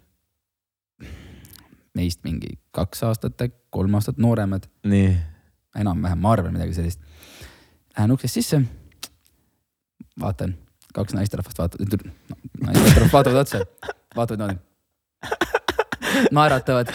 meist 1.97 2.21
mingi 2.27 2.59
kaks 2.77 3.03
aastat, 3.09 3.41
kolm 3.73 3.97
aastat 3.97 4.21
nooremad, 4.21 4.67
nii, 4.89 5.11
enam-vähem, 5.81 6.21
ma 6.21 6.35
arvan 6.37 6.53
midagi 6.57 6.77
sellist. 6.77 7.01
Lähen 7.97 8.13
uksest 8.13 8.37
sisse, 8.37 8.61
vaatan, 10.21 10.53
kaks 10.97 11.17
naisterahvast 11.17 11.61
vaatavad, 11.63 12.09
naisterahvast 12.67 13.15
vaatavad 13.15 13.41
otsa, 13.41 13.63
vaatavad 14.17 14.43
niimoodi, 14.43 14.61
naeratavad. 16.37 16.93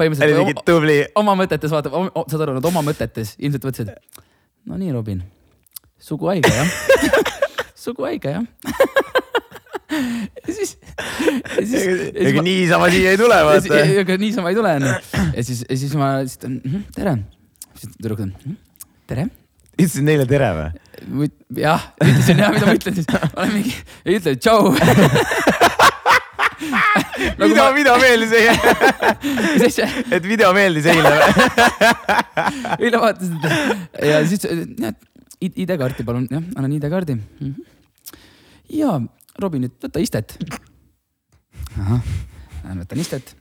oli 0.00 0.08
mingi 0.08 0.22
põhimõtteliselt 0.24 0.64
tubli. 0.66 0.98
oma 1.20 1.36
mõtetes 1.38 1.72
vaatab, 1.72 1.98
saad 2.32 2.46
aru, 2.46 2.56
nad 2.56 2.68
oma 2.72 2.82
mõtetes 2.86 3.36
ilmselt 3.38 3.68
mõtlesid, 3.68 3.92
no 4.66 4.76
nii, 4.78 4.92
Robin, 4.94 5.22
sugu 6.02 6.26
haige 6.30 6.50
jah, 6.52 6.68
sugu 7.84 8.02
haige 8.06 8.30
jah. 8.36 8.44
ja 9.92 10.54
siis, 10.54 10.70
ja 10.78 11.66
siis, 11.66 11.82
ega 11.82 12.30
siis 12.30 12.42
niisama 12.46 12.86
siia 12.94 13.08
ei 13.12 13.18
tule, 13.20 13.38
ma, 13.42 13.46
vaata. 13.50 13.74
ega 14.02 14.12
niisama 14.22 14.46
ei 14.52 14.56
tule 14.58 14.70
onju. 14.78 14.92
ja 15.36 15.42
siis, 15.46 15.60
ja 15.68 15.76
siis 15.84 15.94
ma 15.98 16.06
lihtsalt 16.22 16.44
mm,, 16.52 16.60
tere. 16.96 17.12
siis 17.80 17.88
tüdruk 17.98 18.20
on 18.26 18.30
mm,, 18.38 18.56
tere. 19.10 19.22
ütlesid 19.76 20.04
neile 20.06 20.24
tere 20.30 20.50
või? 20.56 20.70
jah, 21.58 21.82
ütlesin 21.98 22.36
jah, 22.44 22.50
mida 22.54 22.64
ma 22.68 22.72
ütlen 22.78 22.94
siis, 23.00 23.08
ma 23.10 23.18
olen 23.34 23.52
mingi, 23.58 23.74
ei 24.06 24.12
ütle 24.20 24.32
tšau. 24.38 24.60
nagu 27.38 27.48
video, 27.50 27.64
ma, 27.64 27.72
video 27.76 27.96
meeldis 28.02 28.34
eile, 28.38 28.54
mis 29.54 29.66
asja, 29.68 29.88
et 30.10 30.26
video 30.26 30.52
meeldis 30.56 30.88
eile 30.92 31.14
eile 32.82 33.02
vaatasin 33.02 33.38
ja 34.12 34.22
siis 34.28 34.46
näed, 34.78 35.00
ID-kaarti 35.42 36.06
palun, 36.06 36.28
jah, 36.30 36.44
annan 36.56 36.72
ID-kaardi 36.78 37.16
mm. 37.18 37.24
-hmm. 37.40 38.16
ja 38.78 39.00
Robin, 39.40 39.64
nüüd 39.64 39.78
võta 39.80 40.02
istet. 40.02 40.34
ahah, 41.80 42.02
võtan 42.82 43.00
istet. 43.00 43.36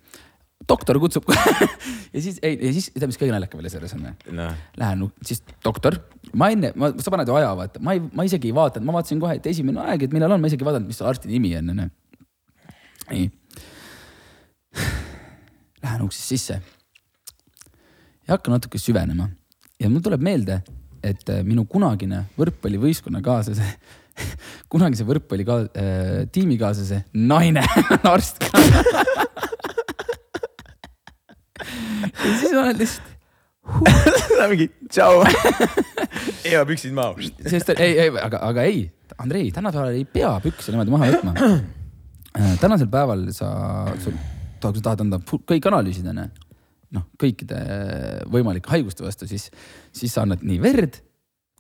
doktor 0.70 1.00
kutsub 1.02 1.26
ja 2.13 2.22
siis, 2.22 2.38
ei, 2.46 2.56
ja 2.62 2.72
siis 2.76 2.91
tead, 2.94 3.10
mis 3.10 3.20
kõige 3.20 3.34
naljakam 3.34 3.60
veel 3.60 3.72
selles 3.74 3.94
on 3.98 4.06
või? 4.06 4.13
noh, 4.38 4.56
Lähen 4.80 5.08
siis 5.26 5.44
doktor, 5.65 5.98
ma 6.38 6.52
enne, 6.54 6.72
ma, 6.76 6.91
sa 7.02 7.13
paned 7.13 7.28
ju 7.28 7.36
aja 7.36 7.52
vaata, 7.58 7.82
ma 7.84 7.98
ei, 7.98 8.04
ma 8.13 8.26
isegi 8.28 8.52
ei 8.52 8.56
vaadanud, 8.56 8.88
ma 8.88 9.00
vaatasin 9.00 9.22
kohe, 9.22 9.36
et 9.39 9.52
esimene 9.52 9.82
aeg, 9.84 10.08
et 10.08 10.15
millal 10.15 10.38
on, 10.38 10.41
ma 10.41 10.52
isegi 10.52 10.63
ei 10.63 10.70
vaadanud, 10.70 10.91
mis 10.91 11.02
arsti 11.02 11.32
nimi 11.32 11.54
on, 11.60 11.74
onju. 11.74 11.89
nii. 13.12 13.30
Lähen 15.84 16.05
uksest 16.05 16.27
sisse 16.34 16.62
ja 18.27 18.36
hakkan 18.36 18.55
natuke 18.55 18.79
süvenema 18.79 19.29
ja 19.81 19.89
mul 19.89 20.03
tuleb 20.05 20.21
meelde, 20.23 20.62
et 21.03 21.29
äh, 21.34 21.41
minu 21.45 21.65
kunagine 21.69 22.25
võrkpallivõistkonnakaaslase, 22.38 23.69
kunagise 24.71 25.07
võrkpalli 25.07 25.47
ka, 25.47 25.57
äh, 25.73 26.12
tiimikaaslase 26.34 27.03
naine 27.17 27.63
on 27.97 28.12
arst 28.12 28.43
ka. 28.43 28.62
ja 32.12 32.36
siis 32.38 32.51
ma 32.53 32.62
olen 32.67 32.77
lihtsalt 32.81 33.10
mingi 34.51 34.67
tšau. 34.89 35.21
Eva 36.49 36.63
püksid 36.67 36.93
maha. 36.97 37.13
sest 37.45 37.69
ei, 37.77 37.93
ei, 38.05 38.10
aga, 38.10 38.41
aga 38.47 38.65
ei, 38.67 38.88
Andrei, 39.21 39.51
tänapäeval 39.53 39.95
ei 39.95 40.05
pea 40.05 40.31
pükse 40.43 40.73
niimoodi 40.73 40.93
maha 40.93 41.10
võtma. 41.13 41.36
tänasel 42.63 42.89
päeval 42.91 43.27
sa, 43.36 43.51
sul, 44.01 44.15
sa 44.63 44.71
tahad 44.88 45.06
anda 45.06 45.19
kõik 45.21 45.67
analüüsid 45.69 46.08
onju, 46.12 46.28
noh, 46.95 47.06
kõikide 47.19 47.60
võimalike 48.32 48.71
haiguste 48.74 49.06
vastu, 49.06 49.28
siis, 49.30 49.50
siis 49.95 50.13
sa 50.13 50.26
annad 50.26 50.43
nii 50.43 50.60
verd 50.63 51.00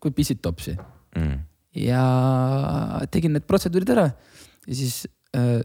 kui 0.01 0.13
pissit 0.15 0.41
topsi 0.41 0.75
Mm. 1.11 1.41
ja 1.75 2.01
tegin 3.11 3.33
need 3.35 3.43
protseduurid 3.43 3.89
ära 3.91 4.05
ja 4.63 4.75
siis 4.75 5.03
äh, 5.35 5.59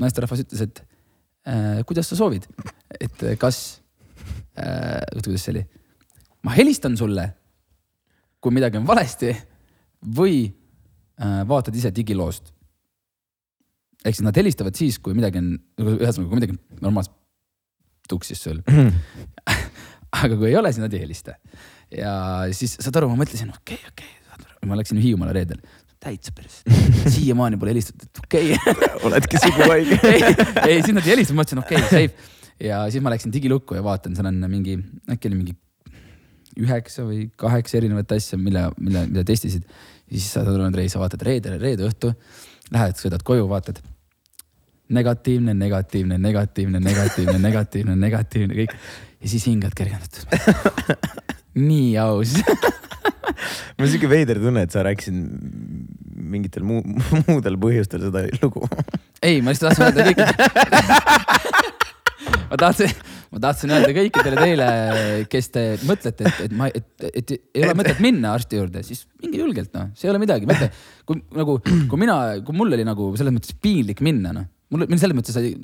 naisterahvas 0.00 0.42
ütles, 0.44 0.64
et 0.66 0.82
äh, 1.48 1.80
kuidas 1.88 2.10
sa 2.10 2.18
soovid, 2.18 2.44
et 3.00 3.24
äh, 3.24 3.36
kas 3.40 3.80
äh,, 4.60 5.00
kuidas 5.22 5.46
see 5.46 5.54
oli, 5.54 5.64
ma 6.44 6.52
helistan 6.56 6.98
sulle, 7.00 7.30
kui 8.40 8.52
midagi 8.52 8.80
on 8.80 8.88
valesti 8.88 9.32
või 10.16 10.42
äh, 10.48 11.40
vaatad 11.48 11.76
ise 11.76 11.92
digiloost. 11.96 12.52
Ehk 14.04 14.16
siis 14.16 14.24
nad 14.26 14.36
helistavad 14.40 14.76
siis, 14.78 14.98
kui 15.02 15.16
midagi 15.16 15.40
on, 15.42 15.50
ühesõnaga, 15.82 16.28
kui 16.28 16.40
midagi 16.40 16.56
on 16.56 16.86
normaalselt 16.88 17.16
tuksis 18.10 18.40
sul. 18.42 18.62
aga 20.20 20.36
kui 20.36 20.50
ei 20.50 20.56
ole, 20.58 20.72
siis 20.72 20.82
nad 20.82 20.94
ei 20.96 21.04
helista. 21.04 21.36
ja 21.94 22.14
siis 22.56 22.78
saad 22.80 22.96
aru, 23.00 23.10
ma 23.12 23.20
mõtlesin, 23.22 23.52
okei 23.54 23.78
okay,, 23.78 23.92
okei 23.92 24.16
okay., 24.32 24.68
ma 24.68 24.76
läksin 24.78 25.00
Hiiumaale 25.00 25.32
reedel, 25.36 25.60
täitsa 26.00 26.32
päris, 26.36 26.60
siiamaani 27.14 27.58
pole 27.60 27.74
helistatud, 27.74 28.10
okei 28.24 28.54
okay. 28.56 28.90
oledki 29.08 29.40
suguhaige. 29.40 30.00
ei, 30.12 30.22
ei 30.66 30.82
siis 30.82 30.94
nad 30.96 31.04
ei 31.04 31.14
helistanud, 31.14 31.38
ma 31.38 31.44
mõtlesin, 31.44 31.62
okei 31.64 31.80
okay,, 31.80 32.10
safe. 32.10 32.60
ja 32.70 32.82
siis 32.92 33.04
ma 33.04 33.12
läksin 33.14 33.34
digilukku 33.34 33.78
ja 33.78 33.84
vaatan, 33.84 34.16
seal 34.16 34.30
on 34.30 34.40
mingi, 34.50 34.78
äkki 35.12 35.30
oli 35.30 35.40
mingi 35.42 35.56
üheksa 36.60 37.06
või 37.06 37.28
kaheksa 37.40 37.78
erinevat 37.78 38.12
asja, 38.16 38.38
mille, 38.40 38.66
mille, 38.80 39.06
mida 39.12 39.24
testisid. 39.26 39.66
ja 40.10 40.16
siis 40.16 40.30
saad 40.34 40.48
aru, 40.50 40.64
Andrei, 40.66 40.90
sa 40.92 41.02
vaatad 41.02 41.22
reede, 41.26 41.54
reede 41.60 41.86
õhtu, 41.86 42.12
lähed, 42.74 42.98
sõidad 43.00 43.24
koju, 43.26 43.48
vaatad. 43.50 43.80
negatiivne, 44.90 45.54
negatiivne, 45.54 46.18
negatiivne, 46.18 46.80
negatiivne, 46.80 47.38
negatiivne, 47.38 47.96
negatiivne, 47.96 48.54
kõik. 48.54 48.74
ja 49.20 49.28
siis 49.30 49.46
hingad 49.46 49.74
kergendatud. 49.78 50.26
nii 51.70 51.96
aus. 51.98 52.34
mul 53.76 53.86
on 53.86 53.92
siuke 53.92 54.10
veider 54.10 54.40
tunne, 54.42 54.64
et 54.66 54.74
sa 54.74 54.82
rääkisid 54.86 55.14
mingitel 56.30 56.66
muu, 56.66 56.82
muudel 57.28 57.58
põhjustel 57.60 58.06
seda 58.06 58.26
lugu. 58.42 58.66
ei, 59.22 59.40
ma 59.42 59.54
lihtsalt 59.54 59.78
tahtsin 59.78 59.86
öelda 59.88 60.06
kõikidele. 60.10 61.70
ma 62.50 62.58
tahtsin, 62.60 62.92
ma 63.30 63.42
tahtsin 63.46 63.72
öelda 63.76 63.90
kõikidele 63.96 64.40
teile, 64.40 64.68
kes 65.32 65.50
te 65.54 65.64
mõtlete, 65.88 66.28
et, 66.28 66.42
et 66.46 66.54
ma, 66.56 66.68
et, 66.68 67.08
et 67.10 67.34
ei 67.36 67.64
ole 67.66 67.76
mõtet 67.78 68.02
minna 68.04 68.34
arsti 68.38 68.60
juurde, 68.60 68.84
siis 68.86 69.04
minge 69.22 69.40
julgelt 69.42 69.72
noh, 69.76 69.90
see 69.96 70.08
ei 70.08 70.14
ole 70.14 70.22
midagi, 70.22 70.48
mõtle. 70.50 70.70
kui 71.08 71.22
nagu, 71.38 71.58
kui 71.90 72.02
mina, 72.02 72.20
kui 72.46 72.56
mul 72.56 72.78
oli 72.78 72.86
nagu 72.86 73.12
selles 73.20 73.36
mõttes 73.36 73.56
piinlik 73.62 74.02
minna 74.06 74.34
noh, 74.36 74.46
mul 74.74 74.86
mul 74.86 75.02
selles 75.02 75.18
mõttes 75.18 75.38
oli, 75.40 75.56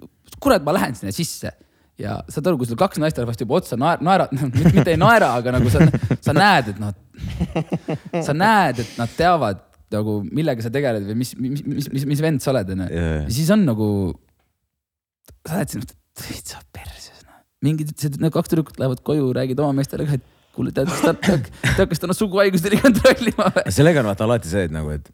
kurat, 0.43 0.64
ma 0.67 0.75
lähen 0.77 0.99
sinna 0.99 1.14
sisse 1.14 1.53
ja 2.01 2.19
saad 2.29 2.51
aru, 2.51 2.61
kui 2.61 2.69
sul 2.69 2.79
kaks 2.81 3.01
naisterahvast 3.01 3.43
juba 3.43 3.59
otsa 3.61 3.79
naer-, 3.81 4.03
naera-, 4.05 4.29
mitte 4.77 4.93
ei 4.93 5.01
naera, 5.01 5.33
aga 5.39 5.57
nagu 5.57 5.73
sa, 5.73 5.85
sa 6.23 6.35
näed, 6.37 6.75
et 6.75 6.83
nad, 6.83 6.99
sa 8.27 8.37
näed, 8.37 8.83
et 8.85 9.01
nad 9.01 9.17
teavad 9.17 9.62
nagu 9.95 10.19
millega 10.35 10.64
sa 10.64 10.73
tegeled 10.75 11.07
või 11.07 11.21
mis, 11.23 11.33
mis, 11.39 11.62
mis, 11.62 11.89
mis, 11.93 12.07
mis 12.11 12.23
vend 12.23 12.43
sa 12.43 12.53
oled 12.53 12.73
onju. 12.75 12.89
Ja 12.91 13.31
siis 13.33 13.51
on 13.55 13.62
nagu, 13.69 13.89
sa 15.47 15.61
lähed 15.61 15.73
sinna, 15.73 15.97
täitsa 16.21 16.62
perses 16.75 17.25
noh. 17.25 17.43
mingid 17.67 17.93
ütlesid, 17.93 18.19
need 18.23 18.35
kaks 18.35 18.53
tüdrukut 18.53 18.81
lähevad 18.81 19.03
koju, 19.07 19.29
räägid 19.37 19.61
oma 19.62 19.77
meestele 19.81 20.09
ka, 20.09 20.19
et 20.19 20.33
kuule, 20.57 20.73
tead, 20.73 20.91
ta, 21.05 21.12
tead, 21.21 21.85
kas 21.91 22.01
ta 22.01 22.09
on 22.09 22.17
suguhaigust 22.17 22.69
oli 22.71 22.81
kontrollima 22.81 23.51
sellega 23.69 24.03
on 24.03 24.11
vaata 24.12 24.27
alati 24.29 24.53
see, 24.53 24.67
et 24.69 24.75
nagu, 24.75 24.95
et 24.97 25.11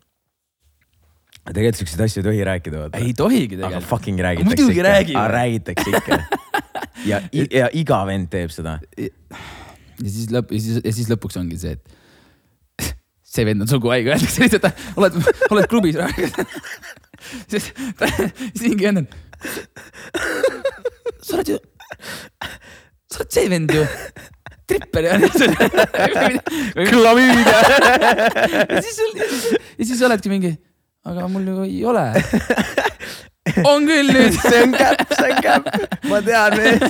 tegelikult 1.50 1.80
siukseid 1.82 2.04
asju 2.06 2.22
ei 2.22 2.26
tohi 2.28 2.44
rääkida, 2.46 2.84
ei 3.00 3.14
tohigi 3.18 3.58
aga 3.58 3.64
tegelikult. 3.64 3.88
fucking 3.90 4.20
räägitakse 4.22 4.68
ikka. 5.08 5.24
räägitakse 5.32 5.88
ikka. 5.90 6.18
ja, 7.10 7.20
ja 7.50 7.72
iga 7.74 7.98
vend 8.06 8.30
teeb 8.30 8.54
seda. 8.54 8.78
ja 8.98 9.10
siis 10.06 10.30
lõpp, 10.30 10.54
ja 10.54 10.62
siis, 10.62 10.78
ja 10.84 10.94
siis 10.94 11.10
lõpuks 11.10 11.40
ongi 11.40 11.58
see, 11.58 11.74
et 11.74 12.94
see 13.32 13.46
vend 13.48 13.64
on 13.64 13.70
suguhaige, 13.70 14.12
öeldakse 14.12 14.44
lihtsalt, 14.44 14.86
oled, 15.00 15.18
oled 15.50 15.68
klubis. 15.72 15.98
siis, 17.50 17.72
siis 17.72 18.66
mingi 18.68 18.90
vend 18.90 19.02
on. 19.02 19.06
Sa 21.22 21.38
oled 21.38 21.54
ju, 21.54 21.58
sa 23.12 23.22
oled 23.22 23.34
see 23.34 23.48
vend 23.52 23.74
ju. 23.74 23.86
tripper 24.72 25.04
ja. 25.04 25.18
klamüüdia. 26.90 27.58
ja 28.70 28.82
siis, 28.82 29.00
ja 29.78 29.84
siis, 29.84 30.02
oledki 30.02 30.32
mingi, 30.32 30.52
aga 31.08 31.28
mul 31.30 31.48
ju 31.50 31.66
ei 31.66 31.82
ole. 31.88 32.06
on 33.68 33.86
küll 33.88 34.12
nüüd. 34.14 34.38
see 34.38 34.62
on 34.62 34.74
käpp, 34.76 35.02
see 35.18 35.28
on 35.28 35.42
käpp. 35.44 35.70
ma 36.08 36.22
tean 36.24 36.56
neid. 36.56 36.86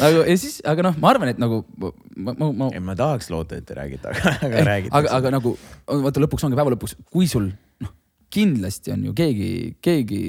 aga, 0.00 0.24
ja 0.24 0.36
siis, 0.40 0.60
aga 0.66 0.88
noh, 0.88 0.96
ma 1.00 1.12
arvan, 1.12 1.32
et 1.34 1.42
nagu 1.42 1.62
ma, 1.76 1.92
ma, 2.32 2.48
ma, 2.48 2.70
ma 2.90 2.96
tahaks 2.98 3.30
loota, 3.32 3.60
et 3.60 3.68
te 3.68 3.76
räägite, 3.76 4.14
aga, 4.14 4.36
aga 4.48 4.64
räägite. 4.72 4.94
aga, 4.96 5.16
aga 5.20 5.34
nagu 5.36 5.56
vaata 5.86 6.24
lõpuks 6.24 6.48
ongi 6.48 6.58
päeva 6.58 6.74
lõpuks, 6.74 6.96
kui 7.12 7.28
sul 7.30 7.52
noh, 7.84 7.92
kindlasti 8.32 8.96
on 8.96 9.04
ju 9.10 9.14
keegi, 9.20 9.52
keegi 9.84 10.22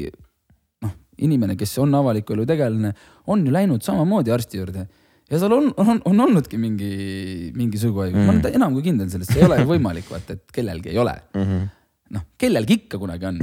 inimene, 1.26 1.58
kes 1.60 1.78
on 1.84 1.94
avaliku 1.98 2.36
elu 2.36 2.48
tegelane, 2.50 2.94
on 3.32 3.46
ju 3.46 3.54
läinud 3.54 3.86
samamoodi 3.86 4.34
arsti 4.34 4.62
juurde 4.62 4.88
ja 5.32 5.40
tal 5.40 5.56
on, 5.56 5.70
on, 5.80 6.02
on 6.10 6.24
olnudki 6.26 6.60
mingi, 6.60 6.92
mingi 7.56 7.80
suguhaigus 7.80 8.20
mm., 8.20 8.28
ma 8.28 8.36
olen 8.36 8.58
enam 8.60 8.76
kui 8.76 8.86
kindel 8.90 9.12
selles, 9.12 9.30
see 9.32 9.42
ei 9.42 9.48
ole 9.48 9.62
võimalik, 9.70 10.10
vaata, 10.12 10.36
et 10.36 10.56
kellelgi 10.56 10.92
ei 10.92 11.00
ole 11.02 11.14
mm. 11.34 11.46
-hmm. 11.46 11.70
noh, 12.18 12.26
kellelgi 12.42 12.82
ikka 12.82 13.00
kunagi 13.02 13.30
on. 13.30 13.40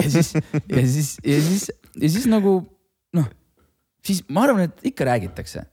ja 0.00 0.06
siis, 0.08 0.32
ja 0.34 0.86
siis, 0.86 1.12
ja 1.24 1.42
siis, 1.46 1.68
ja 1.94 2.12
siis 2.16 2.26
nagu 2.30 2.56
noh, 3.16 3.28
siis 4.06 4.24
ma 4.28 4.46
arvan, 4.48 4.66
et 4.66 4.90
ikka 4.92 5.06
räägitakse. 5.06 5.64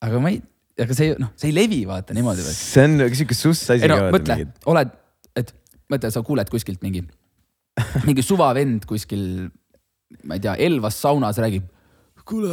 aga 0.00 0.20
ma 0.22 0.32
ei, 0.32 0.40
aga 0.80 0.96
see, 0.96 1.14
noh, 1.20 1.32
see 1.36 1.50
ei 1.52 1.56
levi 1.56 1.82
vaata 1.88 2.16
niimoodi 2.16 2.44
see 2.48 2.84
on 2.88 3.00
siuke 3.12 3.36
suss 3.36 3.70
asi 3.74 3.84
ei 3.84 3.92
no 3.92 3.98
mõtle, 4.14 4.38
oled, 4.72 4.94
et 5.36 5.52
mõtle, 5.92 6.12
sa 6.14 6.22
kuuled 6.24 6.48
kuskilt 6.52 6.80
mingi, 6.86 7.02
mingi 8.08 8.24
suvavend 8.24 8.86
kuskil, 8.88 9.50
ma 10.24 10.36
ei 10.36 10.42
tea, 10.42 10.56
Elvas 10.66 10.96
saunas 11.00 11.38
räägib. 11.40 11.66
kuule, 12.30 12.48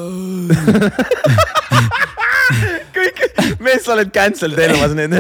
kõik, 2.95 3.23
mees, 3.61 3.83
sa 3.85 3.93
oled 3.93 4.11
cancelled 4.13 4.59
Elvas 4.61 4.93
nüüd. 4.97 5.17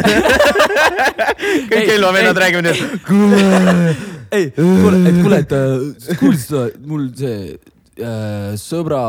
kõik 1.71 1.81
Ei, 1.83 1.95
Elva 1.97 2.13
vennad 2.15 2.37
ei. 2.37 2.43
räägivad 2.43 2.69
nüüd. 2.69 2.79
ei, 4.31 4.51
kuule, 4.57 5.01
et 5.09 5.17
kuule, 5.21 5.41
et 5.43 5.57
äh, 5.57 6.13
kuulsid 6.19 6.45
seda, 6.47 6.63
mul 6.87 7.09
see 7.17 7.39
äh, 7.53 8.53
sõbra, 8.61 9.01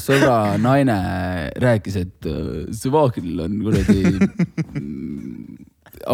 sõbra 0.00 0.38
naine 0.60 0.98
rääkis, 1.62 2.00
et 2.02 2.30
äh, 2.30 2.66
Süvahil 2.76 3.42
on 3.46 3.58
kuradi, 3.64 3.98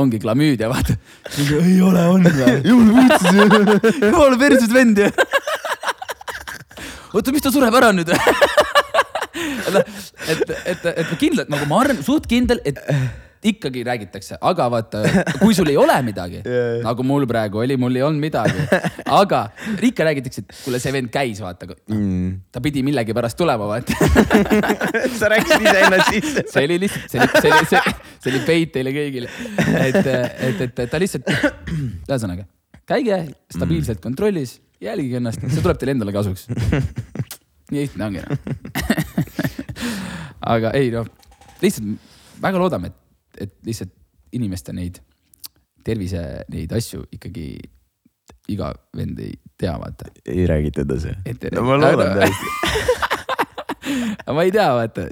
ongi 0.00 0.22
klamüüdia, 0.22 0.70
vaata. 0.72 0.96
ei 1.36 1.78
ole, 1.84 2.06
on 2.08 2.24
või? 2.28 2.58
jumala 2.70 3.18
putsis, 3.18 4.00
jumala 4.06 4.40
perses 4.40 4.72
vend 4.72 5.04
ju. 5.04 5.12
oota, 7.12 7.32
mis 7.34 7.44
ta 7.44 7.52
sureb 7.54 7.74
ära 7.80 7.92
nüüd? 7.96 8.12
et, 10.32 10.48
et, 10.66 10.86
et, 10.92 11.12
kindlalt 11.20 11.50
nagu 11.52 11.68
ma 11.70 11.82
arvan, 11.84 12.00
suht 12.04 12.26
kindel, 12.30 12.60
et 12.68 12.78
ikkagi 13.42 13.80
räägitakse, 13.86 14.36
aga 14.46 14.68
vaata, 14.70 15.00
kui 15.40 15.54
sul 15.56 15.66
ei 15.72 15.76
ole 15.80 15.94
midagi 16.06 16.42
Jaa. 16.46 16.76
nagu 16.84 17.02
mul 17.06 17.24
praegu 17.26 17.58
oli, 17.64 17.74
mul 17.80 17.96
ei 17.98 18.04
olnud 18.06 18.22
midagi, 18.22 18.62
aga 19.10 19.40
ikka 19.82 20.06
räägitakse, 20.06 20.44
et 20.44 20.54
kuule, 20.62 20.78
see 20.82 20.92
vend 20.94 21.10
käis, 21.14 21.42
vaata, 21.42 21.70
Mm. 21.92 22.28
ta 22.54 22.60
pidi 22.62 22.82
millegipärast 22.86 23.36
tulema, 23.38 23.66
vaata. 23.66 23.94
sa 25.18 25.28
rääkisid 25.32 25.64
iseennast 25.66 26.08
sisse. 26.14 26.44
see 26.52 26.64
oli 26.68 26.78
lihtsalt, 26.84 27.10
see 27.10 27.20
oli, 27.20 27.30
see 27.42 27.50
oli, 27.52 27.66
see, 27.72 27.94
see 28.22 28.32
oli 28.32 28.40
peit 28.46 28.72
teile 28.76 28.92
kõigile. 28.94 29.30
et, 29.82 29.98
et, 30.06 30.62
et 30.68 30.82
ta 30.90 31.00
lihtsalt, 31.02 31.28
ühesõnaga, 32.08 32.46
käige 32.88 33.18
stabiilselt 33.52 34.02
kontrollis, 34.04 34.56
jälgige 34.82 35.20
ennast, 35.20 35.44
see 35.46 35.62
tuleb 35.62 35.80
teile 35.80 35.96
endale 35.96 36.14
kasuks. 36.14 36.48
nii 37.72 37.86
lihtne 37.86 38.08
ongi 38.08 38.22
noh. 38.22 38.32
aga 40.54 40.72
ei 40.78 40.90
noh, 40.92 41.08
lihtsalt 41.62 42.42
väga 42.42 42.60
loodame, 42.60 42.90
et, 42.90 43.46
et 43.46 43.54
lihtsalt 43.66 43.94
inimeste 44.36 44.74
neid 44.76 45.00
tervise 45.86 46.22
neid 46.52 46.72
asju 46.76 47.04
ikkagi 47.14 47.46
iga 48.52 48.72
vend 48.96 49.20
ei 49.22 49.34
tea, 49.60 49.72
vaata. 49.78 50.10
ei 50.26 50.46
räägita 50.50 50.84
edasi 50.86 51.14
no 51.54 51.64
ma 51.66 51.78
loodan 51.78 52.18
tõesti. 52.18 52.52
aga 54.22 54.34
ma 54.36 54.44
ei 54.46 54.52
tea, 54.54 54.68
vaata, 54.78 55.06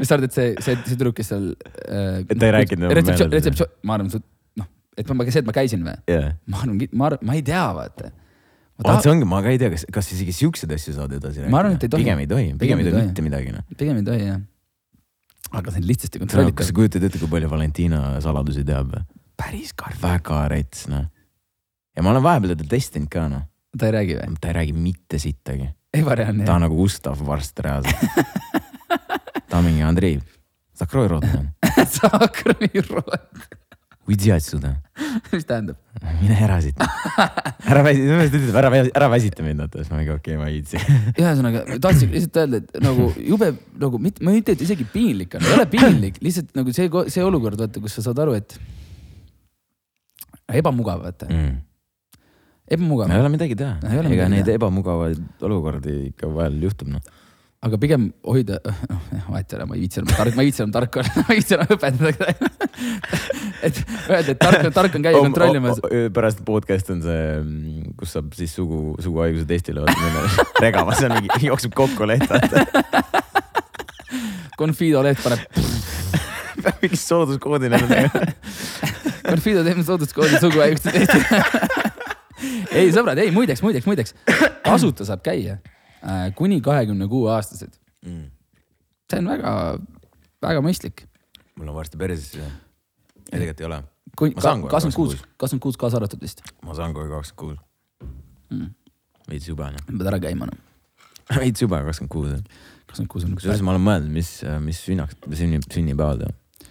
mis 0.00 0.08
sa 0.08 0.16
arvad, 0.16 0.30
et 0.30 0.36
see, 0.36 0.52
see, 0.60 0.76
see 0.76 0.92
tüdruk, 0.92 1.16
kes 1.18 1.32
seal 1.32 1.50
äh,. 1.52 2.22
Et 2.24 2.36
ta 2.36 2.48
ei 2.48 2.54
rääkinud 2.58 2.86
enam 2.88 3.32
retseptsioon, 3.34 3.74
ma 3.86 3.98
arvan, 3.98 4.12
noh, 4.60 4.70
et 4.96 5.10
ma, 5.12 5.26
see, 5.28 5.42
et 5.42 5.48
ma 5.48 5.56
käisin 5.56 5.84
või? 5.86 5.96
jah. 6.10 6.30
ma 6.52 6.62
arvan, 6.64 6.80
ma 6.92 7.10
ma 7.20 7.36
ei 7.38 7.44
tea, 7.46 7.66
vaata 7.76 8.12
vaat 8.84 9.04
see 9.04 9.12
ongi, 9.12 9.26
ma 9.28 9.40
ka 9.44 9.52
ei 9.52 9.60
tea, 9.60 9.70
kas, 9.72 9.86
kas 9.92 10.10
isegi 10.12 10.34
siukseid 10.36 10.72
asju 10.76 10.94
saad 10.96 11.14
edasi 11.16 11.44
rääkida. 11.44 11.96
pigem 11.96 12.20
ei 12.20 12.28
tohi, 12.28 12.52
pigem 12.60 12.82
ei 12.82 12.90
tohi 12.90 13.04
mitte 13.08 13.24
midagi 13.24 13.54
noh. 13.54 13.64
pigem 13.78 14.00
ei 14.00 14.04
tohi 14.04 14.26
jah. 14.26 14.40
aga 15.52 15.72
see 15.72 15.80
on 15.80 15.88
lihtsasti 15.88 16.20
noh, 16.20 16.26
kontrollitav. 16.26 16.58
kas 16.60 16.70
sa 16.70 16.76
kujutad 16.76 17.08
ette, 17.08 17.20
kui 17.22 17.30
palju 17.32 17.50
Valentina 17.52 18.02
saladusi 18.24 18.66
teab 18.68 18.92
või? 18.92 19.04
päris 19.40 19.72
karm. 19.78 19.98
väga 20.02 20.42
rets 20.52 20.86
noh. 20.92 21.08
ja 21.96 22.04
ma 22.04 22.12
olen 22.12 22.26
vahepeal 22.26 22.54
teda 22.54 22.68
testinud 22.76 23.12
ka 23.12 23.26
noh. 23.32 23.46
ta 23.72 23.88
ei 23.88 23.96
räägi 23.96 24.20
või? 24.20 24.40
ta 24.40 24.52
ei 24.52 24.58
räägi 24.60 24.76
mitte 24.76 25.22
sittagi. 25.22 25.72
ebareaalne. 25.96 26.44
ta 26.44 26.58
on 26.58 26.66
nagu 26.68 26.76
Gustav 26.76 27.22
Varst 27.24 27.64
reaalselt 27.64 28.04
ta 29.48 29.62
on 29.62 29.70
mingi 29.70 29.86
Andrei, 29.86 30.20
Sakroi 30.76 31.08
Rotman 31.16 31.54
Sakroi 31.96 32.84
Rotman 32.90 33.64
uidi 34.09 34.31
отсюда , 34.33 34.71
mis 35.31 35.45
tähendab ? 35.45 35.77
mine 36.21 36.35
ära 36.41 36.57
siit . 36.63 36.79
ära 37.69 37.83
väsi , 37.85 38.01
ta 38.09 38.25
ütleb 38.25 38.57
ära , 38.59 38.71
ära 38.97 39.07
väsita 39.13 39.45
mind , 39.45 39.61
vaata , 39.61 39.79
siis 39.83 39.91
ma 39.93 39.99
mingi 39.99 40.13
okei 40.15 40.35
okay, , 40.35 40.39
ma 40.41 40.49
ei 40.49 40.57
viitsi . 40.57 40.81
ühesõnaga , 41.13 41.61
tahtsin 41.83 42.11
lihtsalt 42.15 42.39
öelda , 42.41 42.61
et 42.63 42.81
nagu 42.83 43.07
jube 43.21 43.51
nagu 43.83 44.01
mitte , 44.01 44.25
ma 44.25 44.33
ei 44.33 44.41
ütle , 44.41 44.55
et 44.57 44.63
isegi 44.65 44.87
piinlik 44.91 45.37
on , 45.37 45.45
ei 45.45 45.53
ole 45.55 45.67
piinlik , 45.71 46.17
lihtsalt 46.25 46.51
nagu 46.57 46.73
see , 46.75 46.89
see 47.13 47.23
olukord , 47.25 47.61
vaata , 47.61 47.83
kus 47.83 47.99
sa 47.99 48.05
saad 48.09 48.19
aru , 48.25 48.35
et 48.41 48.57
ebamugav , 50.61 51.05
vaata , 51.05 51.29
Mm. 51.31 51.59
ebamugav 52.71 53.11
ei , 53.11 53.19
ole 53.21 53.29
midagi 53.37 53.55
teha 53.59 53.77
Ei 53.83 53.99
ole , 53.99 54.09
ega 54.09 54.27
midagi 54.27 54.33
neid 54.35 54.45
teha. 54.49 54.57
ebamugavaid 54.59 55.45
olukordi 55.47 55.97
ikka 56.11 56.27
vahel 56.33 56.57
juhtub 56.65 56.89
noh . 56.97 57.03
aga 57.66 57.78
pigem 57.80 58.06
hoida, 58.26 58.58
noh, 58.90 59.02
vahet 59.30 59.52
ei 59.52 59.58
ole, 59.58 59.66
ma 59.68 59.76
ei 59.76 59.82
viitsi 59.84 60.00
enam 60.02 60.12
tark, 60.12 60.36
ma 60.36 60.44
ei 60.44 60.50
viitsi 60.50 60.62
enam 60.62 60.74
tark 60.74 60.98
olla, 61.00 61.12
ma 61.22 61.34
ei 61.34 61.40
viitsi 61.40 61.56
enam 61.56 61.72
õpetada 61.74 62.12
et 63.66 63.80
öelda, 64.10 64.34
et 64.34 64.40
tark 64.42 64.60
on, 64.60 64.74
tark 64.76 64.98
on 64.98 65.06
käia 65.06 65.22
kontrollimas. 65.24 65.82
pärast 66.14 66.42
podcast 66.46 66.92
on 66.94 67.02
see, 67.04 67.26
kus 67.98 68.14
saab 68.16 68.32
siis 68.38 68.54
sugu, 68.56 68.80
suguhaiguse 69.02 69.48
testile 69.50 69.84
minna 69.88 70.26
regama, 70.62 70.96
see 70.98 71.10
on 71.10 71.16
mingi, 71.18 71.42
jookseb 71.50 71.76
kokku 71.76 72.08
leht, 72.08 72.26
vaata. 72.30 72.66
Confido 74.56 75.02
leht 75.04 75.20
paneb, 75.20 75.42
peab 76.62 76.84
mingi 76.84 76.98
sooduskoodi 77.00 77.68
neile 77.72 77.88
tegema. 77.90 78.34
Confido 79.26 79.64
teeb 79.66 79.82
sooduskoodi 79.84 80.40
suguhaiguste 80.40 80.94
testi. 80.94 81.18
ei 82.76 82.92
sõbrad, 82.94 83.18
ei 83.20 83.32
muideks, 83.34 83.64
muideks, 83.64 83.88
muideks, 83.88 84.14
tasuta 84.64 85.08
saab 85.08 85.24
käia 85.26 85.58
kuni 86.38 86.60
kahekümne 86.62 87.08
kuue 87.10 87.30
aastased. 87.34 87.78
see 89.10 89.18
on 89.18 89.28
väga, 89.30 89.52
väga 90.42 90.62
mõistlik. 90.64 91.06
mul 91.56 91.70
on 91.72 91.78
varsti 91.78 91.98
perses 91.98 92.34
ei, 92.36 92.50
tegelikult 93.30 93.60
ei 93.60 93.68
ole. 93.70 93.82
Kakskümmend 94.16 94.96
kuus, 94.96 95.16
kakskümmend 95.36 95.62
kuus 95.62 95.78
kaasa 95.80 96.00
arvatud 96.00 96.22
vist. 96.22 96.42
ma 96.62 96.76
saan 96.78 96.94
kohe 96.96 97.08
kakskümmend 97.10 97.58
kuus. 97.58 98.10
Mm. 98.50 98.70
veits 99.26 99.48
jube 99.48 99.66
noh, 99.74 99.86
pead 99.90 100.12
ära 100.12 100.20
käima 100.22 100.50
noh. 100.50 100.60
veits 101.42 101.64
jube 101.64 101.80
kakskümmend 101.88 102.12
kuus. 102.12 102.36
kakskümmend 102.86 103.12
kuus 103.12 103.26
on 103.26 103.34
üks 103.34 103.42
kusjuures 103.42 103.64
ma 103.66 103.74
olen 103.74 103.86
mõelnud, 103.88 104.12
mis, 104.14 104.30
mis 104.62 104.84
sünnaks, 104.86 105.18
sünni, 105.34 105.62
sünnipäeval 105.66 106.22
teha. 106.22 106.70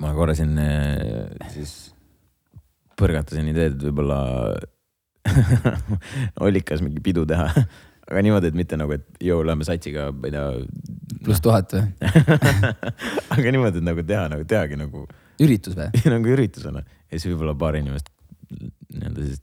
ma 0.00 0.14
korra 0.16 0.36
siin 0.38 0.56
eh, 0.62 1.50
siis 1.52 1.76
põrgatasin 2.96 3.52
ideed, 3.52 3.76
et 3.76 3.84
võib-olla 3.90 4.20
Ollikas 6.46 6.82
mingi 6.84 7.02
pidu 7.04 7.26
teha. 7.28 7.48
Aga 8.06 8.22
niimoodi, 8.22 8.52
et 8.52 8.58
mitte 8.58 8.78
nagu, 8.78 8.96
et 8.96 9.06
jõu, 9.22 9.42
lähme 9.46 9.66
satsiga, 9.66 10.10
ma 10.14 10.28
ei 10.28 10.34
tea. 10.34 10.44
pluss 11.26 11.42
tuhat 11.44 11.74
või? 11.74 11.86
aga 13.34 13.54
niimoodi, 13.54 13.82
et 13.82 13.88
nagu 13.88 14.04
teha, 14.06 14.26
nagu 14.32 14.46
tehagi 14.48 14.78
nagu, 14.80 15.06
üritus 15.42 15.78
või? 15.78 15.90
nagu 16.14 16.36
üritusena 16.36 16.84
ja 16.84 17.18
siis 17.18 17.28
võib-olla 17.30 17.56
paar 17.58 17.78
inimest 17.78 18.10
nii-öelda 18.50 19.26
siis 19.26 19.42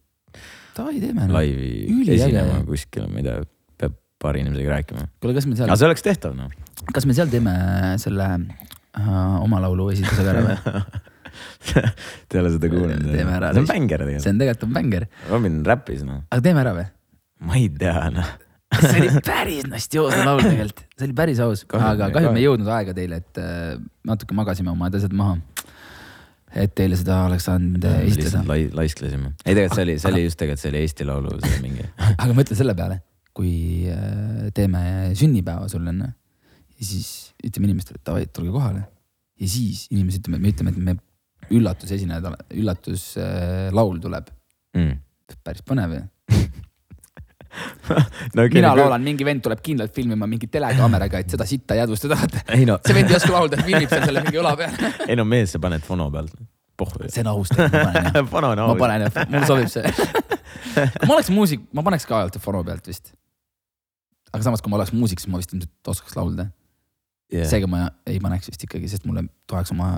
davai, 0.76 1.00
teeme 1.02 1.28
noh. 1.28 1.36
laivi 1.38 2.14
esinema 2.16 2.62
kuskil, 2.68 3.08
ma 3.12 3.22
ei 3.22 3.28
tea, 3.28 3.40
peab 3.82 3.98
paari 4.24 4.44
inimesega 4.44 4.78
rääkima. 4.78 5.08
kuule, 5.22 5.36
kas 5.38 5.48
me 5.50 5.58
seal 5.60 5.70
aga, 5.70 5.80
see 5.80 5.90
oleks 5.90 6.06
tehtav 6.06 6.38
noh. 6.38 6.54
kas 6.96 7.08
me 7.10 7.16
seal 7.18 7.32
teeme 7.32 7.56
selle 8.02 8.30
äh, 8.34 9.10
oma 9.44 9.62
laulu 9.64 9.90
esituse 9.94 10.24
ka 10.24 10.36
ära 10.36 10.46
või? 10.48 10.58
Te 11.64 12.38
ei 12.38 12.42
ole 12.44 12.50
seda 12.54 12.70
kuulnud? 12.70 13.06
Teeme 13.10 13.32
ära, 13.34 13.54
see 13.56 13.64
on 13.64 13.66
siis. 13.66 13.72
bängar 13.74 14.04
tegelikult. 14.04 14.26
see 14.26 14.34
on 14.34 14.42
tegelikult 14.42 14.68
on 14.68 14.76
bängar, 14.78 15.08
Robin 15.32 15.62
räppis 15.66 16.04
noh, 16.08 16.26
aga 16.30 16.46
teeme 16.46 16.64
ära 16.64 16.76
või? 16.78 16.88
ma 17.44 17.60
ei 17.60 17.70
tea 17.80 18.08
noh. 18.14 18.34
see 18.82 19.02
oli 19.02 19.22
päris 19.26 19.68
nastioosne 19.70 20.26
laul 20.28 20.44
tegelikult, 20.46 20.84
see 20.98 21.08
oli 21.08 21.18
päris 21.18 21.42
aus, 21.44 21.66
aga 21.80 22.10
kahju, 22.16 22.34
me 22.34 22.42
ei 22.42 22.48
jõudnud 22.48 22.72
aega 22.76 22.96
teile, 22.98 23.22
et 23.24 23.42
äh, 23.42 23.76
natuke 24.08 24.38
magasime 24.38 24.74
oma 24.74 24.90
asjad 24.92 25.16
maha. 25.18 25.38
et 26.54 26.74
teile 26.78 26.98
seda 27.00 27.24
oleks 27.28 27.48
saanud 27.50 27.86
äh, 27.90 28.02
lihtsalt. 28.08 28.48
lai-, 28.50 28.70
laisklesime. 28.74 29.34
ei 29.46 29.56
tegelikult 29.56 29.80
see 29.80 29.88
oli, 29.88 29.98
see 30.02 30.12
oli 30.12 30.26
just 30.28 30.42
tegelikult, 30.42 30.66
see 30.66 30.74
oli 30.74 30.84
Eesti 30.84 31.10
Laulu, 31.10 31.38
see 31.46 31.64
mingi. 31.64 31.88
aga 32.24 32.36
mõtle 32.36 32.58
selle 32.60 32.76
peale, 32.78 33.00
kui 33.34 33.54
äh, 33.92 34.52
teeme 34.58 34.84
sünnipäeva 35.18 35.70
sulle 35.72 35.94
onju 35.96 36.12
ja 36.84 36.86
siis 36.90 37.10
ütleme 37.44 37.70
inimestele, 37.70 38.00
et 38.02 38.08
davai, 38.08 38.28
tulge 38.34 38.54
kohale. 38.54 38.86
ja 39.40 39.50
siis 39.50 39.88
inimesed 39.92 40.24
ütlevad, 40.24 40.44
me 40.44 40.54
ütleme, 40.54 40.74
et 40.74 40.78
me 40.88 40.96
üllatusesinejad, 41.54 42.28
üllatuslaul 42.62 44.00
tuleb. 44.04 44.30
Mm. 44.78 45.02
päris 45.46 45.66
põnev 45.66 45.94
ju. 45.94 46.04
no, 48.36 48.46
mina 48.54 48.72
laulan, 48.76 49.04
mingi 49.06 49.26
vend 49.28 49.44
tuleb 49.46 49.62
kindlalt 49.64 49.94
filmima 49.96 50.28
mingi 50.30 50.50
telekaameraga, 50.52 51.22
et 51.24 51.34
seda 51.34 51.46
sitta 51.50 51.78
jäädvustada, 51.78 52.18
no, 52.70 52.80
see 52.86 52.98
vend 52.98 53.12
ei 53.12 53.18
oska 53.20 53.34
laulda, 53.36 53.60
filmib 53.66 53.92
seal 53.92 54.08
selle 54.08 54.24
mingi 54.26 54.42
õla 54.42 54.56
peal. 54.60 54.78
ei 55.10 55.18
no 55.20 55.28
mees, 55.30 55.54
sa 55.56 55.62
paned 55.64 55.86
fono 55.86 56.10
pealt. 56.14 56.34
see 57.08 57.22
on 57.24 57.32
aus, 57.36 57.54
ma 57.58 57.70
panen 57.70 58.10
jah. 58.10 58.26
fono 58.32 58.54
on 58.54 58.64
ma 58.64 58.72
aus. 58.72 58.82
panen 58.82 59.06
jah, 59.06 59.30
mulle 59.30 59.50
sobib 59.50 59.70
see. 59.72 59.94
kui 59.94 61.10
ma 61.10 61.18
oleks 61.20 61.32
muusik, 61.34 61.70
ma 61.78 61.86
paneks 61.86 62.10
ka 62.10 62.18
aeg-ajalt 62.18 62.42
fono 62.44 62.64
pealt 62.68 62.90
vist. 62.90 63.14
aga 64.34 64.50
samas, 64.50 64.64
kui 64.64 64.74
ma 64.74 64.82
oleks 64.82 64.96
muusik, 64.96 65.22
siis 65.22 65.32
ma 65.32 65.42
vist 65.42 65.54
ilmselt 65.54 65.94
oskaks 65.96 66.18
laulda. 66.20 66.50
seega 67.34 67.70
ma 67.70 67.86
ei 68.10 68.20
paneks 68.24 68.52
vist 68.52 68.68
ikkagi, 68.68 68.90
sest 68.92 69.08
mulle 69.10 69.28
tahaks 69.50 69.74
oma 69.76 69.94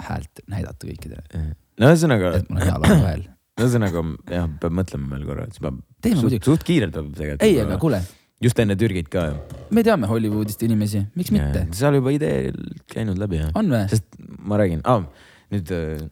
häält 0.00 0.44
näidata 0.48 0.86
kõikidele, 0.86 1.44
no 1.80 1.92
ühesõnaga, 1.92 2.36
et 2.38 2.48
mul 2.48 2.60
on 2.60 2.68
hea 2.68 2.80
laulu 2.84 3.04
hääl. 3.08 3.28
Ühesõnaga 3.60 4.04
jah, 4.30 4.48
peab 4.62 4.78
mõtlema 4.80 5.14
veel 5.14 5.26
korra, 5.28 5.46
et 5.48 5.56
see 5.56 5.64
peab 5.66 5.82
teeme 6.04 6.22
muidugi. 6.22 6.48
suht 6.48 6.64
kiirelt 6.66 6.96
peab 6.96 7.12
tegelikult. 7.16 7.46
ei, 7.46 7.58
aga 7.62 7.78
kuule, 7.82 8.00
just 8.44 8.62
enne 8.62 8.76
Türgit 8.80 9.10
ka 9.12 9.26
ju. 9.30 9.58
me 9.76 9.84
teame 9.86 10.08
Hollywoodist 10.10 10.62
inimesi, 10.66 11.04
miks 11.18 11.32
mitte? 11.34 11.66
seal 11.76 11.98
juba 12.00 12.14
idee 12.16 12.54
käinud 12.92 13.20
läbi 13.20 13.42
jah. 13.42 13.52
on 13.58 13.70
või? 13.72 13.84
sest 13.92 14.20
ma 14.40 14.60
räägin 14.60 14.82
ah,, 14.88 15.04
nüüd 15.52 15.74
äh, 15.76 16.06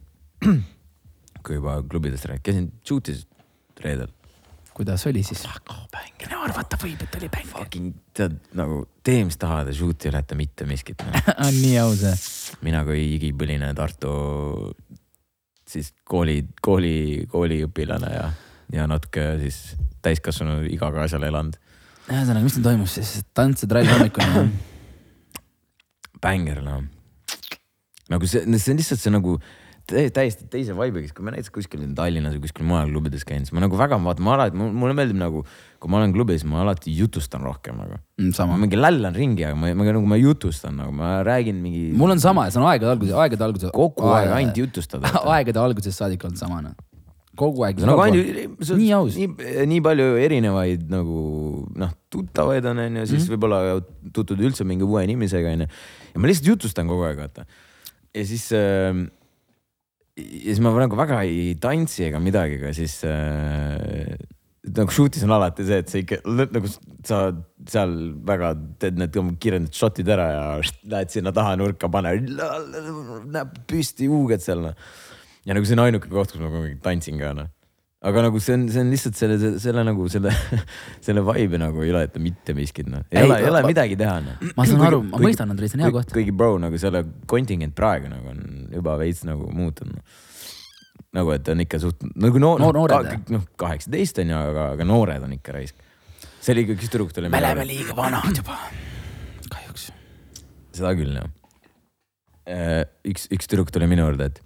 kui 1.45 1.59
juba 1.59 1.79
klubidest 1.89 2.29
rääkida, 2.29 2.45
käisin 2.51 2.71
Shootis 2.85 3.25
reedel. 3.83 4.11
kuidas 4.77 5.05
oli 5.09 5.23
siis? 5.23 5.43
no 5.43 6.43
arvata 6.45 6.77
võib, 6.79 7.01
et 7.03 7.15
oli 7.19 7.29
bäng. 7.31 7.49
Fucking 7.51 7.95
tead 8.15 8.37
nagu 8.57 8.83
tee, 9.05 9.23
mis 9.27 9.39
tahad 9.39 9.69
ja 9.69 9.75
shoot 9.75 10.05
ei 10.05 10.11
ületa 10.13 10.37
mitte 10.39 10.67
miskit 10.69 11.01
no. 11.03 11.23
on 11.47 11.55
nii 11.55 11.75
aus 11.81 12.03
või? 12.05 12.15
mina 12.69 12.83
kui 12.87 13.03
igipõline 13.17 13.73
Tartu 13.77 14.13
siis 15.69 15.91
kooli, 16.07 16.41
kooli, 16.65 17.25
kooliõpilane 17.29 18.11
ja, 18.13 18.27
ja 18.73 18.87
natuke 18.89 19.25
siis 19.43 19.59
täiskasvanu 20.05 20.63
igaga 20.69 21.03
asjal 21.05 21.27
elanud. 21.27 21.57
ühesõnaga, 22.09 22.43
mis 22.45 22.57
nüüd 22.57 22.65
toimus 22.65 22.97
siis? 22.97 23.19
tants 23.37 23.65
ja 23.65 23.69
trall 23.71 23.89
hommikuni. 23.89 24.49
bänger 26.23 26.63
noh. 26.65 26.83
nagu 28.09 28.27
see, 28.27 28.43
see 28.57 28.73
on 28.73 28.81
lihtsalt 28.81 29.03
see 29.03 29.13
nagu 29.13 29.37
täiesti 29.89 30.47
teise 30.51 30.75
vibe'iga, 30.77 31.11
kui 31.15 31.25
ma 31.25 31.33
näiteks 31.33 31.51
kuskil 31.53 31.81
Tallinnas 31.97 32.35
või 32.35 32.43
kuskil 32.45 32.67
mujal 32.67 32.91
klubides 32.91 33.25
käin, 33.27 33.45
siis 33.45 33.55
ma 33.55 33.63
nagu 33.63 33.77
väga 33.79 33.97
vaatan, 34.03 34.25
ma 34.25 34.35
alati, 34.35 34.57
mulle 34.57 34.95
meeldib 34.97 35.19
nagu, 35.19 35.43
kui 35.81 35.91
ma 35.91 35.99
olen 36.01 36.13
klubis, 36.15 36.45
ma 36.47 36.61
alati 36.63 36.93
jutustan 36.95 37.43
rohkem 37.45 37.79
nagu. 37.79 37.99
sama. 38.35 38.57
mingi 38.61 38.79
lällan 38.79 39.15
ringi, 39.15 39.45
aga 39.47 39.57
ma, 39.57 39.71
ma 39.73 39.87
nagu 39.89 40.05
ma 40.05 40.19
jutustan 40.19 40.77
nagu 40.79 40.93
ma 40.95 41.19
räägin 41.25 41.61
mingi. 41.63 41.89
mul 41.97 42.13
on 42.15 42.21
sama, 42.21 42.49
see 42.51 42.61
on 42.61 42.67
aegade 42.69 42.91
alguses, 42.93 43.15
aegade 43.15 43.47
alguses. 43.47 43.73
kogu 43.75 44.11
aeg 44.13 44.35
ainult 44.37 44.61
jutustada. 44.63 45.13
aegade 45.35 45.61
algusest 45.63 45.97
saadik 45.97 46.25
olnud 46.27 46.39
sama 46.39 46.61
noh. 46.65 46.75
kogu 47.39 47.65
aeg. 47.67 47.83
nagu 47.87 48.03
ainult, 48.05 48.65
Nii 48.69 48.91
aus. 48.97 49.19
nii, 49.19 49.65
nii 49.73 49.83
palju 49.85 50.09
erinevaid 50.21 50.89
nagu 50.91 51.21
noh, 51.79 51.95
tuttavaid 52.13 52.65
on, 52.69 52.83
onju, 52.85 53.07
siis 53.09 53.23
mm. 53.25 53.35
võib-olla 53.35 53.79
tutvud 54.13 54.49
üldse 54.49 54.67
mingi 54.67 54.85
uue 54.85 55.05
inimesega, 55.07 55.55
onju. 55.57 55.69
ja 56.13 56.21
ma 56.21 56.29
lihtsalt 56.29 56.53
jutustan 56.53 56.89
kogu 56.91 57.07
aeg, 57.07 57.23
vaata. 57.23 57.47
ja 58.13 58.25
siis 58.27 58.51
äh,, 58.57 59.07
ja 60.17 60.49
siis 60.49 60.61
ma 60.63 60.73
nagu 60.75 60.97
väga 60.99 61.21
ei 61.27 61.53
tantsi 61.61 62.07
ega 62.09 62.21
midagi, 62.23 62.59
aga 62.59 62.73
siis 62.75 62.99
äh, 63.07 64.15
nagu 64.75 64.93
shoot'is 64.93 65.23
on 65.25 65.33
alati 65.35 65.65
see, 65.67 65.79
et 65.83 65.91
sa 65.91 66.01
ikka 66.01 66.19
nagu 66.55 66.71
sa 67.07 67.19
seal 67.69 67.93
väga 68.27 68.53
teed 68.81 68.99
need 68.99 69.19
kiired 69.41 69.69
shot'id 69.75 70.09
ära 70.15 70.27
ja 70.33 70.43
lähed 70.91 71.13
sinna 71.13 71.33
taha 71.35 71.55
nurka, 71.59 71.89
pane, 71.91 72.15
näeb 73.29 73.55
püsti, 73.69 74.09
huugad 74.11 74.43
seal 74.43 74.65
noh. 74.67 74.75
ja 75.47 75.55
nagu 75.55 75.67
see 75.67 75.77
on 75.77 75.85
ainuke 75.85 76.11
koht, 76.11 76.33
kus 76.33 76.43
ma 76.43 76.51
kogu 76.51 76.67
aeg 76.67 76.83
tantsin 76.85 77.19
ka 77.21 77.33
noh. 77.37 77.49
Aga 77.99 78.21
nagu 78.23 78.39
see 78.39 78.55
on, 78.55 78.61
see 78.71 78.79
on 78.79 78.91
lihtsalt 78.93 79.17
selle, 79.19 79.49
selle 79.59 79.83
nagu 79.83 80.05
selle, 80.11 80.31
selle 81.05 81.23
vibe'i 81.27 81.59
nagu 81.59 81.83
ei 81.83 81.91
ületa 81.91 82.21
mitte 82.23 82.55
miskit 82.55 82.87
noh. 82.87 83.03
ei 83.11 83.25
ole, 83.25 83.39
ei 83.43 83.49
ole 83.51 83.63
midagi 83.67 83.97
teha 83.99 84.13
noh. 84.23 84.45
ma 84.55 84.65
saan 84.69 84.85
aru, 84.87 85.01
ma 85.09 85.19
mõistan, 85.19 85.51
Andrei, 85.51 85.71
see 85.71 85.79
on 85.79 85.83
hea 85.83 85.95
koht. 85.97 86.13
kuigi 86.15 86.31
bro 86.35 86.53
nagu 86.63 86.79
selle 86.79 87.03
kontingent 87.29 87.75
praegu 87.75 88.11
nagu 88.11 88.31
on 88.31 88.69
juba 88.71 88.95
veits 89.01 89.25
nagu 89.27 89.51
muutunud 89.51 89.99
no.. 89.99 90.05
nagu, 91.19 91.35
et 91.35 91.51
on 91.51 91.65
ikka 91.65 91.81
suht 91.83 92.07
nagu 92.15 92.39
noor, 92.39 92.63
Noor- 92.63 92.79
noored, 92.79 93.27
noh, 93.35 93.43
kaheksateist 93.59 94.23
on 94.23 94.31
ju, 94.31 94.41
aga, 94.53 94.71
aga 94.77 94.87
noored 94.87 95.27
on 95.27 95.35
ikka 95.35 95.59
raisk. 95.59 95.83
see 96.39 96.55
oli 96.55 96.63
ikka, 96.67 96.79
üks 96.79 96.93
tüdruk 96.93 97.11
tuli. 97.17 97.27
me 97.27 97.43
oleme 97.43 97.67
liiga 97.67 97.99
vanad 97.99 98.31
juba. 98.31 98.61
kahjuks. 99.51 99.89
seda 100.79 100.95
küll 100.95 101.19
jah. 101.19 101.27
üks, 103.11 103.27
üks 103.27 103.51
tüdruk 103.51 103.75
tuli 103.75 103.91
minu 103.91 104.07
juurde, 104.07 104.31
et 104.31 104.45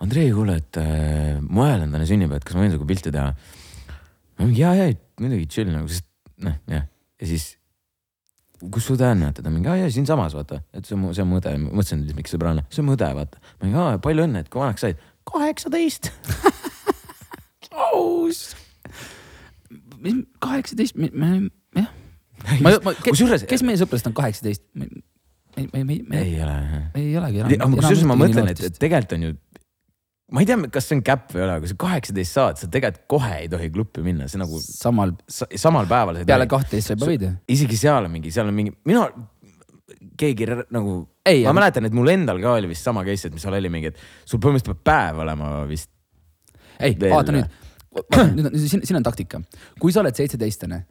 Andrei, 0.00 0.30
kuule, 0.32 0.56
et 0.62 0.78
äh, 0.80 1.40
mu 1.44 1.66
hääl 1.66 1.84
on 1.84 1.90
täna 1.92 2.06
sünnipäev, 2.08 2.40
et 2.40 2.46
kas 2.48 2.56
ma 2.56 2.64
võin 2.64 2.72
sinuga 2.72 2.88
pilti 2.88 3.12
teha? 3.12 3.32
ma 4.40 4.46
mingi 4.46 4.62
ja, 4.62 4.70
ja 4.78 4.86
muidugi 5.20 5.48
chill 5.52 5.72
nagu, 5.72 5.90
sest 5.92 6.06
noh, 6.40 6.54
jah, 6.70 6.86
ja 7.20 7.28
siis. 7.28 7.50
kus 8.72 8.86
su 8.88 8.96
õde 8.96 9.10
on, 9.12 9.26
vaata, 9.26 9.44
ta 9.44 9.52
mingi, 9.52 9.68
aa 9.68 9.76
jaa, 9.82 9.90
siinsamas 9.92 10.36
vaata, 10.36 10.62
et 10.76 10.88
see 10.88 10.96
on 10.96 11.02
mu, 11.04 11.12
see 11.16 11.24
on 11.24 11.28
mu 11.28 11.40
õde, 11.40 11.52
mõtlesin, 11.66 12.06
et 12.08 12.16
miks 12.16 12.32
sõbranna, 12.32 12.64
see 12.72 12.80
on 12.80 12.88
mu 12.88 12.96
õde, 12.96 13.10
vaata. 13.18 13.44
ma 13.58 13.66
mingi, 13.66 13.78
aa 13.82 14.00
palju 14.06 14.24
õnne, 14.24 14.44
et 14.44 14.50
kui 14.52 14.62
vanaks 14.62 14.86
said? 14.86 15.04
kaheksateist. 15.28 16.10
aus. 17.90 18.42
kaheksateist, 20.40 20.96
me, 20.96 21.12
me, 21.12 21.30
jah. 21.76 21.92
kusjuures, 23.04 23.44
kes 23.48 23.68
meie 23.68 23.80
sõpradest 23.80 24.08
on 24.08 24.16
kaheksateist? 24.16 24.64
me, 24.80 24.88
me, 25.60 25.84
me, 25.84 26.00
me, 26.00 26.24
ei 26.24 26.40
ole 26.40 26.56
ei 26.96 27.12
olegi 27.20 27.44
aga 27.44 27.68
kusjuures 27.76 28.08
ma 28.08 28.16
mõtlen, 28.16 28.48
et 28.54 28.80
tegelikult 28.80 29.18
on 29.18 29.28
ju, 29.28 29.36
ma 30.30 30.42
ei 30.42 30.46
tea, 30.46 30.56
kas 30.72 30.86
see 30.88 30.98
on 30.98 31.02
käpp 31.06 31.32
või 31.34 31.40
ei 31.42 31.44
ole, 31.46 31.56
aga 31.60 31.70
sa 31.70 31.76
kaheksateist 31.84 32.36
saad, 32.38 32.60
sa 32.60 32.68
tegelikult 32.70 33.06
kohe 33.10 33.32
ei 33.42 33.48
tohi 33.50 33.70
kluppi 33.74 34.04
minna, 34.06 34.28
see 34.30 34.38
nagu 34.40 34.60
samal, 34.62 35.14
sa, 35.30 35.48
samal 35.58 35.88
päeval. 35.90 36.20
peale 36.28 36.46
kahtteist 36.50 36.90
sa 36.92 36.96
juba 36.96 37.08
võid 37.10 37.24
ju. 37.26 37.30
isegi 37.56 37.78
seal 37.80 38.06
on 38.06 38.14
mingi, 38.14 38.32
seal 38.34 38.50
on 38.50 38.54
mingi, 38.56 38.74
mina, 38.86 39.08
keegi 40.20 40.46
nagu, 40.70 40.94
Ei, 41.26 41.42
ma 41.42 41.50
aga- 41.50 41.56
mäletan, 41.60 41.88
et 41.88 41.96
mul 41.96 42.08
endal 42.12 42.40
ka 42.42 42.54
oli 42.60 42.70
vist 42.70 42.86
sama 42.86 43.02
case, 43.06 43.28
et 43.28 43.34
mis 43.34 43.42
seal 43.44 43.58
oli 43.58 43.72
mingi, 43.72 43.90
et 43.90 43.98
sul 44.24 44.40
põhimõtteliselt 44.42 44.80
peab 44.80 44.86
päev 44.92 45.20
olema 45.26 45.50
vist. 45.70 45.90
ei, 46.78 46.94
vaata 47.00 47.34
nüüd, 47.34 47.58
nüüd 48.36 48.46
on, 48.52 48.58
siin, 48.62 48.86
siin 48.86 49.00
on 49.00 49.06
taktika. 49.06 49.42
kui 49.82 49.92
sa 49.92 50.04
oled 50.04 50.16
seitseteistaastane 50.16 50.84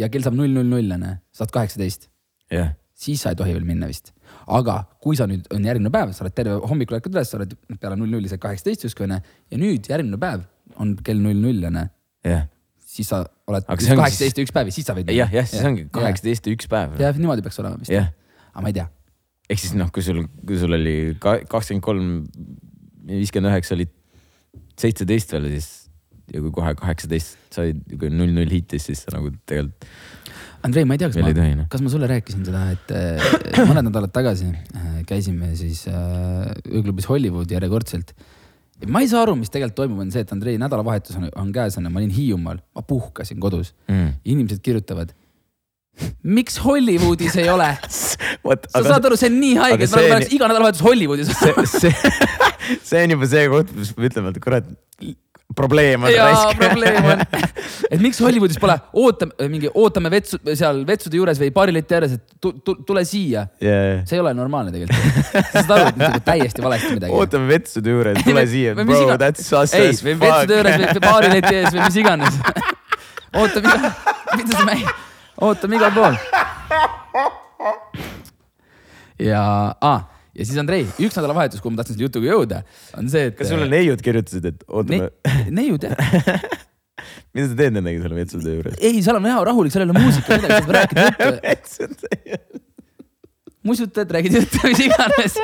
ja 0.00 0.08
kell 0.08 0.24
saab 0.24 0.36
null, 0.38 0.50
null, 0.54 0.66
null 0.66 0.96
onju, 0.96 1.16
sa 1.34 1.44
oled 1.44 1.54
kaheksateist, 1.60 2.08
jah, 2.54 2.72
siis 2.98 3.20
sa 3.22 3.34
ei 3.34 3.38
tohi 3.38 3.52
veel 3.54 3.68
minna 3.68 3.90
vist. 3.90 4.14
Aga 4.48 4.76
kui 5.04 5.16
sa 5.18 5.26
nüüd 5.28 5.48
on 5.54 5.64
järgmine 5.68 5.90
päev, 5.92 6.12
sa 6.16 6.24
oled 6.24 6.34
terve 6.36 6.58
hommikul 6.70 6.98
ärkad 6.98 7.14
üles, 7.14 7.30
sa 7.30 7.38
oled 7.40 7.54
peale 7.80 7.98
null 8.00 8.12
nulli 8.16 8.30
saad 8.30 8.42
kaheksateist 8.42 8.86
justkui 8.88 9.06
onju 9.08 9.18
ja 9.20 9.60
nüüd 9.60 9.88
järgmine 9.90 10.20
päev 10.20 10.44
on 10.80 10.94
kell 11.04 11.20
null 11.22 11.40
null 11.42 11.68
onju, 11.68 11.84
jah, 12.28 12.46
siis 12.88 13.10
sa 13.12 13.22
oled 13.50 13.66
see 13.84 13.98
kaheksateist 13.98 14.40
ja 14.40 14.46
üks 14.46 14.54
päev 14.56 14.70
ja 14.70 14.76
siis 14.78 14.88
sa 14.88 14.96
võid. 14.96 15.12
jah, 15.14 15.34
jah, 15.34 15.48
siis 15.48 15.66
ongi 15.68 15.88
kaheksateist 15.94 16.48
ja 16.48 16.56
üks 16.56 16.70
päev. 16.70 16.96
jah, 17.02 17.18
niimoodi 17.18 17.44
peaks 17.44 17.60
olema 17.62 17.80
vist. 17.80 17.92
aga 17.92 18.64
ma 18.64 18.72
ei 18.72 18.78
tea. 18.80 18.88
ehk 19.48 19.64
siis 19.64 19.76
noh, 19.78 19.92
kui 19.94 20.04
sul, 20.04 20.24
kui 20.46 20.60
sul 20.60 20.76
oli 20.78 20.96
ka- 21.20 21.42
kakskümmend 21.48 21.84
kolm 21.84 22.08
viiskümmend 23.08 23.52
üheksa 23.52 23.76
olid 23.76 23.92
seitseteist 24.78 25.32
veel 25.34 25.50
siis 25.56 25.68
ja 26.32 26.42
kui 26.44 26.52
kohe 26.54 26.74
kaheksateist 26.78 27.36
said 27.54 27.80
kui 28.00 28.10
null 28.12 28.32
null 28.36 28.52
hitis, 28.52 28.88
siis 28.90 29.04
sa 29.04 29.14
nagu 29.16 29.32
tegelikult 29.48 29.88
Andrei, 30.66 30.84
ma 30.84 30.96
ei 30.96 30.98
tea, 30.98 31.08
kas 31.12 31.20
tohi, 31.22 31.52
ma 31.54 31.66
kas 31.70 31.82
ma 31.84 31.92
sulle 31.92 32.08
rääkisin 32.10 32.42
seda, 32.48 32.64
et 32.74 32.90
äh, 32.90 33.62
mõned 33.68 33.86
nädalad 33.86 34.10
tagasi 34.14 34.48
äh, 34.50 34.88
käisime 35.06 35.52
siis 35.58 35.84
äh, 35.90 36.48
ööklubis 36.66 37.06
Hollywood 37.10 37.50
järjekordselt. 37.54 38.10
ma 38.90 39.02
ei 39.04 39.10
saa 39.10 39.22
aru, 39.26 39.36
mis 39.38 39.52
tegelikult 39.54 39.78
toimub, 39.84 40.02
on 40.02 40.10
see, 40.14 40.24
et 40.26 40.34
Andrei 40.34 40.58
nädalavahetus 40.58 41.18
on, 41.20 41.28
on 41.38 41.54
käes, 41.54 41.78
onju, 41.78 41.92
ma 41.94 42.02
olin 42.02 42.10
Hiiumaal, 42.14 42.58
ma 42.74 42.82
puhkasin 42.82 43.38
kodus 43.42 43.72
mm.. 43.86 44.18
inimesed 44.34 44.62
kirjutavad. 44.64 45.14
miks 46.22 46.58
Hollywoodis 46.64 47.38
ei 47.38 47.48
ole? 47.54 47.70
sa 48.74 48.82
saad 48.82 49.06
aru, 49.06 49.18
see 49.18 49.30
on 49.30 49.38
nii 49.38 49.54
haige, 49.62 49.86
et 49.86 49.94
see- 49.94 50.10
oleks 50.10 50.34
iga 50.34 50.50
nädalavahetus 50.50 50.82
Hollywoodis 50.82 51.30
see, 51.38 51.54
see, 51.70 51.94
see 52.90 53.06
on 53.06 53.14
juba 53.14 53.30
see 53.30 53.46
koht, 53.54 53.70
kus 53.78 53.94
me 53.94 54.10
ütleme, 54.10 54.34
et 54.34 54.42
kurat, 54.42 54.74
probleem 55.56 56.02
on 56.04 56.10
jaa, 56.12 56.52
probleem 56.56 57.04
on, 57.04 57.18
et 57.92 58.00
miks 58.02 58.20
Hollywoodis 58.20 58.58
pole, 58.60 58.78
ootame 59.00 59.32
mingi, 59.48 59.70
ootame 59.72 60.10
vetsu 60.12 60.36
seal 60.52 60.86
vetsude 60.88 61.16
juures 61.16 61.38
või 61.40 61.50
baarileti 61.54 61.94
ääres, 61.96 62.12
et 62.18 62.24
tu, 62.40 62.52
tu, 62.64 62.74
tule 62.88 63.04
siia. 63.08 63.46
yeah.. 63.64 64.04
see 64.08 64.16
ei 64.18 64.22
ole 64.22 64.34
normaalne 64.36 64.72
tegelikult. 64.74 64.98
sa 65.52 65.62
saad 65.62 65.72
aru, 65.78 65.86
et 65.88 65.96
nüüd 65.96 66.04
nagu 66.04 66.20
täiesti 66.26 66.60
valesti 66.64 66.92
midagi. 66.98 67.12
ootame 67.16 67.46
vetsude 67.52 67.88
juures, 67.96 68.16
tule 68.26 68.44
siia, 68.52 68.70
bro 68.76 69.00
iga-, 69.06 69.20
that's 69.24 69.42
sus 69.48 69.70
ei 69.78 69.88
as, 69.94 70.00
või 70.04 70.14
vetsude 70.20 70.54
juures 70.60 70.76
fuck. 70.76 70.88
või 70.92 71.02
baarileti 71.08 71.54
ees 71.62 71.70
või 71.72 71.82
mis 71.86 71.96
iganes. 72.04 72.34
ootame 73.40 73.66
iga, 73.72 73.90
mida 74.36 74.52
sa 74.52 74.62
mängid, 74.68 74.92
ootame 75.48 75.74
igal 75.80 75.92
pool. 75.96 76.14
ja 79.30 79.42
ah,, 79.80 80.00
ja 80.38 80.46
siis 80.46 80.60
Andrei, 80.62 80.86
üks 81.02 81.18
nädalavahetus, 81.18 81.62
kuhu 81.62 81.74
ma 81.74 81.82
tahtsin 81.82 81.98
selle 81.98 82.08
jutuga 82.08 82.30
jõuda, 82.30 82.62
on 82.98 83.10
see, 83.10 83.28
et. 83.32 83.36
kas 83.38 83.50
sulle 83.50 83.68
neiud 83.70 84.02
kirjutasid, 84.04 84.48
et 84.52 84.64
ootame 84.68 85.08
ne,, 85.08 85.44
neiud 85.60 85.88
jah 85.88 85.98
mida 87.34 87.48
sa 87.50 87.58
teed 87.58 87.76
nendega 87.76 88.04
seal 88.04 88.16
vetsude 88.16 88.56
juures? 88.56 88.78
ei, 88.78 89.02
seal 89.04 89.18
on 89.18 89.28
hea 89.28 89.42
rahulik, 89.50 89.74
seal 89.74 89.84
ei 89.84 89.90
ole 89.90 89.98
muusikat, 89.98 90.42
midagi, 90.42 90.62
saad 90.62 90.74
rääkida 90.78 91.06
juttu, 91.82 92.62
musutad, 93.68 94.10
räägid 94.16 94.38
juttu, 94.38 94.60
mis 94.70 94.80
iganes. 94.86 95.36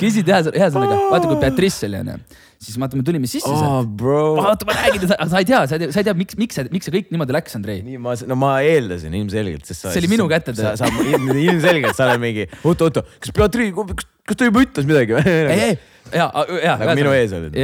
küsid 0.00 0.28
ühesõnaga, 0.30 0.98
vaata 1.12 1.30
kui 1.30 1.38
Beatrice 1.40 1.88
oli 1.88 2.00
onju, 2.00 2.16
siis 2.64 2.78
vaata, 2.80 2.98
me 2.98 3.06
tulime 3.06 3.30
sisse 3.30 3.50
oh, 3.50 3.60
sealt. 3.60 3.92
bro. 4.00 4.18
vaata, 4.38 4.68
ma 4.68 4.76
räägin, 4.78 5.06
sa 5.10 5.28
sa 5.30 5.42
ei 5.42 5.48
tea, 5.48 5.62
sa 5.70 5.78
ei 5.78 5.84
tea, 5.84 5.94
sa 5.94 6.02
ei 6.02 6.08
tea, 6.08 6.16
miks, 6.18 6.38
miks 6.40 6.58
see, 6.58 6.68
miks 6.74 6.88
see 6.88 6.96
kõik 6.96 7.14
niimoodi 7.14 7.36
läks, 7.36 7.56
Andrei. 7.58 7.80
nii 7.86 8.00
ma, 8.02 8.16
no 8.30 8.38
ma 8.40 8.52
eeldasin 8.66 9.16
ilmselgelt, 9.20 9.64
sest 9.68 9.86
sa. 9.86 9.94
See 9.94 10.04
oli 10.04 10.12
minu 10.14 10.28
kätte 10.30 10.56
sa, 10.58 10.74
töö. 10.80 11.24
ilmselgelt 11.46 11.96
sa 11.96 12.08
oled 12.10 12.22
mingi, 12.24 12.46
oota, 12.62 12.90
oota, 12.90 13.04
kas 13.24 13.34
Beatrice, 13.36 13.88
kas, 13.94 14.38
ta 14.38 14.50
juba 14.50 14.64
ütles 14.66 14.88
midagi 14.90 15.18
või? 15.18 15.24
ei, 15.32 15.66
ei, 15.70 15.80
ja, 16.12 16.28
ja. 16.60 16.78
Nagu 16.82 16.98
minu 17.00 17.16
ees 17.16 17.34
olid. 17.36 17.58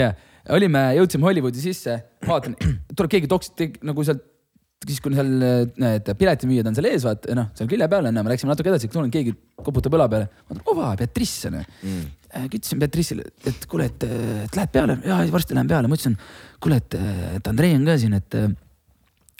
olime, 0.56 0.86
jõudsime 0.98 1.30
Hollywoodi 1.30 1.62
sisse, 1.62 2.00
vaatan, 2.26 2.58
tuleb 2.96 3.14
keegi 3.16 3.30
toks, 3.30 3.54
nagu 3.86 4.06
sealt, 4.06 4.24
siis 4.88 5.02
kui 5.04 5.12
seal 5.12 5.28
need 5.80 6.08
piletimüüjad 6.16 6.70
on 6.70 6.76
seal 6.76 6.88
ees, 6.88 7.04
vaata, 7.04 7.34
noh, 7.36 7.50
seal 7.56 7.68
külje 7.68 7.88
peal 7.92 8.08
onju, 8.08 8.24
me 8.24 8.32
läksime 8.32 8.52
natuke 8.52 8.70
edasi, 8.72 8.88
tulen 8.92 9.12
keegi 9.12 9.34
koputab 9.60 9.96
õla 9.98 10.06
peale, 10.12 10.30
vaatan, 10.48 10.64
ova, 10.72 10.94
Beatrice 10.96 11.50
onju 11.50 11.60
mm.. 11.60 12.08
ütlesin 12.46 12.80
Beatrice'ile, 12.80 13.26
et 13.50 13.68
kuule, 13.68 13.90
et, 13.90 14.08
et 14.46 14.56
lähed 14.56 14.72
peale, 14.72 14.96
ja 15.04 15.20
varsti 15.34 15.56
lähen 15.58 15.68
peale, 15.68 15.90
ma 15.90 15.98
ütlesin, 15.98 16.16
kuule, 16.64 16.80
et, 16.80 16.96
et 17.36 17.52
Andrei 17.52 17.76
on 17.76 17.84
ka 17.90 17.98
siin, 18.00 18.16
et 18.16 18.40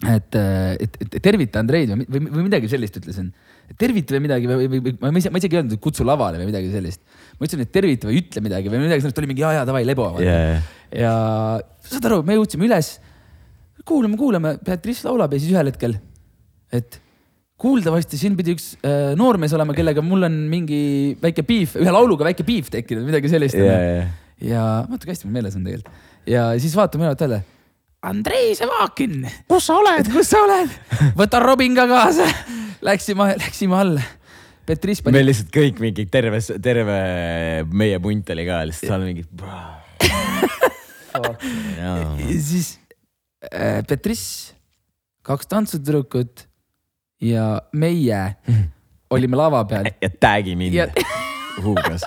et, 0.09 0.37
et, 0.81 0.95
et 1.05 1.17
tervita 1.21 1.61
Andreid 1.61 1.91
või, 1.93 2.07
või, 2.09 2.23
või 2.33 2.45
midagi 2.47 2.69
sellist 2.73 2.95
ütlesin. 2.97 3.33
tervita 3.79 4.15
või 4.17 4.23
midagi 4.25 4.49
või, 4.49 4.69
või, 4.73 4.81
või 4.97 5.13
ma 5.13 5.21
isegi, 5.21 5.33
ma 5.33 5.41
isegi 5.43 5.57
ei 5.57 5.61
öelnud, 5.61 5.75
et 5.77 5.83
kutsu 5.85 6.07
lavale 6.09 6.41
või 6.41 6.49
midagi 6.49 6.71
sellist. 6.73 7.03
ma 7.37 7.45
ütlesin, 7.45 7.65
et 7.67 7.73
tervita 7.75 8.09
või 8.09 8.21
ütle 8.23 8.45
midagi 8.45 8.73
või 8.73 8.81
midagi 8.85 9.05
sellist, 9.05 9.21
oli 9.21 9.29
mingi 9.33 9.45
ja, 9.45 9.53
ja 9.59 9.67
davai, 9.69 9.85
lebo 9.89 10.09
yeah.. 10.21 10.65
ja 10.89 11.13
saad 11.85 12.09
aru, 12.09 12.23
me 12.25 12.39
jõudsime 12.39 12.69
üles, 12.69 12.95
kuulame, 13.91 14.19
kuulame, 14.21 14.57
Beatrice 14.65 15.07
laulab 15.09 15.35
ja 15.35 15.43
siis 15.43 15.53
ühel 15.55 15.71
hetkel, 15.73 15.97
et 16.73 17.01
kuuldavasti 17.61 18.19
siin 18.21 18.37
pidi 18.39 18.55
üks 18.57 18.73
äh, 18.87 19.13
noormees 19.19 19.53
olema, 19.57 19.75
kellega 19.77 20.03
mul 20.05 20.25
on 20.29 20.37
mingi 20.51 20.81
väike 21.21 21.45
piif, 21.47 21.77
ühe 21.81 21.93
lauluga 21.93 22.25
väike 22.31 22.47
piif 22.49 22.71
tekkinud, 22.73 23.05
midagi 23.09 23.33
sellist 23.33 23.59
yeah,. 23.59 23.81
Yeah. 23.81 24.13
ja 24.53 24.67
vaata, 24.87 25.05
kui 25.05 25.15
hästi 25.15 25.29
mul 25.29 25.37
meeles 25.37 25.59
on 25.59 25.67
tegelikult. 25.67 26.07
ja 26.31 26.47
siis 26.63 26.77
vaatame 26.79 27.09
üle 27.09 27.19
talle. 27.21 27.43
Andrei 28.01 28.55
Sevakin. 28.57 29.27
kus 29.51 29.67
sa 29.69 29.77
oled? 29.77 30.09
kus 30.15 30.33
sa 30.33 30.41
oled? 30.47 30.73
võta 31.19 31.43
Robin 31.45 31.77
ka 31.77 31.85
kaasa. 31.91 32.31
Läksime, 32.81 33.35
läksime 33.37 33.77
alla. 33.77 34.07
Beatrice 34.65 35.05
pani. 35.05 35.19
meil 35.19 35.29
lihtsalt 35.29 35.51
kõik 35.53 35.81
mingi 35.83 36.07
terve, 36.09 36.41
terve 36.65 37.01
meie 37.77 38.01
punt 38.01 38.33
oli 38.33 38.47
ka 38.49 38.63
lihtsalt 38.71 38.89
seal 38.89 39.05
mingi. 39.05 39.27
ja 41.81 41.99
siis 42.41 42.80
äh, 43.49 43.81
Beatrice, 43.87 44.55
kaks 45.27 45.49
tantsutüdrukut 45.51 46.47
ja 47.21 47.61
meie 47.73 48.23
olime 49.15 49.37
lava 49.41 49.65
peal. 49.69 49.91
ja 50.01 50.13
tag'i 50.21 50.57
mind 50.57 50.75
ja... 50.75 50.89
huugas 51.61 52.05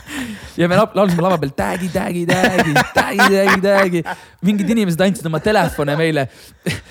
ja 0.60 0.68
me 0.68 0.76
laulsime 0.76 1.22
lava 1.24 1.38
peal 1.40 1.52
tag'i, 1.56 1.88
tag'i, 1.92 2.24
tag'i, 2.28 2.74
tag'i, 2.96 3.28
tag'i, 3.32 3.60
tag'i. 3.64 4.02
mingid 4.46 4.72
inimesed 4.74 5.00
andsid 5.06 5.28
oma 5.30 5.40
telefone 5.44 5.96
meile. 5.98 6.26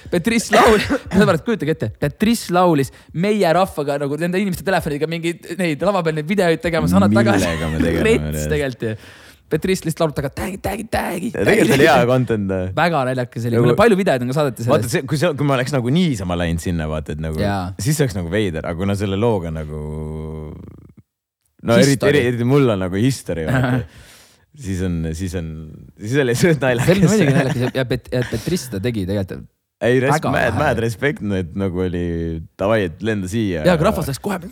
Beatrice 0.09 0.55
laulis, 0.55 0.87
sellepärast 1.11 1.45
kujutage 1.45 1.75
ette, 1.75 1.91
Beatrice 2.01 2.53
laulis 2.55 2.93
meie 3.13 3.53
rahvaga 3.55 3.99
nagu 4.01 4.17
nende 4.19 4.41
inimeste 4.41 4.65
telefoniga 4.65 5.09
mingeid 5.11 5.51
neid 5.59 5.83
lava 5.85 6.03
peal 6.05 6.17
neid 6.19 6.29
videoid 6.29 6.63
tegemas, 6.63 6.95
annad 6.97 7.13
tagasi. 7.15 7.45
millega 7.45 7.73
me 7.73 7.81
tegeleme. 7.83 8.31
rets 8.31 8.47
tegelikult 8.53 8.87
ju. 8.87 8.95
Beatrice 9.49 9.87
lihtsalt 9.87 10.03
laulab 10.03 10.17
taga 10.19 10.29
tag'i, 10.33 10.59
tag'i, 10.61 10.85
tag'i. 10.93 11.31
tegelikult 11.33 11.75
oli 11.77 11.87
hea 11.87 12.05
content. 12.09 12.51
väga 12.77 13.03
naljakas 13.09 13.47
oli, 13.49 13.57
meil 13.57 13.73
on 13.73 13.79
palju 13.79 13.97
videoid 13.99 14.25
on 14.25 14.31
ka 14.31 14.37
saadetes. 14.37 14.69
vaata 14.69 14.91
see, 14.91 15.05
kui 15.09 15.21
see, 15.21 15.31
kui 15.39 15.49
ma 15.49 15.57
oleks 15.57 15.73
nagu 15.75 15.93
niisama 15.93 16.37
läinud 16.39 16.63
sinna, 16.63 16.89
vaata, 16.91 17.17
et 17.17 17.23
nagu, 17.23 17.41
siis 17.81 17.99
oleks 18.03 18.17
nagu 18.17 18.29
veider, 18.33 18.67
aga 18.69 18.77
kuna 18.79 18.97
selle 18.99 19.19
looga 19.19 19.53
nagu 19.55 19.81
no 21.63 21.79
eriti, 21.79 22.05
eriti, 22.11 22.33
eriti 22.33 22.47
mul 22.47 22.69
on 22.75 22.85
nagu 22.85 23.01
history 23.01 23.47
siis 24.65 24.81
on, 24.85 25.01
siis 25.17 25.35
on, 25.39 25.47
siis 25.99 26.19
oli 26.23 26.35
see 26.37 26.57
naljakas. 26.61 26.85
see 26.85 26.97
oli 26.97 27.07
muidugi 27.07 27.37
naljakas 27.37 27.63
ja, 27.63 27.71
ja, 27.73 27.87
ja 28.19 28.25
Petrice 28.29 28.67
seda 28.67 28.83
tegi 28.83 29.05
tegelikult. 29.09 29.47
Ei, 29.79 30.01
mad, 30.03 30.57
mad 30.59 30.79
respect, 30.83 31.21
et 31.37 31.53
nagu 31.55 31.79
oli 31.85 32.41
davai, 32.59 32.81
et 32.89 33.03
lenda 33.05 33.29
siia. 33.31 33.61
ja, 33.63 33.77
aga 33.77 33.85
rahvas 33.87 34.09
läks 34.11 34.19
kohe. 34.19 34.35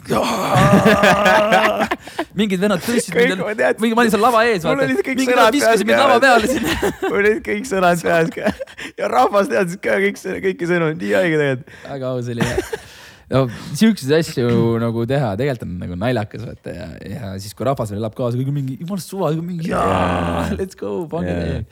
mingid 2.40 2.62
vennad 2.62 2.80
tõstsid 2.86 3.18
mind, 3.18 3.42
mingi, 3.82 3.96
ma 3.98 4.06
olin 4.06 4.14
seal 4.14 4.24
lava 4.24 4.46
ees, 4.48 4.64
vennad 4.64 4.94
viskasid 4.94 5.84
mind 5.90 6.00
lava 6.00 6.22
peale 6.24 6.52
sinna. 6.52 6.92
mul 7.10 7.20
olid 7.20 7.42
kõik 7.44 7.68
sõnad 7.68 8.00
peas 8.08 8.32
ka 8.38 8.54
ja 9.02 9.10
rahvas 9.12 9.52
teadis 9.52 9.76
ka 9.84 9.98
kõik, 10.06 10.22
kõiki 10.46 10.70
sõnu, 10.72 10.88
nii 10.96 11.12
haige 11.18 11.42
tegelikult. 11.42 11.76
väga 11.90 12.14
aus 12.14 12.32
oli 12.32 12.48
no 13.34 13.44
siukseid 13.76 14.14
asju 14.22 14.48
nagu 14.80 15.04
teha, 15.12 15.34
tegelikult 15.40 15.68
on 15.68 15.76
nagu 15.84 16.00
naljakas 16.00 16.48
vaata 16.48 16.78
ja, 16.78 16.88
ja 17.04 17.36
siis, 17.36 17.52
kui 17.58 17.68
rahvas 17.68 17.92
veel 17.92 18.00
elab 18.00 18.16
kaasa, 18.16 18.40
kõik 18.40 18.56
mingi 18.56 18.80
jumala 18.80 19.04
suva, 19.04 19.36
mingi 19.44 19.74
jaa, 19.74 20.56
let's 20.56 20.80
go, 20.80 21.02
pange 21.12 21.36
täiega. 21.36 21.68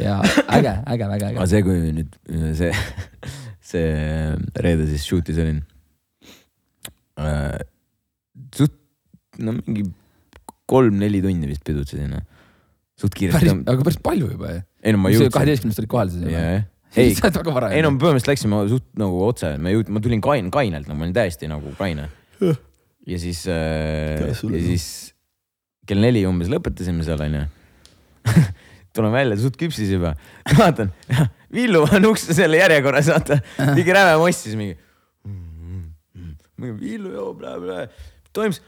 Ja 0.00 0.18
äge, 0.48 0.74
äge, 0.86 1.08
väga 1.08 1.30
äge. 1.30 1.36
aga 1.36 1.48
see, 1.50 1.62
kui 1.66 1.92
nüüd 1.98 2.16
see, 2.58 2.72
see 3.72 3.88
reede 4.64 4.88
siis 4.90 5.06
shoot'is 5.08 5.40
olin 5.42 5.62
äh,. 7.20 7.58
suht, 8.56 8.76
no 9.42 9.56
mingi 9.60 9.88
kolm-neli 10.72 11.20
tundi 11.24 11.50
vist 11.50 11.64
pidutsesin. 11.66 12.16
suht 12.98 13.16
kiiresti. 13.18 13.54
aga 13.66 13.80
päris 13.84 14.00
palju 14.02 14.32
juba 14.32 14.56
ju. 14.56 14.66
ei 14.82 14.96
no 14.96 15.02
ma 15.04 15.12
jõudsin. 15.12 15.34
kaheteistkümnest 15.36 15.82
olid 15.82 15.92
kohal 15.92 16.12
siis 16.12 16.28
yeah.? 16.30 16.66
ei, 16.96 17.14
sa 17.16 17.28
oled 17.28 17.40
väga 17.42 17.56
vara. 17.58 17.72
ei 17.76 17.84
no 17.84 17.92
põhimõtteliselt 17.96 18.34
läksime 18.34 18.64
suht 18.72 18.88
nagu 19.00 19.22
otse, 19.28 19.54
me 19.60 19.74
jõud-, 19.74 19.92
ma 19.92 20.02
tulin 20.04 20.24
kain-, 20.24 20.52
kainelt, 20.54 20.88
no 20.88 20.96
ma 20.96 21.06
olin 21.06 21.16
täiesti 21.16 21.48
nagu 21.50 21.72
kaine. 21.78 22.08
ja 23.12 23.20
siis 23.20 23.44
äh,, 23.50 24.28
ja 24.28 24.62
siis 24.62 24.86
kell 25.88 26.02
neli 26.02 26.24
umbes 26.28 26.50
lõpetasime 26.52 27.04
seal 27.06 27.24
onju 27.24 27.46
tulen 28.92 29.12
välja, 29.14 29.36
suht 29.40 29.56
küpsis 29.60 29.90
juba. 29.94 30.14
vaatan, 30.58 30.92
Villu 31.52 31.82
on 31.84 32.06
ukse 32.12 32.34
selle 32.36 32.56
järjekorras, 32.62 33.08
vaata, 33.12 33.38
mingi 33.76 33.92
räme 33.96 34.16
mossis 34.20 34.54
mingi. 34.58 34.76
mingi 36.56 36.74
Villu 36.80 37.12
joo, 37.12 37.34
blä-blä. 37.34 37.88
toimus, 38.32 38.62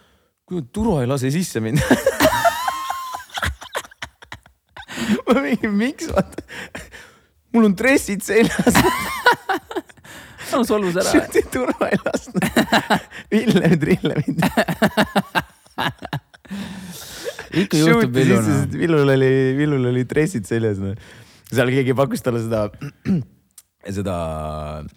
kuule 0.47 0.65
Turo 0.73 1.01
ei 1.01 1.07
lase 1.07 1.31
sisse 1.31 1.61
mind 1.61 1.79
ma 5.27 5.41
mingi, 5.41 5.69
miks 5.69 6.09
vaata 6.13 6.43
mul 7.55 7.65
on 7.69 7.77
dressid 7.79 8.23
seljas 8.27 8.75
no 10.53 10.65
solvus 10.67 10.97
ära. 11.01 11.23
turva 11.53 11.89
ei 11.91 11.99
lasknud. 12.05 12.45
Villem 13.33 13.79
Trillem. 13.81 14.37
ikka 17.65 17.81
juhtub 17.81 18.17
Villuna. 18.17 18.57
Villul 18.73 19.15
oli, 19.17 19.31
Villul 19.59 19.91
oli 19.93 20.05
dressid 20.09 20.49
seljas 20.49 20.81
no.. 20.83 20.95
seal 21.51 21.73
keegi 21.75 21.97
pakkus 21.99 22.25
talle 22.25 22.43
seda, 22.45 22.65
seda, 23.99 24.17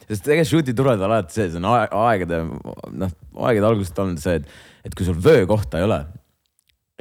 sest 0.08 0.26
tegelikult 0.28 0.54
shoot'i 0.54 0.78
turvad 0.78 1.04
on 1.04 1.12
alati 1.12 1.40
see, 1.40 1.52
see 1.54 1.62
on 1.62 1.70
aegade, 1.74 2.42
noh, 3.04 3.20
aegade 3.50 3.70
algusest 3.70 4.02
olnud 4.06 4.24
see, 4.24 4.40
et, 4.42 4.58
et 4.88 4.98
kui 4.98 5.08
sul 5.08 5.20
vöökohta 5.22 5.82
ei 5.82 5.88
ole, 5.90 6.02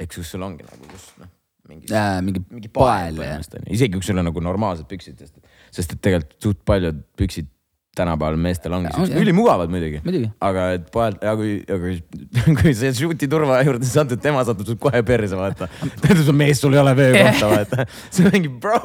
eks 0.01 0.21
kus 0.21 0.35
sul 0.35 0.45
ongi 0.47 0.67
nagu, 0.67 0.91
kus 0.91 1.09
noh 1.21 1.33
mingi 1.67 1.91
Äh, 1.91 2.21
mingi 2.23 2.41
mingi 2.47 2.69
pael, 2.71 3.17
põhimõtteliselt 3.17 3.59
onju, 3.59 3.75
isegi 3.75 3.99
kui 3.99 4.07
sul 4.07 4.21
on 4.21 4.27
nagu 4.29 4.43
normaalsed 4.43 4.87
püksid, 4.89 5.19
sest, 5.19 5.35
sest 5.75 5.95
et 5.95 6.01
tegelikult 6.03 6.37
suht 6.43 6.61
paljud 6.67 7.01
püksid 7.19 7.49
tänapäeval 7.97 8.37
meestel 8.41 8.75
ongi 8.77 8.91
On, 8.91 8.99
siuksed 8.99 9.15
jah. 9.15 9.23
ülimugavad 9.25 9.71
muidugi. 9.73 10.01
muidugi. 10.05 10.29
aga 10.49 10.67
et 10.77 10.85
pael, 10.93 11.17
ja 11.23 11.33
kui, 11.39 11.57
kui, 11.67 11.97
kui 12.61 12.75
sa 12.77 12.93
shoot'i 12.95 13.29
turva 13.31 13.59
juurde 13.67 13.89
satud, 13.89 14.21
tema 14.23 14.45
satub 14.47 14.69
sul 14.69 14.79
kohe 14.81 15.01
perse, 15.07 15.37
vaata. 15.39 15.67
ta 15.67 16.13
ütleb, 16.13 16.31
mees, 16.37 16.61
sul 16.63 16.77
ei 16.77 16.83
ole 16.83 16.95
vöökohta, 16.97 17.51
vaata. 17.53 17.87
see 18.07 18.27
on 18.27 18.33
mingi 18.37 18.53
bro. 18.63 18.79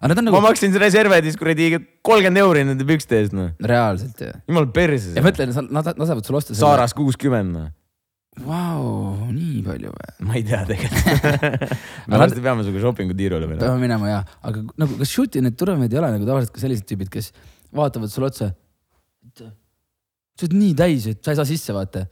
on 0.00 0.16
ma 0.16 0.26
nagu 0.26 0.42
maksin 0.48 0.74
reservedis 0.80 1.38
kuradi 1.40 1.70
kolmkümmend 2.04 2.42
euri 2.42 2.66
nende 2.68 2.88
pükste 2.88 3.20
eest, 3.22 3.36
noh. 3.36 3.54
reaalselt 3.62 4.26
ju. 4.26 4.34
jumal 4.50 4.68
perse 4.74 5.16
ja. 5.16 5.24
mõtle, 5.24 5.48
nad 5.70 5.94
lasevad 5.94 6.28
sul 6.28 6.40
osta 6.40 6.58
Saaras 6.58 6.96
kuuskümmend, 6.96 7.56
noh. 7.56 7.72
Vau, 8.42 9.28
nii 9.30 9.60
palju 9.62 9.92
või? 9.92 10.14
ma 10.26 10.34
ei 10.34 10.42
tea 10.46 10.64
tegelikult. 10.66 11.68
me 12.10 12.18
varsti 12.18 12.42
peame 12.42 12.64
sinuga 12.66 12.80
shopping'u 12.82 13.14
tiirule 13.14 13.46
minema. 13.46 13.62
peame 13.62 13.82
minema 13.84 14.08
ja, 14.10 14.16
aga 14.42 14.64
nagu 14.80 14.96
kas 14.98 15.12
shoot'i 15.14 15.42
need 15.44 15.54
turvamehed 15.60 15.94
ei 15.94 16.00
ole 16.00 16.10
nagu 16.16 16.26
tavaliselt 16.26 16.54
ka 16.56 16.62
sellised 16.64 16.88
tüübid, 16.90 17.12
kes 17.14 17.30
vaatavad 17.76 18.12
sulle 18.12 18.30
otsa. 18.30 18.50
sa 19.34 20.46
oled 20.46 20.58
nii 20.58 20.74
täis, 20.78 21.08
et 21.10 21.22
sa 21.24 21.34
ei 21.34 21.40
saa 21.40 21.48
sisse 21.48 21.74
vaata. 21.76 22.06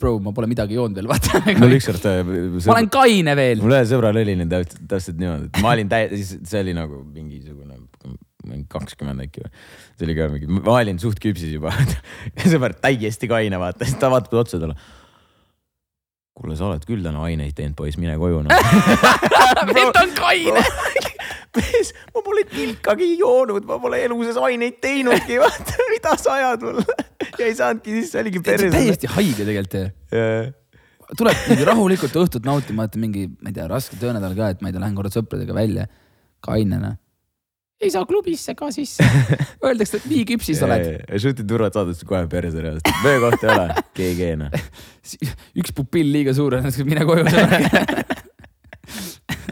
Bro, 0.00 0.14
ma 0.24 0.32
pole 0.32 0.48
midagi 0.48 0.76
joonud 0.76 0.96
veel, 0.96 1.08
vaata. 1.10 1.40
mul 1.60 1.74
ükskord, 1.76 2.04
ma 2.04 2.76
olen 2.76 2.88
kaine 2.92 3.34
veel. 3.36 3.60
mul 3.60 3.74
ühel 3.76 3.88
sõbral 3.88 4.20
oli 4.22 4.36
nüüd 4.40 4.52
täpselt, 4.52 4.84
täpselt 4.88 5.18
niimoodi, 5.20 5.50
et 5.50 5.60
ma 5.64 5.72
olin 5.74 5.90
täi-, 5.90 6.08
siis 6.14 6.30
see 6.48 6.62
oli 6.64 6.74
nagu 6.76 7.00
mingisugune, 7.04 7.76
mingi 8.46 8.64
kakskümmend 8.72 9.24
äkki 9.26 9.44
või. 9.44 9.50
see 9.98 10.08
oli 10.08 10.16
ka 10.16 10.28
mingi, 10.32 10.48
ma 10.52 10.78
olin 10.78 11.00
suht 11.02 11.20
küpsis 11.20 11.52
juba. 11.56 11.74
sõber 12.54 12.76
täiesti 12.80 13.28
kaine, 13.28 13.60
vaata, 13.60 13.88
siis 13.88 14.00
ta 14.00 14.12
vaatab 14.12 14.40
otsa 14.44 14.60
talle. 14.62 14.78
kuule, 16.36 16.56
sa 16.56 16.70
oled 16.70 16.88
küll 16.88 17.04
täna 17.04 17.24
aineid 17.28 17.56
teinud, 17.56 17.76
poiss, 17.76 18.00
mine 18.00 18.16
koju 18.20 18.44
noh. 18.46 18.72
vend 19.76 20.00
on 20.04 20.16
kaine. 20.20 20.64
mees, 21.58 21.92
ma 22.14 22.22
pole 22.24 22.44
tilkagi 22.50 23.08
joonud, 23.20 23.64
ma 23.68 23.78
pole 23.82 24.00
elu 24.04 24.18
sees 24.26 24.38
aineid 24.48 24.78
teinudki, 24.82 25.38
vaata, 25.44 25.88
mida 25.92 26.14
sa 26.20 26.36
ajad 26.40 26.66
mulle. 26.68 27.00
ja 27.38 27.48
ei 27.48 27.56
saanudki 27.58 27.96
sisse, 28.00 28.20
oligi 28.22 28.42
perse. 28.44 28.70
täiesti 28.74 29.10
haige 29.16 29.46
tegelikult 29.48 29.78
ju. 29.80 31.16
tuleb 31.16 31.48
mingi 31.50 31.66
rahulikult 31.68 32.20
õhtut 32.24 32.46
nautima, 32.48 32.84
vaata 32.84 33.00
mingi, 33.02 33.26
ma 33.40 33.52
ei 33.52 33.56
tea, 33.56 33.66
raske 33.70 33.98
töönädal 34.00 34.36
ka, 34.38 34.52
et 34.54 34.62
ma 34.62 34.70
ei 34.70 34.76
tea, 34.76 34.84
lähen 34.84 34.98
korra 34.98 35.12
sõpradega 35.12 35.56
välja, 35.56 35.88
kainena. 36.44 36.96
ei 37.82 37.92
saa 37.92 38.06
klubisse 38.08 38.54
ka 38.58 38.70
sisse. 38.74 39.06
Öeldakse, 39.66 40.00
et 40.00 40.10
nii 40.10 40.26
küpsis 40.32 40.62
oled. 40.64 40.86
Shoot'i 41.16 41.46
turvad 41.48 41.76
saadad 41.76 42.04
kohe 42.08 42.22
perse 42.32 42.62
reaalselt, 42.64 43.02
vöökohta 43.04 43.50
ei 43.50 43.56
ole, 43.56 43.82
GG 43.98 44.30
noh. 44.44 44.62
üks 45.62 45.76
pupill 45.76 46.14
liiga 46.14 46.36
suur 46.36 46.60
on, 46.60 46.70
mine 46.88 47.08
koju. 47.08 47.26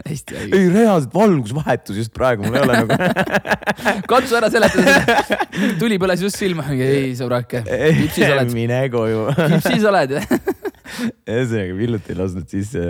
hästi 0.09 0.37
haige. 0.39 0.59
ei 0.59 0.69
reaalselt 0.73 1.13
valgusvahetus 1.13 1.97
just 2.01 2.13
praegu, 2.15 2.45
mul 2.45 2.59
ei 2.59 2.65
ole 2.65 2.81
nagu. 2.81 2.97
katsu 4.11 4.37
ära 4.39 4.51
seletada. 4.53 5.25
tuli 5.81 5.99
põles 6.01 6.23
just 6.25 6.39
silma, 6.39 6.67
ei 6.73 7.13
sõbrake, 7.17 7.63
küpsis 7.65 8.29
oled, 8.29 8.53
mine 8.55 8.83
koju. 8.93 9.27
küpsis 9.39 9.87
oled. 9.89 10.17
ühesõnaga 11.25 11.77
Villut 11.77 12.09
ei 12.11 12.17
lasknud 12.17 12.51
sisse. 12.51 12.83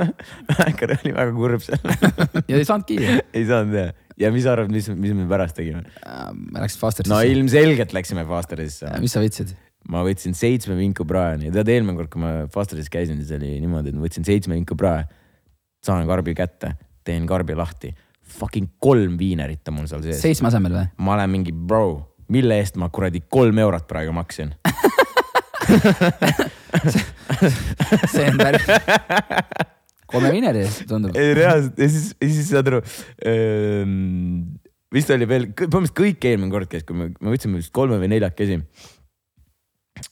Mäkkar 0.58 0.96
oli 0.96 1.12
väga 1.14 1.36
kurb 1.36 1.62
seal, 1.64 1.92
ja 2.48 2.58
ei 2.58 2.66
saanudki. 2.66 2.98
ei 3.06 3.44
saanud 3.48 3.76
teha. 3.76 3.92
ja 4.22 4.32
mis 4.34 4.46
sa 4.46 4.56
arvad, 4.56 4.72
mis, 4.72 4.88
mis 4.94 5.14
me 5.16 5.28
pärast 5.30 5.58
tegime? 5.58 5.84
ma 6.02 6.64
läks 6.64 6.78
Fasterisse 6.80 7.14
no. 7.14 7.20
ilmselgelt 7.22 7.94
läksime 7.96 8.26
Fasterisse. 8.28 8.90
mis 9.02 9.14
sa 9.14 9.22
võtsid? 9.24 9.54
ma 9.92 10.02
võtsin 10.06 10.34
seitsme 10.34 10.74
vinku 10.78 11.06
praeni 11.06 11.48
ja 11.48 11.54
tead, 11.60 11.70
eelmine 11.76 11.94
kord, 12.00 12.10
kui 12.10 12.22
ma 12.22 12.32
Fasteris 12.52 12.90
käisin, 12.92 13.20
siis 13.22 13.36
oli 13.36 13.54
niimoodi, 13.62 13.92
et 13.92 13.98
ma 13.98 14.06
võtsin 14.08 14.26
seitsme 14.26 14.58
vinku 14.58 14.78
prae. 14.78 15.06
Saan 15.86 16.06
karbi 16.08 16.34
kätte, 16.36 16.74
teen 17.06 17.26
karbi 17.28 17.56
lahti. 17.58 17.92
Fucking 18.36 18.68
kolm 18.82 19.14
viinerit 19.20 19.68
on 19.70 19.78
mul 19.78 19.86
seal 19.90 20.02
sees. 20.04 20.20
seitsme 20.22 20.50
asemel 20.50 20.74
või? 20.74 20.86
ma 21.06 21.14
olen 21.14 21.30
mingi 21.30 21.52
bro, 21.54 21.86
mille 22.34 22.58
eest 22.58 22.76
ma 22.80 22.88
kuradi 22.90 23.22
kolm 23.30 23.58
eurot 23.62 23.86
praegu 23.88 24.12
maksin. 24.16 24.50
see 28.12 28.26
on 28.26 28.38
päris. 28.38 28.66
kolme 30.10 30.30
vineri 30.34 30.64
eest 30.66 30.84
tundub. 30.90 31.16
ei 31.18 31.34
reaalselt 31.38 31.78
ja 31.78 31.88
siis, 31.90 32.12
ja 32.22 32.28
siis 32.30 32.50
saad 32.50 32.66
aru 32.70 32.80
ähm,. 33.26 34.58
vist 34.94 35.10
oli 35.14 35.26
veel, 35.28 35.48
põhimõtteliselt 35.54 35.98
kõik 35.98 36.28
eelmine 36.30 36.52
kord 36.52 36.68
käis, 36.70 36.84
kui 36.86 36.98
me, 36.98 37.10
me 37.18 37.34
võtsime 37.34 37.58
vist 37.60 37.72
kolme 37.74 37.98
või 38.02 38.10
neljakesi 38.14 38.60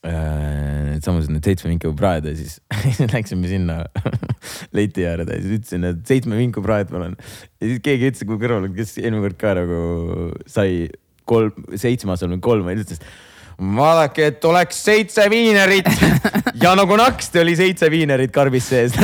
äh,. 0.05 0.95
Needsamased 0.95 1.33
need 1.35 1.47
seitsme 1.47 1.73
vinku 1.73 1.91
praed 1.99 2.29
ja 2.29 2.35
siis 2.39 2.61
läksime 3.15 3.51
sinna 3.51 3.83
leti 4.77 5.07
äärde 5.09 5.37
ja 5.37 5.43
siis 5.43 5.59
ütlesin, 5.59 5.87
et 5.91 6.03
seitsme 6.09 6.39
vinku 6.39 6.63
praed 6.65 6.93
palun. 6.93 7.17
ja 7.61 7.69
siis 7.69 7.83
keegi 7.85 8.13
ütles 8.13 8.29
mu 8.29 8.39
kõrval, 8.41 8.69
kes 8.77 8.97
eelmine 9.03 9.25
kord 9.27 9.39
ka 9.41 9.55
nagu 9.59 9.81
sai 10.51 10.87
kolm, 11.29 11.67
seitsme 11.81 12.15
asemel 12.15 12.43
kolm 12.45 12.71
ütles 12.75 13.03
vaadake, 13.55 14.31
et 14.33 14.47
oleks 14.51 14.81
seitse 14.87 15.27
viinerit 15.31 15.91
ja 16.63 16.75
nagu 16.79 16.97
naksti 16.99 17.43
oli 17.43 17.57
seitse 17.59 17.91
viinerit 17.93 18.35
karbis 18.35 18.71
sees 18.73 18.97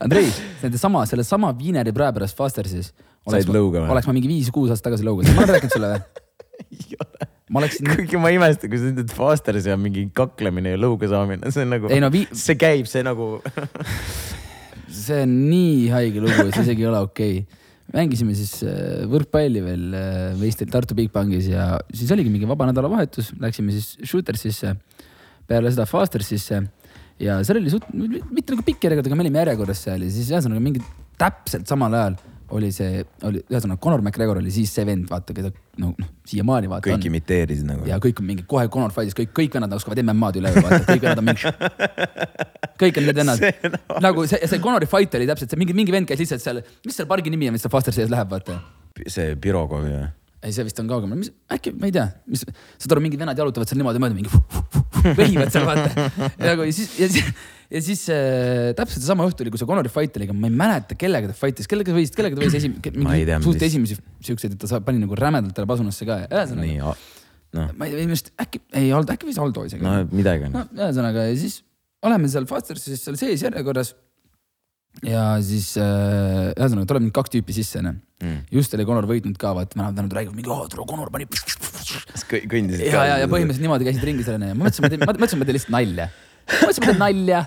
Andrei, 0.00 0.30
nende 0.62 0.80
sama, 0.80 1.04
selle 1.08 1.24
sama 1.28 1.50
viineri 1.56 1.92
prae 1.92 2.08
pärast 2.16 2.38
Fastersis. 2.38 2.94
Said 3.28 3.50
lõuga 3.52 3.82
või? 3.82 3.90
oleks 3.92 4.08
ma 4.08 4.14
mingi 4.16 4.30
viis-kuus 4.30 4.72
aastat 4.72 4.88
tagasi 4.88 5.04
lõuga, 5.04 5.26
ma 5.34 5.42
olen 5.44 5.52
rääkinud 5.58 5.74
sulle 5.76 5.90
või? 5.92 7.36
Ma 7.50 7.60
oleksin, 7.62 7.88
kuigi 7.90 8.18
ma 8.20 8.30
ei 8.30 8.38
imesta, 8.38 8.68
kui 8.70 8.78
sa 8.78 8.90
ütled 8.92 9.12
Fasteris 9.14 9.66
ja 9.66 9.76
mingi 9.80 10.06
kaklemine 10.14 10.76
ja 10.76 10.80
lõuga 10.80 11.08
saamine, 11.10 11.50
see 11.50 11.64
on 11.66 11.74
nagu, 11.74 11.90
no 11.90 12.10
vii-, 12.14 12.28
see 12.36 12.58
käib, 12.58 12.86
see 12.90 13.02
nagu 13.06 13.32
see 15.00 15.24
on 15.24 15.32
nii 15.48 15.88
haige 15.90 16.22
lugu, 16.22 16.46
et 16.46 16.54
see 16.54 16.68
isegi 16.68 16.86
ei 16.86 16.90
ole 16.90 17.02
okei 17.08 17.40
okay.. 17.42 17.60
mängisime 17.96 18.36
siis 18.38 18.60
äh, 18.62 19.02
võrkpalli 19.10 19.64
veel 19.66 19.98
äh, 19.98 20.18
Veistel 20.38 20.70
Tartu 20.70 20.94
Bigbankis 20.98 21.50
ja 21.50 21.72
siis 21.90 22.12
oligi 22.14 22.30
mingi 22.32 22.48
vaba 22.50 22.70
nädalavahetus, 22.70 23.34
läksime 23.42 23.74
siis 23.74 23.96
Shootersisse, 24.06 24.76
peale 25.50 25.74
seda 25.74 25.88
Fastersisse 25.90 26.62
ja 27.20 27.40
seal 27.46 27.58
oli 27.58 27.74
suht, 27.74 27.90
mitte 27.92 28.54
nagu 28.54 28.66
pikk 28.66 28.86
järjekord, 28.86 29.10
aga 29.10 29.18
me 29.18 29.26
olime 29.26 29.42
järjekorras 29.42 29.86
seal 29.88 30.06
ja 30.06 30.14
siis 30.14 30.30
ühesõnaga 30.30 30.62
mingi 30.62 30.84
täpselt 31.20 31.66
samal 31.68 31.98
ajal 31.98 32.20
oli 32.56 32.70
see, 32.74 33.02
oli 33.26 33.42
ühesõnaga 33.44 33.80
Conor 33.82 34.02
McGregor 34.02 34.40
oli 34.40 34.52
siis 34.54 34.72
see 34.74 34.84
vend, 34.88 35.06
vaata, 35.10 35.34
keda 35.36 35.50
no, 35.80 35.92
noh, 35.94 36.10
siiamaani 36.28 36.70
vaata 36.70 36.88
kõik 36.88 36.98
on. 36.98 37.06
imiteerisid 37.10 37.68
nagu. 37.68 37.86
ja 37.88 37.98
kõik 38.02 38.22
on 38.22 38.28
mingi 38.28 38.46
kohe 38.50 38.66
Conor 38.72 38.94
Fight'is, 38.94 39.16
kõik, 39.16 39.32
kõik 39.36 39.58
vennad 39.58 39.74
oskavad 39.76 40.02
MM-ad 40.02 40.40
üle, 40.40 40.52
vaata, 40.56 40.80
kõik 40.88 41.04
vennad 41.06 41.22
on 41.22 41.28
mingi. 41.30 41.52
kõik 42.82 43.00
on 43.00 43.08
need 43.08 43.20
vennad 43.22 43.44
on 43.48 43.76
nagu 44.06 44.26
see, 44.30 44.40
see 44.50 44.62
Conori 44.62 44.88
fight 44.90 45.18
oli 45.18 45.28
täpselt 45.30 45.52
see 45.52 45.60
mingi, 45.60 45.76
mingi 45.76 45.94
vend 45.94 46.10
käis 46.10 46.22
lihtsalt 46.22 46.44
seal, 46.44 46.62
mis 46.86 46.98
seal 46.98 47.10
pargi 47.10 47.32
nimi 47.32 47.50
on, 47.50 47.56
mis 47.56 47.66
seal 47.66 47.74
Faster 47.74 47.96
sees 47.96 48.12
läheb, 48.12 48.32
vaata. 48.32 48.60
see 49.06 49.36
Pirogovi 49.40 49.94
või? 49.94 50.08
ei, 50.40 50.52
see 50.56 50.64
vist 50.64 50.78
on 50.80 50.88
kaugemal, 50.88 51.18
mis 51.20 51.32
äkki, 51.52 51.74
ma 51.76 51.88
ei 51.90 51.94
tea, 51.94 52.06
mis, 52.30 52.44
saad 52.80 52.94
aru, 52.94 53.04
mingid 53.04 53.20
vennad 53.20 53.38
jalutavad 53.38 53.68
seal 53.68 53.80
niimoodi 53.80 54.00
mööda, 54.00 54.16
mingi 54.16 54.32
vehivad 55.20 55.52
seal 55.52 55.66
vaata. 55.68 56.08
ja 56.30 56.54
nagu 56.54 56.64
ja 56.64 56.76
siis, 56.76 56.94
ja 57.00 57.10
siis, 57.12 57.28
ja 57.70 57.82
siis 57.84 58.02
äh, 58.12 58.72
täpselt 58.78 59.04
sama 59.06 59.26
õhtu 59.28 59.44
oli, 59.44 59.52
kui 59.54 59.60
see 59.60 59.68
Conori 59.68 59.92
fight 59.92 60.18
oli, 60.18 60.26
aga 60.28 60.36
ma 60.36 60.50
ei 60.50 60.56
mäleta, 60.62 60.98
kellega 60.98 61.30
ta 61.30 61.36
fight'is, 61.38 61.70
kellega 61.70 61.92
ta 61.92 61.96
võis, 61.96 62.12
kellega 62.16 62.38
ta 62.38 62.44
võis 62.44 62.58
esim-, 62.58 62.76
Ma 63.06 63.16
ei 63.18 63.24
tea, 63.28 63.38
suht 63.44 63.64
esimesi 63.66 63.96
siukseid, 64.26 64.56
et 64.56 64.62
ta 64.62 64.70
sa- 64.70 64.82
pani 64.84 65.02
nagu 65.02 65.18
rämedalt 65.18 65.54
talle 65.56 65.70
pasunasse 65.70 66.08
ka 66.08 66.20
ja 66.24 66.28
ühesõnaga. 66.28 66.66
nii, 66.66 66.82
noh, 67.58 67.72
ma 67.78 67.88
ei 67.88 67.96
minu 67.96 68.14
arust 68.16 68.34
äkki, 68.42 68.62
ei 68.82 68.92
olnud, 68.92 69.14
äkki 69.14 69.30
võis 69.30 69.40
Aldo 69.42 69.66
isegi 69.70 69.86
no 69.86 69.96
midagi 70.10 70.48
on 70.50 70.54
no 70.58 70.66
ühesõnaga 70.74 71.26
ja 71.30 71.34
siis 71.38 71.60
oleme 72.06 72.30
seal 72.32 72.46
Fastersis 72.50 73.02
seal 73.06 73.18
sees 73.20 73.42
järjekorras. 73.46 73.94
ja 75.06 75.24
siis 75.44 75.72
äh, 75.78 76.52
ühesõnaga 76.56 76.90
tuleb 76.90 77.06
nüüd 77.06 77.16
kaks 77.16 77.34
tüüpi 77.36 77.54
sisse 77.54 77.82
onju 77.82 77.98
mm.. 78.22 78.40
just 78.54 78.74
oli 78.76 78.86
Conor 78.88 79.08
võitnud 79.08 79.38
ka 79.40 79.52
vaata, 79.56 79.78
vennad 79.78 79.98
vennad 79.98 80.16
räägivad 80.18 80.36
mingi, 80.38 80.50
oo 80.52 80.66
tule 80.70 80.86
Conor 80.88 81.10
pani. 81.12 81.26
kõndisid. 81.30 82.86
ja, 82.92 83.04
ja, 83.12 83.20
ja 83.22 83.30
põhimõtteliselt 83.30 83.64
niimoodi 83.66 83.88
käisid 83.88 84.06
ringi 84.06 84.26
selline 84.26 84.52
ja 84.52 84.58
ma 84.58 84.66
mõtlesin, 84.66 84.84
ma 84.84 84.92
teen, 84.92 85.04
ma 85.04 85.14
mõtlesin, 85.14 85.40
ma 85.40 85.48
teen 85.48 85.58
lihtsalt 85.58 85.74
nalja. 85.76 86.08
Ma 86.50 86.70
mõtlesin, 86.70 86.82
ma 86.82 86.90
teen 86.90 87.02
nalja. 87.02 87.42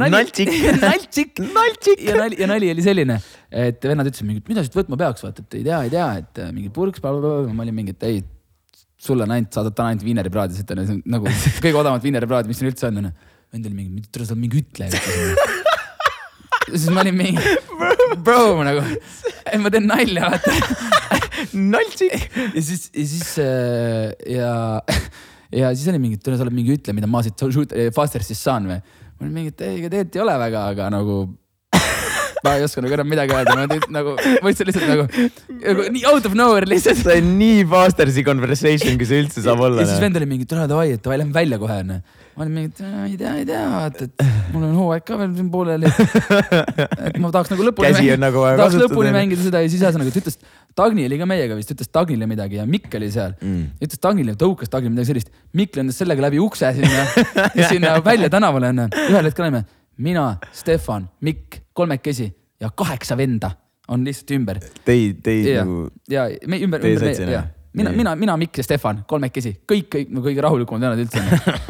Naltšik. 0.00 0.50
naltšik. 0.82 1.40
naltšik. 1.54 2.02
ja 2.06 2.18
nali, 2.20 2.38
ja 2.42 2.50
nali 2.50 2.72
oli 2.74 2.84
selline, 2.84 3.20
et 3.50 3.88
vennad 3.90 4.10
ütlesid 4.10 4.28
mingi, 4.28 4.44
mida 4.48 4.64
siit 4.66 4.76
võtma 4.76 4.98
peaks, 5.00 5.24
vaata, 5.26 5.46
et 5.46 5.58
ei 5.60 5.64
tea, 5.66 5.80
ei 5.86 5.94
tea, 5.94 6.10
et 6.22 6.44
äh, 6.44 6.52
mingi 6.54 6.72
purks, 6.74 7.02
ma 7.04 7.14
olin 7.16 7.76
mingi, 7.76 7.96
et 7.96 8.08
ei 8.08 8.20
sulle 9.00 9.24
on 9.24 9.34
ainult, 9.34 9.52
saadad 9.56 9.76
täna 9.76 9.94
ainult 9.94 10.04
viineripraadi, 10.04 10.58
see 10.58 10.76
on 10.84 11.00
nagu 11.08 11.30
kõige 11.64 11.76
odavamat 11.80 12.04
viineripraadi, 12.04 12.50
mis 12.50 12.60
siin 12.60 12.70
üldse 12.70 12.90
on, 12.90 13.00
onju. 13.02 13.12
vend 13.54 13.70
oli 13.70 13.76
mingi, 13.76 14.04
tere, 14.12 14.28
sa 14.28 14.36
mingi 14.38 14.60
ütleja. 14.60 15.00
siis 16.70 16.90
ma 16.92 17.02
olin 17.02 17.16
mingi, 17.16 17.54
bro 18.26 18.60
nagu, 18.66 18.84
ma 19.64 19.72
teen 19.72 19.88
nalja, 19.88 20.28
vaata. 20.34 20.52
naltšik. 21.56 22.28
ja 22.54 22.62
siis, 22.62 22.90
ja 22.92 23.06
siis 23.14 23.32
äh, 23.42 24.12
ja, 24.36 24.52
ja 25.52 25.74
siis 25.74 25.90
oli 25.90 26.00
mingi, 26.02 26.18
et 26.20 26.30
sa 26.30 26.44
oled 26.44 26.54
mingi 26.54 26.76
ütleja, 26.76 26.96
mida 26.96 27.10
ma 27.10 27.22
siit 27.26 27.40
Fastersist 27.96 28.46
saan 28.46 28.68
või? 28.70 28.80
ma 29.20 29.26
olin 29.26 29.36
mingi, 29.36 29.52
et 29.52 29.62
ei, 29.66 29.78
ega 29.80 29.92
tegelikult 29.92 30.16
ei 30.16 30.24
ole 30.24 30.34
väga, 30.40 30.64
aga 30.72 30.88
nagu 30.94 31.16
ma 32.44 32.54
ei 32.56 32.64
oska 32.64 32.80
nagu 32.84 32.96
enam 32.96 33.10
midagi 33.10 33.34
öelda, 33.36 33.56
ma 33.58 33.66
nüüd 33.68 33.86
nagu 33.92 34.14
mõtlesin 34.16 34.70
lihtsalt 34.70 34.88
nagu, 34.88 35.04
nagu 35.60 35.84
nii 35.96 36.06
out 36.08 36.28
of 36.30 36.36
nowhere 36.38 36.68
lihtsalt. 36.70 37.02
see 37.02 37.18
on 37.20 37.34
nii 37.40 37.66
Fostersi 37.68 38.24
conversation, 38.24 38.96
kui 39.00 39.08
see 39.10 39.20
üldse 39.26 39.44
saab 39.44 39.60
olla. 39.60 39.80
noh. 39.80 39.84
ja 39.84 39.90
siis 39.90 40.00
vend 40.02 40.16
oli 40.20 40.30
mingi, 40.30 40.48
tule 40.48 40.64
davai, 40.70 40.94
et 40.96 41.04
davai, 41.04 41.20
lähme 41.20 41.36
välja 41.36 41.60
kohe 41.60 41.76
onju. 41.84 41.98
ma 42.30 42.46
olin 42.46 42.56
mingi, 42.56 42.88
ei 43.10 43.18
tea, 43.20 43.34
ei 43.42 43.46
tea, 43.50 43.66
vaata, 43.74 44.08
et 44.08 44.54
mul 44.54 44.64
on 44.70 44.78
hooaeg 44.80 45.04
ka 45.10 45.20
veel 45.20 45.36
siin 45.36 45.52
pooleli. 45.52 45.92
et 47.10 47.20
ma 47.20 47.34
tahaks 47.34 47.52
nagu 47.52 47.68
lõpuni 47.68 47.90
Käsi 47.90 48.14
on 48.14 48.24
nagu 48.24 48.46
vaja 48.46 48.56
tahaks 48.56 48.78
kasutada. 48.78 48.88
lõpuni 48.88 49.14
mängida 49.18 49.44
seda 49.44 49.64
ja 49.66 49.72
siis 49.72 49.84
ühesõnaga 49.84 50.14
ta 50.16 50.24
ütles, 50.24 50.40
Dagny 50.80 51.04
oli 51.06 51.18
ka 51.20 51.28
meiega 51.28 51.58
vist, 51.58 51.74
ütles 51.74 51.90
Dagnile 51.92 52.26
midagi 52.30 52.56
ja 52.60 52.64
Mikk 52.68 52.96
oli 52.98 53.10
seal 53.12 53.36
Mm. 53.40 53.66
ütles 53.84 54.00
Dagnile, 54.02 54.34
tõukas 54.40 54.72
Dagnile 54.72 54.94
midagi 54.96 55.12
sellist. 55.12 55.30
Mikk 55.56 55.76
lendas 55.76 56.00
sellega 56.00 56.24
läbi 56.24 56.40
ukse 56.40 56.72
sinna, 56.78 57.04
sinna 57.70 57.98
välja 58.04 58.30
tänavale 58.32 58.72
onju. 58.72 58.88
ühel 59.10 59.28
hetkel 59.28 59.46
olime 59.46 59.64
mina, 60.00 60.38
Stefan, 60.52 61.08
Mikk, 61.20 61.60
kolmekesi 61.72 62.30
ja 62.60 62.70
kaheksa 62.76 63.16
venda 63.16 63.50
on 63.88 64.04
lihtsalt 64.06 64.30
ümber. 64.36 64.60
Teid, 64.84 65.20
teid 65.24 65.48
ja 65.50 65.64
nagu, 65.64 65.88
ja 66.10 66.28
me 66.46 66.60
ümber, 66.64 66.84
ümber 66.86 67.04
meie, 67.10 67.32
jah? 67.34 67.48
mina, 67.76 67.92
mina, 67.92 68.14
mina, 68.16 68.36
Mikk 68.40 68.62
ja 68.62 68.64
Stefan, 68.66 69.02
kolmekesi, 69.08 69.56
kõik, 69.68 69.88
kõik 69.92 70.14
no 70.14 70.22
kõige 70.24 70.44
rahulikumad 70.44 70.86
vennad 70.86 71.04
üldse. 71.04 71.20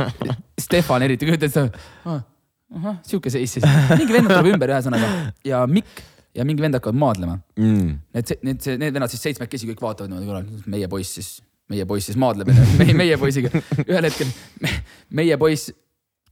Stefan 0.66 1.02
eriti, 1.06 1.26
kujutad 1.28 1.48
ette, 1.50 1.64
ahah, 2.04 3.00
sihuke 3.06 3.32
seis 3.32 3.56
siis, 3.56 3.66
mingi 3.96 4.14
vend 4.14 4.30
tuleb 4.30 4.52
ümber 4.54 4.74
ühesõnaga 4.76 5.10
ja 5.46 5.64
Mikk 5.70 6.04
ja 6.34 6.46
mingi 6.46 6.62
vend 6.62 6.78
hakkavad 6.78 6.98
maadlema. 6.98 7.38
mm. 7.58 7.94
Need, 8.14 8.34
need, 8.46 8.66
need 8.82 8.96
vennad 8.96 9.12
siis 9.12 9.22
seitsmekesi 9.28 9.70
kõik 9.72 9.82
vaatavad 9.84 10.10
niimoodi 10.10 10.28
korral, 10.30 10.68
meie 10.70 10.90
poiss 10.90 11.16
siis, 11.18 11.30
meie 11.70 11.86
poiss 11.88 12.10
siis 12.10 12.18
maadleb, 12.20 12.52
meie, 12.80 12.94
meie 12.96 13.18
poisiga. 13.20 13.52
ühel 13.86 14.06
hetkel 14.08 14.30
me, 14.62 14.74
meie 15.22 15.40
poiss 15.40 15.72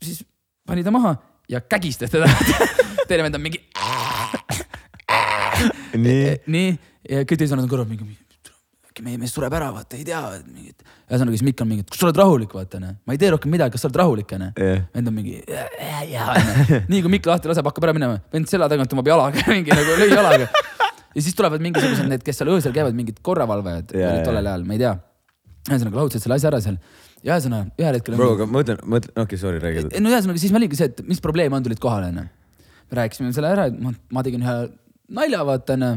siis 0.03 0.23
pani 0.69 0.85
ta 0.87 0.95
maha 0.95 1.17
ja 1.51 1.63
kägistas 1.65 2.13
teda. 2.15 2.31
teine 3.09 3.25
vend 3.27 3.39
on 3.39 3.45
mingi 3.45 3.63
nii, 5.97 6.39
nii 6.47 6.73
ja 7.09 7.25
kõik 7.25 7.41
teised 7.41 7.57
on 7.57 7.71
kõrval 7.71 7.89
mingi, 7.91 8.07
äkki 8.99 9.07
meie 9.07 9.19
mees 9.21 9.33
sureb 9.35 9.55
ära, 9.55 9.71
vaata 9.75 9.97
ei 9.99 10.05
tea, 10.07 10.21
ühesõnaga 11.09 11.35
siis 11.37 11.45
Mikk 11.47 11.63
on 11.63 11.71
mingi, 11.71 11.85
kas 11.87 12.01
sa 12.01 12.09
oled 12.09 12.19
rahulik, 12.19 12.55
vaata 12.55 12.79
onju, 12.81 12.91
ma 13.07 13.15
ei 13.15 13.21
tee 13.21 13.31
rohkem 13.33 13.53
midagi, 13.55 13.75
kas 13.75 13.85
sa 13.85 13.89
oled 13.89 13.99
rahulik 14.01 14.33
onju. 14.35 14.49
jah, 14.59 14.87
vend 14.95 15.11
on 15.11 15.15
mingi, 15.15 15.39
nii 16.91 17.03
kui 17.05 17.13
Mikk 17.15 17.29
lahti 17.31 17.51
laseb, 17.51 17.67
hakkab 17.71 17.89
ära 17.89 17.95
minema, 17.97 18.19
vend 18.35 18.51
selja 18.51 18.69
tagant 18.71 18.91
tõmbab 18.91 19.11
jalaga 19.13 19.45
mingi 19.55 19.75
nagu 19.75 19.99
lõi 20.01 20.09
jalaga. 20.11 20.49
ja 21.15 21.25
siis 21.25 21.37
tulevad 21.39 21.63
mingisugused 21.65 22.11
need, 22.11 22.25
kes 22.27 22.43
seal 22.43 22.51
öösel 22.55 22.75
käivad, 22.75 22.97
mingid 22.99 23.23
korravalvajad 23.25 23.95
Jaa, 23.95 24.17
olid 24.17 24.27
tollel 24.27 24.51
ajal, 24.51 24.67
ma 24.67 24.77
ei 24.77 24.83
tea. 24.83 24.97
ühesõnaga 25.69 26.03
lahutasid 26.03 26.27
selle 26.27 26.41
asja 26.41 26.53
ära 26.53 26.63
seal 26.65 26.83
ja 27.23 27.39
ühesõnaga 27.39 27.71
ühel 27.79 28.01
hetkel. 28.01 28.19
bro, 28.19 28.35
aga 28.35 28.51
ma 28.51 28.59
mõtlen, 28.59 28.83
mõtlen, 28.85 29.15
okei 29.15 29.25
okay,, 29.25 29.41
sorry, 29.41 29.63
räägi. 29.63 29.89
no 30.03 30.13
ühesõnaga 30.13 30.43
siis 30.43 30.55
oligi 30.55 30.79
see, 30.81 30.91
et 30.91 31.03
mis 31.07 31.23
probleem 31.23 31.55
on, 31.55 31.65
tulid 31.65 31.81
kohale 31.83 32.11
onju. 32.13 32.29
me 32.91 33.03
rääkisime 33.03 33.35
selle 33.37 33.55
ära, 33.55 33.69
ma, 33.79 33.95
ma 34.15 34.27
tegin 34.27 34.45
ühe 34.47 34.61
nalja, 35.19 35.45
vaata 35.49 35.79
onju. 35.79 35.93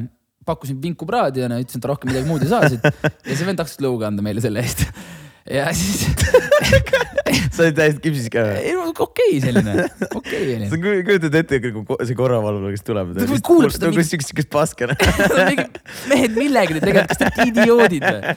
Pakkusin 0.47 0.77
vinku 0.81 1.07
praadi 1.09 1.43
onju, 1.45 1.61
ütlesin, 1.63 1.81
et 1.81 1.89
rohkem 1.91 2.11
midagi 2.11 2.29
muud 2.29 2.45
ei 2.45 2.51
saa 2.51 2.69
siit. 2.69 2.85
ja 2.85 3.35
see 3.35 3.47
vend 3.47 3.61
tahtis 3.61 3.81
lõuga 3.83 4.09
anda 4.09 4.25
meile 4.25 4.41
selle 4.43 4.63
eest. 4.63 4.87
ja 5.49 5.67
siis, 5.75 6.07
sa 7.55 7.65
olid 7.65 7.77
täiesti 7.77 8.01
kipsis 8.03 8.29
ka 8.33 8.43
või? 8.47 8.57
ei 8.65 8.73
no 8.77 8.87
okei 9.05 9.37
selline, 9.43 9.85
okei 10.07 10.41
sa 10.47 10.57
onju. 10.57 10.81
ku- 10.83 10.95
kujutad 11.07 11.37
ette, 11.41 11.61
kui 11.63 11.99
see 12.09 12.17
korravalve, 12.17 12.73
kes 12.75 12.85
tuleb. 12.87 13.13
Ta 13.17 13.29
võib 13.29 13.45
kuulda 13.45 13.71
seda 13.75 13.89
nagu 13.91 14.05
siukest, 14.05 14.33
siukest 14.33 14.51
paska. 14.53 14.89
mehed, 16.11 16.35
millega 16.37 16.77
te 16.77 16.83
tegelikult, 16.83 17.13
kas 17.13 17.21
te 17.21 17.29
olete 17.29 17.47
idioodid 17.53 18.05
või? 18.07 18.35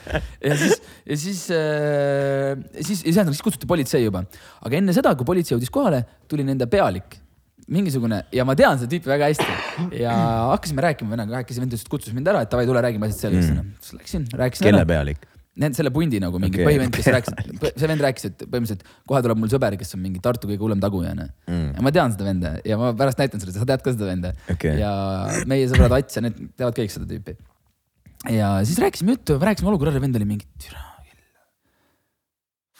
ja 0.49 0.59
siis, 0.61 0.79
ja 1.09 1.19
siis 1.25 1.43
äh,, 1.57 2.63
siis, 2.81 3.05
ja 3.09 3.27
siis 3.27 3.45
kutsuti 3.45 3.69
politsei 3.69 4.05
juba. 4.05 4.25
aga 4.61 4.81
enne 4.81 4.95
seda, 4.95 5.15
kui 5.17 5.27
politsei 5.27 5.57
jõudis 5.57 5.73
kohale, 5.73 6.05
tuli 6.31 6.45
nende 6.47 6.69
pealik. 6.69 7.24
Mingisugune 7.71 8.19
ja 8.35 8.45
ma 8.45 8.55
tean 8.57 8.77
seda 8.81 8.91
tüüpi 8.91 9.09
väga 9.09 9.29
hästi 9.31 10.01
ja 10.03 10.15
hakkasime 10.51 10.83
rääkima 10.85 11.15
vennaga, 11.15 11.39
kahekesi 11.39 11.63
vend 11.63 11.73
et 11.77 11.87
kutsus 11.89 12.13
mind 12.13 12.29
ära, 12.29 12.43
et 12.45 12.51
davai, 12.51 12.67
tule 12.69 12.83
räägime 12.85 13.07
asjad 13.09 13.27
selgeks 13.27 13.49
mm.. 13.49 13.71
siis 13.81 13.97
läksin, 13.97 14.27
rääkisin 14.41 14.69
kelle 14.69 14.85
pealik? 14.89 15.25
Need 15.55 15.77
selle 15.77 15.87
pundi 15.95 16.19
nagu 16.19 16.35
mingi 16.41 16.59
okay, 16.59 16.67
põhivend, 16.67 16.91
kes 16.91 17.05
rääkis, 17.15 17.35
see 17.79 17.87
vend 17.87 18.01
rääkis, 18.03 18.25
et 18.27 18.41
põhimõtteliselt 18.43 18.81
kohe 19.07 19.21
tuleb 19.23 19.39
mul 19.39 19.51
sõber, 19.53 19.77
kes 19.79 19.95
on 19.95 20.01
mingi 20.03 20.19
Tartu 20.23 20.49
kõige 20.49 20.59
hullem 20.65 20.81
taguja 20.83 21.13
onju 21.15 21.29
Mm. 21.45 21.69
ja 21.77 21.83
ma 21.85 21.91
tean 21.95 22.11
seda 22.11 22.25
venda 22.27 22.51
ja 22.65 22.77
ma 22.81 22.89
pärast 22.97 23.21
näitan 23.21 23.41
sulle, 23.41 23.53
sa 23.55 23.67
tead 23.69 23.83
ka 23.85 23.93
seda 23.93 24.09
venda 24.09 24.33
Okei. 24.51 24.73
ja 24.81 24.91
meie 25.47 25.69
sõbrad 25.71 25.93
Ats 25.95 26.17
ja 26.17 26.25
need 26.25 26.41
teavad 26.57 26.75
kõik 26.75 26.91
seda 26.91 27.07
tüüpi. 27.09 27.37
ja 28.35 28.49
siis 28.65 28.81
rääkisime 28.83 29.15
juttu, 29.15 29.39
rääkisime 29.39 29.71
olukorra, 29.71 29.95
vend 30.03 30.19
oli 30.19 30.27
mingi, 30.27 30.49
türa. 30.59 30.83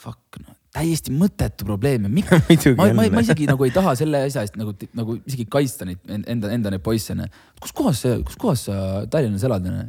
Fuck 0.05 0.41
no, 0.43 0.54
täiesti 0.75 1.13
mõttetu 1.15 1.67
probleem. 1.67 2.07
Ja 2.07 2.11
miks 2.17 2.67
ma, 2.77 2.89
ma, 2.97 3.05
ma 3.15 3.23
isegi 3.23 3.47
nagu 3.49 3.67
ei 3.67 3.73
taha 3.75 3.93
selle 3.99 4.25
asja 4.27 4.43
eest 4.45 4.57
nagu, 4.59 4.73
nagu 4.97 5.17
isegi 5.23 5.47
kaitsta 5.51 5.87
neid 5.87 6.01
en- 6.11 6.25
enda, 6.35 6.51
enda 6.55 6.73
neid 6.73 6.83
poisse 6.85 7.13
onju. 7.15 7.29
kus 7.63 7.75
kohas 7.75 8.01
kus 8.27 8.39
kohas 8.41 8.65
sa 8.69 8.79
Tallinnas 9.11 9.45
elad 9.47 9.69
onju, 9.71 9.85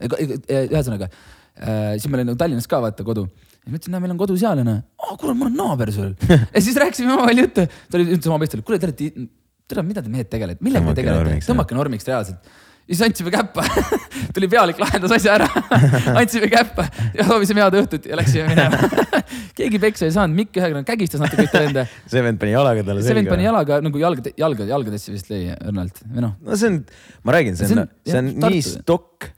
ühesõnaga 0.46 1.08
äh, 1.10 1.96
siis 1.96 2.06
meil 2.10 2.22
oli 2.22 2.30
nagu 2.30 2.40
Tallinnas 2.42 2.70
ka 2.70 2.80
vaata 2.84 3.06
kodu. 3.06 3.26
ja 3.26 3.72
ma 3.72 3.80
ütlesin, 3.80 3.96
näe, 3.96 4.04
meil 4.04 4.14
on 4.14 4.20
kodu 4.22 4.36
seal 4.40 4.62
onju. 4.62 4.76
aa, 5.02 5.16
kuule, 5.16 5.34
mul 5.38 5.50
on 5.50 5.58
naaber 5.62 5.92
sul. 5.94 6.12
ja 6.54 6.62
siis 6.62 6.78
rääkisime 6.82 7.16
omavahel 7.16 7.44
juttu, 7.46 7.66
ta 7.66 7.98
oli, 7.98 8.08
ütles 8.14 8.30
oma 8.30 8.38
poistele, 8.44 8.66
kuule, 8.66 8.78
te 8.82 8.90
olete, 8.90 9.26
tere, 9.66 9.84
mida 9.86 10.04
te 10.06 10.12
mehed 10.12 10.30
tegelete, 10.30 10.62
millega 10.64 10.94
te 10.94 11.00
tegelete? 11.02 11.42
tõmmake 11.48 11.78
normiks 11.78 12.06
reaalselt 12.06 12.54
siis 12.86 13.02
andsime 13.06 13.32
käppa. 13.34 13.64
Tuli 14.34 14.48
pealik, 14.50 14.78
lahendas 14.80 15.14
asja 15.16 15.36
ära. 15.36 15.46
Andsime 16.20 16.48
käppa. 16.52 16.86
Ja 17.16 17.26
soovisime 17.28 17.64
head 17.64 17.78
õhtut 17.80 18.08
ja 18.10 18.18
läksime 18.18 18.48
minema. 18.50 18.80
Keegi 19.58 19.80
peksa 19.82 20.06
ei 20.08 20.14
saanud, 20.14 20.36
Mikk 20.36 20.60
ühekordne 20.60 20.84
kägistas 20.88 21.22
natuke 21.22 21.46
ühte 21.46 21.62
venda. 21.66 21.86
See 22.10 22.22
vend 22.24 22.40
pani 22.42 22.54
jalaga 22.54 22.84
talle 22.86 23.04
see 23.04 23.16
vend 23.16 23.30
pani 23.30 23.46
selga. 23.46 23.52
jalaga 23.52 23.80
nagu 23.86 24.02
jalga, 24.02 24.34
jalga, 24.38 24.68
jalgadesse 24.68 25.14
vist 25.14 25.32
lõi 25.32 25.42
õrnalt 25.56 26.04
või 26.04 26.26
noh. 26.26 26.36
no 26.44 26.60
see 26.60 26.70
on, 26.72 26.78
ma 27.26 27.36
räägin, 27.36 27.58
see 27.58 27.72
on 27.72 27.88
see 28.06 28.20
on 28.20 28.30
nii 28.44 28.62
stokk, 28.64 29.30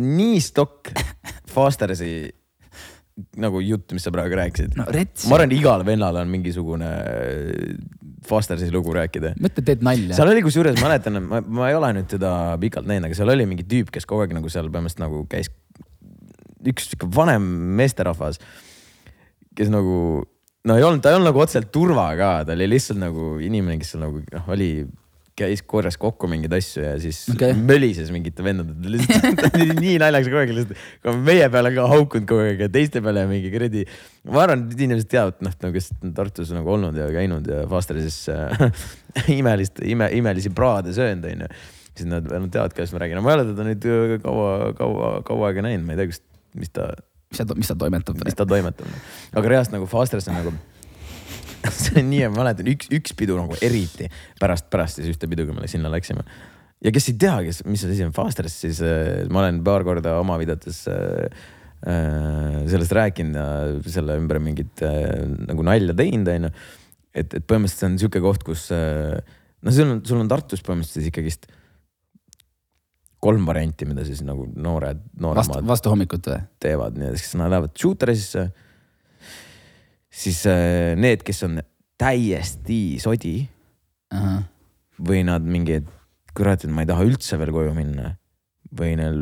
nii 0.00 0.40
stokk 0.44 0.94
Fostersi 1.54 2.14
nagu 3.38 3.60
jutt, 3.62 3.92
mis 3.94 4.02
sa 4.02 4.10
praegu 4.14 4.38
rääkisid. 4.38 4.74
No 4.78 4.86
ma 4.88 5.36
arvan, 5.36 5.52
igal 5.54 5.84
vennal 5.86 6.18
on 6.22 6.30
mingisugune 6.32 6.90
Fostersi 8.28 8.70
lugu 8.72 8.94
rääkida. 8.96 9.34
mõtle, 9.40 9.64
teed 9.66 9.84
nalja. 9.86 10.16
seal 10.16 10.30
oli 10.32 10.44
kusjuures, 10.46 10.78
ma 10.80 10.88
mäletan, 10.88 11.20
ma, 11.24 11.40
ma 11.44 11.70
ei 11.70 11.78
ole 11.78 11.92
nüüd 11.98 12.08
teda 12.10 12.32
pikalt 12.62 12.88
näinud, 12.90 13.08
aga 13.08 13.18
seal 13.18 13.32
oli 13.34 13.46
mingi 13.50 13.66
tüüp, 13.68 13.92
kes 13.94 14.08
kogu 14.08 14.24
aeg 14.24 14.34
nagu 14.36 14.52
seal 14.52 14.70
põhimõtteliselt 14.72 15.04
nagu 15.04 15.24
käis, 15.30 15.50
üks 16.64 16.90
sihuke 16.90 17.08
vanem 17.14 17.46
meesterahvas, 17.78 18.40
kes 19.58 19.70
nagu, 19.72 19.96
no 20.64 20.78
ei 20.78 20.86
olnud, 20.86 21.04
ta 21.04 21.12
ei 21.12 21.18
olnud 21.18 21.30
nagu 21.30 21.44
otseselt 21.44 21.72
turva 21.74 22.08
ka, 22.18 22.32
ta 22.48 22.56
oli 22.56 22.68
lihtsalt 22.72 23.00
nagu 23.02 23.34
inimene, 23.44 23.78
kes 23.82 23.94
seal 23.94 24.06
nagu 24.06 24.22
noh, 24.24 24.52
oli, 24.54 24.70
käis, 25.38 25.62
korjas 25.66 25.96
kokku 26.00 26.28
mingeid 26.30 26.52
asju 26.54 26.82
ja 26.84 26.94
siis 27.02 27.24
okay. 27.32 27.54
mölises 27.58 28.10
mingite 28.14 28.44
vendadele, 28.46 28.94
lihtsalt 28.94 29.38
ta 29.40 29.50
oli 29.58 29.76
nii 29.80 29.94
naljakas 30.02 30.30
kogu 30.30 30.40
aeg, 30.40 30.52
lihtsalt 30.58 31.22
meie 31.26 31.48
peale 31.50 31.72
ka 31.74 31.86
haukunud 31.90 32.28
kogu 32.30 32.44
aeg 32.44 32.62
ja 32.66 32.68
teiste 32.72 33.02
peale 33.04 33.24
mingi 33.30 33.50
kuradi. 33.52 33.84
ma 34.30 34.44
arvan, 34.44 34.66
et 34.68 34.84
inimesed 34.86 35.10
teavad, 35.10 35.40
noh 35.44 35.56
nagu 35.64 35.74
kes 35.74 35.90
on 35.96 36.12
Tartus 36.16 36.52
nagu 36.54 36.74
olnud 36.76 36.98
ja 36.98 37.08
käinud 37.14 37.50
ja 37.50 37.64
Fasteris 37.70 38.20
äh, 38.32 38.68
imelist, 39.38 39.82
ime, 39.82 40.10
imelisi 40.14 40.54
praade 40.54 40.94
söönud 40.94 41.26
onju. 41.32 41.50
siis 41.94 42.10
nad, 42.10 42.30
nad 42.30 42.46
teavad, 42.54 42.76
kellest 42.76 42.94
ma 42.94 43.02
räägin, 43.02 43.22
ma 43.24 43.34
ei 43.34 43.40
ole 43.40 43.48
teda 43.50 43.66
nüüd 43.70 43.88
äh, 43.90 44.14
kaua, 44.22 44.52
kaua, 44.78 45.10
kaua 45.26 45.50
aega 45.50 45.66
näinud, 45.66 45.88
ma 45.88 45.96
ei 45.96 46.04
tea, 46.04 46.12
kas, 46.14 46.22
mis 46.62 46.70
ta, 46.70 46.92
mis 47.34 47.42
ta, 47.42 47.58
mis 47.58 47.72
ta 47.72 47.78
toimetab 47.82 48.22
mis? 48.22 48.38
ta 48.38 48.46
toimetab. 48.46 48.94
aga 49.34 49.54
reaalselt 49.56 49.80
nagu 49.80 49.90
Fasteris 49.90 50.30
on 50.30 50.38
nagu, 50.38 50.54
see 51.82 52.00
on 52.02 52.10
nii, 52.10 52.26
ma 52.30 52.42
mäletan 52.42 52.70
üks, 52.72 52.90
üks 52.94 53.16
pidu 53.18 53.38
nagu 53.38 53.56
eriti 53.64 54.08
pärast, 54.40 54.68
pärast 54.72 55.00
siis 55.00 55.12
ühte 55.14 55.30
pidu, 55.30 55.46
kui 55.48 55.56
me 55.56 55.70
sinna 55.70 55.92
läksime. 55.92 56.24
ja 56.84 56.94
kes 56.94 57.10
ei 57.12 57.18
tea, 57.20 57.36
kes, 57.48 57.62
mis 57.68 57.84
on 58.06 58.14
Fasteris, 58.16 58.56
siis 58.66 58.82
äh, 58.84 59.24
ma 59.32 59.44
olen 59.44 59.62
paar 59.66 59.86
korda 59.86 60.18
oma 60.20 60.38
videotes 60.40 60.84
äh, 60.92 61.28
sellest 61.84 62.94
rääkinud 62.96 63.36
ja 63.36 63.48
selle 63.92 64.14
ümber 64.16 64.38
mingit 64.40 64.80
nagu 64.80 65.66
nalja 65.68 65.92
teinud, 65.98 66.30
onju. 66.32 66.48
et, 67.12 67.28
et 67.28 67.44
põhimõtteliselt 67.44 67.82
see 67.82 67.90
on 67.90 67.98
sihuke 68.00 68.22
koht, 68.24 68.46
kus 68.46 68.70
no 68.72 69.74
sul 69.74 69.90
on, 69.92 70.00
sul 70.08 70.22
on 70.22 70.30
Tartus 70.32 70.64
põhimõtteliselt 70.64 71.10
ikkagist 71.12 71.44
kolm 73.24 73.46
varianti, 73.48 73.86
mida 73.88 74.04
siis 74.04 74.20
nagu 74.26 74.46
noored, 74.52 75.00
vastu, 75.00 75.22
nooremad 75.24 75.70
vastu 75.70 75.92
hommikut 75.92 76.28
või? 76.28 76.40
teevad, 76.62 76.98
nii 77.00 77.10
et 77.12 77.20
siis 77.20 77.36
nad 77.40 77.52
lähevad 77.52 77.72
shooter'isse. 77.80 78.48
Siis 80.14 80.44
äh, 80.50 80.94
need, 80.98 81.24
kes 81.26 81.42
on 81.46 81.58
täiesti 82.00 83.00
sodi 83.02 83.36
või 85.04 85.24
nad 85.26 85.42
mingi, 85.42 85.80
et 85.80 85.88
kurat, 86.36 86.62
et 86.64 86.70
ma 86.70 86.84
ei 86.84 86.90
taha 86.90 87.06
üldse 87.06 87.38
veel 87.40 87.52
koju 87.54 87.74
minna 87.74 88.14
või 88.74 88.94
neil 88.98 89.18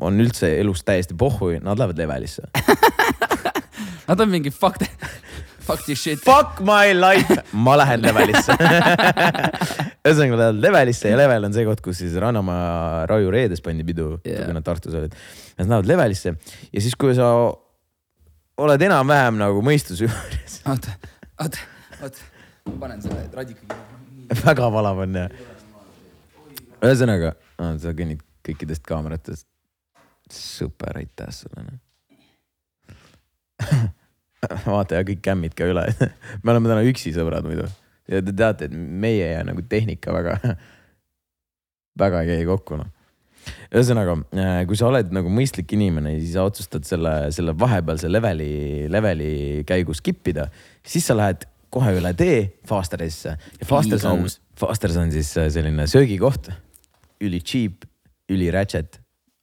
on 0.00 0.20
üldse 0.22 0.50
elus 0.60 0.84
täiesti 0.86 1.16
pohhu, 1.18 1.52
nad 1.60 1.78
lähevad 1.78 2.00
levelisse. 2.00 2.48
Nad 4.06 4.20
on 4.22 4.30
mingi 4.30 4.52
fuck, 4.54 4.78
fuck 5.66 5.82
this 5.82 5.98
shit. 5.98 6.20
Fuck 6.22 6.60
my 6.64 6.94
life, 6.94 7.40
ma 7.52 7.74
lähen 7.76 8.04
levelisse. 8.04 8.54
ühesõnaga, 10.06 10.38
lähevad 10.38 10.60
levelisse 10.62 11.10
ja 11.10 11.18
level 11.18 11.48
on 11.48 11.56
see 11.56 11.66
koht, 11.66 11.82
kus 11.82 11.98
siis 12.04 12.14
Rannamaa 12.22 13.02
Raju 13.10 13.32
reedes 13.34 13.64
pandi 13.64 13.82
pidu 13.86 14.12
yeah., 14.20 14.46
kui 14.46 14.54
nad 14.54 14.64
Tartus 14.64 14.94
olid. 14.94 15.16
Nad 15.58 15.72
lähevad 15.72 15.90
levelisse 15.90 16.36
ja 16.36 16.84
siis, 16.84 16.94
kui 16.94 17.16
sa 17.18 17.32
oled 18.60 18.84
enam-vähem 18.86 19.36
nagu 19.40 19.62
mõistuse 19.64 20.06
juures, 20.06 20.60
oota, 20.68 20.94
oota, 21.42 21.64
oota, 22.00 22.28
ma 22.68 22.76
panen 22.86 23.02
selle 23.04 23.26
radika 23.34 23.60
kirja. 23.60 24.38
väga 24.44 24.70
valav 24.72 25.02
on 25.04 25.18
ja. 25.20 25.26
ühesõnaga 26.80 27.34
ah,, 27.60 27.74
sa 27.82 27.92
kõnnid 27.96 28.22
kõikidest 28.46 28.84
kaameratest. 28.86 29.46
super, 30.32 31.02
aitäh 31.02 31.32
sulle. 31.34 31.66
noh. 31.66 31.78
vaata 34.66 35.00
ja 35.00 35.04
kõik 35.06 35.22
kämmid 35.24 35.54
ka 35.56 35.68
üle. 35.68 35.84
me 36.42 36.52
oleme 36.52 36.70
täna 36.70 36.82
üksi 36.86 37.12
sõbrad 37.16 37.44
muidu 37.46 37.68
ja 38.08 38.22
te 38.24 38.32
teate, 38.32 38.70
et 38.70 38.74
meie 38.74 39.32
ja 39.34 39.44
nagu 39.44 39.64
tehnika 39.68 40.14
väga, 40.16 40.38
väga 42.02 42.24
ei 42.24 42.36
käi 42.36 42.44
kokku 42.48 42.80
noh 42.80 42.95
ühesõnaga, 43.70 44.16
kui 44.68 44.78
sa 44.78 44.88
oled 44.90 45.12
nagu 45.14 45.30
mõistlik 45.32 45.74
inimene 45.76 46.14
ja 46.14 46.22
siis 46.22 46.34
sa 46.36 46.46
otsustad 46.48 46.86
selle, 46.88 47.14
selle 47.34 47.54
vahepealse 47.58 48.10
leveli, 48.10 48.86
leveli 48.92 49.30
käigu 49.68 49.94
skip 49.96 50.32
ida, 50.32 50.48
siis 50.86 51.06
sa 51.06 51.16
lähed 51.18 51.46
kohe 51.72 51.96
üle 51.98 52.12
tee 52.16 52.40
Fasterisse 52.68 53.36
ja 53.36 53.68
Fasters 53.68 54.06
on 54.08 54.24
Fasters 54.56 54.96
on 54.96 55.10
siis 55.12 55.34
äh, 55.36 55.50
selline 55.52 55.86
söögikoht. 55.90 56.48
üli 57.20 57.40
cheap, 57.40 57.84
üli 58.28 58.50
ratchet, 58.52 58.98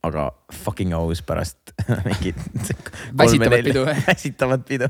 aga 0.06 0.28
fucking 0.54 0.93
aus 0.93 1.24
pärast 1.26 1.74
mingit. 2.08 2.38
Väsitavat 3.18 3.66
pidu 3.66 3.86
või? 3.88 3.95
väsitavat 4.08 4.66
pidu 4.68 4.89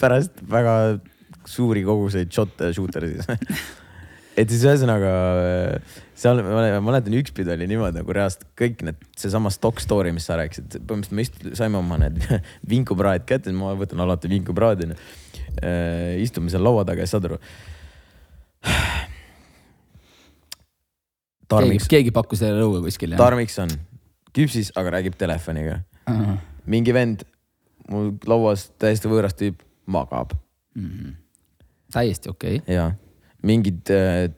pärast 0.00 0.42
väga 0.50 0.74
suuri 1.48 1.84
koguseid 1.84 2.32
shot'e, 2.32 2.72
shooter 2.76 3.08
siis 3.08 3.28
et 4.40 4.50
siis 4.50 4.64
ühesõnaga 4.64 5.14
seal 6.18 6.40
ma 6.46 6.80
mäletan, 6.84 7.14
üks 7.18 7.34
pidu 7.34 7.52
oli 7.54 7.66
niimoodi 7.70 8.00
nagu 8.00 8.14
reaalselt 8.14 8.46
kõik 8.58 8.84
need, 8.86 9.00
seesama 9.18 9.50
stock 9.54 9.82
story, 9.82 10.12
mis 10.14 10.26
sa 10.28 10.38
rääkisid, 10.38 10.78
põhimõtteliselt 10.86 11.16
me 11.18 11.24
ist- 11.26 11.58
saime 11.58 11.80
oma 11.80 11.98
need 12.02 12.20
vinkupraed 12.72 13.26
kätte, 13.28 13.52
ma 13.56 13.74
võtan 13.78 14.02
alati 14.04 14.30
vinkupraadi 14.30 14.90
onju. 14.90 14.98
istume 16.22 16.50
seal 16.50 16.64
laua 16.66 16.84
taga 16.86 17.04
ja 17.04 17.10
saad 17.10 17.28
aru. 17.30 17.40
keegi, 18.64 19.10
Tarmiks, 21.50 21.90
keegi 21.90 22.14
pakkus 22.14 22.40
teile 22.40 22.62
lõuga 22.62 22.80
kuskil? 22.86 23.14
Tarmiks 23.18 23.58
on 23.62 23.74
küpsis, 24.34 24.72
aga 24.78 24.96
räägib 24.96 25.18
telefoniga. 25.18 25.82
mingi 26.66 26.94
vend 26.96 27.26
mul 27.90 28.14
lauas 28.28 28.70
täiesti 28.80 29.10
võõras 29.10 29.36
tüüp 29.36 29.60
magab 29.86 30.32
täiesti 31.92 32.30
okei 32.32 32.58
okay.. 32.58 32.74
ja 32.74 32.90
mingid 33.44 33.90
äh, 33.92 34.30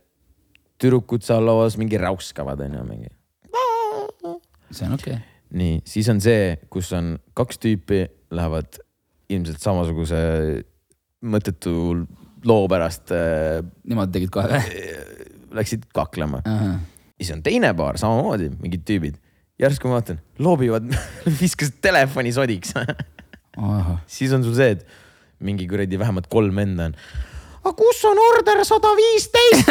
tüdrukud 0.82 1.24
seal 1.24 1.46
lauas 1.46 1.78
mingi 1.80 2.00
räuskavad 2.00 2.60
onju 2.66 2.84
mingi. 2.88 3.12
see 4.70 4.86
on 4.86 4.96
okei 4.98 5.14
okay.. 5.14 5.22
nii, 5.56 5.80
siis 5.86 6.08
on 6.12 6.20
see, 6.20 6.56
kus 6.70 6.92
on 6.96 7.16
kaks 7.38 7.62
tüüpi 7.62 8.04
lähevad 8.34 8.80
ilmselt 9.32 9.62
samasuguse 9.62 10.18
mõttetu 11.26 12.06
loo 12.46 12.66
pärast 12.70 13.10
äh, 13.14 13.62
Nemad 13.88 14.12
tegid 14.14 14.30
kohe 14.34 14.50
või? 14.50 14.82
läksid 15.56 15.86
kaklema. 15.94 16.42
siis 17.16 17.30
on 17.34 17.42
teine 17.44 17.72
paar 17.76 17.98
samamoodi, 18.00 18.50
mingid 18.60 18.84
tüübid. 18.88 19.16
järsku 19.60 19.88
ma 19.88 20.00
vaatan, 20.00 20.20
loobivad, 20.44 20.90
viskasid 21.40 21.80
telefoni 21.84 22.32
sodiks. 22.36 22.74
siis 24.18 24.34
on 24.36 24.44
sul 24.44 24.56
see, 24.58 24.76
et 24.76 24.86
mingi 25.40 25.68
kuradi 25.68 25.98
vähemalt 25.98 26.28
kolm 26.32 26.56
venda 26.56 26.90
on. 26.90 26.98
Aga 27.66 27.74
kus 27.76 28.02
on 28.06 28.22
order 28.30 28.64
sada 28.68 28.94
viisteist? 28.98 29.70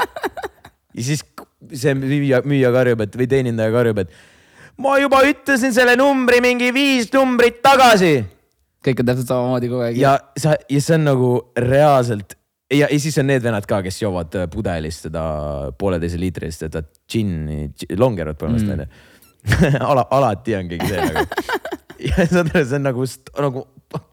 ja 0.96 1.06
siis 1.12 1.24
see 1.72 1.96
müüja, 1.96 2.42
müüja 2.48 2.72
karjub, 2.74 3.04
et 3.04 3.16
või 3.20 3.28
teenindaja 3.30 3.72
karjub, 3.74 4.02
et 4.04 4.80
ma 4.82 4.96
juba 5.00 5.22
ütlesin 5.28 5.74
selle 5.76 5.96
numbri 6.00 6.40
mingi 6.44 6.72
viis 6.74 7.12
numbrit 7.14 7.60
tagasi 7.64 8.16
kõik 8.82 9.02
on 9.02 9.08
täpselt 9.08 9.30
samamoodi 9.30 9.70
kogu 9.70 9.84
aeg. 9.86 9.98
ja 10.00 10.16
sa, 10.38 10.56
ja 10.70 10.80
see 10.82 10.96
on 10.98 11.06
nagu 11.06 11.30
reaalselt 11.58 12.34
ja, 12.72 12.88
ja 12.88 12.98
siis 13.00 13.18
on 13.22 13.28
need 13.30 13.44
vennad 13.44 13.66
ka, 13.68 13.82
kes 13.84 14.00
joovad 14.02 14.38
äh, 14.40 14.48
pudelist 14.50 15.08
seda 15.08 15.24
pooleteise 15.78 16.20
liitrist 16.20 16.66
seda 16.66 16.82
džinni, 16.82 17.68
longerot 18.00 18.40
põhimõtteliselt 18.40 18.80
onju 18.80 18.88
mm.. 18.88 19.84
ala, 19.90 20.06
alati 20.14 20.54
on 20.58 20.70
keegi 20.70 20.90
see 20.90 21.06
nagu. 21.06 21.24
ja 22.08 22.26
saad 22.26 22.50
aru, 22.52 22.64
see 22.64 22.78
on 22.78 22.86
nagu, 22.88 23.06
nagu 23.46 23.64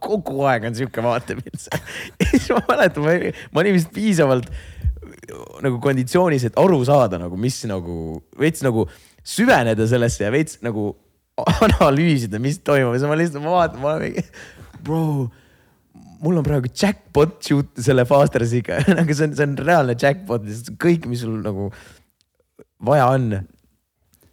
kogu 0.04 0.44
aeg 0.50 0.68
on 0.70 0.76
sihuke 0.78 1.04
vaatepilt 1.04 1.60
seal. 1.62 1.82
ja 2.20 2.30
siis 2.34 2.50
ma 2.56 2.64
mäletan, 2.72 3.06
ma, 3.06 3.16
ma 3.54 3.64
olin 3.64 3.78
vist 3.78 3.92
piisavalt 3.96 4.50
nagu 5.64 5.78
konditsioonis, 5.84 6.48
et 6.50 6.58
aru 6.60 6.80
saada 6.88 7.20
nagu, 7.22 7.38
mis 7.40 7.62
nagu 7.70 8.20
veits 8.40 8.64
nagu 8.66 8.88
süveneda 9.26 9.86
sellesse 9.90 10.26
ja 10.26 10.32
veits 10.34 10.60
nagu 10.66 10.92
analüüsida, 11.40 12.42
mis 12.42 12.60
toimub 12.66 12.96
ja 12.96 13.02
siis 13.02 13.12
ma 13.12 13.20
lihtsalt, 13.20 13.46
ma 13.46 13.54
vaatan, 13.56 13.84
ma 13.84 13.94
olen 13.94 14.08
mingi, 14.08 14.26
bro 14.84 15.04
mul 16.24 16.40
on 16.42 16.46
praegu 16.46 16.72
jackpot 16.76 17.38
shoot 17.46 17.80
selle 17.84 18.06
Fastersiga, 18.08 18.82
nagu 18.98 19.16
see 19.16 19.30
on, 19.30 19.38
see 19.38 19.48
on 19.48 19.56
reaalne 19.60 19.96
jackpot, 20.00 20.50
kõik, 20.82 21.08
mis 21.12 21.24
sul 21.24 21.40
nagu 21.46 21.70
vaja 22.86 23.08
on 23.16 23.32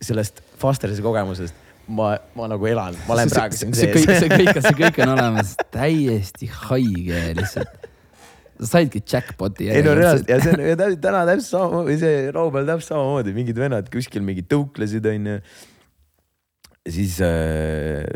sellest 0.03 0.43
Fastersi 0.61 1.05
kogemusest, 1.05 1.66
ma, 1.89 2.17
ma 2.35 2.49
nagu 2.51 2.67
elan, 2.67 2.97
ma 3.07 3.15
olen 3.15 3.31
praegu 3.31 3.55
siin 3.59 3.75
see 3.77 3.91
kõik, 3.95 4.07
see 4.09 4.19
sees. 4.25 4.33
kõik, 4.33 4.61
see 4.65 4.77
kõik 4.81 4.97
on 5.05 5.13
olemas, 5.17 5.53
täiesti 5.75 6.49
haige 6.67 7.21
lihtsalt. 7.39 7.87
sa 8.57 8.67
saidki 8.73 9.03
jackpot'i. 9.05 9.69
ei 9.71 9.83
no 9.85 9.93
reaalselt 9.99 10.31
ja 10.33 10.39
see 10.43 10.55
on 10.57 10.63
ja 10.65 10.77
tä- 10.81 10.97
täna 11.07 11.23
täpselt 11.29 11.51
samamoodi, 11.53 11.99
see 12.01 12.19
laupäeval 12.33 12.71
täpselt 12.75 12.95
samamoodi, 12.95 13.35
mingid 13.37 13.59
vennad 13.61 13.91
kuskil 13.93 14.25
mingi 14.27 14.43
tõuklesid 14.49 15.07
onju. 15.13 15.39
siis 16.89 17.19
äh, 17.21 18.07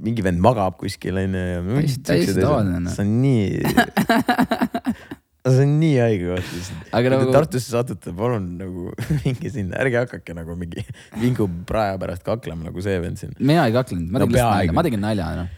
mingi 0.00 0.22
vend 0.24 0.40
magab 0.40 0.78
kuskil 0.80 1.18
onju. 1.20 1.44
Täiesti- 1.76 2.04
täiesti 2.08 2.40
tavaline, 2.40 2.80
noh. 2.86 2.94
see 2.94 3.04
on 3.04 3.16
nii, 3.20 3.60
see 5.46 5.62
on 5.64 5.70
nii 5.80 5.94
haige 6.02 6.26
koht 6.34 6.50
lihtsalt. 6.52 6.82
Aga 6.92 7.00
kui 7.00 7.10
te 7.10 7.16
nagu- 7.22 7.32
Tartusse 7.38 7.70
satute, 7.72 8.12
palun 8.16 8.48
nagu 8.60 8.90
minge 9.24 9.52
sinna, 9.54 9.78
ärge 9.80 9.96
hakake 10.02 10.34
nagu 10.36 10.56
mingi 10.60 10.84
vinguprae 11.22 11.96
pärast 12.02 12.26
kaklema 12.26 12.68
nagu 12.68 12.84
see 12.84 12.98
vend 13.00 13.16
siin. 13.22 13.32
mina 13.40 13.64
ei 13.68 13.72
kaklenud, 13.76 14.10
ma 14.12 14.20
No 14.20 14.26
tegin 14.26 14.36
lihtsalt 14.36 14.52
peaaegu. 14.52 14.68
nalja, 14.68 14.76
ma 14.76 14.84
tegin 14.88 15.04
nalja 15.06 15.30
noh. 15.40 15.48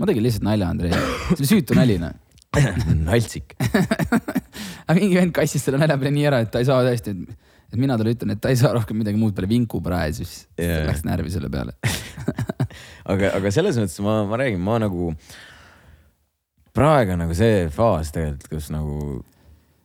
ma 0.00 0.08
tegin 0.10 0.24
lihtsalt 0.24 0.46
nalja, 0.48 0.70
Andrei, 0.72 0.92
see 0.96 1.36
oli 1.42 1.50
süütu 1.52 1.76
nali 1.76 1.98
noh. 2.00 2.16
naltsik. 3.10 3.52
aga 4.88 4.96
mingi 4.98 5.20
vend 5.20 5.36
kassis 5.36 5.62
selle 5.68 5.78
nalja 5.78 5.98
peale 6.00 6.10
nii 6.16 6.26
ära, 6.32 6.40
et 6.46 6.50
ta 6.50 6.62
ei 6.64 6.66
saa 6.66 6.80
tõesti, 6.88 7.12
et 7.70 7.78
mina 7.78 7.94
talle 8.00 8.16
ütlen, 8.16 8.32
et 8.34 8.40
ta 8.42 8.50
ei 8.50 8.58
saa 8.58 8.72
rohkem 8.74 8.98
midagi 8.98 9.20
muud 9.20 9.36
peale 9.36 9.46
vinkuprae, 9.52 10.08
siis 10.16 10.32
Jaa. 10.58 10.64
yeah. 10.64 10.88
läks 10.88 11.04
närvi 11.06 11.30
selle 11.36 11.52
peale. 11.52 11.76
aga, 13.04 13.30
aga 13.38 13.52
selles 13.54 13.78
mõttes 13.78 14.00
ma, 14.02 14.16
ma 14.26 14.40
räägin, 14.40 14.58
ma 14.64 14.80
nagu, 14.82 15.12
praegu 16.76 17.14
on 17.14 17.24
nagu 17.24 17.36
see 17.36 17.68
faas 17.74 18.12
tegelikult, 18.14 18.48
kus 18.52 18.70
nagu 18.74 18.96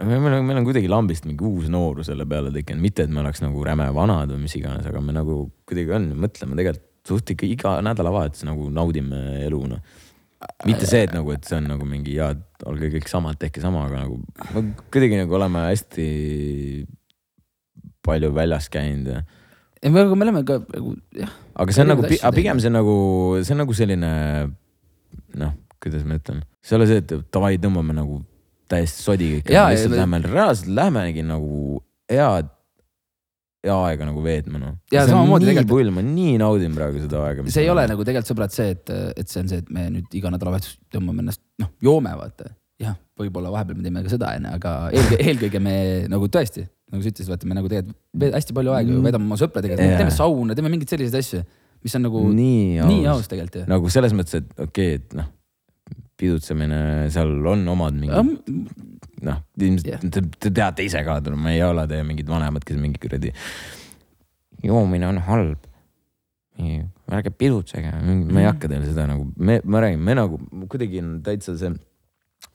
me- 0.04 0.20
meil 0.20 0.40
on, 0.40 0.46
meil 0.48 0.60
on 0.60 0.68
kuidagi 0.68 0.90
lambist 0.92 1.26
mingi 1.28 1.46
uus 1.46 1.70
noorus 1.72 2.10
selle 2.12 2.26
peale 2.30 2.52
tekkinud, 2.54 2.84
mitte 2.84 3.06
et 3.06 3.14
me 3.14 3.22
oleks 3.24 3.42
nagu 3.44 3.64
räme 3.66 3.88
vanad 3.96 4.34
või 4.34 4.44
mis 4.46 4.56
iganes, 4.60 4.86
aga 4.90 5.02
me 5.02 5.16
nagu 5.16 5.46
kuidagi 5.68 5.96
on, 5.96 6.10
mõtleme 6.26 6.58
tegelikult 6.60 6.92
suht 7.06 7.30
ikka 7.36 7.46
iga 7.46 7.72
nädalavahetus 7.86 8.44
nagu 8.48 8.68
naudime 8.74 9.22
elu 9.46 9.62
noh. 9.70 9.82
mitte 10.66 10.88
see, 10.90 11.04
et 11.06 11.14
nagu, 11.14 11.32
et 11.34 11.46
see 11.46 11.58
on 11.58 11.68
nagu 11.70 11.86
mingi 11.88 12.18
jaa, 12.18 12.34
olge 12.70 12.90
kõik 12.98 13.08
samad, 13.10 13.38
tehke 13.42 13.62
sama, 13.62 13.86
aga 13.88 14.04
nagu 14.04 14.20
kuidagi 14.94 15.20
nagu 15.22 15.38
oleme 15.38 15.68
hästi 15.70 16.06
palju 18.06 18.30
väljas 18.36 18.70
käinud 18.74 19.10
ja 19.14 19.22
ei, 19.82 19.90
me 19.90 20.04
me 20.06 20.26
oleme 20.26 20.44
ka 20.46 20.60
nagu 20.66 20.96
jah, 21.14 21.32
aga 21.56 21.76
see 21.76 21.86
on 21.86 21.92
nagu, 21.94 22.10
pigem 22.36 22.62
see 22.62 22.72
on 22.72 22.78
nagu, 22.80 22.98
see 23.46 23.56
on 23.56 23.62
nagu 23.64 23.78
selline 23.78 24.12
noh, 25.42 25.54
kuidas 25.86 26.06
ma 26.08 26.18
ütlen, 26.20 26.42
see 26.66 26.76
ei 26.76 26.82
ole 26.82 26.90
see, 26.90 27.04
et 27.04 27.16
davai, 27.34 27.56
tõmbame 27.62 27.96
nagu 27.96 28.20
täiesti 28.72 29.06
sodi 29.06 29.32
kõik, 29.38 29.54
lihtsalt 29.54 29.94
ja- 29.94 30.02
lähme 30.02 30.22
reaalselt 30.26 30.74
lähmegi 30.74 31.24
nagu 31.26 31.80
head, 32.12 32.52
hea 33.66 33.78
aega 33.90 34.08
nagu 34.10 34.22
veetma 34.26 34.62
noh. 34.62 34.76
Jaa, 34.94 35.08
samamoodi 35.10 35.46
nii 35.48 35.54
tegelikult- 35.54 35.74
pull, 35.74 35.94
ma 35.94 36.04
nii 36.06 36.36
naudin 36.42 36.76
praegu 36.78 37.02
seda 37.02 37.24
aega. 37.30 37.48
see 37.50 37.66
ei 37.66 37.72
ole 37.74 37.86
nagu 37.90 38.06
tegelikult 38.06 38.32
sõbrad 38.34 38.54
see, 38.54 38.76
et, 38.76 38.94
et 39.18 39.32
see 39.32 39.42
on 39.42 39.50
see, 39.52 39.64
et 39.64 39.74
me 39.74 39.88
nüüd 39.94 40.18
iga 40.20 40.32
nädalavahetus 40.34 40.78
tõmbame 40.94 41.26
ennast, 41.26 41.42
noh, 41.62 41.72
joome 41.82 42.14
vaata. 42.20 42.52
jah, 42.82 42.98
võib-olla 43.18 43.54
vahepeal 43.54 43.78
me 43.80 43.86
teeme 43.86 44.04
ka 44.04 44.12
seda 44.12 44.34
onju, 44.36 44.54
aga 44.58 44.72
eelkõige, 44.92 45.20
eelkõige 45.30 45.62
me 45.64 45.76
nagu 46.12 46.28
tõesti, 46.28 46.66
nagu 46.92 47.02
sa 47.06 47.14
ütlesid, 47.14 47.32
vaata 47.32 47.50
me 47.50 47.58
nagu 47.58 47.72
tegelikult 47.72 48.34
hästi 48.36 48.58
palju 48.58 48.74
aega 48.76 48.92
ju 48.98 49.06
veedame 49.06 49.30
oma 49.30 49.38
sõpradega 49.40 49.78
Jaa. 49.80 50.02
teeme 50.02 50.14
sauna, 50.14 50.58
teeme 50.58 50.74
mingeid 50.74 50.92
selliseid 50.92 51.22
asju, 51.22 51.46
mis 51.86 51.96
on 51.98 52.06
nagu 52.10 52.26
nii 52.34 52.82
nii 52.82 53.08
aus 53.08 53.24
aus 53.24 53.32
tegelikult 53.32 53.62
ju. 53.64 53.70
nagu 53.72 53.94
selles 53.94 54.14
mõttes, 54.18 54.42
et 54.42 54.52
okei 54.60 54.68
okay,, 54.68 55.00
et 55.00 55.18
noh, 55.22 55.32
pidutsemine, 56.20 56.80
seal 57.14 57.32
on 57.52 57.66
omad 57.74 57.98
mingid 58.00 58.52
noh, 59.26 59.42
ilmselt 59.60 60.06
te, 60.14 60.24
te 60.40 60.52
teate 60.54 60.86
ise 60.86 61.02
ka, 61.06 61.18
me 61.36 61.56
ei 61.56 61.64
ole 61.66 61.86
teie 61.90 62.06
mingid 62.08 62.30
vanemad, 62.30 62.66
kes 62.68 62.80
mingi 62.80 63.02
kuradi, 63.02 63.34
joomine 64.66 65.10
on 65.10 65.22
halb. 65.30 65.72
ärge 67.12 67.32
pidutsege, 67.36 67.92
ma 68.00 68.40
ei 68.40 68.48
hakka 68.48 68.70
teile 68.72 68.88
seda 68.88 69.10
nagu, 69.10 69.28
me, 69.36 69.60
ma 69.68 69.82
räägin, 69.84 70.00
me 70.08 70.16
nagu 70.16 70.40
kuidagi 70.72 71.02
on 71.04 71.18
täitsa 71.26 71.58
see 71.60 71.74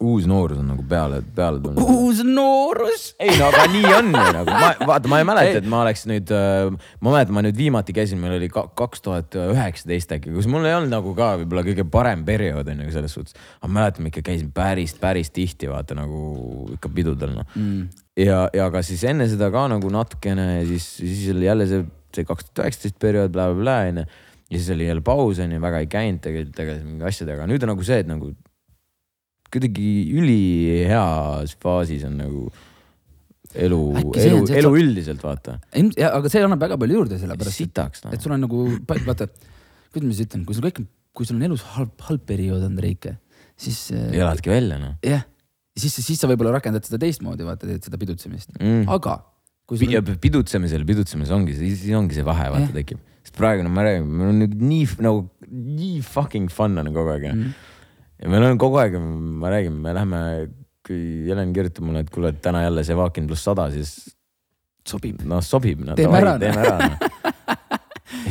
uus 0.01 0.24
noorus 0.30 0.59
on 0.62 0.68
nagu 0.72 0.84
peale, 0.88 1.18
peale 1.36 1.59
tulnud. 1.61 1.80
uus 1.92 2.22
noorus. 2.24 3.03
ei 3.20 3.34
no 3.38 3.48
aga 3.51 3.66
nii 3.72 3.84
on 3.98 4.07
ju 4.14 4.22
nagu, 4.38 4.55
ma 4.62 4.70
vaata, 4.88 5.11
ma 5.12 5.18
ei 5.20 5.26
mäleta, 5.28 5.59
et 5.61 5.68
ma 5.68 5.82
oleks 5.84 6.07
nüüd, 6.09 6.32
ma 6.32 7.12
mäletan, 7.12 7.34
ma 7.36 7.42
nüüd 7.44 7.59
viimati 7.59 7.92
käisin, 7.96 8.20
meil 8.22 8.38
oli 8.38 8.48
ka- 8.53 8.66
kaks 8.80 9.05
tuhat 9.05 9.36
üheksateist 9.44 10.14
äkki, 10.16 10.32
kus 10.34 10.48
mul 10.51 10.64
ei 10.68 10.74
olnud 10.78 10.92
nagu 10.94 11.12
ka 11.18 11.32
võib-olla 11.42 11.64
kõige 11.68 11.84
parem 11.92 12.24
periood 12.28 12.68
on 12.72 12.80
ju 12.86 12.94
selles 12.96 13.16
suhtes. 13.18 13.36
aga 13.61 13.72
mäletan, 13.76 14.07
ma 14.07 14.12
ikka 14.14 14.24
käisin 14.30 14.51
päris, 14.57 14.96
päris 15.01 15.30
tihti 15.36 15.68
vaata 15.70 15.96
nagu 15.98 16.24
ikka 16.78 16.88
pidudel 16.96 17.36
noh 17.36 17.46
Mm. 17.57 17.88
ja, 18.20 18.44
ja 18.55 18.68
ka 18.70 18.80
siis 18.86 19.03
enne 19.05 19.26
seda 19.28 19.48
ka 19.53 19.64
nagu 19.68 19.88
natukene 19.92 20.61
ja 20.61 20.66
siis, 20.68 20.84
siis 21.01 21.30
oli 21.34 21.48
jälle 21.48 21.66
see, 21.66 21.84
see 22.14 22.24
kaks 22.28 22.46
tuhat 22.51 22.66
üheksateist 22.68 22.96
periood 23.03 23.32
bla,, 23.34 23.48
blablabla 23.53 23.74
onju. 23.90 24.05
ja 24.51 24.59
siis 24.59 24.70
oli 24.74 24.86
jälle 24.86 25.03
paus 25.05 25.38
onju, 25.42 25.59
väga 25.61 25.80
ei 25.82 25.88
käinud 25.90 26.20
tegelikult, 26.24 26.55
tegelesin 26.57 26.86
mingi 26.88 27.07
asjadega, 27.11 27.46
nüüd 27.51 27.66
on 27.66 27.72
nagu 27.74 27.84
see, 27.86 27.98
et 28.05 28.09
nagu 28.11 28.30
kuidagi 29.53 29.90
üliheas 30.16 31.57
faasis 31.62 32.05
on 32.09 32.18
nagu 32.20 32.44
elu, 33.55 33.80
elu 33.98 34.42
elu 34.46 34.46
sa- 34.46 34.82
üldiselt 34.82 35.24
vaata. 35.24 35.59
aga 36.11 36.30
see 36.30 36.44
annab 36.46 36.62
väga 36.62 36.78
palju 36.80 37.01
juurde, 37.01 37.18
sellepärast 37.18 37.62
sitaks 37.62 38.05
noh 38.05 38.14
et. 38.14 38.22
sul 38.22 38.36
on 38.36 38.44
nagu, 38.46 38.66
vaata, 38.86 39.26
kuidas 39.90 40.07
ma 40.07 40.14
siis 40.14 40.28
ütlen, 40.28 40.46
kui 40.46 40.57
sul 40.59 40.68
kõik, 40.68 40.84
kui 41.16 41.26
sul 41.26 41.40
on 41.40 41.48
elus 41.48 41.66
halb, 41.74 41.96
halb 42.07 42.22
periood, 42.28 42.62
Andreike, 42.66 43.16
siis 43.59 43.88
äh, 43.94 44.12
eladki 44.20 44.53
välja 44.53 44.78
noh 44.82 44.94
jah, 45.07 45.26
siis, 45.74 45.98
siis 45.98 46.20
sa 46.20 46.30
võib-olla 46.30 46.55
rakendad 46.59 46.86
seda 46.86 47.01
teistmoodi, 47.03 47.46
vaata, 47.46 47.66
teed 47.66 47.90
seda 47.90 48.01
pidutsemist, 48.01 48.55
mm.. 48.59 48.86
aga 48.92 49.18
sul 49.70 49.92
ja 49.92 50.03
pidutsemisel, 50.03 50.84
pidutsemisel 50.86 51.36
ongi 51.38 51.55
siin 51.59 51.98
ongi 51.98 52.18
see 52.18 52.26
vahe 52.26 52.48
vaata 52.51 52.68
Jah. 52.68 52.76
tekib. 52.80 53.03
sest 53.22 53.36
praegu 53.36 53.66
no 53.66 53.70
ma 53.72 53.84
räägin, 53.86 54.07
meil 54.09 54.32
on 54.32 54.57
nii 54.70 54.86
nagu 55.05 55.26
nii 55.51 56.01
fucking 56.07 56.51
fun 56.53 56.78
on 56.80 56.90
kogu 56.94 57.12
aeg 57.14 57.28
mm, 57.30 57.53
ja 58.20 58.30
meil 58.32 58.46
on 58.50 58.60
kogu 58.60 58.80
aeg, 58.82 58.96
ma 59.40 59.52
räägin, 59.52 59.76
me 59.82 59.94
läheme, 59.96 60.22
kui 60.86 61.02
Helen 61.28 61.54
kirjutab 61.56 61.86
mulle, 61.86 62.04
et 62.04 62.12
kuule, 62.12 62.34
et 62.34 62.40
täna 62.44 62.64
jälle 62.66 62.84
see 62.86 62.96
Vakin 62.98 63.28
pluss 63.30 63.46
sada, 63.48 63.68
siis 63.72 63.94
sobib. 64.88 65.22
noh, 65.28 65.42
sobib 65.44 65.82
no,. 65.84 65.96
Teeme 65.98 66.20
ära, 66.20 66.36
noh. 66.36 66.42
teeme 66.42 66.64
ära 66.64 66.78
no.. 66.84 67.34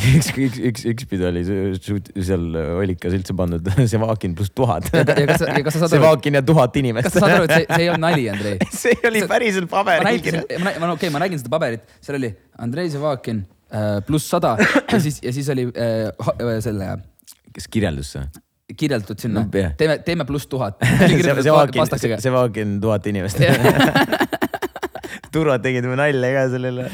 üks, 0.10 0.32
üks, 0.36 0.58
üks, 0.70 0.86
üks 0.92 1.08
pidu 1.10 1.28
oli 1.30 1.44
see- 1.48 2.00
seal 2.26 2.58
Ollikas 2.80 3.16
üldse 3.16 3.36
pandud 3.38 3.70
see 3.92 4.02
Vakin 4.02 4.36
pluss 4.38 4.54
tuhat. 4.56 4.90
see 4.92 5.06
aru, 5.06 6.02
Vakin 6.06 6.40
ja 6.40 6.44
tuhat 6.46 6.76
inimest. 6.82 7.10
kas 7.10 7.18
sa 7.18 7.24
saad 7.26 7.38
aru, 7.38 7.48
et 7.48 7.56
see, 7.56 7.70
see 7.70 7.86
ei 7.86 7.94
olnud 7.94 8.06
nali, 8.08 8.28
Andrei? 8.34 8.58
see 8.74 8.98
oli 9.10 9.24
päriselt 9.30 9.72
paberil 9.72 10.10
näitasin, 10.10 10.44
ma, 10.60 10.76
ma, 10.76 10.92
okei 10.92 11.08
okay,, 11.08 11.16
ma 11.16 11.24
nägin 11.26 11.42
seda 11.42 11.54
paberit, 11.56 11.96
seal 12.04 12.20
oli 12.20 12.34
Andrei 12.60 12.92
Zavakin 12.94 13.46
äh, 13.72 13.96
pluss 14.06 14.30
sada 14.30 14.58
ja 14.60 15.02
siis, 15.02 15.22
ja 15.26 15.34
siis 15.36 15.50
oli 15.56 15.70
äh, 15.72 16.12
äh, 16.12 16.54
selle 16.66 16.94
kes 17.56 17.70
kirjeldus 17.72 18.14
see? 18.18 18.28
Kirjeldatud 18.78 19.20
sinna 19.22 19.46
No, 19.46 19.50
teeme, 19.78 19.98
teeme 20.06 20.26
pluss 20.30 20.46
tuhat. 20.52 20.78
see, 21.08 22.32
Vakin 22.34 22.78
tuhat 22.84 23.08
inimest. 23.10 23.40
turvad 25.34 25.64
tegid 25.66 25.86
mu 25.90 25.96
nalja 26.00 26.30
ka 26.36 26.46
sellele. 26.54 26.86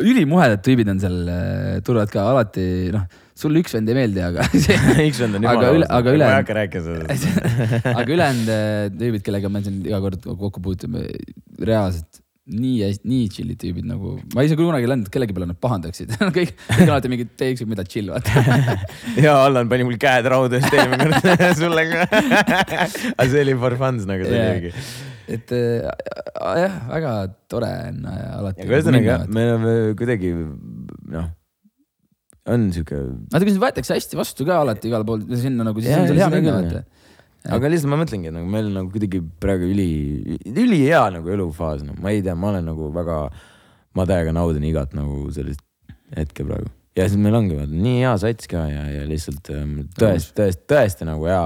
ülimuhedad 0.00 0.62
tüübid 0.64 0.90
on 0.90 0.98
seal 1.02 1.20
äh, 1.30 1.76
turvad 1.86 2.10
ka 2.12 2.24
alati 2.32 2.64
noh, 2.94 3.04
sulle 3.38 3.62
üks 3.62 3.74
vend 3.76 3.88
ei 3.92 3.96
meeldi, 3.98 4.22
aga 4.26 4.44
üks 5.08 5.20
vend 5.22 5.38
on 5.38 5.46
Aga 5.46 5.70
jumala 5.70 5.70
üle- 5.78 6.24
ma 6.24 6.32
ei 6.32 6.36
hakka 6.40 6.56
rääkima 6.58 6.84
sellest. 6.88 7.86
aga 7.94 8.06
ülejäänud 8.16 8.52
äh, 8.56 8.90
tüübid, 8.98 9.24
kellega 9.26 9.52
me 9.52 9.62
siin 9.64 9.80
iga 9.86 10.00
kord 10.04 10.26
kokku 10.26 10.62
puutume, 10.64 11.06
reaalselt 11.62 12.23
nii, 12.44 12.88
nii 13.08 13.28
chill'id 13.32 13.58
tüübid 13.60 13.86
nagu, 13.88 14.18
ma 14.34 14.44
ise 14.44 14.56
küll 14.58 14.68
kunagi 14.68 14.84
ei 14.84 14.90
läinud 14.90 15.08
kellegi 15.12 15.36
peale, 15.36 15.48
nad 15.48 15.58
pahandaksid 15.60 16.12
kõik, 16.36 16.52
kõik 16.68 16.90
alati 16.90 17.10
mingi, 17.12 17.26
tee 17.40 17.54
ükskõik 17.54 17.70
mida 17.70 17.86
chill 17.88 18.12
vaata. 18.12 18.42
ja 19.24 19.38
Allan 19.46 19.70
pani 19.70 19.86
mul 19.88 19.96
käed 20.00 20.28
rauda 20.28 20.60
just 20.60 20.76
eelmine 20.76 21.08
kord 21.08 21.44
sulle 21.62 21.86
ka. 21.88 22.04
aga 23.14 23.28
see 23.32 23.44
oli 23.46 23.56
for 23.62 23.78
fun 23.80 24.02
nagu 24.10 24.28
see 24.28 24.42
Jaa. 24.42 24.50
oligi. 24.58 24.74
et 25.38 25.54
äh, 25.56 25.88
jah, 26.60 26.76
väga 26.90 27.14
tore 27.48 27.70
on 27.88 28.04
äh, 28.12 28.26
alati. 28.40 28.66
aga 28.66 28.76
ühesõnaga 28.76 29.16
me 29.24 29.46
oleme 29.54 29.74
kuidagi 29.96 30.34
noh, 30.36 31.32
on 32.52 32.68
sihuke, 32.76 33.00
vaata, 33.32 33.46
kui 33.46 33.54
sind 33.54 33.64
võetakse 33.64 33.96
hästi 33.96 34.20
vastu 34.20 34.44
ka 34.44 34.60
alati 34.66 34.92
igal 34.92 35.08
pool, 35.08 35.24
sinna 35.32 35.64
nagu, 35.64 35.80
siis 35.80 35.94
Jaa, 35.94 36.04
on 36.04 36.12
seal 36.12 36.20
hea 36.26 36.32
minna 36.36 36.58
vaata. 36.60 36.84
Aga 37.52 37.70
lihtsalt 37.70 37.92
ma 37.92 37.98
mõtlengi, 38.00 38.30
et 38.30 38.36
nagu 38.36 38.48
meil 38.50 38.70
nagu 38.72 38.88
kuidagi 38.92 39.20
praegu 39.42 39.68
üli, 39.68 39.88
ülihea 40.48 41.02
nagu 41.18 41.32
elufaas, 41.34 41.82
noh, 41.84 41.96
ma 42.00 42.14
ei 42.14 42.22
tea, 42.24 42.36
ma 42.38 42.52
olen 42.52 42.70
nagu 42.70 42.88
väga, 42.94 43.18
ma 43.98 44.06
täiega 44.08 44.32
naudin 44.36 44.64
igat 44.68 44.94
nagu 44.96 45.26
sellist 45.34 45.60
hetke 46.16 46.46
praegu. 46.46 46.70
ja 46.96 47.08
siis 47.08 47.20
meil 47.20 47.36
ongi 47.36 47.58
vaata 47.58 47.74
nii 47.74 47.98
hea 48.00 48.14
sats 48.22 48.48
ka 48.50 48.64
ja, 48.70 48.84
ja 48.94 49.08
lihtsalt 49.10 49.50
ähm, 49.52 49.74
tõesti, 49.98 50.32
tõesti, 50.38 50.64
tõesti 50.72 51.08
nagu 51.08 51.26
hea, 51.28 51.44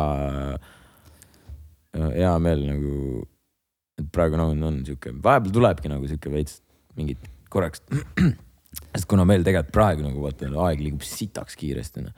hea 2.21 2.35
meel 2.45 2.67
nagu, 2.69 3.25
et 3.99 4.11
praegu 4.15 4.39
nagu 4.39 4.55
on 4.71 4.83
sihuke, 4.87 5.17
vahepeal 5.25 5.57
tulebki 5.57 5.91
nagu 5.91 6.11
sihuke 6.11 6.31
veits 6.35 6.61
mingit 6.99 7.27
korraks. 7.51 7.83
sest 8.93 9.09
kuna 9.09 9.25
meil 9.27 9.43
tegelikult 9.47 9.75
praegu 9.75 10.05
nagu 10.05 10.23
vaata 10.23 10.49
aeg 10.69 10.83
liigub 10.85 11.05
sitaks 11.07 11.57
kiiresti 11.59 12.05
noh, 12.05 12.15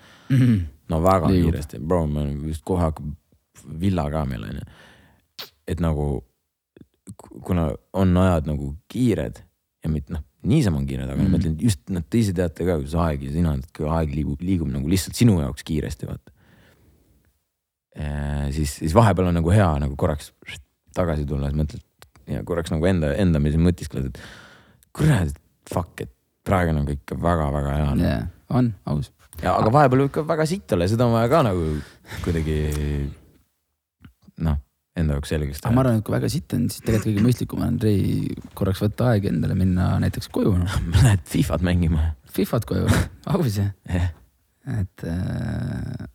no 0.90 1.00
väga 1.00 1.30
Liigub. 1.30 1.32
liigub. 1.32 1.52
kiiresti, 1.54 1.80
bro, 1.80 2.04
me 2.10 2.26
just 2.50 2.64
kohe 2.66 2.82
hakkab 2.82 3.08
villa 3.80 4.06
ka 4.12 4.24
meil 4.28 4.48
onju. 4.48 4.64
et 5.70 5.80
nagu 5.80 6.08
ku- 7.16 7.40
kuna 7.46 7.70
on 7.92 8.16
ajad 8.16 8.50
nagu 8.50 8.74
kiired 8.90 9.40
ja 9.84 9.90
mitte 9.92 10.12
noh, 10.14 10.24
niisama 10.46 10.80
on 10.80 10.88
kiired, 10.88 11.08
aga 11.08 11.16
mm. 11.16 11.24
Mm. 11.24 11.30
ma 11.30 11.38
mõtlen 11.38 11.56
just 11.60 11.92
nad 11.92 12.06
te 12.08 12.20
ise 12.20 12.34
teate 12.36 12.66
ka, 12.66 12.78
kuidas 12.80 12.96
aeg 13.06 13.24
ja 13.28 13.32
sina, 13.34 13.54
kui 13.76 13.88
aeg 13.88 14.12
liigub, 14.14 14.42
liigub 14.44 14.70
nagu 14.72 14.90
lihtsalt 14.90 15.18
sinu 15.18 15.38
jaoks 15.40 15.66
kiiresti 15.66 16.08
vaata. 16.08 16.34
siis, 18.54 18.76
siis 18.78 18.94
vahepeal 18.94 19.30
on 19.32 19.40
nagu 19.40 19.50
hea 19.52 19.70
nagu 19.82 19.96
korraks 19.98 20.30
tagasi 20.94 21.26
tulla, 21.28 21.50
siis 21.50 21.58
mõtled 21.58 21.86
ja 22.30 22.44
korraks 22.46 22.72
nagu 22.72 22.86
enda, 22.86 23.12
enda 23.18 23.40
mõtiskled, 23.42 24.10
et 24.10 24.20
kurat, 24.96 25.32
fuck, 25.70 26.04
et 26.04 26.12
praegu 26.46 26.72
on 26.72 26.82
nagu 26.82 26.94
ikka 26.94 27.18
väga-väga 27.20 27.72
hea 27.76 27.88
no.. 27.94 28.04
jah, 28.04 28.28
on 28.56 28.72
aus. 28.90 29.10
ja 29.42 29.56
aga 29.56 29.72
vahepeal 29.74 30.04
võib 30.06 30.14
ka 30.14 30.24
väga 30.28 30.46
sitt 30.48 30.72
olla 30.74 30.86
ja 30.86 30.94
seda 30.94 31.08
on 31.08 31.16
vaja 31.16 31.30
ka 31.32 31.42
nagu 31.46 31.66
kuidagi 32.24 32.58
noh, 34.44 34.58
enda 34.98 35.16
jaoks 35.16 35.32
selgeks 35.32 35.62
aga 35.62 35.74
ma 35.76 35.84
arvan, 35.84 36.00
et 36.00 36.06
kui 36.06 36.14
väga 36.14 36.30
sitt 36.32 36.54
on, 36.56 36.66
siis 36.72 36.84
tegelikult 36.84 37.10
kõige 37.10 37.24
mõistlikum 37.26 37.62
on 37.62 37.72
Andrei 37.72 38.34
korraks 38.58 38.82
võtta 38.84 39.12
aeg 39.12 39.30
endale 39.30 39.56
minna 39.58 39.92
näiteks 40.02 40.30
koju 40.34 40.56
noh. 40.60 40.78
Lähed 41.04 41.24
Fifat 41.30 41.64
mängima. 41.66 42.12
Fifat 42.30 42.66
koju, 42.68 42.90
aus 43.32 43.58
jah, 43.58 43.72
et 44.78 45.06
äh, 45.08 46.06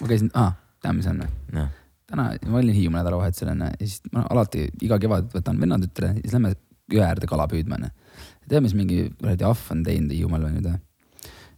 ma 0.00 0.10
käisin 0.10 0.32
ah,, 0.38 0.54
tead, 0.82 0.96
mis 0.98 1.08
on 1.10 1.22
või? 1.24 1.30
noh, 1.58 1.70
täna 2.08 2.30
ma 2.48 2.60
olin 2.62 2.76
Hiiumaa 2.76 3.02
nädalavahetusel 3.02 3.52
onju 3.52 3.70
ja 3.72 3.78
siis 3.84 4.12
ma 4.14 4.24
alati 4.32 4.68
iga 4.86 5.00
kevad 5.02 5.32
võtan 5.34 5.60
vennatütre 5.60 6.14
ja 6.14 6.20
siis 6.22 6.36
lähme 6.36 6.54
jõe 6.92 7.04
äärde 7.04 7.28
kala 7.30 7.48
püüdma 7.50 7.76
onju. 7.78 7.90
tead, 8.48 8.62
mis 8.64 8.76
mingi 8.78 9.08
kuradi 9.18 9.48
ahv 9.48 9.74
on 9.74 9.82
teinud 9.86 10.14
Hiiumaal 10.14 10.48
või 10.48 10.56
nüüd 10.56 10.70
või? 10.70 10.80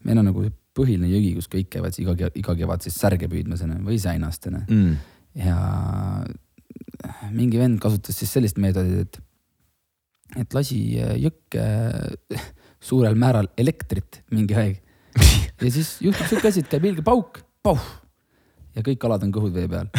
meil 0.09 0.23
on 0.23 0.31
nagu 0.31 0.49
põhiline 0.77 1.11
jõgi, 1.11 1.33
kus 1.37 1.49
kõik 1.51 1.71
käivad 1.75 1.97
iga, 2.01 2.31
iga 2.39 2.57
kevad 2.57 2.85
siis 2.85 2.99
särge 2.99 3.29
püüdmas 3.31 3.64
onju 3.66 3.81
või 3.87 3.99
säinast 4.01 4.47
onju. 4.51 4.62
mm. 4.66 4.99
Ja 5.39 5.57
mingi 7.31 7.61
vend 7.61 7.81
kasutas 7.83 8.18
siis 8.18 8.33
sellist 8.35 8.59
meetodit, 8.61 9.07
et, 9.07 9.20
et 10.45 10.57
lasi 10.57 10.81
äh, 11.01 11.14
jõkke 11.20 11.64
äh, 11.64 12.47
suurel 12.83 13.18
määral 13.18 13.51
elektrit 13.61 14.22
mingi 14.35 14.57
aeg. 14.59 14.81
ja 15.62 15.72
siis 15.72 15.97
juhtub 16.05 16.31
siuke 16.31 16.51
asi, 16.51 16.64
et 16.64 16.70
käib 16.70 16.87
ilge 16.91 17.05
pauk, 17.07 17.43
pauh 17.64 17.83
ja 18.76 18.85
kõik 18.87 19.01
kalad 19.03 19.26
on 19.26 19.35
kõhud 19.35 19.55
vee 19.55 19.68
peal. 19.70 19.91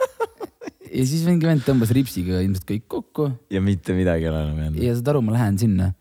ja 0.98 1.04
siis 1.06 1.22
mingi 1.26 1.48
vend 1.48 1.64
tõmbas 1.66 1.92
ripsiga 1.94 2.42
ilmselt 2.42 2.66
kõik 2.68 2.88
kokku 2.90 3.30
ja 3.52 3.62
mitte 3.64 3.94
midagi 3.96 4.26
ei 4.26 4.32
ole 4.32 4.42
enam 4.46 4.64
jäänud. 4.64 4.82
ja 4.82 4.96
saad 4.98 5.12
aru, 5.14 5.22
ma 5.26 5.36
lähen 5.36 5.58
sinna. 5.60 5.92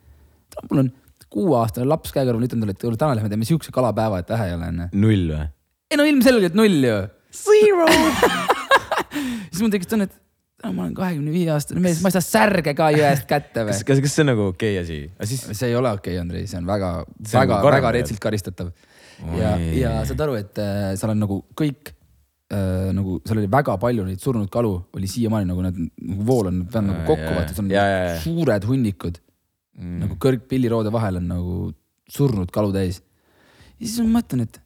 mul 0.70 0.86
on 0.86 0.92
kuueaastane 1.30 1.86
laps 1.86 2.14
käe 2.14 2.26
kõrval, 2.26 2.48
ütlen 2.48 2.64
talle, 2.64 2.74
et 2.74 2.82
täna 2.98 3.16
lähme 3.18 3.30
teeme 3.30 3.46
siukse 3.46 3.74
kalapäeva, 3.74 4.22
et 4.22 4.30
vähe 4.34 4.50
ei 4.50 4.58
ole 4.58 4.70
onju. 4.74 4.90
null 4.98 5.32
või? 5.34 5.48
ei 5.90 6.00
no 6.00 6.06
ilmselgelt 6.10 6.58
null 6.58 6.86
ju 6.86 7.00
Zero. 7.36 7.86
siis 9.52 9.62
mul 9.62 9.72
tekkis 9.74 9.90
tunne, 9.92 10.08
et 10.10 10.16
no, 10.64 10.72
ma 10.74 10.86
olen 10.86 10.96
kahekümne 10.98 11.34
viie 11.34 11.52
aastane 11.54 11.84
mees, 11.84 12.02
ma 12.04 12.12
ei 12.12 12.16
saa 12.18 12.26
särge 12.26 12.74
ka 12.78 12.90
jõest 12.96 13.28
kätte 13.30 13.66
või 13.68 13.76
kas, 13.76 13.84
kas, 13.88 14.02
kas 14.06 14.16
see 14.18 14.26
on 14.26 14.32
nagu 14.32 14.48
okei 14.52 14.74
okay 14.76 14.84
asi? 14.84 15.00
aga 15.16 15.30
siis 15.32 15.46
see 15.52 15.70
ei 15.72 15.78
ole 15.80 15.92
okei 15.94 16.16
okay,, 16.16 16.24
Andrei, 16.24 16.50
see 16.50 16.60
on 16.60 16.68
väga, 16.70 16.92
See 17.22 17.38
on 17.38 17.44
väga, 17.44 17.62
karm 17.62 17.78
väga 17.78 17.88
veel. 17.88 17.98
retsilt 18.00 18.24
karistatav. 18.24 18.74
ja, 19.40 19.54
ja 19.76 19.94
saad 20.10 20.26
aru, 20.26 20.38
et 20.40 20.62
äh, 20.64 20.92
seal 21.00 21.14
on 21.14 21.24
nagu 21.24 21.40
kõik 21.62 21.94
äh, 21.94 22.90
nagu 22.96 23.20
seal 23.28 23.42
oli 23.42 23.52
väga 23.52 23.78
palju 23.82 24.08
neid 24.08 24.24
surnud 24.24 24.52
kalu, 24.54 24.74
oli 24.98 25.12
siiamaani 25.12 25.52
nagu 25.52 25.66
need 25.68 25.82
nagu 25.86 26.28
vool 26.28 26.52
on 26.52 26.64
peal 26.72 26.88
nagu 26.88 27.04
Aa, 27.04 27.10
kokku 27.12 27.36
vaata, 27.38 27.56
seal 27.56 27.68
on 27.68 27.76
jaa, 27.76 27.90
jaa, 27.94 28.08
jaa. 28.08 28.22
suured 28.26 28.72
hunnikud 28.72 29.22
mm. 29.80 30.00
nagu 30.06 30.20
kõrgpilliroode 30.26 30.94
vahel 30.96 31.22
on 31.22 31.30
nagu 31.36 31.60
surnud 32.10 32.52
kalu 32.52 32.74
täis. 32.76 33.04
ja 33.78 33.86
siis 33.86 34.02
ma 34.04 34.20
mõtlen, 34.20 34.48
et 34.48 34.60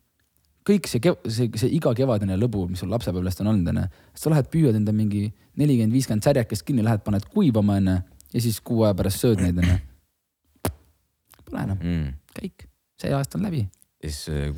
kõik 0.68 0.88
see 0.88 1.14
see, 1.28 1.50
see 1.60 1.72
igakevadine 1.78 2.38
lõbu, 2.40 2.66
mis 2.72 2.84
sul 2.84 2.92
lapsepõlvest 2.94 3.42
on 3.44 3.52
olnud, 3.54 3.72
onju. 3.74 3.86
sa 4.16 4.32
lähed 4.34 4.50
püüad 4.54 4.78
enda 4.80 4.94
mingi 4.96 5.26
nelikümmend, 5.60 5.94
viiskümmend 5.94 6.26
särjakest 6.26 6.66
kinni, 6.68 6.86
lähed, 6.86 7.04
paned 7.06 7.26
kuivama, 7.34 7.80
onju. 7.82 7.98
ja 8.34 8.42
siis 8.42 8.60
kuu 8.64 8.84
aja 8.88 8.96
pärast 8.98 9.24
sööd 9.24 9.44
neid, 9.44 9.60
onju. 9.64 9.80
Pole 11.44 11.66
enam, 11.68 11.78
Mm. 11.84 12.14
kõik, 12.40 12.68
see 13.00 13.14
aasta 13.14 13.38
on 13.38 13.44
läbi. 13.48 13.66
siis 14.02 14.30
äh, 14.30 14.56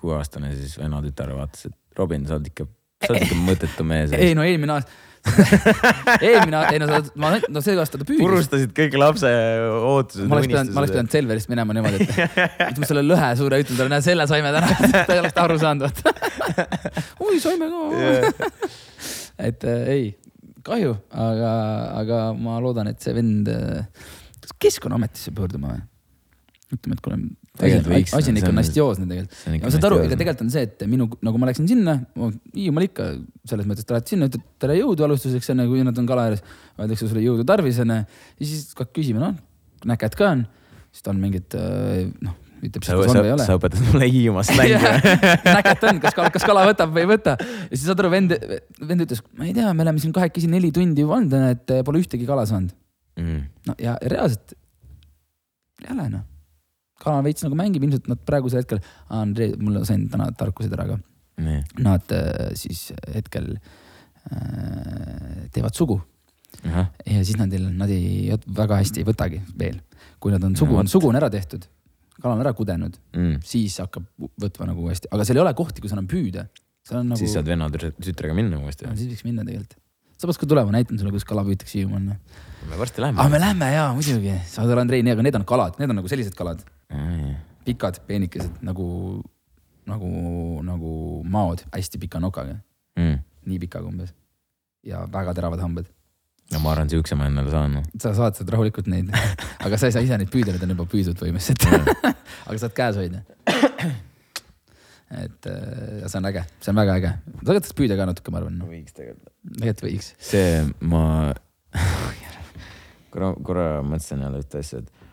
kuueaastane 0.00 0.54
siis 0.56 0.78
vennatütar 0.78 1.34
vaatas, 1.36 1.66
et 1.66 1.98
Robin, 1.98 2.26
sa 2.26 2.38
oled 2.38 2.46
ikka 2.50 2.66
sa 3.04 3.12
oled 3.12 3.26
ikka 3.26 3.36
mõttetu 3.38 3.84
mees. 3.86 4.12
ei 4.24 4.34
no 4.34 4.42
eelmine 4.42 4.72
aasta, 4.72 4.90
eelmine 6.26 6.60
ei 6.70 6.80
no 6.82 6.88
sa, 6.88 6.98
ma, 7.20 7.30
no 7.52 7.62
see 7.64 7.76
aasta 7.80 8.00
ta 8.00 8.06
püüdis. 8.06 8.20
purustasid 8.22 8.74
kõik 8.76 8.96
lapse 9.00 9.30
ootused. 9.74 10.26
ma 10.28 10.38
oleks 10.38 10.50
pidanud, 10.50 10.74
ma 10.74 10.82
oleks 10.82 10.94
pidanud 10.94 11.14
Selverist 11.14 11.50
minema 11.52 11.76
niimoodi, 11.76 12.04
et 12.04 12.42
ütleme 12.72 12.90
selle 12.90 13.04
lõhe 13.06 13.30
suure 13.40 13.60
ütelda, 13.64 13.86
näe 13.92 14.04
selle 14.04 14.26
saime 14.30 14.52
täna, 14.54 14.68
ta 15.08 15.16
ei 15.16 15.22
oleks 15.22 15.40
aru 15.44 15.56
saanud, 15.62 15.86
vaata. 15.86 16.66
oi, 17.24 17.38
saime 17.42 17.70
ka. 17.72 18.50
et 19.48 19.66
äh, 19.70 19.88
ei, 19.94 20.04
kahju, 20.66 20.92
aga, 21.28 21.54
aga 22.02 22.20
ma 22.36 22.60
loodan, 22.64 22.92
et 22.92 23.00
see 23.04 23.16
vend, 23.16 23.50
kas 24.44 24.56
Keskkonnaametisse 24.66 25.34
pöörduma 25.36 25.72
või? 25.72 25.82
ütleme, 26.74 26.98
et 26.98 27.04
kuule, 27.04 27.18
Tegelikult 27.54 27.92
võiks, 27.92 28.12
asi 28.18 28.32
on 28.32 28.38
on- 28.48 28.56
nastioosne 28.58 29.04
tegelikult. 29.06 29.62
ja 29.62 29.70
saad 29.70 29.84
aru, 29.86 29.98
ega 30.02 30.16
tegelikult 30.18 30.40
on 30.42 30.48
see, 30.50 30.62
et 30.66 30.80
minu, 30.90 31.06
nagu 31.22 31.38
ma 31.38 31.46
läksin 31.46 31.68
sinna, 31.70 31.92
Hiiumaal 32.50 32.88
ikka 32.88 33.04
selles 33.46 33.68
mõttes, 33.70 33.86
et 33.86 33.92
lähed 33.94 34.10
sinna, 34.10 34.26
ütled 34.26 34.42
tere 34.58 34.78
jõudu 34.80 35.06
alustuseks, 35.06 35.52
onju, 35.54 35.68
kui 35.70 35.84
nad 35.86 36.00
on 36.02 36.08
kala 36.08 36.24
ääres, 36.30 36.42
öeldakse 36.74 37.06
sulle 37.06 37.22
jõudu 37.22 37.46
tarvis, 37.46 37.78
onju. 37.84 38.00
ja 38.02 38.48
siis 38.48 38.72
hakkad 38.74 38.90
küsima, 38.98 39.22
noh, 39.22 39.36
näked 39.86 40.18
ka 40.18 40.32
on, 40.32 40.42
siis 40.90 41.06
ta 41.06 41.14
on 41.14 41.22
mingid, 41.22 41.54
noh, 42.26 42.34
ütleb 42.64 42.82
siis, 42.82 42.90
kas 42.90 43.14
on 43.14 43.20
või 43.20 43.30
ei 43.30 43.36
ole 43.36 43.46
sa. 43.46 43.56
õpetad 43.60 43.86
mulle 43.92 44.10
Hiiumaa 44.10 44.44
slängi. 44.50 44.82
näked 45.60 45.88
on, 45.92 46.02
kas 46.02 46.18
kala, 46.18 46.34
kas 46.34 46.48
kala 46.50 46.66
võtab 46.72 46.90
või 46.98 47.06
ei 47.06 47.12
võta. 47.14 47.38
ja 47.38 47.70
siis 47.76 47.86
saad 47.86 48.02
aru, 48.02 48.10
vend, 48.18 48.34
vend 48.82 49.06
ütles, 49.06 49.22
ma 49.38 49.46
ei 49.46 49.54
tea, 49.54 49.70
me 49.70 49.86
oleme 49.86 50.02
siin 50.02 50.16
kahekesi 50.16 50.50
neli 50.50 50.74
tundi 50.74 51.06
juba 51.06 51.20
olnud, 51.20 51.38
et 51.54 51.78
pole 51.86 52.02
ühtegi 52.02 52.26
kala 52.26 52.50
saanud. 52.50 52.74
Mm. 53.14 53.42
no 53.70 53.78
ja 53.78 53.94
reaalselt, 54.02 54.56
jälle 55.86 56.10
noh, 56.10 56.24
kala 57.02 57.22
veits 57.26 57.44
nagu 57.44 57.56
mängib, 57.58 57.82
ilmselt 57.86 58.08
nad 58.08 58.20
praegusel 58.26 58.62
hetkel, 58.62 58.80
Andrei, 59.12 59.54
mul 59.60 59.82
sain 59.88 60.06
täna 60.12 60.30
tarkused 60.38 60.72
ära 60.76 60.86
ka, 60.92 60.98
nad 61.82 62.14
äh, 62.14 62.52
siis 62.58 62.92
hetkel 63.14 63.56
äh, 64.30 65.48
teevad 65.52 65.74
sugu 65.74 66.00
ja 66.62 67.22
siis 67.24 67.36
nad 67.38 67.52
ei, 67.52 67.62
nad 67.74 67.90
ei, 67.92 68.34
väga 68.56 68.78
hästi 68.80 69.02
ei 69.02 69.08
võtagi 69.08 69.40
veel. 69.58 69.80
kui 70.22 70.32
nad 70.32 70.44
on 70.46 70.56
sugu 70.56 70.76
No 70.76 70.84
no,, 70.84 70.90
sugu 70.90 71.10
on 71.10 71.18
ära 71.18 71.28
tehtud, 71.32 71.66
kala 72.20 72.36
on 72.36 72.42
ära 72.44 72.54
kudenud, 72.56 72.96
mm. 73.16 73.40
siis 73.44 73.76
hakkab 73.82 74.06
võtma 74.40 74.70
nagu 74.70 74.86
uuesti, 74.86 75.10
aga 75.12 75.26
seal 75.26 75.40
ei 75.40 75.44
ole 75.44 75.54
kohti, 75.58 75.82
kus 75.84 75.92
enam 75.96 76.06
püüda. 76.10 76.46
nagu, 76.94 77.18
siis 77.20 77.34
saad 77.36 77.48
venna 77.48 77.68
tütre- 77.72 77.94
tütrega 77.98 78.36
minna 78.36 78.60
uuesti. 78.60 78.88
siis 78.94 79.10
võiks 79.12 79.26
minna 79.26 79.44
tegelikult. 79.44 79.76
sa 80.16 80.30
peaks 80.30 80.40
ka 80.40 80.48
tulema, 80.48 80.72
näitan 80.72 81.00
sulle, 81.00 81.12
kus 81.12 81.26
kala 81.28 81.44
püütakse 81.44 81.80
Hiiumaal. 81.80 82.14
me 82.70 82.80
varsti 82.80 83.04
lähme. 83.04 83.28
me 83.28 83.42
lähme 83.42 83.72
jaa, 83.74 83.90
muidugi, 83.98 84.38
saad 84.48 84.70
aru, 84.70 84.86
Andrei, 84.86 85.02
aga 85.02 85.26
need 85.26 85.40
on 85.40 85.44
kalad, 85.44 85.76
need 85.80 85.90
on 85.90 86.00
nagu 86.00 86.08
sellised 86.12 86.38
kalad, 86.38 86.64
pikad, 87.64 88.00
peenikesed 88.08 88.62
nagu, 88.66 88.86
nagu, 89.88 90.10
nagu 90.66 90.92
maod, 91.24 91.64
hästi 91.74 92.00
pika 92.06 92.20
nokaga, 92.22 92.60
Mm. 92.94 93.18
nii 93.50 93.58
pikaga 93.58 93.88
umbes. 93.90 94.12
ja 94.84 95.00
väga 95.10 95.32
teravad 95.34 95.58
hambad. 95.60 95.86
no 96.52 96.60
ma 96.60 96.70
arvan, 96.72 96.88
siukse 96.88 97.16
ma 97.18 97.26
endale 97.26 97.50
saan. 97.50 97.82
sa 97.98 98.14
saad 98.14 98.36
sealt 98.36 98.50
rahulikult 98.54 98.86
neid, 98.86 99.10
aga 99.64 99.78
sa 99.78 99.86
ei 99.86 99.92
saa 99.96 100.02
ise 100.06 100.18
neid 100.18 100.30
püüda, 100.30 100.52
need 100.52 100.62
on 100.62 100.74
juba 100.76 100.86
püüdud 100.86 101.18
põhimõtteliselt. 101.18 101.64
aga 102.48 102.58
saad 102.58 102.76
käes 102.76 102.96
hoida. 103.00 103.24
et 105.24 105.46
äh, 105.46 106.06
see 106.06 106.18
on 106.20 106.28
äge, 106.30 106.44
see 106.60 106.72
on 106.72 106.78
väga 106.78 106.98
äge. 107.00 107.12
sa 107.40 107.48
tahaks 107.50 107.74
püüda 107.76 107.96
ka 107.98 108.06
natuke, 108.10 108.32
ma 108.34 108.40
arvan 108.42 108.58
no.. 108.60 108.68
võiks 108.70 108.94
tegelikult. 108.96 109.32
tegelikult 109.58 109.86
võiks. 109.88 110.12
see, 110.30 110.62
ma 110.80 111.02
korra, 113.14 113.32
korra 113.46 113.66
mõtlesin 113.86 114.22
jälle 114.24 114.42
ühte 114.42 114.62
asja, 114.62 114.82
et 114.82 115.03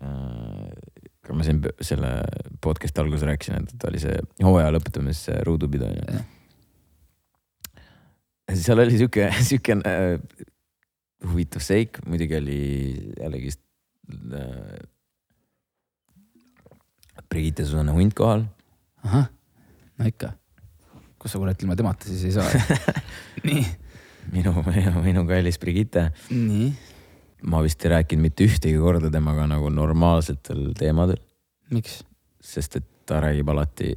ma 0.00 1.44
siin 1.44 1.62
selle 1.82 2.10
podcast'i 2.62 3.00
alguses 3.02 3.26
rääkisin, 3.26 3.64
et 3.64 3.86
oli 3.88 3.98
see 4.02 4.16
hooaja 4.44 4.70
lõpetamise 4.74 5.40
ruudupidaja 5.46 6.20
seal 8.54 8.78
oli 8.78 8.98
sihuke, 8.98 9.30
sihuke 9.42 9.78
äh, 9.82 10.18
huvitav 11.26 11.64
seik, 11.64 11.98
muidugi 12.06 12.36
oli 12.38 12.60
jällegi 13.18 13.52
äh, 13.52 14.76
Brigitte 17.28 17.64
Susanne 17.64 17.92
Hunt 17.92 18.14
kohal. 18.14 18.44
ahah, 19.02 19.30
no 19.98 20.06
ikka. 20.06 20.34
kus 21.18 21.32
sa 21.32 21.40
kurat 21.42 21.62
ilma 21.62 21.76
temata 21.76 22.06
siis 22.06 22.24
ei 22.28 22.34
saa. 22.36 22.46
nii, 23.48 23.64
minu, 24.32 24.52
minu, 24.68 25.02
minu 25.02 25.26
kallis 25.26 25.58
Brigitte. 25.58 26.10
nii, 26.30 26.70
ma 27.46 27.62
vist 27.62 27.84
ei 27.84 27.92
rääkinud 27.94 28.26
mitte 28.26 28.46
ühtegi 28.46 28.78
korda 28.80 29.10
temaga 29.12 29.46
nagu 29.50 29.70
normaalsetel 29.70 30.72
teemadel, 30.78 31.20
miks? 31.74 32.00
sest 32.42 32.80
et 32.80 32.86
ta 33.06 33.20
räägib 33.22 33.48
alati. 33.54 33.94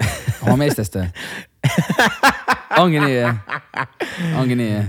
oma 0.44 0.56
meestest 0.62 0.96
või? 0.96 1.10
ongi 2.80 3.02
nii 3.02 3.18
jah? 3.18 3.42
ongi 4.40 4.56
nii 4.56 4.70
jah? 4.70 4.88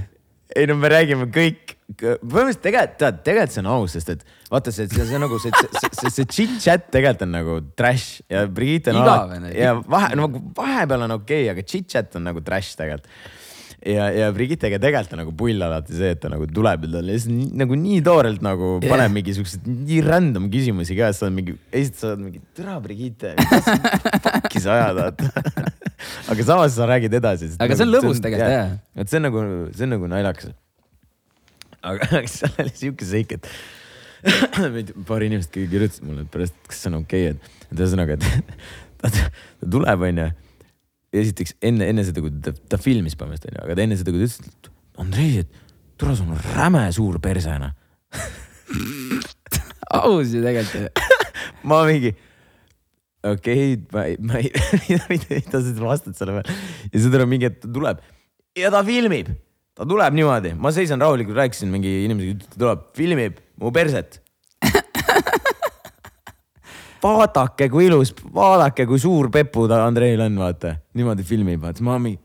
ei 0.56 0.68
no 0.68 0.76
me 0.80 0.92
räägime 0.92 1.28
kõik, 1.32 1.76
põhimõtteliselt 1.96 2.64
tegelikult 2.64 2.98
tead, 3.00 3.20
tegelikult 3.26 3.56
see 3.56 3.64
on 3.64 3.70
aus, 3.72 3.96
sest 3.96 4.14
et 4.16 4.24
vaata 4.52 4.74
see, 4.76 4.88
see, 4.92 5.06
see 5.08 5.20
nagu 5.22 5.40
see, 5.44 5.52
see, 5.56 5.92
see, 6.00 6.14
see 6.16 6.28
chit-chat 6.38 6.90
tegelikult 6.94 7.28
on 7.28 7.36
nagu 7.36 7.58
trash 7.80 8.24
ja 8.32 8.46
Brigitte 8.48 8.96
on 8.96 9.02
alati 9.04 9.54
ja 9.56 9.76
vahe, 9.80 10.12
no 10.20 10.28
vahepeal 10.58 11.08
on 11.08 11.18
okei 11.20 11.46
okay,, 11.46 11.54
aga 11.54 11.68
chit-chat 11.68 12.20
on 12.20 12.28
nagu 12.28 12.44
trash 12.44 12.76
tegelikult. 12.80 13.08
ja, 13.86 14.08
ja 14.14 14.30
Brigittega 14.36 14.78
tegelikult 14.82 15.16
on 15.16 15.22
nagu 15.24 15.34
pull 15.38 15.66
alati 15.66 15.96
see, 15.98 16.12
et 16.16 16.22
ta 16.22 16.30
nagu 16.32 16.46
tuleb 16.50 16.86
ja 16.86 16.92
ta 16.96 17.02
lihtsalt 17.06 17.56
nagu 17.62 17.78
nii 17.80 18.00
toorelt 18.06 18.44
nagu 18.46 18.74
paneb 18.84 19.16
mingi 19.16 19.36
siukseid 19.38 19.66
nii 19.66 20.00
random 20.06 20.48
küsimusi 20.54 20.98
ka, 20.98 21.12
sa 21.18 21.28
oled 21.28 21.38
mingi, 21.40 21.58
esitad 21.74 22.00
sa 22.04 22.12
oled 22.12 22.26
mingi, 22.28 22.42
tere 22.58 22.78
Brigitte, 22.86 23.34
fuck'i 23.42 24.64
sa 24.64 24.78
ajad, 24.78 25.02
vaata. 25.02 25.70
aga 26.32 26.48
samas 26.48 26.78
sa 26.78 26.88
räägid 26.90 27.18
edasi. 27.22 27.54
aga 27.62 27.78
see 27.78 27.88
on 27.88 27.94
lõbus 27.96 28.22
tegelikult 28.24 28.56
jah. 28.56 28.74
vot 29.02 29.12
see 29.12 29.22
on 29.22 29.28
nagu, 29.30 29.46
see 29.74 29.88
on 29.88 29.96
nagu 29.96 30.12
naljakas. 30.14 30.54
aga 31.82 32.24
seal 32.36 32.58
oli 32.66 32.76
siuke 32.84 33.08
seik, 33.08 33.38
et 33.40 33.50
paar 35.10 35.26
inimest 35.26 35.54
kirjutasid 35.56 36.06
mulle, 36.06 36.28
et 36.28 36.34
pärast, 36.34 36.58
kas 36.70 36.84
see 36.84 36.94
on 36.94 37.02
okei 37.02 37.32
okay,, 37.32 37.36
et, 37.36 37.68
et 37.72 37.82
ühesõnaga, 37.82 38.18
et 38.18 38.62
ta 39.02 39.30
tuleb, 39.66 40.08
onju. 40.12 40.30
Esiteks 41.12 41.56
enne, 41.68 41.88
enne 41.92 42.06
seda, 42.08 42.24
kui 42.24 42.32
ta, 42.44 42.54
ta 42.72 42.80
filmis 42.82 43.18
põhimõtteliselt 43.20 43.58
onju, 43.58 43.66
aga 43.66 43.78
ta 43.78 43.86
enne 43.86 44.00
seda, 44.00 44.14
kui 44.14 44.22
ta 44.22 44.30
ütles, 44.30 44.52
et 44.52 44.72
Andrei, 45.02 45.44
et 45.44 45.62
tule, 46.00 46.16
sul 46.18 46.32
on 46.32 46.42
räme 46.56 46.84
suur 46.96 47.20
perse 47.24 47.56
noh. 47.62 47.74
aus 50.02 50.32
ju 50.32 50.44
tegelikult. 50.44 51.02
ma 51.68 51.82
mingi, 51.90 52.14
okei 53.28 53.76
okay,, 53.76 53.86
ma 53.94 54.06
ei, 54.08 54.18
ma 54.24 54.40
ei, 54.40 54.52
mida, 55.12 55.62
sa 55.62 55.76
vastad 55.84 56.18
selle 56.18 56.40
peale. 56.40 56.60
ja 56.88 56.96
siis 56.98 57.12
tuleb 57.12 57.32
mingi, 57.32 57.52
et 57.52 57.60
ta 57.64 57.72
tuleb 57.72 58.02
ja 58.58 58.72
ta 58.74 58.84
filmib, 58.88 59.32
ta 59.78 59.88
tuleb 59.88 60.16
niimoodi, 60.18 60.56
ma 60.60 60.72
seisan 60.76 61.04
rahulikult, 61.04 61.38
rääkisin 61.38 61.72
mingi 61.72 62.02
inimesega, 62.06 62.52
ta 62.54 62.64
tuleb, 62.66 62.88
filmib 62.98 63.40
mu 63.62 63.72
perset. 63.76 64.22
vaadake, 67.04 67.68
kui 67.72 67.88
ilus, 67.88 68.14
vaadake, 68.34 68.86
kui 68.90 69.00
suur 69.02 69.30
pepu 69.34 69.68
ta 69.70 69.82
Andreil 69.86 70.22
on, 70.26 70.38
vaata, 70.42 70.76
niimoodi 70.98 71.26
filmib, 71.28 71.62
vaata, 71.64 71.84
ma 71.86 71.98
mingi, 72.02 72.20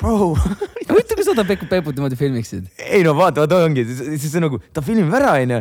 bro. 0.00 0.32
Huvitav, 0.88 1.18
kas 1.18 1.28
sa 1.28 1.36
ta 1.38 1.46
Pekku 1.48 1.68
Peput 1.70 1.96
niimoodi 1.96 2.18
filmiksid? 2.18 2.66
ei 2.84 3.04
no 3.06 3.14
vaata, 3.18 3.44
vaata 3.44 3.62
ongi, 3.66 3.86
siis 3.88 4.26
see 4.28 4.42
nagu, 4.42 4.60
ta 4.74 4.82
filmib 4.84 5.14
ära, 5.16 5.36
onju. 5.42 5.60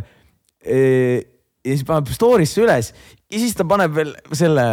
ja 0.64 1.70
siis 1.70 1.86
paneb 1.88 2.12
story'sse 2.12 2.64
üles. 2.64 2.92
Ja 3.32 3.40
siis 3.42 3.56
ta 3.58 3.66
paneb 3.68 3.96
veel 3.96 4.12
selle 4.36 4.66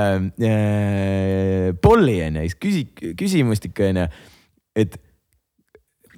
äh, 0.42 1.70
polli 1.82 2.18
onju, 2.26 2.48
siis 2.48 2.58
küsi-, 2.60 3.14
küsimustik 3.18 3.78
onju, 3.86 4.08
et 4.80 4.98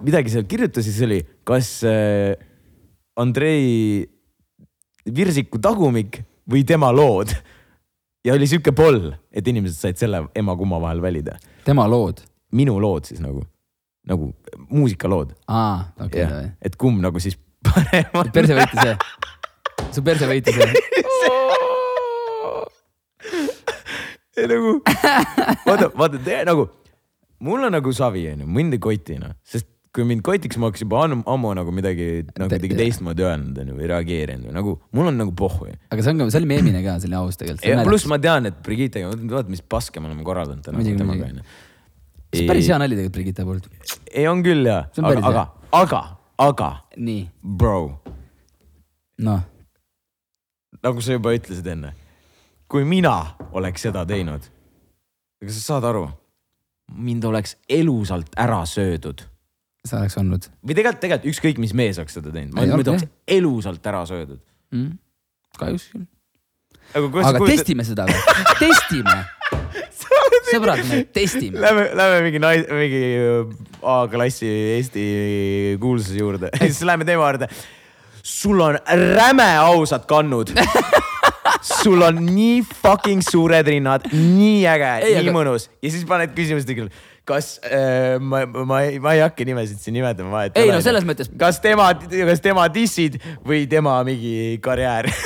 midagi 0.03 0.33
seal 0.33 0.49
kirjutas 0.51 0.89
ja 0.89 0.95
siis 0.95 1.07
oli, 1.07 1.21
kas 1.47 1.77
äh, 1.87 2.35
Andrei 3.21 4.09
Virsiku 5.13 5.59
tagumik 5.63 6.23
või 6.51 6.65
tema 6.67 6.91
lood. 6.93 7.35
ja 8.25 8.35
oli 8.35 8.47
sihuke 8.47 8.73
poll, 8.73 9.13
et 9.33 9.49
inimesed 9.49 9.79
said 9.79 9.99
selle 10.01 10.27
ema-kumma 10.35 10.81
vahel 10.81 11.03
valida. 11.03 11.39
tema 11.65 11.87
lood. 11.87 12.23
minu 12.53 12.81
lood 12.81 13.09
siis 13.09 13.21
nagu, 13.21 13.45
nagu 14.07 14.33
muusikalood 14.69 15.33
aa, 15.49 15.93
okei 16.05 16.25
okay,, 16.25 16.51
et 16.63 16.77
kumb 16.77 17.01
nagu 17.01 17.21
siis 17.21 17.39
parem 17.67 18.21
on. 18.21 18.31
perse 18.33 18.55
võitis 18.55 18.85
jah? 18.85 18.99
su 19.93 20.03
perse 20.03 20.29
võitis 20.29 20.57
jah? 20.57 20.73
Ja 24.33 24.47
nagu, 24.49 24.79
vaata, 25.67 25.91
vaata 25.93 26.19
te 26.25 26.39
nagu, 26.49 26.65
mul 27.45 27.67
on 27.67 27.75
nagu 27.77 27.93
savi 27.93 28.25
onju, 28.31 28.47
mind 28.49 28.79
ei 28.79 28.81
koti 28.81 29.19
noh, 29.21 29.35
sest 29.45 29.69
kui 29.93 30.07
mind 30.09 30.23
kotiks, 30.25 30.57
ma 30.57 30.71
oleks 30.71 30.81
juba 30.81 31.03
ammu, 31.05 31.21
ammu 31.29 31.51
nagu 31.59 31.73
midagi 31.75 32.07
nagu 32.31 32.49
kuidagi 32.49 32.77
teistmoodi 32.79 33.27
öelnud 33.27 33.59
onju 33.61 33.75
või 33.77 33.89
reageerinud 33.91 34.49
või 34.49 34.55
nagu 34.57 34.73
mul 34.97 35.11
on 35.11 35.19
nagu 35.21 35.35
pohhu 35.37 35.69
aga 35.69 36.05
see 36.05 36.15
on 36.15 36.23
ka, 36.23 36.29
see 36.33 36.41
oli 36.41 36.49
meemine 36.49 36.81
ka, 36.85 36.95
selline 37.03 37.19
aus 37.21 37.37
tegelikult. 37.41 37.67
ja 37.69 37.85
pluss 37.85 38.09
ma 38.09 38.17
tean, 38.23 38.49
et 38.49 38.63
Brigittega, 38.65 39.11
vaata 39.13 39.53
mis 39.53 39.61
paske 39.61 40.01
me 40.01 40.09
oleme 40.09 40.25
korraldanud 40.25 40.65
täna 40.65 40.81
temaga 40.87 41.29
onju. 41.29 41.45
see 42.33 42.45
on 42.47 42.53
päris 42.55 42.71
hea 42.73 42.79
nali 42.81 42.97
tegelikult 42.97 43.19
Brigitte 43.19 43.45
poolt. 43.45 43.69
ei, 44.09 44.25
on 44.31 44.41
küll 44.47 44.71
on 44.73 45.11
aga, 45.11 45.27
aga, 45.29 45.43
aga, 45.83 46.01
aga 46.47 46.71
nii, 46.97 47.27
bro, 47.61 47.75
noh, 49.29 49.43
nagu 50.89 51.05
sa 51.05 51.19
juba 51.19 51.35
ütlesid 51.37 51.69
enne, 51.75 51.93
kui 52.65 52.89
mina 52.89 53.19
oleks 53.53 53.85
seda 53.85 54.07
teinud, 54.09 54.49
kas 55.45 55.61
sa 55.61 55.75
saad 55.75 55.91
aru? 55.93 56.07
mind 56.93 57.25
oleks 57.25 57.55
elusalt 57.73 58.35
ära 58.37 58.59
söödud 58.69 59.23
see 59.83 59.99
oleks 59.99 60.17
olnud 60.21 60.49
või 60.63 60.77
tegelikult, 60.79 61.03
tegelikult 61.03 61.31
ükskõik 61.33 61.61
mis 61.63 61.75
mees 61.75 62.01
oleks 62.01 62.19
seda 62.19 62.33
teinud, 62.35 62.55
Ei, 62.59 62.71
mind 62.71 62.91
oleks 62.95 63.07
elusalt 63.39 63.93
ära 63.93 64.05
söödud. 64.09 64.41
mm.. 64.75 64.97
kahjuks 65.59 65.89
küll. 65.93 66.09
aga 66.93 67.07
kuidas 67.09 67.31
aga 67.33 67.51
testime 67.51 67.87
seda 67.89 68.07
või? 68.11 68.43
testime. 68.63 69.21
sõbrad, 70.53 70.83
me 70.89 71.03
testime. 71.15 71.61
Lähme, 71.63 71.85
lähme 71.97 72.19
mingi 72.27 72.41
nais-, 72.43 72.67
mingi 72.69 73.03
A-klassi 73.83 74.49
Eesti 74.77 75.05
kuulsuse 75.83 76.19
juurde, 76.19 76.51
siis 76.63 76.83
lähme 76.87 77.07
tema 77.09 77.31
juurde. 77.31 77.49
sul 78.23 78.61
on 78.61 78.79
räme 79.17 79.49
ausad 79.65 80.07
kannud. 80.07 80.53
sul 81.83 82.03
on 82.03 82.19
nii 82.27 82.63
fucking 82.67 83.23
suured 83.23 83.67
rinnad, 83.67 84.09
nii 84.13 84.63
äge, 84.67 84.93
nii 85.07 85.19
aga- 85.21 85.35
mõnus 85.35 85.69
ja 85.83 85.91
siis 85.95 86.05
paned 86.09 86.33
küsimuse 86.35 86.75
küll, 86.75 86.91
kas 87.29 87.55
äh, 87.67 88.19
ma, 88.19 88.43
ma 88.47 88.83
ei, 88.87 88.99
ma 89.03 89.15
ei 89.17 89.23
hakka 89.23 89.47
nimesid 89.47 89.79
siin 89.83 89.97
nimetama, 89.99 90.33
vahet 90.35 90.59
ei 90.59 90.73
no 90.73 90.81
selles 90.85 91.07
mõttes, 91.09 91.31
kas 91.39 91.61
tema, 91.63 91.93
kas 91.95 92.43
tema 92.45 92.67
dissid 92.73 93.21
või 93.47 93.67
tema 93.71 93.99
mingi 94.07 94.59
karjäär 94.65 95.09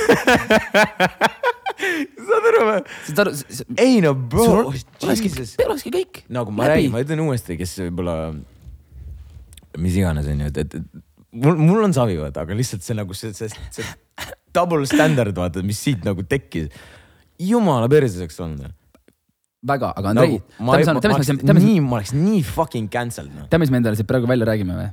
saad 2.27 2.47
aru 2.51 2.67
või? 2.69 2.77
saad 3.09 3.23
aru, 3.25 3.33
ei 3.81 3.97
no 4.05 4.13
bro 4.13 4.45
olekski, 4.67 5.91
kõik. 5.93 6.23
nagu 6.29 6.53
ma 6.53 6.69
räägin, 6.73 6.93
ma 6.93 7.01
ütlen 7.05 7.25
uuesti, 7.25 7.57
kes 7.59 7.75
võib-olla, 7.87 8.15
mis 9.81 9.97
iganes 9.97 10.29
on 10.29 10.45
ju, 10.45 10.53
et, 10.53 10.63
et 10.65 10.79
et 10.79 10.87
mul, 11.43 11.57
mul 11.59 11.83
on 11.87 11.95
savi 11.95 12.17
vaata, 12.19 12.45
aga 12.45 12.57
lihtsalt 12.57 12.85
see 12.85 12.97
nagu 12.97 13.17
see, 13.17 13.33
see, 13.37 13.49
see 13.73 13.85
double 14.55 14.87
standard 14.89 15.35
vaata, 15.37 15.63
mis 15.65 15.79
siit 15.83 16.05
nagu 16.07 16.25
tekkis. 16.25 16.71
jumala 17.37 17.89
perses 17.91 18.21
oleks 18.23 18.39
olnud. 18.41 18.73
väga, 19.67 19.91
aga 19.99 20.13
Andrei 20.13 20.35
nagu,, 20.37 20.43
ma, 20.59 20.77
ma, 20.77 20.77
ma, 20.79 21.01
oleks 21.13 21.31
tead, 21.33 21.53
mis, 21.57 21.65
nii, 21.67 21.81
ma 21.83 21.99
oleks 21.99 22.13
nii 22.15 22.43
fucking 22.47 22.89
cancelled 22.93 23.33
noh. 23.33 23.47
tead, 23.51 23.61
mis 23.63 23.73
me 23.73 23.81
endale 23.81 23.99
siit 23.99 24.09
praegu 24.09 24.29
välja 24.29 24.47
räägime 24.49 24.77
või? 24.77 24.87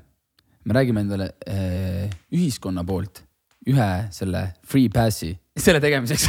me 0.65 0.77
räägime 0.79 1.05
endale 1.05 1.31
eh, 1.47 2.09
ühiskonna 2.35 2.85
poolt 2.89 3.23
ühe 3.71 3.91
selle 4.15 4.47
free 4.69 4.91
pass'i 4.93 5.33
selle 5.67 5.81
tegemiseks, 5.85 6.27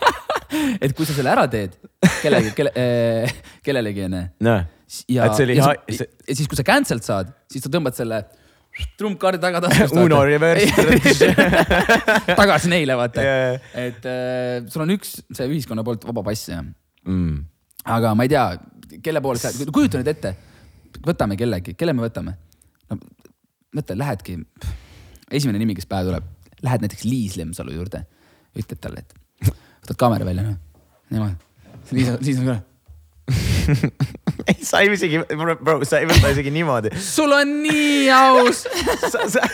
et 0.84 0.92
kui 0.96 1.06
sa 1.08 1.14
selle 1.16 1.32
ära 1.32 1.46
teed 1.50 1.76
kellegi, 2.20 2.52
kelle 2.56 2.74
eh,, 2.78 3.38
kellelegi 3.64 4.06
onju. 4.08 4.24
noh, 4.46 4.66
ja, 5.08 5.30
ja, 5.30 5.32
siis- 5.34 6.02
see- 6.02 6.10
ja 6.28 6.36
siis, 6.36 6.46
kui 6.50 6.58
sa 6.58 6.66
cancel'd 6.66 7.06
saad, 7.06 7.32
siis 7.50 7.64
sa 7.64 7.72
tõmbad 7.72 7.96
selle 7.96 8.24
trumpkaardi 9.00 9.40
taga 9.42 9.60
taskust. 9.64 9.96
Uno 9.98 10.20
reverse. 10.24 11.30
tagasi 12.40 12.70
neile, 12.70 12.94
vaata 12.98 13.24
Jaa. 13.24 13.56
et 13.86 14.06
äh, 14.06 14.68
sul 14.70 14.84
on 14.86 14.92
üks 14.94 15.16
see 15.26 15.48
ühiskonna 15.50 15.84
poolt 15.86 16.06
vaba 16.08 16.22
pass 16.30 16.48
ja, 16.52 16.60
mm.. 17.06 17.40
aga 17.96 18.14
ma 18.18 18.26
ei 18.26 18.32
tea, 18.32 18.44
kelle 19.04 19.22
poole 19.24 19.40
sa, 19.40 19.52
kujuta 19.72 20.00
nüüd 20.00 20.12
ette, 20.12 20.34
võtame 21.06 21.38
kellegi, 21.40 21.76
kelle 21.78 21.94
me 21.96 22.06
võtame? 22.06 22.36
no 22.90 22.98
mõtle, 23.76 23.96
lähedki, 23.98 24.38
esimene 25.30 25.60
nimi, 25.62 25.76
kes 25.78 25.86
pähe 25.90 26.08
tuleb, 26.08 26.26
lähed 26.66 26.82
näiteks 26.84 27.06
Liis 27.06 27.36
Lemsalu 27.38 27.76
juurde, 27.76 28.02
ütled 28.58 28.80
talle, 28.82 29.04
et 29.04 29.52
võtad 29.84 30.00
kaamera 30.00 30.26
välja, 30.26 30.48
noh, 30.48 30.58
niimoodi, 31.14 31.38
Liis, 31.94 32.10
Liis 32.26 32.42
on 32.42 32.50
ka. 32.50 32.58
ei, 34.50 34.64
sa 34.64 34.80
ei 34.82 34.90
isegi, 34.94 35.20
bro, 35.38 35.76
sa 35.86 36.00
ei 36.00 36.08
võta 36.10 36.32
isegi 36.32 36.50
niimoodi. 36.54 36.92
sul 37.02 37.32
on 37.34 37.52
nii 37.62 38.08
aus. 38.14 38.64
sa, 39.12 39.26
sa, 39.30 39.44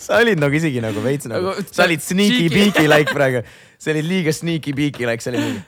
sa 0.00 0.20
olid 0.22 0.40
nagu 0.42 0.56
isegi 0.56 0.82
nagu 0.82 1.02
veits 1.04 1.28
nagu 1.30 1.52
Nagu-, 1.52 1.66
sa 1.70 1.86
olid 1.86 2.02
sneaky 2.02 2.48
peaky 2.52 2.86
like 2.90 3.14
praegu. 3.14 3.44
sa 3.78 3.92
olid 3.94 4.08
liiga 4.08 4.34
sneaky 4.34 4.74
peaky 4.76 5.08
like, 5.08 5.22
sa 5.22 5.32
olid 5.32 5.44
mingi. 5.44 5.62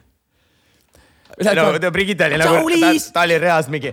No 1.45 1.79
ta 1.79 1.91
Brigitte 1.95 2.27
oli 2.29 2.39
nagu 2.41 2.73
ta, 3.13 3.23
oli 3.23 3.39
reaalselt 3.39 3.73
mingi. 3.75 3.93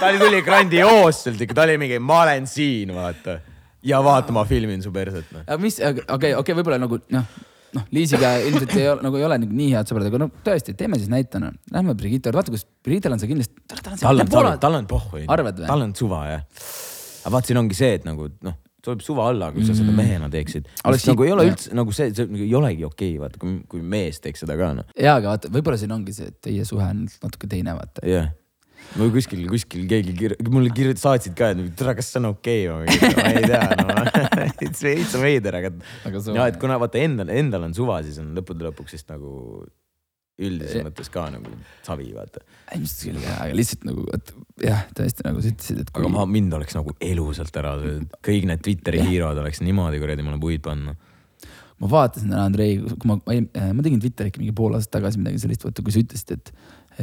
ta 0.00 0.10
oli, 0.10 0.20
tuli 0.20 0.42
grandioosselt 0.46 1.40
ikka, 1.40 1.56
ta 1.56 1.66
oli 1.66 1.78
mingi, 1.80 1.98
ma 2.02 2.22
olen 2.26 2.46
siin, 2.50 2.94
vaata. 2.94 3.40
ja 3.82 4.02
vaata, 4.04 4.34
ma 4.34 4.44
filmin 4.48 4.82
su 4.82 4.92
perset, 4.94 5.26
noh. 5.34 5.44
aga 5.46 5.60
mis, 5.62 5.80
okei 5.80 5.90
okay,, 6.02 6.14
okei 6.14 6.38
okay,, 6.40 6.58
võib-olla 6.60 6.80
nagu 6.82 7.00
noh, 7.14 7.28
noh, 7.74 7.86
Liisiga 7.94 8.36
ilmselt 8.46 8.74
ei 8.78 8.88
ole 8.90 9.06
nagu 9.06 9.20
ei 9.20 9.26
ole 9.26 9.38
nagu 9.42 9.60
nii 9.60 9.70
head 9.74 9.90
sõbrad, 9.90 10.08
aga 10.10 10.22
no 10.24 10.30
tõesti, 10.46 10.76
teeme 10.78 10.98
siis 11.00 11.10
näitena. 11.12 11.50
Lähme 11.74 11.96
Brigitte 11.98 12.30
juurde, 12.30 12.40
vaata 12.42 12.54
kus 12.54 12.66
Brigittel 12.86 13.16
on 13.16 13.22
see 13.22 13.30
kindlasti. 13.30 13.64
tal 13.70 14.20
on, 14.22 14.28
tal 14.30 14.50
on, 14.50 14.58
tal 14.62 14.78
on 14.80 14.90
pohhu. 14.90 15.24
Arvad 15.30 15.62
või? 15.62 15.70
tal 15.70 15.86
on 15.86 15.94
suva, 15.98 16.24
jah. 16.30 16.44
aga 17.24 17.34
vaat 17.34 17.50
siin 17.50 17.60
ongi 17.60 17.78
see, 17.78 17.96
et 17.98 18.06
nagu 18.06 18.30
noh, 18.46 18.58
tuleb 18.84 19.02
suva 19.04 19.28
alla, 19.30 19.50
kui 19.54 19.64
sa 19.66 19.76
seda 19.76 19.94
mehena 19.94 20.30
teeksid. 20.32 20.68
Mm. 20.68 20.84
Oleks 20.90 21.04
oleks 21.04 21.10
nagu 21.10 21.22
siit- 21.22 21.28
ei 21.28 21.34
ole 21.34 21.44
jah. 21.44 21.52
üldse 21.52 21.74
nagu 21.80 21.96
see, 21.96 22.14
see 22.14 22.30
nagu 22.30 22.44
ei 22.44 22.54
olegi 22.60 22.86
okei 22.86 23.10
okay,, 23.10 23.20
vaata, 23.22 23.40
kui, 23.42 23.58
kui 23.68 23.82
mees 23.82 24.20
teeks 24.24 24.44
seda 24.44 24.56
ka, 24.60 24.72
noh. 24.78 24.88
jaa, 24.96 25.18
aga 25.20 25.34
vaata, 25.34 25.52
võib-olla 25.52 25.80
siin 25.80 25.94
ongi 25.96 26.16
see, 26.16 26.30
et 26.32 26.40
teie 26.48 26.64
suhe 26.68 26.86
on 26.86 27.04
natuke 27.22 27.50
teine, 27.50 27.76
vaata. 27.76 28.04
jah 28.06 28.28
yeah.. 28.28 28.32
või 28.98 29.12
kuskil, 29.16 29.44
kuskil 29.50 29.86
keegi 29.90 30.16
kir-, 30.18 30.36
mulle 30.52 30.72
kirjut-, 30.74 31.00
saatsid 31.00 31.36
ka, 31.38 31.52
et 31.54 31.76
tere, 31.78 31.96
kas 31.98 32.10
see 32.12 32.20
on 32.22 32.30
okei 32.32 32.66
okay, 32.70 32.98
või 32.98 33.14
ma 33.20 33.30
ei 33.32 33.46
tea 33.48 33.62
no. 33.80 33.96
it's 34.66 34.84
veits 34.84 35.16
veider, 35.20 35.60
aga, 35.62 35.72
Aga 36.04 36.20
ja 36.20 36.50
et 36.50 36.56
jah. 36.56 36.60
kuna 36.60 36.80
vaata 36.82 37.00
endal, 37.00 37.32
endal 37.32 37.68
on 37.68 37.76
suva, 37.76 38.02
siis 38.06 38.20
on 38.22 38.34
lõppude 38.36 38.68
lõpuks 38.68 38.98
vist 38.98 39.10
nagu 39.12 39.64
üldises 40.42 40.82
mõttes 40.82 41.10
ka 41.14 41.28
nagu 41.30 41.52
savi, 41.86 42.08
vaata. 42.14 42.42
ilmselt 42.74 43.02
küll 43.06 43.22
jah, 43.22 43.40
aga 43.44 43.54
lihtsalt 43.54 43.84
nagu, 43.86 44.04
et 44.16 44.32
jah, 44.64 44.84
tõesti 44.98 45.26
nagu 45.26 45.42
sa 45.42 45.50
ütlesid, 45.52 45.82
et 45.84 45.92
aga 45.94 46.10
ma, 46.10 46.24
mind 46.26 46.56
oleks 46.58 46.74
nagu 46.74 46.94
elusalt 46.98 47.58
ära 47.60 47.76
söönud, 47.78 48.16
kõik 48.26 48.46
need 48.50 48.64
Twitteri 48.66 49.02
hiirod 49.06 49.38
oleks 49.44 49.62
niimoodi 49.62 50.00
kuradi 50.02 50.26
mulle 50.26 50.40
puid 50.42 50.64
panna. 50.64 50.96
ma 51.78 51.90
vaatasin 51.90 52.34
täna 52.34 52.48
Andrei, 52.48 52.80
kui 52.82 53.10
ma, 53.10 53.18
ma, 53.22 53.68
ma 53.78 53.86
tegin 53.86 54.02
Twitteri 54.02 54.32
ikka 54.32 54.42
mingi 54.42 54.56
pool 54.58 54.74
aastat 54.74 54.96
tagasi 54.98 55.22
midagi 55.22 55.44
sellist, 55.44 55.66
vaata 55.68 55.86
kui 55.86 55.94
sa 55.94 56.02
ütlesid, 56.02 56.34
et, 56.34 56.52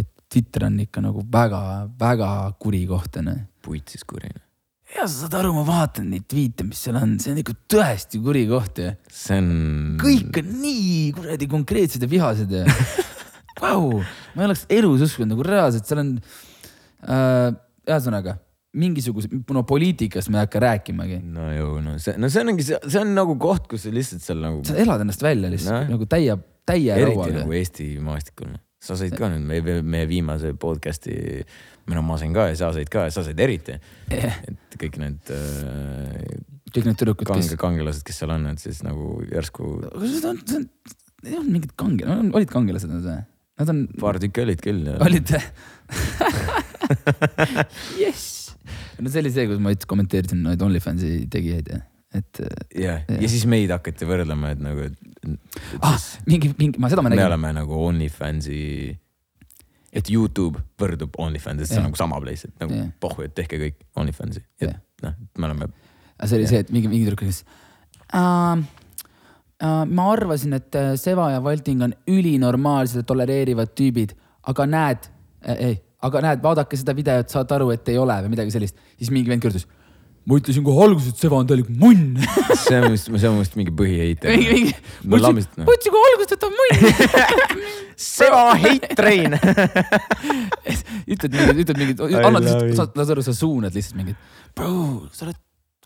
et 0.03 0.09
Twitter 0.31 0.67
on 0.67 0.79
ikka 0.83 1.03
nagu 1.03 1.23
väga-väga 1.31 2.31
kuri 2.59 2.85
koht 2.89 3.19
onju. 3.21 3.37
puit 3.63 3.95
siis 3.95 4.03
kuri. 4.03 4.33
ja 4.91 5.05
sa 5.05 5.21
saad 5.21 5.37
aru, 5.39 5.53
ma 5.55 5.63
vaatan 5.63 6.11
neid 6.11 6.27
tweet'e, 6.27 6.67
mis 6.67 6.83
seal 6.83 6.99
on, 6.99 7.15
see 7.23 7.31
on 7.31 7.39
ikka 7.39 7.55
tõesti 7.71 8.19
kuri 8.19 8.43
koht 8.51 8.83
ju. 8.83 8.91
see 9.07 9.39
on. 9.39 9.49
kõik 10.03 10.43
on 10.43 10.53
nii 10.65 10.99
kuradi 11.15 11.49
konkreetsed 11.55 12.03
ja 12.03 12.11
vihased 12.11 12.59
ja 12.59 12.67
vau, 13.61 13.99
ma 14.35 14.45
ei 14.45 14.49
oleks 14.49 14.65
elus 14.69 15.05
uskunud 15.07 15.35
nagu 15.35 15.45
reaalselt, 15.45 15.89
seal 15.89 16.03
on 16.03 16.15
äh,, 16.17 17.51
ühesõnaga 17.89 18.39
mingisuguse, 18.71 19.27
no 19.51 19.63
poliitikast 19.67 20.31
ma 20.31 20.39
ei 20.39 20.47
hakka 20.47 20.61
rääkimagi. 20.63 21.19
no 21.27 21.49
ju, 21.51 21.71
no 21.83 21.97
see, 21.99 22.15
no 22.21 22.29
see 22.31 22.43
ongi, 22.47 22.65
see 22.65 22.99
on 23.01 23.11
nagu 23.17 23.35
koht, 23.41 23.67
kus 23.71 23.85
sa 23.85 23.91
lihtsalt 23.93 24.23
seal 24.23 24.39
nagu. 24.43 24.61
sa 24.67 24.77
elad 24.79 25.03
ennast 25.03 25.23
välja 25.23 25.51
lihtsalt 25.51 25.75
no. 25.75 25.97
nagu 25.97 26.07
täie, 26.11 26.37
täie 26.67 26.93
eriti 26.95 27.17
rauaga 27.17 27.41
nagu. 27.41 27.55
Eesti 27.57 27.87
maastikul. 28.03 28.53
sa 28.81 28.95
said 28.97 29.13
ka 29.17 29.27
nüüd 29.29 29.43
meie, 29.45 29.81
meie 29.83 30.07
viimase 30.09 30.53
podcast'i, 30.57 31.43
no 31.91 32.05
ma 32.05 32.15
sain 32.21 32.31
ka 32.33 32.47
ja 32.49 32.55
sa 32.57 32.71
said 32.73 32.89
ka 32.89 33.05
ja 33.09 33.13
sa 33.13 33.25
said 33.27 33.43
eriti. 33.43 33.75
et 34.07 34.79
kõik 34.79 34.97
need 35.03 35.35
äh, 35.35 36.39
kõik 36.71 36.87
need 36.87 37.01
tüdrukud, 37.03 37.27
kange 37.27 37.43
kes, 37.43 37.59
kangelased, 37.59 38.05
kes 38.07 38.23
seal 38.23 38.31
on, 38.37 38.47
et 38.53 38.63
siis 38.63 38.79
nagu 38.87 39.17
järsku 39.27 39.73
aga 39.91 40.07
see 40.07 40.31
on, 40.31 40.41
see 40.47 40.61
on, 40.61 40.69
ei 41.27 41.35
olnud 41.35 41.53
mingid 41.59 41.75
kange-, 41.75 42.07
olid 42.07 42.55
kangelased 42.55 42.89
nad 42.89 43.03
või? 43.03 43.19
Nad 43.61 43.69
on, 43.69 43.83
paar 44.01 44.17
tükki 44.21 44.41
olid 44.41 44.61
küll. 44.63 44.87
olid 44.97 45.29
jess. 48.01 48.51
no 49.01 49.09
see 49.09 49.21
oli 49.21 49.31
see, 49.33 49.47
kus 49.49 49.61
ma 49.61 49.73
kommenteerisin 49.87 50.43
neid 50.45 50.61
OnlyFansi 50.65 51.11
tegijaid 51.31 51.69
ja, 51.73 51.79
et 52.17 52.41
jah, 52.77 53.05
ja 53.07 53.29
siis 53.31 53.45
meid 53.49 53.71
hakati 53.73 54.07
võrdlema, 54.07 54.53
et 54.55 54.63
nagu, 54.63 54.87
et 54.89 54.97
ah, 55.79 55.97
mingi, 56.27 56.51
mingi, 56.59 56.81
ma 56.81 56.91
seda 56.91 57.03
ma 57.03 57.09
me 57.09 57.15
nägin. 57.15 57.29
oleme 57.29 57.53
nagu 57.61 57.79
OnlyFansi, 57.87 58.59
et 59.91 60.11
Youtube 60.13 60.61
võrdub 60.81 61.17
OnlyFansi, 61.21 61.69
see 61.69 61.79
on 61.81 61.89
nagu 61.89 61.99
sama 61.99 62.19
place, 62.23 62.49
et 62.49 62.65
nagu 62.65 62.77
Jah. 62.77 62.91
pohhu, 63.03 63.25
et 63.27 63.35
tehke 63.37 63.61
kõik 63.61 63.79
OnlyFansi, 64.01 64.43
et 64.61 64.69
Jah. 64.69 64.77
noh, 65.05 65.17
me 65.37 65.49
oleme 65.49 65.71
aga 65.71 66.29
see 66.29 66.37
oli 66.41 66.47
Jah. 66.47 66.53
see, 66.55 66.65
et 66.65 66.75
mingi, 66.75 66.91
mingi 66.91 67.07
tüdruk 67.07 67.25
ütles 67.27 67.43
uh,. 67.45 67.57
Uh, 68.11 68.80
ma 69.61 70.07
arvasin, 70.13 70.55
et 70.57 70.75
äh, 70.77 70.93
Seva 70.97 71.29
ja 71.33 71.41
Valting 71.43 71.83
on 71.85 71.93
ülinormaalsed 72.09 73.01
ja 73.01 73.07
tolereerivad 73.07 73.75
tüübid, 73.77 74.15
aga 74.49 74.65
näed 74.69 75.05
äh,, 75.45 75.65
ei, 75.67 75.75
aga 76.05 76.23
näed, 76.25 76.41
vaadake 76.43 76.79
seda 76.79 76.95
videot, 76.97 77.29
saad 77.29 77.51
aru, 77.53 77.69
et 77.75 77.91
ei 77.93 77.99
ole 78.01 78.15
või 78.25 78.33
midagi 78.33 78.53
sellist. 78.55 78.79
siis 78.97 79.11
mingi 79.13 79.29
vend 79.29 79.43
kirjutas. 79.43 79.67
ma 80.25 80.37
ütlesin 80.37 80.65
kohe 80.65 80.85
alguses, 80.85 81.13
et 81.13 81.21
Seva 81.21 81.37
on 81.37 81.49
täielik 81.49 81.69
munn. 81.81 82.17
see 82.63 82.79
on 82.79 82.91
vist, 82.93 83.11
see 83.11 83.29
on 83.29 83.37
vist 83.41 83.57
mingi 83.59 83.73
põhiheite. 83.73 84.33
ma 85.05 85.21
ütlesin, 85.21 85.49
ma 85.61 85.75
ütlesin 85.75 85.95
kohe 85.97 86.09
alguses, 86.09 86.33
et 86.33 86.41
ta 86.41 86.49
on 86.49 86.57
munn. 86.57 86.75
Seva 88.11 88.41
hate 88.63 88.95
train. 88.97 89.37
ütled 91.13 91.37
mingid, 91.37 91.61
ütled 91.65 91.83
mingid, 91.83 92.01
I 92.09 92.17
annad 92.21 92.49
saad 92.77 92.97
aru, 93.05 93.25
sa 93.25 93.35
suunad 93.37 93.77
lihtsalt 93.77 93.99
mingit. 93.99 94.33
Bro, 94.57 94.73
sa 95.13 95.27
oled 95.27 95.37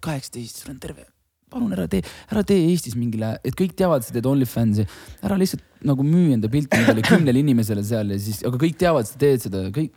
kaheksateist, 0.05 0.63
sul 0.63 0.71
on 0.75 0.79
terve, 0.79 1.07
palun 1.55 1.75
ära 1.75 1.87
tee, 1.91 2.03
ära 2.31 2.43
tee 2.47 2.67
Eestis 2.71 2.97
mingile, 2.99 3.35
et 3.45 3.55
kõik 3.57 3.75
teavad, 3.79 4.03
sa 4.05 4.15
teed 4.15 4.27
OnlyFansi. 4.29 4.85
ära 5.25 5.37
lihtsalt 5.39 5.63
nagu 5.87 6.05
müü 6.05 6.35
enda 6.35 6.51
pilti 6.51 6.81
mingile 6.81 7.05
kümnele 7.09 7.41
inimesele 7.41 7.83
seal 7.87 8.11
ja 8.13 8.19
siis, 8.21 8.41
aga 8.47 8.59
kõik 8.61 8.79
teavad, 8.81 9.07
sa 9.07 9.19
teed 9.21 9.45
seda, 9.45 9.65
kõik, 9.75 9.93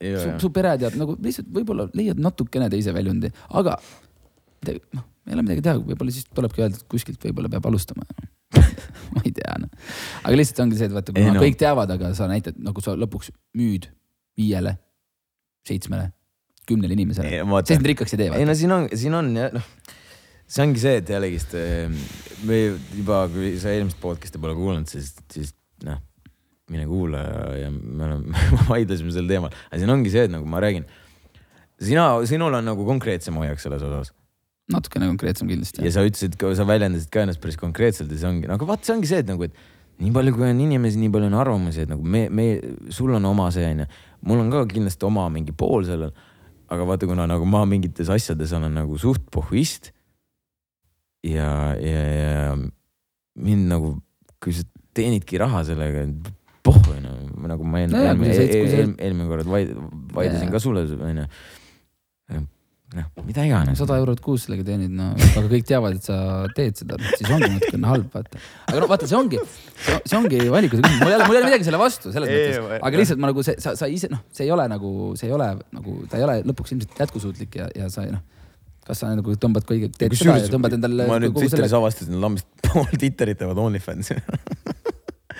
su, 0.00 0.26
su 0.44 0.52
pere 0.54 0.76
teab 0.80 0.98
nagu 1.00 1.16
lihtsalt 1.20 1.50
võib-olla 1.54 1.88
leiad 1.98 2.20
natukene 2.22 2.70
teise 2.72 2.94
väljundi, 2.96 3.32
aga 3.60 3.78
noh, 4.96 5.06
ei 5.26 5.36
ole 5.36 5.46
midagi 5.46 5.64
teha, 5.66 5.80
võib-olla 5.80 6.14
siis 6.14 6.28
tulebki 6.34 6.64
öelda, 6.64 6.78
et 6.80 6.86
kuskilt 6.90 7.26
võib-olla 7.26 7.50
peab 7.52 7.66
alustama. 7.70 8.06
ma 9.14 9.20
ei 9.22 9.32
tea 9.34 9.56
noh, 9.62 9.70
aga 10.24 10.36
lihtsalt 10.36 10.64
ongi 10.64 10.78
see, 10.78 10.90
et 10.90 10.94
vaata, 10.94 11.14
kuna 11.14 11.34
no. 11.34 11.38
no. 11.38 11.42
kõik 11.44 11.58
teavad, 11.60 11.90
aga 11.94 12.14
sa 12.18 12.26
näitad 12.30 12.58
nagu 12.58 12.82
sa 12.82 12.96
lõpuks 12.98 13.30
müüd 13.58 13.90
viiele, 14.38 14.74
seitsmele, 15.68 16.10
kümnele 16.66 16.96
inimesele. 16.96 17.30
Siis 17.40 17.78
nad 17.78 17.90
rikkaks 17.92 18.14
ei 18.16 18.22
tee. 18.24 18.30
ei 18.40 18.46
no 18.48 18.56
siin 18.58 18.74
on, 18.74 18.88
siin 18.98 19.14
on 19.16 19.30
jah 19.38 19.54
noh, 19.54 19.66
see 20.50 20.66
ongi 20.66 20.82
see, 20.82 21.00
et 21.00 21.10
jällegist 21.14 21.56
me 22.48 22.60
juba, 22.96 23.24
kui 23.32 23.54
sa 23.62 23.74
eelmist 23.74 24.00
podcast'i 24.02 24.40
pole 24.42 24.56
kuulanud, 24.58 24.90
siis, 24.90 25.12
siis 25.30 25.52
noh, 25.86 26.00
mine 26.70 26.86
kuula 26.90 27.24
ja, 27.24 27.42
ja 27.64 27.74
me 27.74 28.06
oleme, 28.08 28.46
vaidlesime 28.70 29.14
sel 29.14 29.30
teemal, 29.30 29.54
aga 29.70 29.82
siin 29.82 29.94
ongi 29.94 30.12
see, 30.12 30.26
et 30.28 30.34
nagu 30.34 30.48
ma 30.50 30.62
räägin, 30.62 30.88
sina, 31.80 32.12
sinul 32.28 32.58
on 32.58 32.66
nagu 32.72 32.86
konkreetsem 32.88 33.38
hoiak 33.40 33.62
selles 33.62 33.84
osas 33.86 34.14
natukene 34.70 35.08
konkreetsem 35.10 35.50
kindlasti 35.50 35.82
ja. 35.84 35.92
sa 35.94 36.04
ütlesid, 36.06 36.36
sa 36.56 36.66
väljendasid 36.68 37.10
ka 37.12 37.24
ennast 37.24 37.42
päris 37.42 37.58
konkreetselt 37.60 38.10
ja 38.12 38.20
see 38.20 38.30
ongi, 38.30 38.50
aga 38.50 38.68
vaat 38.68 38.86
see 38.86 38.94
ongi 38.94 39.10
see, 39.10 39.22
et 39.24 39.30
nagu, 39.30 39.46
et 39.46 40.00
nii 40.00 40.12
palju, 40.14 40.34
kui 40.36 40.46
on 40.48 40.60
inimesi, 40.64 41.00
nii 41.00 41.12
palju 41.12 41.28
on 41.28 41.38
arvamusi, 41.40 41.84
et 41.84 41.90
nagu 41.90 42.04
me, 42.14 42.24
me, 42.32 42.46
sul 42.94 43.12
on 43.16 43.26
oma 43.28 43.50
see 43.54 43.66
onju, 43.68 43.86
mul 44.28 44.42
on 44.44 44.52
ka 44.52 44.64
kindlasti 44.70 45.08
oma 45.08 45.26
mingi 45.32 45.54
pool 45.56 45.84
sellel. 45.88 46.14
aga 46.70 46.84
vaata, 46.86 47.06
kuna 47.10 47.26
nagu 47.26 47.46
ma 47.50 47.64
mingites 47.66 48.08
asjades 48.14 48.52
olen 48.54 48.76
nagu 48.78 48.98
suht 48.98 49.24
pohhuist. 49.34 49.90
ja, 51.26 51.50
ja, 51.76 52.02
ja 52.20 52.54
mind 53.40 53.68
nagu, 53.70 53.94
kui 54.42 54.52
sa 54.56 54.64
teenidki 54.96 55.38
raha 55.40 55.62
sellega, 55.68 56.06
pohhu 56.66 56.94
onju, 56.96 57.12
nagu 57.48 57.64
ma 57.64 57.82
enne 57.84 57.96
kui 57.96 58.06
eelmine 58.08 58.32
kui 58.36 58.70
sa- 58.70 58.78
eel, 58.80 58.94
eelmine 58.98 59.28
kord 59.30 59.48
vaid- 59.48 59.76
vaidlesin 60.16 60.50
ka 60.52 60.60
sulle 60.62 60.82
onju. 60.84 61.26
noh, 62.90 63.06
mida 63.22 63.44
iganes. 63.46 63.78
sada 63.78 63.96
eurot 64.00 64.18
kuus 64.24 64.48
sellega 64.48 64.64
teenid, 64.66 64.90
no 64.90 65.12
aga 65.14 65.44
kõik 65.46 65.62
teavad, 65.68 65.94
et 66.00 66.02
sa 66.08 66.16
teed 66.56 66.74
seda, 66.80 66.96
siis 67.14 67.28
ongi 67.30 67.46
natukene 67.52 67.86
halb, 67.86 68.08
vaata. 68.10 68.40
aga 68.66 68.80
no 68.82 68.88
vaata, 68.90 69.06
see 69.06 69.14
ongi, 69.18 69.38
see 69.78 70.16
ongi 70.18 70.40
valikute 70.50 70.82
küsimus, 70.82 70.98
mul 71.04 71.12
ei 71.12 71.18
ole, 71.20 71.28
mul 71.28 71.38
ei 71.38 71.42
ole 71.44 71.50
midagi 71.52 71.68
selle 71.68 71.78
vastu 71.78 72.10
selles 72.10 72.32
Ei, 72.34 72.48
mõttes 72.58 72.82
aga 72.88 72.98
lihtsalt 73.02 73.22
ma 73.22 73.30
nagu 73.30 73.44
see, 73.46 73.54
sa, 73.62 73.76
sa 73.78 73.86
ise 73.86 74.10
noh, 74.10 74.24
see 74.34 74.48
ei 74.48 74.50
ole 74.56 74.66
nagu, 74.72 74.90
see 75.20 75.30
ei 75.30 75.36
ole 75.38 75.52
nagu, 75.78 75.94
ta 76.10 76.18
ei 76.18 76.26
ole 76.26 76.36
lõpuks 76.50 76.74
ilmselt 76.74 76.98
jätkusuutlik 77.04 77.60
ja, 77.62 77.70
ja 77.78 77.86
sa 77.94 78.08
noh, 78.10 78.26
kas 78.90 79.00
sa 79.04 79.12
nagu 79.14 79.34
tõmbad 79.40 79.64
kõige, 79.68 79.88
teed 79.96 80.18
seda 80.18 80.36
ja 80.42 80.50
tõmbad 80.52 80.74
endale 80.78 81.06
ma 81.10 81.18
nüüd 81.22 81.34
Twitteris 81.38 81.70
selle, 81.70 81.80
avastasin, 81.80 82.20
lambist 82.22 82.50
pool 82.66 82.90
Twitterit 82.98 83.38
teevad 83.40 83.58
OnlyFansi 83.62 84.18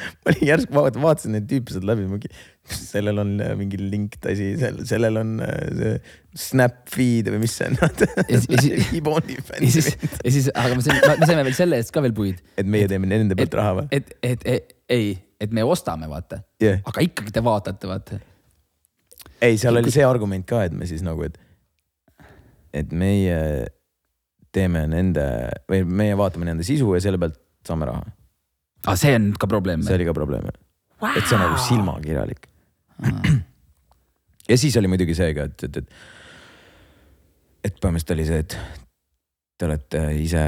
ma 0.00 0.30
olin 0.32 0.46
järsku 0.48 0.72
vaat- 0.72 0.96
vaatasin 1.02 1.34
neid 1.36 1.44
tüüpe 1.50 1.74
sealt 1.74 1.84
läbi, 1.84 2.06
mingi, 2.08 2.28
sellel 2.72 3.20
on 3.20 3.32
äh, 3.44 3.50
mingi 3.58 3.76
link 3.82 4.14
tasi, 4.22 4.46
sellel 4.88 5.18
on 5.20 5.34
äh, 5.44 5.58
see 5.76 5.90
Snap 6.40 6.78
feed 6.88 7.26
või 7.34 7.40
mis 7.42 7.56
see 7.58 7.66
on. 7.68 7.76
ja 8.30 8.38
siis- 8.40 8.70
ja 8.70 9.72
siis, 9.74 9.90
ja 10.24 10.32
siis, 10.36 10.48
aga 10.54 10.78
me 10.78 10.84
saime, 10.86 11.16
me 11.20 11.28
saime 11.28 11.44
veel 11.50 11.58
selle 11.58 11.80
eest 11.82 11.92
ka 11.92 12.00
veel 12.04 12.14
puid, 12.16 12.40
et 12.60 12.70
meie 12.70 12.88
teeme 12.88 13.10
nende 13.10 13.36
pealt 13.36 13.58
raha 13.60 13.74
või? 13.82 13.90
et, 13.98 14.14
et, 14.24 14.46
et 14.54 14.72
ei, 14.96 15.12
et 15.42 15.52
me 15.56 15.66
ostame, 15.68 16.08
vaata, 16.10 16.40
jah, 16.64 16.80
aga 16.88 17.04
ikkagi 17.04 17.34
te 17.36 17.44
vaatate, 17.44 17.90
vaata. 17.90 18.20
ei, 19.44 19.58
seal 19.60 19.76
oli 19.82 19.92
see 19.92 20.06
argument 20.06 20.48
ka, 20.48 20.64
et 20.70 20.72
me 20.80 20.88
siis 20.88 21.04
nagu, 21.04 21.26
et, 21.28 21.36
et 22.76 22.92
meie 22.92 23.38
teeme 24.54 24.84
nende 24.90 25.24
või 25.70 25.84
meie 25.86 26.16
vaatame 26.18 26.48
nende 26.48 26.66
sisu 26.66 26.94
ja 26.96 27.02
selle 27.04 27.20
pealt 27.22 27.38
saame 27.66 27.86
raha. 27.88 28.02
aga 28.86 28.96
see 28.98 29.14
on 29.18 29.30
ka 29.38 29.48
probleem. 29.50 29.82
see 29.86 29.98
oli 29.98 30.08
ka 30.08 30.14
probleem, 30.16 30.48
et 30.50 31.24
see 31.26 31.36
on 31.36 31.44
nagu 31.44 31.60
silmakirjalik. 31.66 32.48
ja 34.50 34.58
siis 34.58 34.76
oli 34.80 34.90
muidugi 34.90 35.14
see 35.18 35.34
ka, 35.36 35.46
et, 35.50 35.64
et, 35.68 35.80
et, 35.82 35.88
et 37.70 37.80
põhimõtteliselt 37.82 38.16
oli 38.16 38.28
see, 38.28 38.42
et 38.44 38.58
te 39.60 39.68
olete 39.68 40.04
ise, 40.20 40.44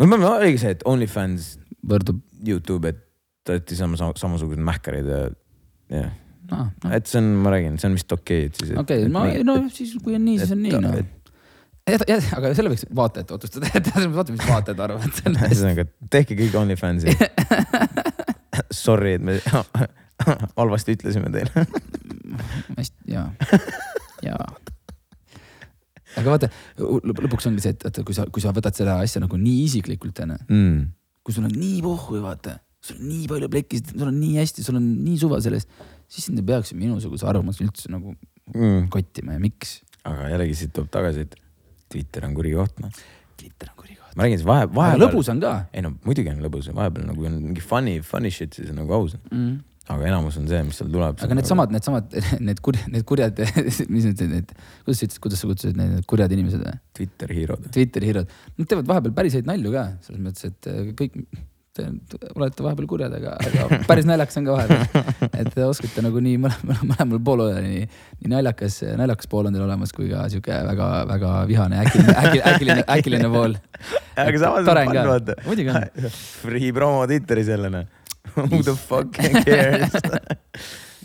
või 0.00 0.10
ma- 0.12 0.20
ma- 0.22 0.36
oligi 0.40 0.62
see, 0.64 0.74
et 0.76 0.84
OnlyFans, 0.88 1.54
võrdub, 1.86 2.22
Youtube, 2.46 2.88
et 2.92 3.02
te 3.46 3.54
olete 3.56 3.76
sama, 3.78 3.98
samasugused 4.18 4.62
mähkarid 4.64 5.06
ja, 5.12 5.20
jah, 5.92 6.14
noh, 6.50 6.70
et 6.96 7.10
see 7.10 7.20
on, 7.22 7.28
ma 7.44 7.52
räägin, 7.54 7.76
see 7.80 7.90
on 7.90 7.96
vist 7.98 8.12
okei, 8.14 8.48
et 8.50 8.58
siis. 8.60 8.72
okei, 8.80 9.06
ma, 9.12 9.26
no 9.46 9.58
siis 9.72 9.94
kui 10.02 10.16
on 10.18 10.24
nii, 10.26 10.38
siis 10.42 10.54
on 10.54 10.62
nii, 10.64 10.80
noh. 10.84 10.98
aga 12.38 12.52
selle 12.58 12.72
võiks 12.72 12.86
vaatajad 12.98 13.34
otsustada, 13.36 13.70
et 13.78 13.90
vaata, 14.14 14.34
mis 14.34 14.46
vaatajad 14.46 14.82
arvavad 14.88 15.18
sellest. 15.20 15.46
ühesõnaga, 15.52 15.86
tehke 16.12 16.38
kõik 16.38 16.56
OnlyFansi. 16.62 17.14
Sorry, 18.84 19.16
et 19.18 19.24
me 19.26 19.38
halvasti 20.56 20.96
ütlesime 20.96 21.30
teile. 21.34 21.66
hästi, 22.76 22.96
jaa, 23.12 23.26
jaa. 24.24 24.46
aga 26.16 26.26
vaata, 26.30 26.48
lõpuks 26.80 27.50
ongi 27.50 27.64
see, 27.64 27.74
et, 27.76 27.84
et 27.90 28.00
kui 28.06 28.16
sa, 28.16 28.24
kui 28.32 28.44
sa 28.44 28.54
võtad 28.56 28.76
seda 28.76 28.98
asja 29.04 29.20
nagu 29.22 29.38
nii 29.40 29.64
isiklikult, 29.66 30.22
onju, 30.24 30.38
Mm. 30.48 30.86
kui 31.26 31.34
sul 31.36 31.46
on 31.48 31.52
nii 31.52 31.82
pohhu, 31.84 32.20
vaata, 32.24 32.56
sul 32.86 33.00
on 33.00 33.08
nii 33.10 33.26
palju 33.30 33.50
plekkisid, 33.52 33.92
sul 33.96 34.08
on 34.08 34.18
nii 34.22 34.38
hästi, 34.40 34.64
sul 34.66 34.78
on 34.80 34.88
nii 35.04 35.18
suva 35.20 35.40
sellest, 35.44 35.68
siis 36.08 36.28
sind 36.28 36.38
ei 36.40 36.46
peaks 36.46 36.72
minusuguse 36.76 37.26
arvamuse 37.28 37.64
üldse 37.66 37.92
nagu 37.92 38.14
Mm. 38.54 38.84
kottima 38.94 39.34
ja 39.34 39.40
miks. 39.42 39.80
aga 40.06 40.28
jällegi 40.30 40.54
siit 40.54 40.70
tuleb 40.76 40.90
tagasi, 40.94 41.24
et 41.26 41.32
Twitter 41.90 42.22
on 42.28 42.34
kuri 42.36 42.52
koht, 42.54 42.76
noh. 42.78 42.92
Twitter 43.36 43.72
on 43.72 43.80
kurikoht. 43.80 44.12
ma 44.14 44.22
räägin, 44.22 44.38
siis 44.38 44.46
vahe, 44.46 44.68
vahepeal. 44.70 45.02
lõbus 45.02 45.30
on 45.32 45.40
ka 45.42 45.54
ei 45.74 45.82
no 45.82 45.90
muidugi 46.04 46.30
on 46.30 46.44
lõbus 46.44 46.68
vahepeal 46.74 47.08
nagu 47.08 47.26
on 47.26 47.40
mingi 47.48 47.64
funny, 47.64 47.96
funny 48.06 48.30
shit, 48.30 48.54
siis 48.54 48.70
on 48.70 48.78
nagu 48.84 48.94
aus. 48.94 49.16
mm.. 49.32 49.56
aga 49.90 50.06
enamus 50.12 50.38
on 50.38 50.46
see, 50.46 50.62
mis 50.68 50.78
seal 50.78 50.92
tuleb. 50.94 51.18
aga 51.26 51.38
needsamad, 51.40 51.74
needsamad, 51.74 52.14
need 52.46 52.62
kurjad, 52.62 52.86
need 52.94 53.08
kurjad, 53.10 53.42
mis 53.90 54.06
need, 54.12 54.22
need, 54.30 54.54
kuidas 54.86 55.02
sa 55.02 55.08
ütlesid, 55.08 55.20
kuidas 55.26 55.42
sa 55.42 55.50
kutsusid 55.50 55.82
neid, 55.82 55.98
kurjad 56.06 56.38
inimesed 56.38 56.62
või? 56.62 56.78
Twitter 57.00 57.34
hero'd. 57.34 57.66
Twitteri 57.74 58.12
hirud, 58.12 58.30
nad 58.62 58.70
teevad 58.70 58.94
vahepeal 58.94 59.18
päris 59.18 59.34
häid 59.40 59.50
nalju 59.50 59.74
ka, 59.74 59.88
selles 60.06 60.22
mõttes, 60.22 60.54
et 60.54 60.70
äh, 60.70 60.94
kõik, 61.02 61.18
te 61.76 61.86
olete 62.34 62.64
vahepeal 62.64 62.88
kurjad, 62.90 63.16
aga, 63.18 63.34
aga 63.48 63.80
päris 63.88 64.08
naljakas 64.08 64.40
on 64.40 64.48
ka 64.48 64.56
vahepeal. 64.56 65.28
et 65.30 65.50
te 65.54 65.66
oskate 65.66 66.04
nagu 66.04 66.22
nii 66.24 66.40
mõlemal, 66.44 66.80
mõlemal 66.92 67.22
pool 67.28 67.44
olla, 67.46 67.60
nii, 67.64 67.84
nii 68.22 68.32
naljakas, 68.32 68.80
naljakas 69.00 69.30
pool 69.32 69.50
on 69.50 69.56
teil 69.56 69.66
olemas, 69.66 69.92
kui 69.96 70.08
ka 70.12 70.26
sihuke 70.32 70.62
väga-väga 70.70 71.34
vihane, 71.50 71.82
äkiline, 71.84 72.16
äkiline, 72.22 72.54
äkiline, 72.54 72.86
äkiline 72.96 73.30
pool. 73.32 73.58
aga 74.26 74.42
samas 74.42 74.64
on 74.64 74.82
fun 74.82 75.02
vaata., 75.12 75.38
muidugi 75.46 75.74
on. 75.74 76.10
Free 76.42 76.72
promo 76.76 77.06
Twitteris 77.06 77.54
jälle 77.54 77.72
noh. 77.72 77.86
Who 78.36 78.62
the 78.66 78.74
fuck 78.74 79.14
cares 79.46 79.94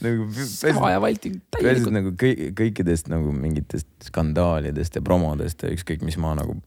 nagu 0.01 0.25
sama 0.33 0.91
ja 0.91 1.01
Valting 1.01 1.37
peaasi, 1.37 1.61
et 1.61 1.61
täielikult. 1.61 1.93
nagu 1.93 2.13
kõik, 2.17 2.39
kõikidest 2.57 3.11
nagu 3.11 3.33
mingitest 3.35 3.89
skandaalidest 4.07 4.97
ja 4.97 5.03
promodest 5.05 5.61
ja 5.65 5.71
ükskõik, 5.73 6.01
mis 6.05 6.17
ma 6.21 6.33
nagu 6.37 6.57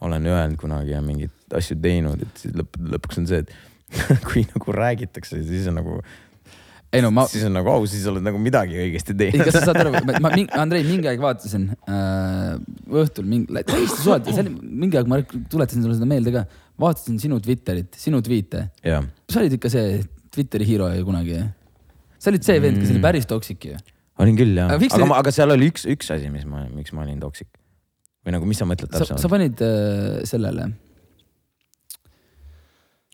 olen 0.00 0.26
öelnud 0.26 0.58
kunagi 0.60 0.94
ja 0.94 1.00
mingeid 1.04 1.54
asju 1.54 1.76
teinud, 1.80 2.22
et 2.24 2.44
lõpp, 2.56 2.78
lõpuks 2.96 3.20
on 3.22 3.28
see, 3.30 3.44
et 3.44 3.54
kui 4.26 4.42
nagu 4.50 4.74
räägitakse, 4.74 5.38
siis 5.46 5.68
on 5.70 5.78
nagu, 5.78 6.00
ei 6.94 7.02
no 7.02 7.10
ma, 7.14 7.24
siis 7.30 7.44
on 7.46 7.54
nagu 7.56 7.70
aus, 7.70 7.92
siis 7.92 8.06
oled 8.10 8.24
nagu 8.26 8.38
midagi 8.42 8.78
õigesti 8.78 9.14
ei, 9.14 9.30
kas 9.38 9.50
teinud. 9.50 9.54
sa 9.54 9.62
saad 9.68 9.80
aru, 9.82 9.94
ma, 9.94 10.18
ma, 10.24 10.32
Andrei 10.62 10.84
mingi 10.86 11.10
aeg 11.10 11.22
vaatasin 11.22 11.68
äh, 11.90 12.54
õhtul 13.02 13.28
mingi, 13.30 13.62
täiesti 13.62 14.02
suvalt, 14.02 14.28
see 14.30 14.44
oli 14.44 14.54
mingi 14.84 14.98
aeg, 15.00 15.10
ma 15.10 15.20
tuletasin 15.22 15.84
sulle 15.86 15.98
seda 15.98 16.10
meelde 16.10 16.34
ka, 16.34 16.44
vaatasin 16.82 17.18
sinu 17.22 17.40
Twitterit, 17.42 17.98
sinu 17.98 18.22
tweet'e. 18.24 18.68
sa 18.82 19.42
olid 19.42 19.58
ikka 19.58 19.72
see 19.72 19.98
Twitteri 20.34 20.66
hero 20.66 20.88
ju 20.90 21.04
kunagi. 21.06 21.42
sa 22.18 22.32
olid 22.32 22.46
see 22.46 22.62
vend, 22.62 22.80
kes 22.80 22.90
oli 22.90 22.98
Mm. 22.98 23.06
päris 23.06 23.26
toksik 23.30 23.64
ju. 23.64 23.76
olin 24.18 24.36
küll 24.38 24.56
jah, 24.56 24.70
Aga 24.70 25.06
ma, 25.06 25.18
aga 25.22 25.30
seal 25.34 25.50
oli 25.54 25.70
üks, 25.70 25.86
üks 25.90 26.10
asi, 26.14 26.30
mis 26.30 26.46
ma, 26.46 26.66
miks 26.70 26.92
ma 26.92 27.02
olin 27.02 27.20
toksik. 27.20 27.48
Või 28.24 28.34
nagu, 28.36 28.48
mis 28.48 28.60
sa 28.60 28.66
mõtled 28.68 28.90
sa, 28.90 29.04
sa 29.04 29.14
täpsemalt? 29.14 29.32
panid 29.34 29.62
äh, 29.64 30.24
sellele, 30.28 30.70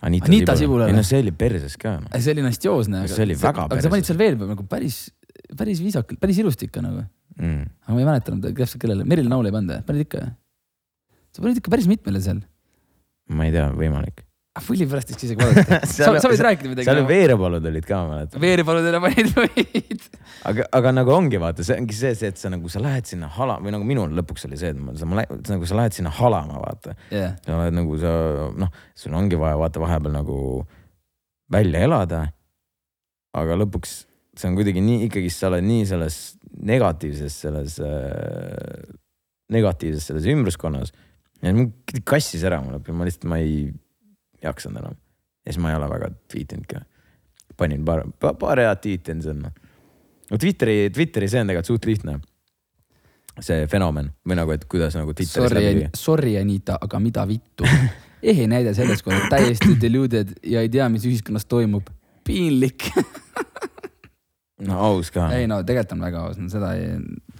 Anita, 0.00 0.30
Anita 0.30 0.56
Sibulale. 0.56 0.88
Ei 0.88 0.96
no 0.96 1.02
see 1.04 1.20
oli 1.20 1.32
perses 1.36 1.74
ka 1.76 1.98
noh. 2.00 2.12
see 2.16 2.32
oli 2.32 2.44
nastioosne. 2.44 3.02
See 3.10 3.24
oli 3.26 3.36
väga 3.36 3.66
aga 3.66 3.68
sa 3.68 3.74
perses. 3.74 3.92
panid 3.92 4.08
seal 4.08 4.20
veel 4.20 4.38
nagu 4.48 4.64
päris, 4.68 5.00
päris 5.58 5.82
viisakalt, 5.84 6.20
päris 6.22 6.40
ilusti 6.40 6.70
ikka 6.70 6.84
nagu. 6.84 7.04
Mm. 7.40 7.66
aga 7.84 7.96
ma 7.96 8.00
ei 8.00 8.08
mäleta 8.08 8.32
enam 8.32 8.40
täpselt 8.44 8.80
kellele, 8.82 9.04
Merilin 9.08 9.30
Naul 9.32 9.48
ei 9.48 9.54
pannud, 9.54 9.84
panid 9.86 10.06
ikka? 10.06 10.24
sa 11.30 11.44
panid 11.44 11.60
ikka 11.60 11.72
päris 11.72 11.88
mitmele 11.90 12.20
seal. 12.24 12.40
ma 13.28 13.46
ei 13.48 13.54
tea, 13.54 13.68
võimalik. 13.76 14.24
Fulli 14.64 14.86
pärast 14.90 15.12
võiks 15.12 15.26
isegi 15.26 15.40
vaadata. 15.40 15.78
sa, 15.88 16.10
sa 16.22 16.30
võid 16.32 16.42
rääkida 16.46 16.72
midagi. 16.72 16.88
seal 16.88 17.02
veerepalud 17.08 17.68
olid 17.70 17.86
ka, 17.88 18.00
ma 18.04 18.18
mäletan. 18.18 18.42
veeripaludele 18.42 19.00
panid 19.04 19.30
võid. 19.36 20.08
aga, 20.50 20.66
aga 20.80 20.92
nagu 20.96 21.14
ongi, 21.14 21.40
vaata, 21.42 21.66
see 21.66 21.78
ongi 21.80 21.96
see, 21.96 22.12
see, 22.18 22.32
et 22.34 22.40
sa 22.40 22.52
nagu, 22.52 22.70
sa 22.72 22.82
lähed 22.82 23.08
sinna 23.10 23.30
hala- 23.36 23.60
või 23.62 23.74
nagu 23.76 23.88
minul 23.88 24.12
lõpuks 24.20 24.46
oli 24.48 24.60
see, 24.60 24.74
et 24.74 24.80
ma, 24.80 24.94
sa, 24.98 25.08
ma 25.08 25.20
lähen, 25.20 25.42
nagu 25.50 25.70
sa 25.70 25.80
lähed 25.80 25.96
sinna 25.96 26.12
halama, 26.20 26.60
vaata. 26.64 26.96
jah, 27.14 27.34
sa 27.46 27.56
oled 27.56 27.78
nagu 27.80 27.98
sa, 28.02 28.12
noh, 28.64 28.76
sul 28.98 29.16
ongi 29.18 29.40
vaja 29.40 29.58
vaata 29.60 29.82
vahepeal 29.82 30.14
nagu 30.20 30.38
välja 31.50 31.82
elada. 31.88 32.22
aga 33.36 33.58
lõpuks 33.58 34.00
see 34.40 34.48
on 34.48 34.56
kuidagi 34.58 34.82
nii, 34.84 35.04
ikkagi 35.08 35.30
sa 35.32 35.50
oled 35.50 35.66
nii 35.66 35.84
selles 35.88 36.16
negatiivses, 36.66 37.36
selles 37.44 37.76
äh,, 37.84 38.90
negatiivses 39.52 40.06
selles 40.10 40.28
ümbruskonnas. 40.30 40.92
ja 41.42 41.52
mul 41.56 41.70
kassis 42.08 42.44
ära 42.46 42.60
mul 42.62 42.80
ma 42.94 43.08
lihtsalt, 43.08 43.28
ma 43.30 43.40
ei 43.42 43.70
jaksanud 44.42 44.82
enam. 44.82 44.96
ja 45.46 45.52
siis 45.52 45.62
ma 45.62 45.70
ei 45.72 45.78
ole 45.78 45.88
väga 45.90 46.10
tweetinud 46.32 46.66
ka. 46.70 46.82
panin 47.56 47.84
paar, 47.84 48.04
paar 48.20 48.60
head 48.62 48.82
tweet'i 48.82 49.16
seal 49.22 49.40
noh. 49.40 49.54
no 50.30 50.38
Twitteri, 50.38 50.90
Twitteri 50.94 51.28
see 51.28 51.42
on 51.42 51.50
tegelikult 51.52 51.72
suht 51.72 51.88
lihtne. 51.88 52.18
see 53.40 53.66
fenomen 53.72 54.12
või 54.26 54.36
nagu, 54.40 54.52
et 54.52 54.66
kuidas 54.70 54.96
nagu 54.98 55.14
sorry 55.24 55.88
sorry 55.96 56.36
Anita, 56.40 56.78
aga 56.80 57.00
mida 57.00 57.26
vittu. 57.28 57.64
ehe 58.22 58.46
näide 58.50 58.74
sellest, 58.76 59.04
kui 59.04 59.14
oled 59.16 59.30
täiesti 59.32 59.76
deluded 59.80 60.36
ja 60.44 60.60
ei 60.60 60.68
tea, 60.68 60.88
mis 60.88 61.06
ühiskonnas 61.08 61.46
toimub. 61.48 61.88
piinlik. 62.24 62.90
no 64.68 64.78
aus 64.78 65.10
ka. 65.10 65.30
ei 65.36 65.46
no 65.50 65.62
tegelikult 65.64 65.96
on 65.96 66.04
väga 66.04 66.24
aus, 66.28 66.40
seda, 66.52 66.72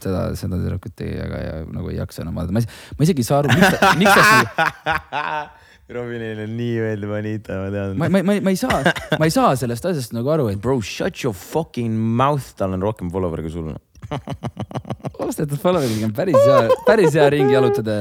seda, 0.00 0.22
seda 0.38 0.58
tüdrukut 0.60 1.04
ei, 1.04 1.16
aga 1.20 1.40
ja, 1.44 1.56
nagu 1.68 1.92
ei 1.92 1.98
jaksa 2.00 2.24
enam 2.24 2.38
vaadata, 2.38 2.56
ma 2.56 2.96
ma 2.98 3.06
isegi 3.06 3.24
ei 3.24 3.28
saa 3.28 3.42
aru, 3.42 3.52
miks 3.56 3.76
ta, 3.76 3.92
miks 4.00 4.14
ta 4.16 4.22
nagu, 4.30 5.58
Robinile 5.90 6.46
nii 6.46 6.74
meeldib 6.84 7.12
Anita, 7.16 7.56
ma 7.58 7.70
tean 7.74 7.96
ma, 7.98 8.08
ma, 8.12 8.20
ma, 8.22 8.36
ma 8.46 8.52
ei 8.52 8.58
saa, 8.58 8.82
ma 9.18 9.26
ei 9.26 9.32
saa 9.34 9.56
sellest 9.58 9.88
asjast 9.90 10.12
nagu 10.14 10.30
aru, 10.30 10.46
et 10.52 10.60
Bro, 10.62 10.76
shut 10.86 11.24
your 11.24 11.34
fucking 11.34 11.96
mouth, 12.20 12.52
tal 12.58 12.76
on 12.76 12.84
rohkem 12.84 13.10
follower'e 13.10 13.42
kui 13.46 13.54
sul. 13.54 13.72
ostetud 15.26 15.58
followeriga 15.60 16.06
on 16.06 16.12
päris 16.14 16.38
hea, 16.38 16.76
päris 16.86 17.16
hea 17.18 17.26
ringi 17.34 17.56
jalutada. 17.56 17.96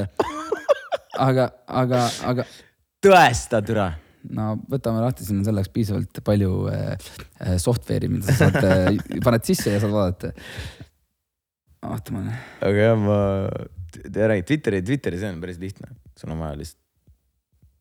aga, 1.20 1.48
aga, 1.82 2.04
aga 2.30 2.46
tõesta, 3.04 3.64
türa. 3.66 3.88
no 4.36 4.52
võtame 4.70 5.02
lahti, 5.02 5.26
siin 5.26 5.42
on 5.42 5.48
selleks 5.48 5.72
piisavalt 5.74 6.22
palju 6.26 6.52
äh, 6.74 6.92
äh, 7.42 7.56
software'i, 7.62 8.12
mida 8.12 8.30
sa 8.30 8.52
saad 8.52 8.60
äh,, 8.70 9.00
paned 9.26 9.48
sisse 9.50 9.74
ja 9.74 9.82
saad 9.82 9.96
vaadata. 9.96 10.34
oota, 11.90 12.14
ma, 12.14 12.38
aga 12.70 12.86
jah, 12.86 13.02
ma, 13.02 13.18
te 13.98 14.30
räägite 14.30 14.52
Twitteri, 14.54 14.84
Twitteri, 14.92 15.24
see 15.24 15.34
on 15.34 15.42
päris 15.42 15.58
lihtne, 15.62 15.90
sul 16.20 16.36
on 16.36 16.46
vaja 16.46 16.60
lihtsalt 16.62 16.84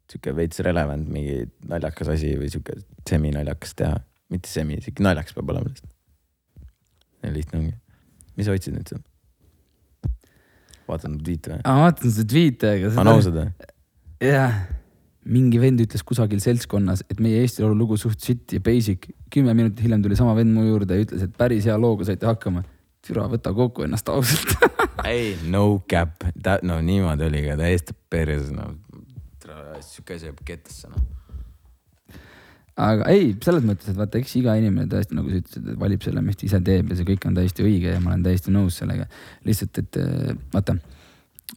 sihuke 0.09 0.35
veits 0.37 0.63
relevant 0.65 1.09
mingi 1.13 1.43
naljakas 1.69 2.15
asi 2.15 2.33
või 2.41 2.49
sihuke 2.53 2.79
seminaljakas 3.09 3.77
teha, 3.79 4.01
mitte 4.33 4.51
semi, 4.51 4.81
sihuke 4.85 5.05
naljakas 5.05 5.37
peab 5.37 5.53
olema 5.55 5.71
lihtsalt. 5.71 5.95
lihtne 7.29 7.61
ongi. 7.61 7.77
mis 8.37 8.47
sa 8.49 8.57
otsid 8.57 8.77
nüüd 8.77 8.95
seal? 8.95 9.05
vaatan 10.89 11.19
tweet'e 11.21 11.55
või? 11.55 11.63
ma 11.67 11.77
vaatan 11.85 12.15
seda 12.15 12.33
tweet'i, 12.33 12.73
aga 12.75 12.93
on 13.03 13.13
ausad 13.13 13.39
või? 13.39 13.49
jah, 14.25 14.57
mingi 15.29 15.61
vend 15.61 15.83
ütles 15.85 16.05
kusagil 16.07 16.41
seltskonnas, 16.43 17.05
et 17.13 17.21
meie 17.23 17.43
Eesti 17.43 17.65
Laulu 17.65 17.83
lugu 17.83 18.01
suht 18.01 18.23
sitt 18.25 18.55
ja 18.55 18.63
basic. 18.65 19.11
kümme 19.31 19.55
minutit 19.55 19.85
hiljem 19.85 20.03
tuli 20.03 20.17
sama 20.17 20.35
vend 20.39 20.55
mu 20.55 20.65
juurde 20.65 20.97
ja 20.97 21.05
ütles, 21.05 21.25
et 21.27 21.37
päris 21.39 21.69
hea 21.69 21.77
looga 21.81 22.09
saite 22.09 22.29
hakkama. 22.29 22.65
türa, 23.09 23.29
võta 23.31 23.53
kokku 23.55 23.85
ennast 23.87 24.09
ausalt. 24.13 24.51
ei, 25.13 25.37
no 25.49 25.81
cap, 25.89 26.25
no 26.67 26.81
niimoodi 26.85 27.25
oli 27.29 27.45
ka 27.47 27.55
täiesti 27.57 27.95
perses, 28.11 28.51
no. 28.53 28.73
Sihuke 29.85 30.17
asi 30.17 30.29
jääb 30.29 30.43
kettasse, 30.47 30.91
noh. 30.93 31.07
aga 32.89 33.09
ei, 33.13 33.33
selles 33.45 33.67
mõttes, 33.67 33.91
et 33.91 33.99
vaata, 33.99 34.21
eks 34.21 34.37
iga 34.41 34.57
inimene 34.61 34.91
tõesti 34.91 35.19
nagu 35.19 35.33
sa 35.33 35.41
ütlesid, 35.43 35.71
valib 35.81 36.05
selle, 36.07 36.25
mis 36.25 36.39
ta 36.39 36.49
ise 36.49 36.61
teeb 36.65 36.93
ja 36.93 36.99
see 36.99 37.09
kõik 37.09 37.29
on 37.31 37.39
täiesti 37.39 37.67
õige 37.67 37.95
ja 37.97 38.03
ma 38.03 38.15
olen 38.15 38.27
täiesti 38.27 38.55
nõus 38.55 38.79
sellega. 38.83 39.09
lihtsalt, 39.49 39.83
et 39.83 40.01
äh, 40.03 40.37
vaata, 40.55 40.79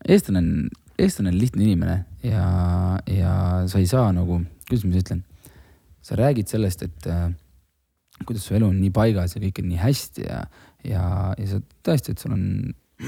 eestlane 0.08 0.42
on, 0.42 0.72
eestlane 1.02 1.34
on 1.34 1.40
lihtne 1.42 1.68
inimene 1.68 2.00
ja, 2.26 2.48
ja 3.10 3.36
sa 3.72 3.82
ei 3.82 3.90
saa 3.90 4.10
nagu, 4.16 4.42
kuidas 4.68 4.88
ma 4.88 4.96
siis 4.96 5.08
ütlen, 5.08 5.24
sa 6.02 6.18
räägid 6.18 6.50
sellest, 6.50 6.84
et 6.88 7.10
äh, 7.10 7.30
kuidas 8.26 8.46
su 8.46 8.56
elu 8.58 8.70
on 8.70 8.80
nii 8.82 8.94
paigas 8.96 9.36
ja 9.36 9.42
kõik 9.44 9.62
on 9.62 9.70
nii 9.72 9.82
hästi 9.82 10.26
ja, 10.26 10.42
ja, 10.88 11.04
ja 11.38 11.48
sa 11.50 11.62
tõesti, 11.86 12.14
et 12.14 12.24
sul 12.24 12.36
on, 12.36 12.44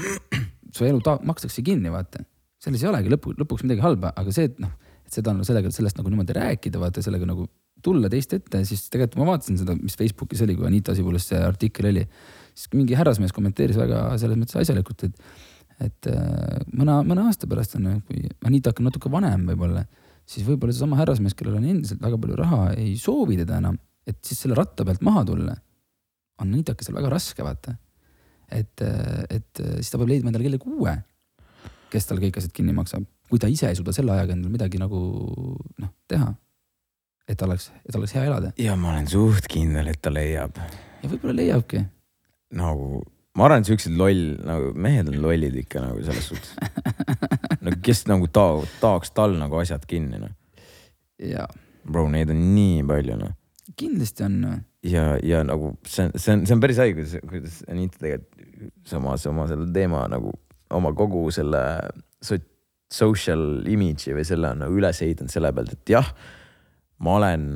su 0.74 0.86
elu 0.86 1.02
ta-, 1.04 1.20
makstakse 1.26 1.64
kinni, 1.66 1.92
vaata. 1.92 2.24
selles 2.62 2.82
ei 2.82 2.90
olegi 2.90 3.12
lõpu, 3.12 3.34
lõpuks 3.38 3.66
midagi 3.66 3.84
halba, 3.84 4.12
aga 4.16 4.34
see, 4.34 4.48
et 4.50 4.60
noh, 4.62 4.72
seda 5.14 5.32
on 5.32 5.44
sellega, 5.46 5.70
sellest 5.74 5.98
nagu 5.98 6.10
niimoodi 6.12 6.36
rääkida, 6.36 6.80
vaata 6.82 7.02
sellega 7.04 7.28
nagu 7.28 7.46
tulla 7.84 8.08
teiste 8.12 8.38
ette, 8.40 8.62
siis 8.68 8.86
tegelikult 8.92 9.20
ma 9.20 9.32
vaatasin 9.32 9.58
seda, 9.60 9.74
mis 9.76 9.96
Facebookis 9.98 10.42
oli, 10.46 10.56
kui 10.58 10.68
Anita 10.68 10.94
Sibulast 10.96 11.32
see 11.32 11.40
artikkel 11.40 11.90
oli, 11.90 12.04
siis 12.54 12.70
mingi 12.74 12.96
härrasmees 12.98 13.34
kommenteeris 13.36 13.78
väga 13.80 14.06
selles 14.20 14.40
mõttes 14.40 14.60
asjalikult, 14.62 15.08
et 15.08 15.52
et 15.82 16.06
äh, 16.06 16.60
mõne, 16.70 17.00
mõne 17.02 17.24
aasta 17.26 17.48
pärast 17.50 17.74
on, 17.80 17.88
kui 18.06 18.28
Anita 18.46 18.70
hakkab 18.70 18.86
natuke 18.86 19.10
vanem 19.10 19.48
võib-olla, 19.48 19.82
siis 20.22 20.46
võib-olla 20.46 20.74
seesama 20.74 21.00
härrasmees, 21.00 21.34
kellel 21.34 21.58
on 21.58 21.66
endiselt 21.66 22.02
väga 22.02 22.20
palju 22.20 22.36
raha, 22.38 22.60
ei 22.78 22.92
soovi 23.00 23.40
teda 23.40 23.58
enam, 23.58 23.78
et 24.06 24.20
siis 24.24 24.44
selle 24.44 24.58
ratta 24.58 24.86
pealt 24.86 25.02
maha 25.04 25.24
tulla. 25.26 25.56
on 26.42 26.52
Anitakesel 26.52 26.94
väga 26.94 27.10
raske, 27.10 27.42
vaata. 27.42 27.76
et, 28.50 28.82
et 29.30 29.62
siis 29.80 29.90
ta 29.90 29.98
peab 29.98 30.10
leidma 30.10 30.30
endale 30.30 30.46
kellegi 30.46 30.70
uue, 30.70 30.94
kes 31.90 32.06
tal 32.06 32.22
kõik 32.22 32.38
asjad 32.38 32.54
kinni 32.54 32.74
maksab, 32.76 33.06
kui 33.34 33.42
ta 33.42 33.50
ise 33.50 33.66
ei 33.72 33.74
suuda 33.74 33.90
selle 33.96 34.14
ajaga 34.14 34.36
endale 34.36 34.52
midagi 34.54 34.78
nagu 34.78 35.00
noh, 35.82 35.90
teha. 36.06 36.28
et 37.26 37.40
oleks, 37.42 37.72
et 37.82 37.96
oleks 37.98 38.14
hea 38.14 38.28
elada 38.28 38.52
ja 38.62 38.76
ma 38.78 38.92
olen 38.92 39.08
suht 39.10 39.48
kindel, 39.50 39.90
et 39.90 39.98
ta 39.98 40.12
leiab 40.14 40.60
ja 40.60 41.10
võib-olla 41.10 41.34
leiabki. 41.40 41.82
nagu, 42.54 43.02
ma 43.34 43.48
arvan, 43.48 43.64
et 43.64 43.72
siuksed 43.72 43.96
loll, 43.98 44.36
nagu 44.46 44.70
mehed 44.86 45.10
on 45.10 45.18
lollid 45.24 45.58
ikka 45.64 45.82
nagu 45.82 46.04
selles 46.06 46.30
suhtes. 46.30 46.54
no 47.64 47.74
kes 47.82 48.04
nagu 48.10 48.30
ta-, 48.30 48.62
tahaks 48.78 49.10
tal 49.16 49.34
nagu 49.40 49.58
asjad 49.58 49.82
kinni, 49.90 50.22
noh. 50.22 50.36
ja 51.18 51.48
Bro, 51.84 52.06
neid 52.14 52.30
on 52.32 52.38
nii 52.54 52.84
palju, 52.88 53.18
noh. 53.20 53.34
kindlasti 53.76 54.24
on, 54.28 54.38
ja, 54.86 55.10
ja 55.26 55.42
nagu 55.44 55.74
see 55.82 56.06
on, 56.06 56.14
see 56.14 56.38
on, 56.38 56.46
see 56.46 56.54
on 56.54 56.62
päris 56.62 56.80
haige, 56.80 57.04
kuidas 57.26 57.60
Anita 57.66 57.98
tegelikult 57.98 58.30
samas 58.86 59.26
oma 59.26 59.48
selle 59.50 59.66
teema 59.74 60.06
nagu 60.08 60.30
oma 60.72 60.94
kogu 60.96 61.26
selle 61.34 61.60
so 62.22 62.38
social 62.94 63.64
image'i 63.70 64.16
või 64.16 64.26
selle 64.26 64.50
on 64.54 64.64
nagu 64.64 64.78
üles 64.78 65.00
ehitanud 65.04 65.32
selle 65.32 65.52
pealt, 65.56 65.74
et 65.76 65.94
jah, 65.94 66.10
ma 67.04 67.16
olen, 67.20 67.46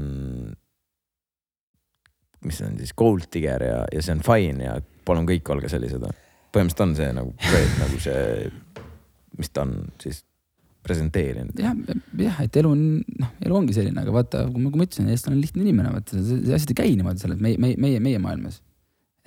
mis 2.47 2.61
see 2.61 2.71
on 2.71 2.79
siis, 2.81 2.95
gold 2.99 3.29
digger 3.35 3.65
ja, 3.67 3.83
ja 3.95 4.05
see 4.05 4.17
on 4.17 4.25
fine 4.27 4.67
ja 4.67 4.79
palun 5.09 5.29
kõik 5.29 5.49
olge 5.55 5.71
sellised. 5.73 6.05
põhimõtteliselt 6.55 6.85
on 6.87 6.97
see 6.99 7.13
nagu, 7.17 7.35
nagu 7.83 8.01
see, 8.03 8.51
mis 9.39 9.53
ta 9.55 9.65
on 9.67 9.77
siis 10.03 10.25
presenteerinud. 10.89 11.59
jah, 11.61 11.75
jah, 12.21 12.41
et 12.45 12.57
elu 12.61 12.71
on, 12.73 12.85
noh, 13.23 13.35
elu 13.45 13.59
ongi 13.61 13.77
selline, 13.77 14.01
aga 14.03 14.15
vaata, 14.15 14.45
kui 14.53 14.63
ma, 14.63 14.73
kui 14.73 14.81
ma 14.81 14.87
ütlesin, 14.89 15.11
eestlane 15.13 15.37
on 15.37 15.43
lihtne 15.43 15.65
inimene, 15.65 15.93
vaata 15.97 16.17
see, 16.17 16.41
see 16.47 16.57
asjad 16.57 16.73
ei 16.75 16.79
käi 16.81 16.95
niimoodi 16.97 17.25
selles 17.25 17.43
meie, 17.45 17.61
meie, 17.61 17.77
meie, 17.81 18.01
meie 18.05 18.23
maailmas. 18.23 18.63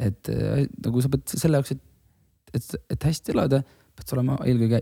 et 0.02 0.32
äh, 0.34 0.66
nagu 0.82 1.04
sa 1.04 1.12
pead 1.14 1.36
selle 1.36 1.60
jaoks, 1.60 1.76
et, 1.76 1.84
et, 2.58 2.70
et 2.96 3.08
hästi 3.10 3.36
elada, 3.36 3.62
pead 3.98 4.10
sa 4.10 4.18
olema 4.18 4.40
eelkõige, 4.48 4.82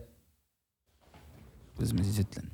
kuidas 1.80 1.95
ma 1.95 2.06
siis 2.06 2.23
ütlen. 2.26 2.49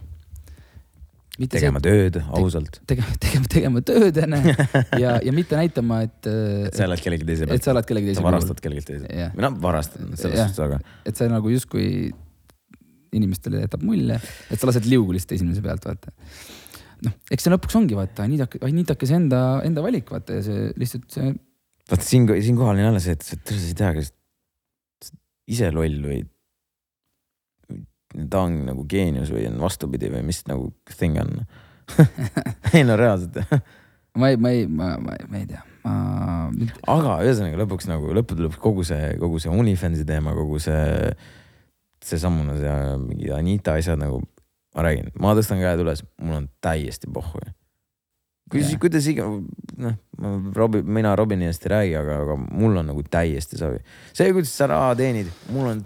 tegema 1.52 1.82
tööd 1.84 2.20
ausalt, 2.24 2.80
tegema, 2.88 3.16
tegema, 3.20 3.50
tegema 3.52 3.82
tööd 3.86 4.20
onju 4.24 4.54
ja, 5.04 5.16
ja 5.26 5.34
mitte 5.36 5.58
näitama, 5.60 6.04
et, 6.08 6.30
et 6.70 6.78
sa 6.78 6.86
elad 6.86 7.02
kellegi 7.04 7.28
teise 7.28 7.48
et 7.48 7.52
pealt, 7.52 7.66
sa 7.66 7.74
oled 7.74 7.90
kellegi 7.90 8.12
teise 8.12 8.22
sa 8.22 8.28
varastad 8.28 8.62
kellegi 8.64 8.86
teise. 8.92 9.10
jah, 9.10 9.34
või 9.36 9.48
noh, 9.48 9.58
varastad 9.66 10.06
selles 10.14 10.38
Jah. 10.40 10.52
suhtes, 10.52 10.62
aga 10.68 11.10
et 11.10 11.18
see 11.20 11.32
nagu 11.32 11.52
justkui 11.52 11.88
inimestele 13.16 13.64
jätab 13.64 13.84
mulje, 13.88 14.20
et 14.52 14.62
sa 14.62 14.70
lased 14.70 14.88
liugu 14.92 15.16
lihtsalt 15.16 15.36
esimese 15.38 15.64
pealt, 15.66 15.88
vaata. 15.88 16.14
noh, 17.08 17.18
eks 17.32 17.48
see 17.48 17.54
lõpuks 17.54 17.80
ongi 17.80 17.98
vaata, 17.98 18.28
Anitake, 18.28 18.62
Anitakese 18.68 19.18
enda, 19.20 19.42
enda 19.68 19.84
valik, 19.86 20.12
vaata 20.12 20.40
ja 20.40 20.46
see 20.46 20.70
lihtsalt 20.80 21.10
see, 21.16 21.34
vaata 21.92 22.08
siin, 22.08 22.30
siinkohal 22.32 22.78
on 22.78 22.86
jälle 22.88 23.04
see, 23.04 23.18
et 23.18 23.28
sa 23.28 23.40
tõesti 23.40 23.74
ei 23.74 23.80
tea, 23.82 23.92
kas 24.00 24.14
sa 25.04 25.20
ise 25.56 25.72
loll 25.76 26.00
või 26.06 26.24
ta 28.32 28.46
on 28.48 28.60
nagu 28.70 28.86
geenius 28.90 29.32
või 29.34 29.48
on 29.50 29.58
vastupidi 29.62 30.10
või 30.14 30.24
mis 30.28 30.44
nagu 30.50 30.70
thing 30.96 31.20
on. 31.22 31.42
ei 32.76 32.84
no 32.88 32.96
reaalselt, 32.98 33.38
ma 34.18 34.32
ei, 34.32 34.38
ma 34.42 34.52
ei, 34.54 34.68
ma, 34.68 34.96
ma, 35.02 35.18
ma 35.30 35.40
ei 35.40 35.48
tea, 35.50 35.62
ma, 35.84 35.96
aga 36.92 37.18
ühesõnaga 37.26 37.60
lõpuks 37.62 37.90
nagu 37.92 38.14
lõppude 38.16 38.48
lõpuks 38.48 38.62
kogu 38.64 38.86
see, 38.88 39.12
kogu 39.22 39.42
see 39.44 39.52
OnlyFansi 39.54 40.06
teema, 40.08 40.34
kogu 40.38 40.58
see, 40.64 41.12
seesamune 42.06 42.58
see 42.62 42.80
mingi 43.04 43.30
Anita 43.36 43.76
asjad 43.78 44.02
nagu, 44.02 44.24
ma 44.76 44.88
räägin, 44.88 45.12
ma 45.22 45.36
tõstan 45.38 45.62
käed 45.62 45.84
üles, 45.84 46.02
mul 46.24 46.40
on 46.40 46.50
täiesti 46.64 47.12
pohhu. 47.14 47.44
kuidas 48.50 48.72
Jah., 48.72 48.82
kuidas 48.82 49.10
iga, 49.12 49.28
noh, 49.30 49.98
ma 50.22 50.36
Robbie, 50.58 50.82
mina 50.82 51.14
Robini 51.20 51.50
eest 51.52 51.68
ei 51.68 51.76
räägi, 51.76 51.98
aga, 52.02 52.22
aga 52.26 52.40
mul 52.46 52.82
on 52.82 52.94
nagu 52.94 53.06
täiesti 53.06 53.62
savi. 53.62 53.84
see, 54.14 54.32
kuidas 54.34 54.56
sa 54.58 54.72
raha 54.72 54.96
teenid, 54.98 55.30
mul 55.54 55.76
on 55.76 55.86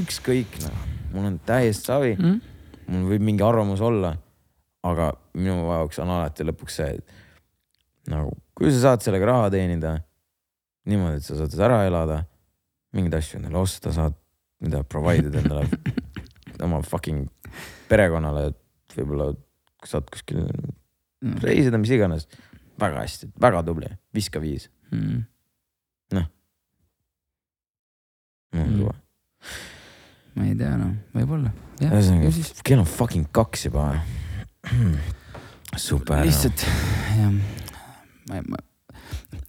ükskõik, 0.00 0.58
noh, 0.64 0.88
mul 1.12 1.26
on 1.30 1.38
täiesti 1.46 1.90
savi, 1.90 2.14
mm? 2.18 2.40
mul 2.90 3.08
võib 3.12 3.24
mingi 3.26 3.44
arvamus 3.46 3.80
olla, 3.84 4.14
aga 4.86 5.10
minu 5.34 5.56
jaoks 5.68 5.98
on 6.02 6.10
alati 6.16 6.46
lõpuks 6.48 6.78
see, 6.80 6.96
et 6.98 8.10
nagu, 8.12 8.32
kui 8.56 8.70
sa 8.72 8.80
saad 8.88 9.04
sellega 9.04 9.28
raha 9.30 9.50
teenida 9.52 9.96
niimoodi, 10.90 11.20
et 11.20 11.26
sa 11.26 11.36
saad 11.38 11.58
ära 11.68 11.82
elada, 11.86 12.22
mingeid 12.96 13.14
asju 13.20 13.38
endale 13.38 13.60
osta 13.60 13.92
saad, 13.94 14.16
mida 14.64 14.82
provide 14.84 15.28
ida 15.30 15.42
endale 15.44 15.66
oma 16.66 16.80
fucking 16.84 17.28
perekonnale, 17.88 18.50
võib-olla 18.96 19.32
saad 19.86 20.08
kuskil 20.12 20.46
Mm. 21.20 21.34
reisida, 21.44 21.76
mis 21.76 21.90
iganes. 21.92 22.22
väga 22.80 23.02
hästi, 23.02 23.26
väga 23.44 23.58
tubli, 23.62 23.90
viska 24.16 24.40
viis. 24.40 24.70
Mm. 24.90 25.18
mul 28.54 28.62
on 28.62 28.70
Mm. 28.70 28.78
suva. 28.78 28.94
Ma 30.36 30.46
ei 30.46 30.56
tea, 30.58 30.74
noh, 30.78 30.94
võib-olla. 31.16 31.52
ühesõnaga, 31.82 32.32
kell 32.66 32.82
on 32.82 32.88
fucking 32.88 33.30
kaks 33.34 33.66
juba. 33.68 33.86
super. 35.80 36.22
lihtsalt, 36.26 36.64
jah, 37.16 37.32
ma, 38.28 38.42
ma, 38.54 38.60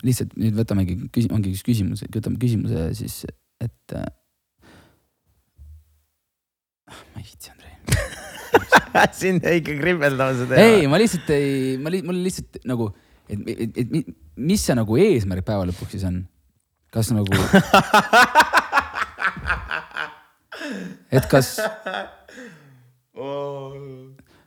lihtsalt 0.06 0.34
nüüd 0.40 0.58
võtamegi, 0.58 0.98
ongi 1.30 1.54
üks 1.54 1.64
küsimus, 1.68 2.06
võtame 2.14 2.42
küsimuse 2.42 2.90
siis, 2.98 3.22
et 3.62 3.98
äh,. 3.98 4.10
ma 6.88 7.22
ei 7.22 7.28
viitsi, 7.28 7.54
Andrei. 7.54 7.76
sind 9.22 9.46
jäi 9.46 9.62
ikka 9.62 9.78
kripeldama 9.80 10.36
seda. 10.42 10.60
ei, 10.64 10.88
ma 10.92 11.00
lihtsalt 11.02 11.30
ei, 11.36 11.78
ma 11.82 11.94
li,, 11.94 12.02
mul 12.08 12.20
lihtsalt 12.26 12.62
nagu, 12.68 12.90
et, 13.28 13.40
et, 13.54 13.78
et 13.86 13.94
mi- 13.94 14.08
mis 14.42 14.64
see 14.66 14.76
nagu 14.78 14.98
eesmärk 15.00 15.46
päeva 15.48 15.68
lõpuks 15.70 15.96
siis 15.96 16.08
on, 16.10 16.24
kas 16.92 17.14
nagu 17.16 17.32
et 21.12 21.28
kas 21.32 21.56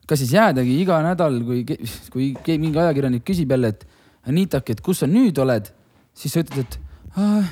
kas 0.09 0.21
siis 0.21 0.35
jäädagi 0.37 0.79
iga 0.83 1.01
nädal, 1.05 1.41
kui, 1.47 1.65
kui 2.13 2.31
mingi 2.61 2.81
ajakirjanik 2.81 3.25
küsib 3.27 3.53
jälle, 3.55 3.75
et 3.75 3.87
Anitaki, 4.29 4.73
et 4.73 4.81
kus 4.81 5.03
sa 5.03 5.07
nüüd 5.11 5.37
oled, 5.43 5.67
siis 6.17 6.33
sa 6.33 6.41
ütled, 6.41 6.65
et 6.65 6.79
"Aa, 7.21 7.43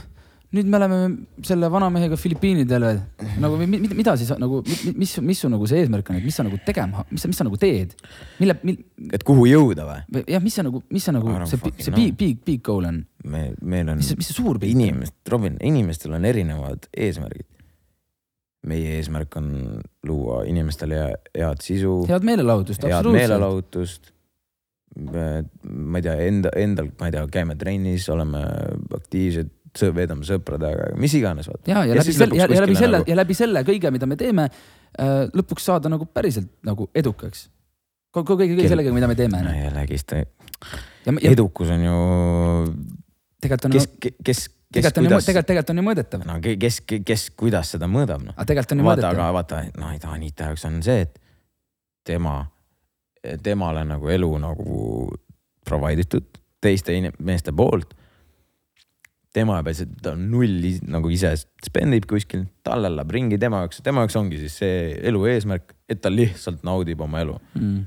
nüüd 0.53 0.69
me 0.69 0.77
oleme 0.77 0.99
selle 1.45 1.69
vanamehega 1.73 2.17
Filipiinidel 2.21 2.85
või 2.85 3.29
nagu 3.41 3.57
mi, 3.61 3.69
mi, 3.73 3.81
mida 3.97 4.15
siis 4.21 4.33
nagu, 4.41 4.61
mis, 4.97 5.15
mis 5.25 5.41
su 5.45 5.49
nagu 5.53 5.69
see 5.69 5.81
eesmärk 5.83 6.11
on, 6.13 6.19
et 6.21 6.27
mis 6.27 6.37
sa 6.37 6.45
nagu 6.45 6.59
tegema, 6.67 7.05
mis 7.11 7.25
sa, 7.25 7.31
mis 7.33 7.41
sa 7.41 7.47
nagu 7.49 7.61
teed, 7.61 7.95
mille, 8.41 8.59
mil, 8.69 8.83
et 9.17 9.25
kuhu 9.25 9.47
jõuda 9.49 9.87
või? 9.89 10.25
jah, 10.29 10.45
mis 10.45 10.59
sa 10.59 10.65
nagu, 10.67 10.83
mis 10.93 11.09
sa 11.09 11.15
nagu 11.17 11.39
see, 11.49 11.73
see 11.79 11.97
big, 11.97 12.13
big, 12.21 12.43
big 12.45 12.61
goal 12.65 12.85
on, 12.89 13.01
me, 13.25 13.47
meil 13.65 13.95
on 13.95 14.03
mis, 14.03 14.13
mis 14.19 14.29
see 14.29 14.37
suur 14.37 14.61
pilt 14.61 14.77
on? 14.77 14.85
inimest, 14.85 15.17
Robin, 15.33 15.57
inimestel 15.73 16.19
on 16.19 16.29
erinevad 16.29 16.89
eesmärgid. 16.93 17.49
Meie 18.69 18.97
eesmärk 18.99 19.37
on 19.41 19.49
luua 20.07 20.43
inimestele 20.47 20.99
hea- 21.01 21.21
head 21.39 21.63
sisu, 21.65 22.03
head 22.09 22.27
meelelahutust, 22.27 22.83
head 22.83 22.93
absoluutselt. 22.99 23.21
meelelahutust. 23.21 24.13
ma 24.93 25.99
ei 25.99 26.05
tea, 26.05 26.15
enda, 26.29 26.51
endal, 26.61 26.91
ma 27.01 27.09
ei 27.09 27.15
tea, 27.15 27.23
käime 27.33 27.55
trennis, 27.57 28.05
oleme 28.13 28.43
aktiivsed, 28.99 29.49
veedame 29.97 30.27
sõpradega, 30.29 30.91
mis 31.01 31.15
iganes. 31.17 31.49
ja, 31.67 31.85
ja 31.89 31.97
läbi 31.97 32.13
selle, 32.13 32.37
ja, 32.37 32.45
ja 32.45 32.61
läbi 32.61 32.77
selle 32.77 32.99
nagu..., 33.01 33.11
ja 33.11 33.17
läbi 33.17 33.37
selle 33.39 33.63
kõige, 33.65 33.93
mida 33.95 34.07
me 34.07 34.19
teeme 34.21 34.47
äh,, 34.51 35.25
lõpuks 35.33 35.65
saada 35.71 35.89
nagu 35.93 36.07
päriselt 36.13 36.51
nagu 36.69 36.91
edukaks. 36.95 37.47
kogu, 38.13 38.37
kõige, 38.37 38.53
kõige 38.53 38.67
Kel- 38.67 38.75
sellega, 38.77 38.93
mida 38.93 39.09
me 39.09 39.17
teeme. 39.17 39.41
no 39.43 39.55
jällegist, 39.57 40.13
ja, 40.13 40.27
ja 41.09 41.31
edukus 41.33 41.73
on 41.73 41.87
ju, 41.89 41.97
tegelikult 43.41 43.71
on, 43.71 43.79
kes, 43.79 43.89
kes, 44.23 44.45
tegelikult 44.73 44.99
on 44.99 45.05
ju, 45.05 45.11
kuidas, 45.13 45.27
tegelikult, 45.27 45.47
tegelikult 45.47 45.71
on 45.71 45.81
ju 45.81 45.85
mõõdetav. 45.89 46.27
no 46.27 46.37
ke- 46.45 46.57
kes, 46.61 46.81
kes, 47.05 47.31
kuidas 47.37 47.71
seda 47.77 47.87
mõõdab, 47.91 48.25
noh. 48.27 48.35
aga 48.37 48.45
tegelikult 48.51 48.73
on 48.77 48.83
ju 48.83 48.89
vaata, 48.89 49.09
aga 49.09 49.27
mõõdetav. 49.31 49.33
vaata, 49.39 49.63
noh, 49.79 50.13
Anita 50.15 50.45
jaoks 50.51 50.65
on 50.69 50.83
see, 50.83 51.01
et 51.07 51.19
tema, 52.05 52.37
temale 53.43 53.85
nagu 53.87 54.09
elu 54.11 54.31
nagu 54.43 54.79
provide 55.65 56.03
itud 56.07 56.25
teiste 56.63 56.95
meeste 57.19 57.53
poolt. 57.53 57.95
tema 59.33 59.59
ei 59.63 59.65
pea, 59.65 59.87
ta 60.03 60.11
on 60.13 60.27
null 60.31 60.65
is- 60.69 60.83
nagu 60.85 61.09
ise 61.09 61.31
spend 61.65 61.95
ib 61.97 62.05
kuskil, 62.11 62.43
tal 62.63 62.85
elab 62.85 63.11
ringi 63.11 63.39
tema 63.41 63.63
jaoks, 63.63 63.81
tema 63.83 64.03
jaoks 64.05 64.17
ongi 64.21 64.39
siis 64.43 64.59
see 64.61 64.99
elu 65.09 65.23
eesmärk, 65.31 65.73
et 65.89 66.03
ta 66.05 66.11
lihtsalt 66.13 66.63
naudib 66.63 67.01
oma 67.01 67.21
elu. 67.25 67.39
Mm. 67.57 67.87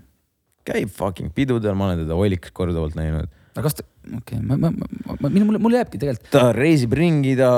käib 0.66 0.90
fucking 0.90 1.30
pidudel, 1.30 1.76
ma 1.78 1.92
olen 1.92 2.00
teda 2.02 2.16
Olikas 2.18 2.50
korduvalt 2.52 2.96
näinud. 2.98 3.30
aga 3.54 3.62
kas 3.62 3.76
ta, 3.78 3.84
okei 4.06 4.38
okay,, 4.38 4.40
ma, 4.42 4.58
ma, 4.58 4.72
ma, 4.72 5.18
ma, 5.20 5.30
mul, 5.30 5.60
mul 5.62 5.78
jääbki 5.78 6.02
tegelikult, 6.02 6.32
ta 6.34 6.50
reisib 6.56 6.94
ringi, 6.98 7.36
ta 7.40 7.52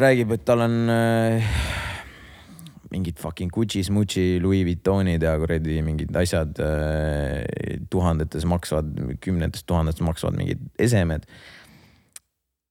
räägib, 0.00 0.32
et 0.36 0.44
tal 0.48 0.64
on 0.64 0.76
äh, 0.92 1.56
mingid 2.94 3.18
fucking 3.20 3.52
Gucci, 3.52 3.82
Smutši, 3.84 4.38
Louis 4.42 4.64
Vuittonid 4.66 5.24
ja 5.24 5.34
kuradi 5.40 5.80
mingid 5.84 6.14
asjad 6.16 6.60
äh, 6.62 7.42
tuhandetes 7.90 8.46
maksvad, 8.48 8.94
kümnetes 9.24 9.66
tuhandetes 9.68 10.04
maksvad 10.06 10.38
mingid 10.38 10.62
esemed. 10.78 11.26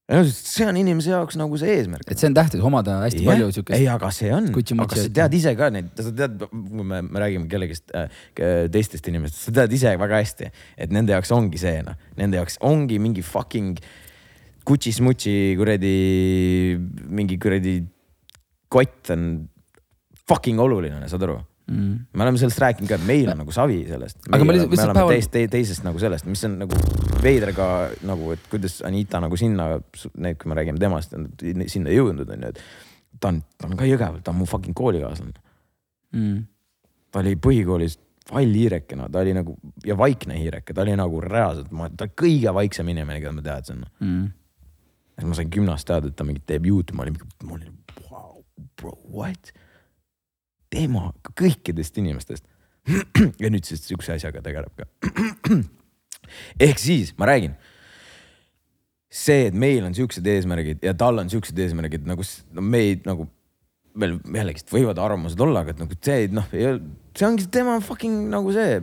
See 0.04 0.66
on 0.68 0.76
inimese 0.76 1.08
jaoks 1.14 1.38
nagu 1.40 1.56
see 1.56 1.78
eesmärk. 1.78 2.04
et 2.12 2.20
see 2.20 2.28
on 2.28 2.34
tähtis, 2.36 2.60
omada 2.60 2.98
hästi 3.00 3.22
yeah. 3.22 3.30
palju 3.30 3.46
ei, 3.48 3.54
siukest, 3.56 3.86
aga 3.94 4.10
see 4.12 4.32
on, 4.36 4.50
aga 4.52 4.74
Mucci 4.82 5.00
sa 5.00 5.12
tead 5.20 5.36
ise 5.38 5.54
ka 5.56 5.70
neid, 5.72 5.88
sa 5.96 6.12
tead, 6.12 6.44
kui 6.50 6.84
me, 6.84 7.00
me 7.06 7.22
räägime 7.22 7.48
kellegist 7.48 7.94
äh,, 7.96 8.20
teistest 8.74 9.08
inimestest, 9.08 9.46
sa 9.48 9.54
tead 9.62 9.72
ise 9.72 9.94
väga 10.00 10.20
hästi, 10.20 10.50
et 10.76 10.92
nende 10.92 11.16
jaoks 11.16 11.32
ongi 11.32 11.60
see 11.62 11.80
noh, 11.86 11.96
nende 12.20 12.36
jaoks 12.40 12.60
ongi 12.68 13.00
mingi 13.00 13.24
fucking 13.24 13.80
Gucci, 14.64 14.94
Smutši 14.96 15.32
kuradi, 15.60 15.96
mingi 17.12 17.36
kuradi 17.40 17.74
kott 18.72 19.10
on 19.12 19.26
fucking 20.28 20.60
oluline, 20.60 21.02
saad 21.08 21.26
aru? 21.26 21.40
mm.. 21.66 21.98
me 22.12 22.26
oleme 22.26 22.40
sellest 22.40 22.60
rääkinud 22.62 22.90
ka, 22.90 22.98
et 22.98 23.06
meil 23.08 23.30
on 23.32 23.40
nagu 23.42 23.54
savi 23.54 23.80
sellest. 23.88 24.20
Aga 24.30 24.46
ma 24.46 24.56
lihtsalt- 24.56 24.74
lihtsalt 24.74 24.96
päeval- 24.98 25.14
teist, 25.14 25.38
teisest 25.52 25.86
nagu 25.86 26.02
sellest, 26.02 26.28
mis 26.30 26.44
on 26.48 26.58
nagu 26.64 26.80
veider 27.22 27.54
ka 27.56 27.68
nagu, 28.06 28.32
et 28.36 28.48
kuidas 28.52 28.80
Anita 28.86 29.20
nagu 29.24 29.36
sinna, 29.40 29.70
kui 30.12 30.50
me 30.50 30.58
räägime 30.60 30.80
temast, 30.82 31.14
sinna 31.66 31.94
jõudnud 31.94 32.30
on 32.36 32.48
ju, 32.48 32.54
et 32.54 32.62
ta 33.20 33.30
on, 33.32 33.42
ta 33.58 33.68
on 33.70 33.76
ka 33.78 33.88
Jõgeval, 33.88 34.22
ta 34.24 34.34
on 34.34 34.40
mu 34.42 34.48
fucking 34.50 34.76
koolikaaslane. 34.76 35.40
Mm. 36.14 36.44
ta 37.10 37.22
oli 37.22 37.34
põhikoolis 37.42 37.96
hall 38.30 38.54
hiirekena, 38.54 39.08
ta 39.12 39.20
oli 39.20 39.34
nagu 39.34 39.56
ja 39.84 39.96
vaikne 39.98 40.38
hiireke, 40.38 40.74
ta 40.74 40.82
oli 40.84 40.94
nagu 40.98 41.20
reaalselt, 41.20 41.72
ta 41.98 42.06
kõige 42.08 42.54
vaiksem 42.54 42.88
inimene, 42.88 43.20
keda 43.20 43.34
ma 43.34 43.44
teadsin. 43.44 43.84
Mm. 44.00 44.30
siis 45.18 45.28
ma 45.28 45.38
sain 45.38 45.50
gümnast 45.50 45.86
teada, 45.90 46.10
et 46.10 46.16
ta 46.16 46.26
mingi 46.26 46.42
teeb 46.46 46.66
Youtube'i, 46.70 46.96
ma 46.96 47.06
olin 47.06 47.18
ma 47.44 47.58
olin 47.58 47.76
wow,, 48.10 48.40
bro, 48.80 48.96
what? 49.10 49.52
Tema 50.74 51.08
kõikidest 51.38 52.02
inimestest. 52.02 52.44
ja 53.42 53.50
nüüd 53.52 53.64
siis 53.64 53.84
sihukese 53.86 54.18
asjaga 54.18 54.42
tegeleb 54.44 54.74
ka. 54.76 54.88
ehk 56.66 56.80
siis 56.80 57.14
ma 57.20 57.30
räägin. 57.30 57.54
see, 59.14 59.46
et 59.46 59.54
meil 59.54 59.84
on 59.86 59.94
siuksed 59.94 60.26
eesmärgid 60.26 60.82
ja 60.82 60.92
tal 60.98 61.22
on 61.22 61.28
siuksed 61.30 61.58
eesmärgid 61.62 62.06
nagu 62.08 62.24
no 62.50 62.62
me 62.66 62.80
ei 62.82 62.96
nagu 63.06 63.28
veel 63.94 64.16
jällegist 64.34 64.72
võivad 64.74 64.98
arvamused 64.98 65.40
olla, 65.40 65.62
aga 65.62 65.70
et 65.70 65.78
nagu 65.78 65.96
see 66.02 66.26
noh, 66.34 66.48
see 66.50 67.26
ongi 67.28 67.46
tema 67.54 67.76
fucking 67.84 68.26
nagu 68.32 68.50
see 68.54 68.80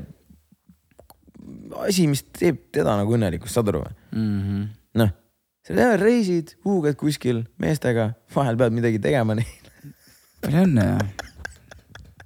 asi, 1.83 2.05
mis 2.07 2.23
teeb 2.37 2.61
teda 2.75 2.95
nagu 2.99 3.17
õnnelikuks, 3.17 3.57
saad 3.57 3.71
aru 3.71 3.83
või? 3.83 3.97
Mm 4.15 4.37
-hmm. 4.45 4.69
noh, 5.01 5.11
sa 5.67 5.75
tead, 5.75 5.97
reisid, 6.01 6.55
huugad 6.67 6.95
kuskil 6.99 7.43
meestega, 7.61 8.13
vahel 8.35 8.59
pead 8.59 8.77
midagi 8.77 9.03
tegema 9.03 9.35
neil, 9.35 9.67
palju 10.41 10.63
õnne 10.67 10.87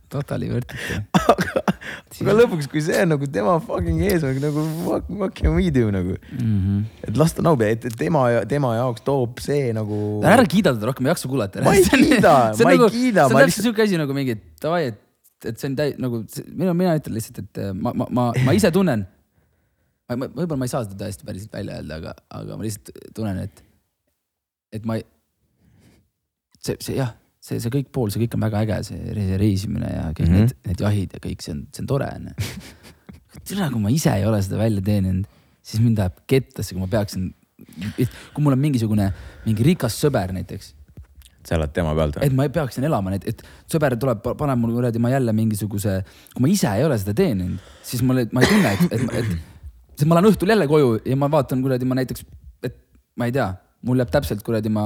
totally 0.09 0.49
worth 0.51 0.73
it. 0.75 1.03
aga 2.21 2.33
lõpuks, 2.37 2.67
kui 2.71 2.81
see 2.85 2.97
on 3.03 3.09
nagu 3.15 3.27
tema 3.31 3.55
fucking 3.63 4.01
eesmärk 4.07 4.39
nagu 4.43 4.63
fuck, 4.85 5.09
what 5.09 5.33
can 5.37 5.55
we 5.57 5.69
do 5.73 5.87
nagu, 5.93 6.15
Mm 6.31 6.59
-hmm. 6.61 6.83
et 7.09 7.17
las 7.17 7.33
ta 7.33 7.41
naudib, 7.45 7.85
et 7.85 7.95
tema, 7.97 8.25
tema 8.49 8.75
jaoks 8.75 9.01
toob 9.05 9.39
see 9.39 9.73
nagu. 9.73 10.21
ära 10.23 10.45
kiida 10.45 10.73
teda 10.73 10.85
rohkem, 10.91 11.03
ma 11.03 11.09
ei 11.09 11.13
jaksa 11.15 11.27
kuulata. 11.27 11.63
Ma 11.63 11.73
ei 11.75 11.83
kiida, 11.83 12.35
ma 12.63 12.71
ei 12.71 12.79
kiida, 12.89 13.27
see 13.27 13.35
on 13.35 13.41
täpselt 13.41 13.63
siuke 13.67 13.81
asi 13.83 13.97
nagu 13.97 14.13
mingi, 14.13 14.37
davai, 14.61 14.83
et, 14.91 14.99
et 15.45 15.59
see 15.59 15.69
on 15.69 15.75
täi- 15.75 15.95
nagu, 15.97 16.23
mina, 16.53 16.73
mina 16.73 16.95
ütlen 16.97 17.13
lihtsalt, 17.17 17.39
et 17.43 17.57
äh, 17.57 17.73
ma, 17.73 17.93
ma, 17.93 18.07
ma, 18.09 18.31
ma 18.45 18.51
ise 18.53 18.71
tunnen. 18.71 19.05
ma, 20.09 20.15
ma, 20.15 20.25
võib-olla 20.27 20.57
ma 20.57 20.65
ei 20.65 20.69
saa 20.73 20.83
seda 20.85 20.95
täiesti 21.03 21.25
päriselt 21.25 21.53
välja 21.53 21.77
öelda, 21.81 21.95
aga, 22.01 22.15
aga 22.29 22.57
ma 22.57 22.63
lihtsalt 22.63 22.91
tunnen, 23.17 23.39
et, 23.39 23.63
et 24.71 24.85
ma 24.85 24.95
ei, 24.99 25.03
see, 26.61 26.75
see 26.79 26.95
jah, 26.97 27.13
see, 27.45 27.61
see 27.61 27.73
kõik 27.73 27.91
pool, 27.93 28.11
see 28.13 28.23
kõik 28.23 28.37
on 28.37 28.45
väga 28.45 28.63
äge, 28.65 28.79
see 28.89 29.15
re- 29.15 29.39
reisimine 29.41 29.89
ja 29.91 30.05
kõik 30.11 30.27
mm. 30.27 30.35
-hmm. 30.35 30.45
need, 30.45 30.69
need 30.69 30.85
jahid 30.85 31.15
ja 31.17 31.23
kõik 31.23 31.45
see 31.45 31.53
on, 31.55 31.65
see 31.75 31.83
on 31.83 31.89
tore 31.91 32.07
onju. 32.17 32.35
tere, 33.45 33.67
kui 33.73 33.83
ma 33.83 33.91
ise 33.93 34.13
ei 34.15 34.25
ole 34.25 34.39
seda 34.45 34.61
välja 34.61 34.81
teeninud, 34.85 35.27
siis 35.65 35.83
mind 35.83 35.99
läheb 36.01 36.23
kettasse, 36.31 36.73
kui 36.73 36.81
ma 36.81 36.89
peaksin, 36.91 37.29
kui 38.33 38.43
mul 38.43 38.55
on 38.55 38.63
mingisugune, 38.63 39.11
mingi 39.45 39.67
rikas 39.67 39.97
sõber 40.01 40.33
näiteks, 40.35 40.71
sa 41.45 41.59
elad 41.59 41.73
tema 41.75 41.93
pealt 41.97 42.17
või? 42.17 42.25
et 42.25 42.37
ma 42.37 42.47
peaksin 42.49 42.87
elama 42.87 43.13
neid, 43.13 43.27
et 43.29 43.43
sõber 43.71 43.97
tuleb, 44.01 44.23
paneb 44.39 44.61
mulle 44.61 44.79
kuradi, 44.79 45.01
ma 45.03 45.13
jälle 45.13 45.35
mingisuguse, 45.37 45.99
kui 46.33 46.47
ma 46.47 46.49
ise 46.49 46.71
ei 46.71 46.87
ole 46.87 46.97
seda 47.01 47.13
teeninud, 47.17 47.61
siis 47.85 48.01
ma, 48.07 48.17
ma 48.17 48.41
ei 48.41 48.49
tunne, 48.49 48.73
et, 48.73 48.97
et, 48.97 49.19
et 49.21 49.99
siis 49.99 50.09
ma 50.09 50.17
lähen 50.17 50.31
õhtul 50.31 50.55
jälle 50.55 50.67
koju 50.71 50.97
ja 51.05 51.19
ma 51.19 51.29
vaatan 51.31 51.61
kuradi, 51.65 51.85
ma 51.85 51.99
näiteks, 52.01 52.25
et 52.65 52.79
ma 53.19 53.29
ei 53.29 53.35
tea, 53.35 53.51
mul 53.85 54.01
jääb 54.01 54.15
täpselt 54.15 54.41
kuradi, 54.47 54.71
ma 54.73 54.85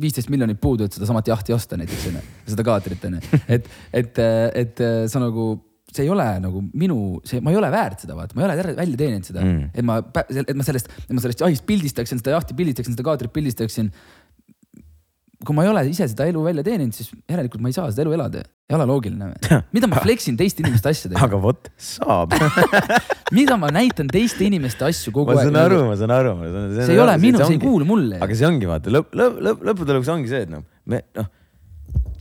viisteist 0.00 0.30
miljonit 0.32 0.60
puudu, 0.60 0.86
et 0.86 0.96
sedasamat 0.96 1.30
jahti 1.32 1.54
osta 1.56 1.78
näiteks 1.80 2.10
onju, 2.10 2.26
seda 2.48 2.66
kaatrit 2.66 3.08
onju, 3.08 3.40
et, 3.56 3.72
et, 4.02 4.20
et 4.62 4.84
sa 5.10 5.22
nagu, 5.22 5.50
see 5.92 6.04
ei 6.04 6.12
ole 6.12 6.26
nagu 6.44 6.62
minu, 6.78 6.98
see, 7.28 7.42
ma 7.44 7.54
ei 7.54 7.58
ole 7.60 7.70
väärt 7.72 8.04
seda, 8.04 8.16
vaata, 8.18 8.36
ma 8.36 8.44
ei 8.44 8.48
ole 8.50 8.76
välja 8.78 9.00
teeninud 9.00 9.28
seda. 9.30 9.44
Mm. 9.44 9.70
et 9.72 9.88
ma, 9.88 9.98
et 10.28 10.56
ma 10.58 10.66
sellest, 10.66 10.90
et 11.06 11.12
ma 11.16 11.24
sellest 11.24 11.44
jahist 11.44 11.66
pildistaksin, 11.68 12.22
seda 12.22 12.36
jahti 12.36 12.56
pildistaksin, 12.58 12.96
seda 12.96 13.06
kaatrit 13.06 13.34
pildistaksin 13.34 13.92
kui 15.46 15.54
ma 15.54 15.62
ei 15.62 15.70
ole 15.70 15.84
ise 15.86 16.06
seda 16.10 16.26
elu 16.26 16.40
välja 16.42 16.64
teeninud, 16.66 16.94
siis 16.96 17.12
järelikult 17.30 17.62
ma 17.62 17.70
ei 17.70 17.76
saa 17.76 17.86
seda 17.92 18.02
elu 18.04 18.14
elada. 18.16 18.42
ei 18.68 18.74
ole 18.76 18.86
loogiline. 18.90 19.28
mida 19.76 19.90
ma 19.90 20.00
flex 20.04 20.26
in 20.32 20.38
teiste 20.40 20.64
inimeste 20.64 20.90
asjadega, 20.90 21.22
aga 21.28 21.38
vot, 21.42 21.68
saab. 21.78 22.34
mida 23.38 23.58
ma 23.60 23.70
näitan 23.74 24.10
teiste 24.10 24.46
inimeste 24.48 24.88
asju 24.88 25.12
kogu 25.14 25.30
ma 25.30 25.38
aeg. 25.38 25.52
saan 25.52 25.60
aru, 25.62 25.80
ma 25.86 25.98
saan 26.00 26.14
aru. 26.16 26.32
see 26.74 26.96
ei 26.96 27.02
ole 27.02 27.18
minu, 27.22 27.42
see 27.44 27.54
ei 27.54 27.62
kuulu 27.62 27.86
mulle. 27.86 28.18
aga 28.24 28.38
see 28.40 28.48
ongi 28.48 28.70
vaata 28.70 28.94
lõpp, 28.94 29.14
lõpp, 29.20 29.38
lõpp, 29.46 29.62
lõppude 29.70 29.96
lõpuks 29.96 30.10
ongi 30.16 30.32
see, 30.32 30.42
et 30.48 30.50
noh, 30.52 30.64
me 30.90 31.00
noh, 31.18 31.28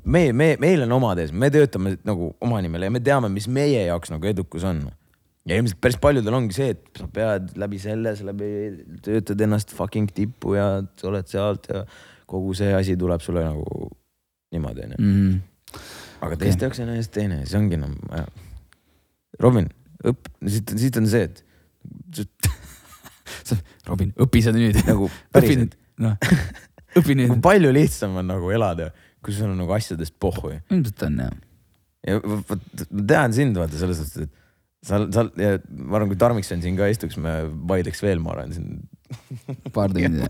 me, 0.05 0.21
me, 0.31 0.51
meil 0.61 0.85
on 0.85 0.93
omad 0.99 1.21
ees, 1.23 1.33
me 1.33 1.49
töötame 1.53 1.95
nagu 2.07 2.29
oma 2.43 2.61
nimel 2.63 2.85
ja 2.85 2.91
me 2.93 3.01
teame, 3.03 3.31
mis 3.33 3.47
meie 3.51 3.81
jaoks 3.87 4.13
nagu 4.13 4.29
edukus 4.29 4.65
on. 4.67 4.83
ja 5.47 5.57
ilmselt 5.57 5.79
päris 5.81 5.97
paljudel 6.03 6.37
ongi 6.37 6.53
see, 6.53 6.75
et 6.75 7.01
sa 7.01 7.07
pead 7.17 7.49
läbi 7.57 7.81
selle, 7.81 8.13
sa 8.19 8.29
läbi 8.29 8.51
töötad 9.03 9.41
ennast 9.47 9.73
fucking 9.73 10.13
tippu 10.13 10.53
ja 10.57 10.67
sa 10.99 11.09
oled 11.09 11.33
sealt 11.33 11.65
ja 11.71 11.81
kogu 12.27 12.53
see 12.57 12.73
asi 12.75 12.97
tuleb 12.99 13.23
sulle 13.23 13.43
nagu 13.45 13.89
niimoodi 14.53 14.85
onju. 14.85 14.99
mm.. 14.99 15.33
aga 16.27 16.39
teiste 16.43 16.67
jaoks 16.67 16.83
on 16.83 16.93
täiesti 16.93 17.19
teine, 17.19 17.41
see 17.47 17.59
ongi 17.59 17.79
noh, 17.81 17.93
Robin, 19.43 19.67
õpp, 20.07 20.31
siit, 20.47 20.73
siit 20.81 20.99
on 21.01 21.09
see, 21.09 21.27
et 21.27 21.43
Robin, 23.89 24.13
õpi 24.23 24.43
seda 24.43 24.59
nüüd. 24.59 24.79
nagu 24.87 25.09
päriselt 25.35 25.77
noh. 26.03 26.17
õpi 26.99 27.17
nüüd. 27.19 27.37
palju 27.43 27.73
lihtsam 27.75 28.17
on 28.21 28.31
nagu 28.33 28.51
elada, 28.53 28.91
kui 29.23 29.35
sul 29.35 29.51
on 29.51 29.59
nagu 29.59 29.75
asjadest 29.77 30.17
pohhu 30.21 30.55
ilmselt 30.57 31.07
on 31.07 31.21
jah. 31.25 31.37
ja 32.07 32.19
vot 32.23 32.83
ma 32.91 33.07
tean 33.13 33.35
sind 33.35 33.59
vaata 33.59 33.79
selles 33.79 34.01
suhtes, 34.01 34.27
et 34.27 34.35
sa, 34.87 35.01
sa 35.11 35.25
ja 35.39 35.57
ma 35.69 35.97
arvan, 35.97 36.11
kui 36.11 36.19
Tarmikson 36.19 36.61
siin 36.63 36.77
ka 36.79 36.87
istuks, 36.91 37.17
me 37.21 37.39
vaidleks 37.69 38.03
veel, 38.03 38.21
ma 38.23 38.35
arvan 38.35 38.53
siin. 38.55 38.67
paar 39.75 39.93
tundi. 39.93 40.23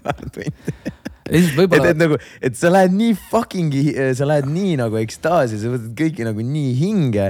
et, 1.28 1.36
lihtsalt 1.36 1.60
võib-olla 1.62 1.92
et, 1.94 2.00
nagu, 2.02 2.18
et 2.50 2.58
sa 2.58 2.72
lähed 2.74 2.96
nii 2.98 3.14
fucking, 3.30 3.78
sa 4.18 4.28
lähed 4.30 4.50
nii 4.50 4.76
nagu 4.80 5.00
ekstaasi, 5.04 5.60
sa 5.62 5.72
võtad 5.76 5.94
kõiki 6.00 6.26
nagu 6.28 6.44
nii 6.44 6.74
hinge. 6.82 7.30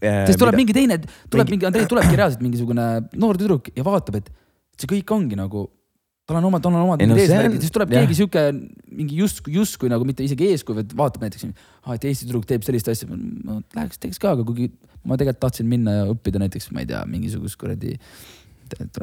sest 0.00 0.40
tuleb 0.40 0.56
mingi 0.56 0.72
teine, 0.76 0.96
tuleb 1.28 1.44
mingi- 1.46 1.58
mingi, 1.58 1.66
Andrei 1.68 1.88
tulebki 1.88 2.16
reaalselt 2.16 2.40
mingisugune 2.44 2.86
noor 3.20 3.36
tüdruk 3.40 3.68
ja 3.76 3.84
vaatab, 3.84 4.16
et 4.22 4.30
see 4.80 4.88
kõik 4.88 5.12
ongi 5.12 5.36
nagu, 5.36 5.66
tal 6.26 6.38
on 6.38 6.46
oma, 6.48 6.60
tal 6.62 6.72
on 6.72 6.86
omad 6.86 7.02
no 7.04 7.16
see 7.18 7.26
on- 7.26 7.34
eesmärgid, 7.36 7.60
siis 7.66 7.74
tuleb 7.74 7.92
jah. 7.92 8.06
keegi 8.06 8.16
sihuke 8.22 8.44
mingi 8.96 9.18
justkui, 9.20 9.52
justkui 9.58 9.90
nagu 9.92 10.06
mitte 10.08 10.24
isegi 10.24 10.48
eeskuju, 10.54 10.78
vaid 10.80 10.94
vaatab 10.96 11.26
näiteks, 11.26 11.50
et 11.94 12.04
Eesti 12.08 12.28
tüdruk 12.30 12.46
teeb 12.48 12.64
sellist 12.64 12.88
asja, 12.88 13.08
ma 13.10 13.60
läheks 13.76 14.00
teeks 14.00 14.18
ka, 14.22 14.32
aga 14.38 14.46
kuigi 14.46 14.70
ma 15.04 15.16
tegelikult 15.20 15.40
tahtsin 15.44 15.68
minna 15.68 15.98
ja 15.98 16.04
õppida 16.14 16.40
näiteks, 16.40 16.70
ma 16.72 16.80
ei 16.84 16.88
tea, 16.88 17.04
mingisugust 17.08 17.60
kuradi 17.60 17.96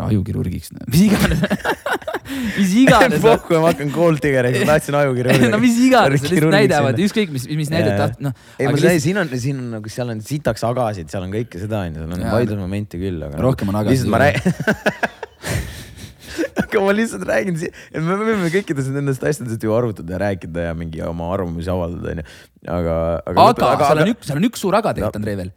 ajukirurgiks, 0.08 0.72
mis 0.88 1.02
iganes, 1.10 1.42
mis 2.60 2.74
iganes. 2.84 3.22
pohhu, 3.24 3.60
ma 3.62 3.72
hakkan 3.72 3.92
gold 3.94 4.22
digger'iks, 4.24 4.64
ma 4.64 4.76
tahtsin 4.76 4.98
ajukirurgi. 5.00 5.50
no 5.54 5.60
mis 5.62 5.78
iganes, 5.84 6.24
lihtsalt 6.26 6.54
näidavad, 6.54 7.02
ükskõik 7.08 7.34
mis, 7.34 7.48
mis 7.60 7.72
näidet 7.74 7.94
Jaa. 7.94 8.00
taht-, 8.06 8.24
noh. 8.24 8.36
ei, 8.58 8.70
ma 8.70 8.80
tean, 8.82 9.00
siin 9.04 9.22
on, 9.22 9.32
siin 9.42 9.62
on 9.62 9.70
nagu, 9.78 9.92
seal 9.94 10.14
on 10.14 10.24
sitaks 10.26 10.66
agasid, 10.68 11.12
seal 11.14 11.28
on 11.28 11.36
kõike 11.36 11.62
seda 11.62 11.84
onju, 11.86 12.04
seal 12.04 12.18
on 12.18 12.26
vaidlusmomente 12.34 13.02
küll, 13.02 13.22
aga. 13.28 13.40
Rohkem 13.44 13.72
on 13.74 13.80
agasid 13.84 14.08
lihtsalt 14.08 14.14
ma 14.14 14.22
räägin. 14.24 15.16
aga 16.64 16.84
ma 16.84 16.96
lihtsalt 16.98 17.26
räägin, 17.28 17.58
et 17.64 18.04
me 18.04 18.20
võime 18.20 18.52
kõikidest 18.54 18.94
nendest 18.96 19.24
asjadest 19.26 19.64
ju 19.64 19.74
arutada 19.76 20.18
ja 20.18 20.22
rääkida 20.28 20.70
ja 20.70 20.76
mingi 20.78 21.02
oma 21.06 21.32
arvamusi 21.34 21.72
avaldada 21.74 22.14
onju, 22.16 22.28
aga, 22.76 23.00
aga. 23.24 23.48
aga 23.72 23.90
seal 23.90 24.04
on 24.04 24.14
üks, 24.14 24.30
seal 24.30 24.42
on 24.42 24.50
üks 24.50 24.64
suur 24.66 24.78
aga 24.78 24.94
tegelikult, 24.98 25.22
Andrei 25.22 25.40
veel. 25.40 25.52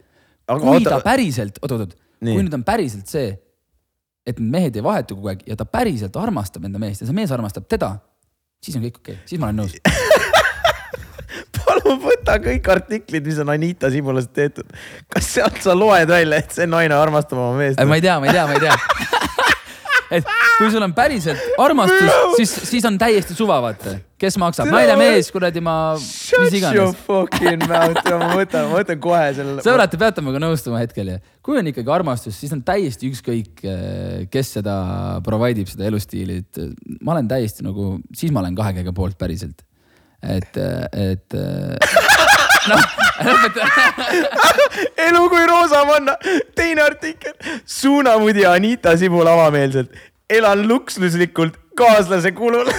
Aga 0.51 0.65
kui 0.65 0.87
ta 0.87 0.99
päriselt, 1.03 1.61
oot-oot-oot, 1.61 1.95
kui 2.23 2.41
nüüd 2.41 2.55
on 2.57 2.65
päriselt 2.67 3.11
see, 3.11 3.35
et 4.27 4.39
mehed 4.39 4.75
ei 4.77 4.83
vahetu 4.85 5.17
kogu 5.17 5.31
aeg 5.33 5.45
ja 5.49 5.57
ta 5.57 5.65
päriselt 5.65 6.17
armastab 6.19 6.65
enda 6.67 6.81
meest 6.81 7.01
ja 7.01 7.09
see 7.09 7.17
mees 7.17 7.31
armastab 7.33 7.67
teda, 7.69 7.95
siis 8.61 8.77
on 8.77 8.85
kõik 8.85 9.01
okei 9.01 9.17
okay., 9.17 9.29
siis 9.29 9.41
ma 9.41 9.49
olen 9.49 9.63
nõus. 9.63 9.77
palun 11.61 12.01
võta 12.03 12.37
kõik 12.43 12.67
artiklid, 12.73 13.25
mis 13.25 13.39
on 13.41 13.53
Anita 13.53 13.91
Sibulast 13.93 14.33
tehtud. 14.35 14.69
kas 15.11 15.33
sealt 15.37 15.61
sa 15.63 15.75
loed 15.77 16.09
välja, 16.11 16.41
et 16.41 16.53
see 16.55 16.69
naine 16.69 16.97
armastab 16.97 17.39
oma 17.39 17.57
meest? 17.59 17.81
ma 17.81 17.97
ei 17.97 18.05
tea, 18.05 18.19
ma 18.19 18.29
ei 18.29 18.37
tea, 18.37 18.47
ma 18.49 18.59
ei 18.59 18.65
tea. 18.67 19.17
et 20.11 20.27
kui 20.57 20.69
sul 20.73 20.83
on 20.83 20.93
päriselt 20.95 21.59
armastus, 21.61 22.35
siis, 22.37 22.53
siis 22.69 22.87
on 22.87 22.97
täiesti 23.01 23.35
suva, 23.37 23.59
vaata, 23.63 23.95
kes 24.21 24.37
maksab, 24.41 24.69
naine, 24.73 24.97
mees, 24.99 25.31
kuradi 25.33 25.63
ma, 25.63 25.75
mis 25.97 26.09
Shut 26.27 26.43
your 26.43 26.59
iganes. 26.59 26.99
fucking 27.07 27.65
mouth, 27.69 28.11
ma 28.11 28.29
võtan, 28.35 28.67
ma 28.69 28.81
võtan 28.81 29.01
kohe 29.03 29.23
selle. 29.37 29.65
sõbrad, 29.65 29.93
te 29.93 30.01
peate 30.01 30.23
minuga 30.23 30.43
nõustuma 30.43 30.81
hetkel 30.83 31.13
ja 31.15 31.17
kui 31.45 31.59
on 31.61 31.71
ikkagi 31.71 31.95
armastus, 31.95 32.37
siis 32.41 32.53
on 32.55 32.63
täiesti 32.67 33.09
ükskõik, 33.11 33.65
kes 34.33 34.55
seda 34.59 34.77
provide 35.25 35.63
ib, 35.63 35.71
seda 35.71 35.87
elustiili, 35.89 36.41
et 36.43 36.61
äh, 36.61 36.71
ma 37.01 37.15
olen 37.15 37.31
täiesti 37.31 37.65
nagu, 37.65 37.95
siis 38.17 38.33
ma 38.35 38.43
olen 38.43 38.57
kahe 38.59 38.75
käega 38.77 38.95
poolt 38.95 39.17
päriselt. 39.21 39.65
et, 40.21 40.57
et 40.93 41.33
lõpeta. 42.69 43.67
elu 45.07 45.23
kui 45.29 45.45
roosamanna, 45.49 46.15
teine 46.55 46.81
artikkel, 46.85 47.33
suunamudi 47.65 48.45
Anita 48.45 48.95
Sibul 48.97 49.27
avameelselt, 49.27 49.93
elan 50.29 50.67
luksuslikult 50.67 51.57
kaaslase 51.77 52.31
kulul. 52.31 52.71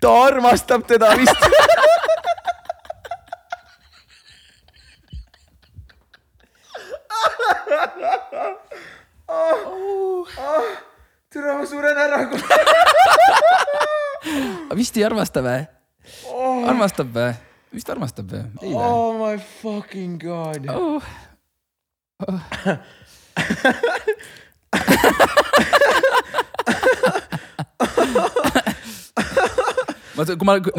ta 0.00 0.10
armastab 0.26 0.86
teda 0.86 1.14
vist. 1.16 1.48
tere, 11.34 12.03
ära. 12.14 12.38
vist 14.78 14.96
ei 14.98 15.04
armasta 15.06 15.42
või? 15.44 15.66
armastab 16.68 17.08
või? 17.14 17.32
vist 17.74 17.90
armastab 17.90 18.26
või? 18.30 18.44
Oh 18.72 19.14
my 19.18 19.36
fucking 19.62 20.18
god. 20.22 20.66
Oh. 20.70 21.02
ma, 30.14 30.24
kui 30.24 30.46
ma 30.46 30.54
nagu, 30.58 30.70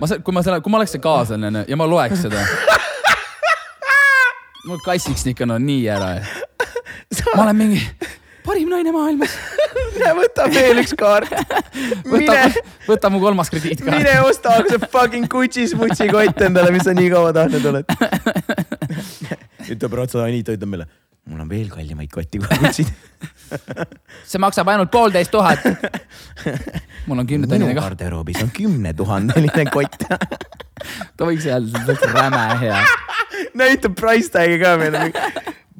ma, 0.00 0.06
kui 0.24 0.34
ma 0.34 0.42
selle, 0.44 0.60
kui 0.60 0.72
ma 0.72 0.78
oleks 0.80 0.94
see 0.96 1.02
kaaslane 1.02 1.64
ja 1.68 1.76
ma 1.78 1.86
loeks 1.88 2.24
seda. 2.26 2.40
mul 4.68 4.80
kassiks 4.84 5.26
ikka 5.30 5.44
no 5.48 5.58
nii 5.62 5.84
ära. 5.90 6.10
ma 7.34 7.42
olen 7.46 7.56
mingi 7.56 7.80
parim 8.46 8.68
naine 8.72 8.92
maailmas. 8.94 9.32
Mine 10.00 10.14
võta 10.16 10.46
veel 10.50 10.80
üks 10.82 10.94
kaart. 10.98 11.32
võta 12.12 12.38
võta 12.86 13.10
mu 13.12 13.20
kolmas 13.22 13.50
krediitkaart. 13.52 13.98
mine 13.98 14.16
osta 14.26 14.56
see 14.68 14.80
fucking 14.92 15.28
Gucci 15.30 15.66
smutsi 15.70 16.08
kott 16.10 16.40
endale, 16.46 16.72
mis 16.74 16.86
sa 16.88 16.94
nii 16.96 17.10
kaua 17.12 17.34
tahtnud 17.36 17.68
oled. 17.72 17.92
ütleb 19.74 20.00
Ratsa 20.00 20.24
Anita, 20.24 20.56
ütleb 20.56 20.72
meile, 20.72 20.88
mul 21.30 21.44
on 21.44 21.50
veel 21.50 21.68
kallimaid 21.72 22.10
kotti 22.12 22.40
kui 22.42 22.60
Gucci'd. 22.64 22.90
see 24.30 24.42
maksab 24.42 24.70
ainult 24.72 24.92
poolteist 24.94 25.32
tuhat. 25.34 25.64
mul 27.06 27.18
on 27.18 27.24
minu 27.24 27.28
kümnetonnine 27.34 27.76
ka. 27.76 27.86
garderoobis 27.88 28.42
on 28.44 28.52
kümnetuhandeline 28.56 29.68
kott. 29.74 30.08
ta 30.08 31.28
võiks 31.28 31.48
öelda, 31.50 31.84
see 31.86 32.10
on 32.10 32.16
räme 32.16 32.44
hea. 32.64 32.82
näitab 33.58 33.96
price 34.00 34.32
tag'i 34.32 34.60
ka 34.62 34.76
meile. 34.80 35.10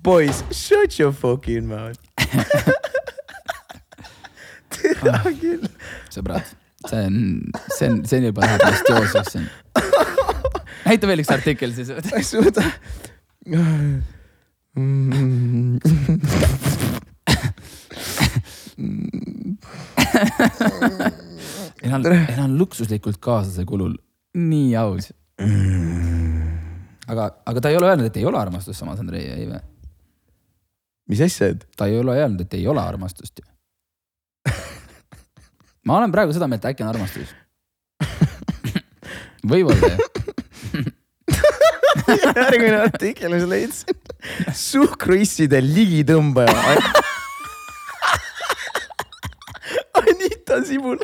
Boys, 0.01 0.45
shut 0.51 0.97
your 0.99 1.13
fucking 1.13 1.69
mouth. 1.69 2.01
Tere 4.81 5.35
küll. 5.41 5.67
sõbrad, 6.13 6.47
see 6.87 7.03
on, 7.07 7.19
see 7.77 7.91
on, 7.91 8.01
see 8.09 8.21
on 8.21 8.29
juba 8.31 8.47
läheb 8.47 8.65
vist 8.67 8.91
joosesse. 8.93 9.45
näita 10.89 11.11
veel 11.11 11.23
üks 11.25 11.33
artikkel 11.35 11.75
siis. 11.77 11.93
ma 11.95 12.17
ei 12.19 12.27
suuda. 12.27 12.65
elan, 21.83 22.07
elan 22.07 22.59
luksuslikult 22.59 23.19
kaaslase 23.23 23.65
kulul, 23.69 23.95
nii 24.39 24.77
aus. 24.79 25.11
aga, 27.11 27.31
aga 27.47 27.61
ta 27.61 27.73
ei 27.73 27.79
ole 27.81 27.91
öelnud, 27.91 28.11
et 28.11 28.17
ei 28.21 28.27
ole 28.29 28.39
armastust 28.41 28.79
samas, 28.79 29.01
Andrei, 29.03 29.27
ei 29.33 29.47
või? 29.49 29.61
mis 31.11 31.23
asja, 31.25 31.51
et? 31.55 31.67
ta 31.77 31.89
ei 31.91 31.99
ole 31.99 32.15
öelnud, 32.19 32.45
et 32.45 32.55
ei 32.59 32.67
ole 32.71 32.83
armastust 32.83 33.43
ju. 33.43 33.50
ma 35.87 35.99
olen 35.99 36.13
praegu 36.13 36.35
seda 36.37 36.49
meelt, 36.51 36.65
äkki 36.65 36.85
on 36.85 36.93
armastus. 36.93 37.35
võib-olla 39.51 39.93
ju. 39.93 40.09
järgmine 42.37 42.79
artikkel, 42.81 43.35
mis 43.35 43.47
leidsin. 43.49 43.99
suhkruisside 44.57 45.61
ligitõmbaja. 45.65 46.77
Anita 50.01 50.61
Sibul 50.67 51.01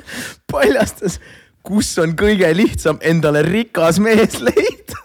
paljastas, 0.51 1.21
kus 1.67 1.93
on 2.03 2.17
kõige 2.19 2.49
lihtsam 2.57 3.01
endale 3.05 3.43
rikas 3.47 4.01
mees 4.03 4.41
leida. 4.43 5.03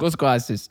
kus 0.00 0.16
kohas 0.18 0.48
siis? 0.50 0.70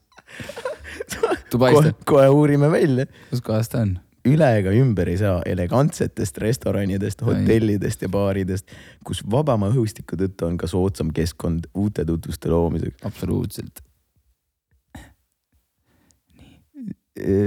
kohe 1.13 1.37
Dubaist, 1.51 2.03
kohe 2.09 2.27
uurime 2.33 2.71
välja. 2.71 3.05
kus 3.29 3.41
kohas 3.45 3.69
ta 3.69 3.83
on? 3.85 3.97
Üle 4.27 4.49
ega 4.59 4.71
ümber 4.75 5.09
ei 5.11 5.17
saa 5.19 5.41
elegantsetest 5.47 6.37
restoranidest, 6.43 7.23
hotellidest 7.27 8.05
ja 8.05 8.09
baaridest, 8.11 8.69
kus 9.05 9.23
vabama 9.31 9.69
õhustiku 9.71 10.17
tõttu 10.19 10.47
on 10.47 10.59
ka 10.59 10.69
soodsam 10.71 11.11
keskkond 11.15 11.67
uute 11.73 12.05
tutvuste 12.07 12.51
loomiseks. 12.53 13.03
absoluutselt. 13.03 13.83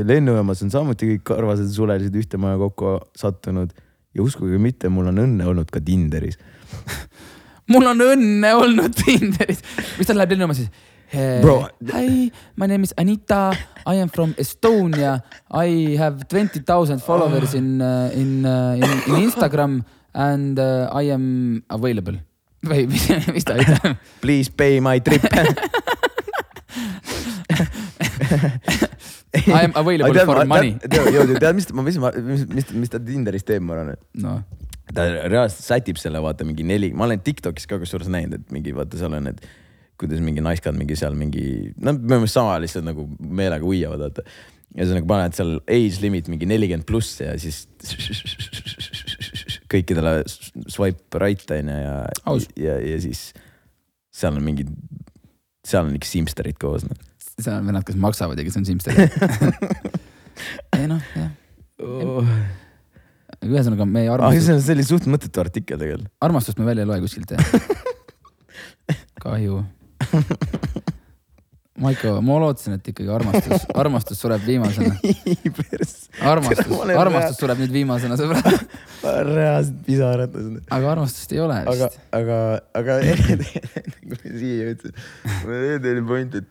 lennujaamas 0.06 0.60
on 0.62 0.70
samuti 0.70 1.08
kõik 1.08 1.24
karvased 1.26 1.72
sulelised 1.74 2.14
ühte 2.14 2.38
maja 2.38 2.54
kokku 2.60 3.00
sattunud 3.18 3.72
ja 4.14 4.22
uskuge 4.22 4.60
mitte, 4.62 4.88
mul 4.88 5.10
on 5.10 5.18
õnne 5.24 5.48
olnud 5.50 5.72
ka 5.74 5.80
Tinderis. 5.82 6.38
mul 7.72 7.88
on 7.90 8.04
õnne 8.04 8.52
olnud 8.54 8.94
Tinderis. 9.00 9.64
mis 9.98 10.06
tal 10.06 10.20
läheb 10.20 10.36
lennuma 10.36 10.54
siis? 10.54 10.70
Bro. 11.16 11.68
Hi, 11.92 12.30
my 12.56 12.66
name 12.66 12.84
is 12.84 12.92
Anita, 12.98 13.56
I 13.86 13.94
am 13.94 14.08
from 14.08 14.34
Estonia, 14.34 15.22
I 15.50 15.96
have 15.96 16.28
twenty 16.28 16.60
thousand 16.60 17.00
followers 17.02 17.54
in 17.54 17.80
uh,, 17.80 18.10
in 18.12 18.44
uh,, 18.44 18.76
in, 18.76 18.84
in 18.84 19.14
Instagram 19.24 19.84
and 20.12 20.58
uh, 20.58 20.90
I 20.92 21.08
am 21.08 21.64
available. 21.70 22.20
või 22.70 22.86
mis, 22.90 23.08
mis 23.32 23.44
ta 23.46 23.56
ütleb? 23.60 23.96
Please 24.20 24.52
pay 24.52 24.80
my 24.84 25.00
trip. 25.00 25.24
I 29.46 29.62
am 29.62 29.72
available 29.76 30.20
for 30.24 30.44
money. 30.48 30.76
tead, 30.80 31.36
tead, 31.40 31.54
mis, 31.56 31.68
mis, 31.72 31.98
mis, 32.00 32.44
mis, 32.48 32.70
mis 32.72 32.90
ta 32.92 32.98
Tinderis 33.00 33.44
teeb, 33.46 33.62
ma 33.64 33.76
arvan, 33.76 33.92
et 33.96 34.02
noh, 34.24 34.40
ta 34.92 35.04
reaalselt 35.28 35.64
sätib 35.64 36.00
selle 36.00 36.20
vaata 36.24 36.44
mingi 36.48 36.64
neli, 36.66 36.92
ma 36.96 37.04
olen 37.08 37.20
Tiktokis 37.24 37.68
ka 37.70 37.78
kusjuures 37.80 38.08
näinud, 38.12 38.40
et 38.40 38.54
mingi 38.54 38.74
vaata 38.76 38.98
seal 39.00 39.14
on 39.16 39.28
need, 39.28 39.44
kuidas 40.00 40.20
mingi 40.24 40.44
naiskad 40.44 40.76
mingi 40.76 40.98
seal 40.98 41.16
mingi, 41.18 41.72
no 41.80 41.94
minu 41.96 42.20
meelest 42.20 42.36
sama 42.36 42.58
lihtsalt 42.62 42.86
nagu 42.86 43.06
meelega 43.18 43.66
uiavad, 43.66 44.04
vaata. 44.06 44.24
ühesõnaga 44.76 45.08
paned 45.08 45.38
seal 45.38 45.54
age 45.62 46.02
limit 46.02 46.28
mingi 46.32 46.48
nelikümmend 46.50 46.86
pluss 46.88 47.20
ja 47.22 47.36
siis 47.40 47.64
kõikidele 49.72 50.18
swipe 50.72 51.20
right 51.22 51.56
on 51.56 51.72
ju 51.72 51.78
ja 51.80 51.96
ja, 52.60 52.78
ja 52.80 53.00
siis 53.02 53.30
seal 54.16 54.36
on 54.36 54.44
mingid, 54.44 54.70
seal 55.66 55.88
on 55.88 55.96
ikka 55.96 56.10
simsterid 56.10 56.60
koos 56.60 56.86
noh. 56.88 57.00
seal 57.38 57.58
on 57.60 57.72
vennad, 57.72 57.86
kes 57.88 57.98
maksavad 58.00 58.38
ja 58.40 58.46
kes 58.46 58.60
on 58.60 58.68
simsterid. 58.68 59.16
ei 60.76 60.86
noh, 60.88 61.02
jah, 61.16 61.32
ühesõnaga 63.46 63.86
meie 63.88 64.08
ah, 64.08 64.16
armastust, 64.16 64.46
see 64.46 64.56
on, 64.56 64.62
see 64.64 64.76
oli 64.76 64.86
suht 64.88 65.08
mõttetu 65.10 65.42
artikkel 65.42 65.80
tegelikult. 65.80 66.12
armastust 66.24 66.60
me 66.60 66.68
välja 66.68 66.86
ei 66.86 66.90
loe 66.90 67.02
kuskilt 67.04 67.34
jah. 67.36 67.40
kahju. 69.26 69.62
Maiko, 71.76 72.14
ma 72.24 72.38
lootsin, 72.40 72.78
et 72.78 72.86
ikkagi 72.88 73.10
armastus, 73.12 73.66
armastus 73.82 74.20
sureb 74.22 74.44
viimasena. 74.46 74.94
armastus, 76.24 76.70
armastus 76.96 77.40
sureb 77.42 77.60
nüüd 77.60 77.74
viimasena, 77.74 78.16
sõbrad. 78.16 78.46
reaalselt 79.28 79.82
pisarad. 79.84 80.38
aga 80.72 80.92
armastust 80.94 81.34
ei 81.36 81.42
ole 81.44 81.58
aga 81.68 81.90
vist., 81.90 82.00
aga, 82.16 82.38
aga 82.80 82.96
enne 83.12 83.36
kui 83.44 84.14
me 84.14 84.32
siia 84.40 84.70
jõudsime, 84.70 85.06
mul 85.44 85.90
oli 85.92 86.04
point, 86.08 86.38
et, 86.40 86.48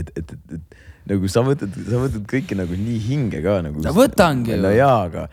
et, 0.00 0.12
et, 0.18 0.34
et, 0.34 0.56
et 0.58 0.80
nagu 1.10 1.30
sa 1.30 1.44
võtad, 1.46 1.78
sa 1.86 2.02
võtad 2.02 2.26
kõike 2.30 2.58
nagu 2.58 2.74
nii 2.74 2.98
hinge 3.06 3.40
ka 3.44 3.60
nagu. 3.66 3.82
No 3.86 3.94
võtangi 3.96 4.58
no 4.58 4.74
jaa, 4.74 4.98
aga. 5.06 5.28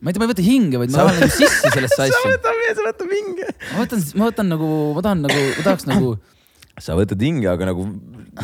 Ma 0.00 0.10
ei 0.10 0.14
tea, 0.14 0.22
ma 0.22 0.28
ei 0.28 0.32
võta 0.32 0.46
hinge, 0.46 0.80
vaid 0.80 0.94
ma 0.94 1.04
tahan 1.04 1.20
nagu 1.22 1.34
sisse 1.34 1.72
sellesse 1.74 1.98
sa 1.98 2.06
asja. 2.06 2.22
võtad, 2.32 2.62
sa 2.78 2.86
võtad 2.86 3.12
hinge. 3.16 3.50
ma 3.72 3.82
võtan, 3.82 4.06
ma 4.14 4.30
võtan 4.30 4.50
nagu, 4.54 4.70
ma 4.96 5.04
tahan 5.06 5.24
nagu, 5.26 5.44
ma 5.56 5.66
tahaks 5.66 5.88
nagu, 5.90 6.14
sa 6.78 6.96
võtad 6.98 7.24
hinge, 7.26 7.50
aga 7.50 7.70
nagu, 7.72 7.86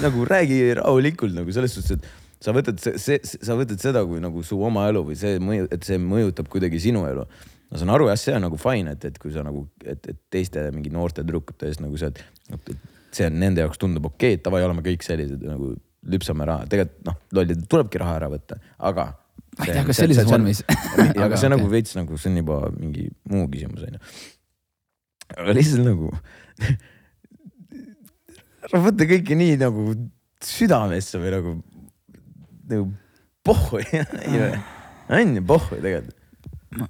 nagu 0.03 0.29
räägi 0.29 0.61
rahulikult 0.81 1.37
nagu 1.37 1.55
selles 1.55 1.77
suhtes, 1.77 1.99
et 1.99 2.45
sa 2.45 2.55
võtad 2.57 2.81
see, 2.83 2.99
see, 3.01 3.21
sa 3.23 3.57
võtad 3.59 3.81
seda 3.83 4.05
kui 4.09 4.21
nagu 4.23 4.43
su 4.47 4.59
oma 4.61 4.89
elu 4.91 5.05
või 5.09 5.19
see 5.19 5.39
mõju, 5.43 5.69
et 5.75 5.87
see 5.87 6.01
mõjutab 6.03 6.51
kuidagi 6.53 6.83
sinu 6.83 7.07
elu. 7.09 7.25
ma 7.71 7.81
saan 7.81 7.95
aru 7.95 8.11
jah, 8.11 8.21
see 8.21 8.35
on 8.37 8.45
nagu 8.45 8.59
fine, 8.61 8.97
et, 8.97 9.09
et 9.09 9.17
kui 9.21 9.33
sa 9.35 9.45
nagu, 9.47 9.65
et, 9.85 10.11
et 10.11 10.21
teiste 10.33 10.67
mingi 10.75 10.93
noorte 10.93 11.23
tüdrukute 11.23 11.71
eest 11.71 11.83
nagu 11.85 11.99
see, 12.01 12.11
et 12.11 12.75
see 13.15 13.27
on 13.31 13.39
nende 13.41 13.65
jaoks 13.65 13.81
tundub 13.81 14.11
okei 14.11 14.35
okay,, 14.35 14.41
et 14.41 14.47
davai, 14.47 14.63
oleme 14.67 14.85
kõik 14.85 15.07
sellised 15.07 15.43
nagu 15.47 15.75
lüpsame 16.11 16.47
raha, 16.49 16.67
tegelikult 16.69 17.07
noh, 17.09 17.21
lollid 17.39 17.63
tulebki 17.71 18.01
raha 18.03 18.19
ära 18.21 18.33
võtta, 18.33 18.61
aga. 18.91 19.13
Ma 19.59 19.69
ei 19.69 19.77
tea, 19.77 19.85
kas 19.87 20.01
sellises 20.03 20.31
vormis. 20.31 20.65
aga 21.27 21.39
see 21.41 21.53
nagu 21.53 21.69
veits 21.71 21.95
nagu 21.99 22.19
see 22.19 22.33
on 22.33 22.41
juba 22.43 22.63
mingi 22.79 23.09
muu 23.31 23.47
küsimus 23.53 23.87
onju. 23.89 24.01
aga 25.37 25.57
lihtsalt 25.57 25.87
nagu 25.87 26.11
ära 28.65 28.81
võta 28.85 29.07
kõike 29.09 29.37
nii 29.39 29.59
nagu 29.61 29.93
südamesse 30.45 31.21
või 31.21 31.33
nagu, 31.35 31.55
nagu 32.71 32.89
pohhu, 33.45 33.81
on 35.19 35.39
ju 35.39 35.45
pohhu 35.47 35.79
tegelikult. 35.79 36.19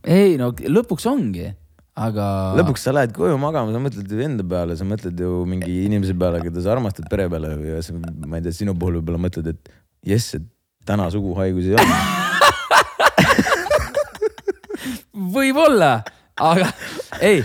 ei 0.06 0.38
no 0.40 0.50
lõpuks 0.54 1.06
ongi, 1.10 1.50
aga. 1.98 2.26
lõpuks 2.60 2.86
sa 2.86 2.94
lähed 2.94 3.14
koju 3.16 3.38
magama, 3.42 3.74
sa 3.74 3.82
mõtled 3.82 4.10
ju 4.10 4.24
enda 4.26 4.46
peale, 4.54 4.78
sa 4.78 4.86
mõtled 4.88 5.20
ju 5.20 5.44
mingi 5.50 5.84
inimese 5.84 6.16
peale, 6.18 6.42
keda 6.44 6.64
sa 6.64 6.74
armastad, 6.76 7.08
pere 7.10 7.28
peale 7.32 7.54
ja 7.68 7.82
sa, 7.84 7.96
ma 7.98 8.40
ei 8.40 8.46
tea, 8.46 8.58
sinu 8.62 8.76
puhul 8.78 9.00
võib-olla 9.00 9.26
mõtled, 9.26 9.54
et 9.54 9.74
jess, 10.14 10.38
et 10.38 10.46
täna 10.86 11.08
suguhaigusi 11.12 11.74
ei 11.74 11.80
ole. 11.80 12.02
võib-olla, 15.14 15.92
aga 16.40 16.70
ei, 17.20 17.42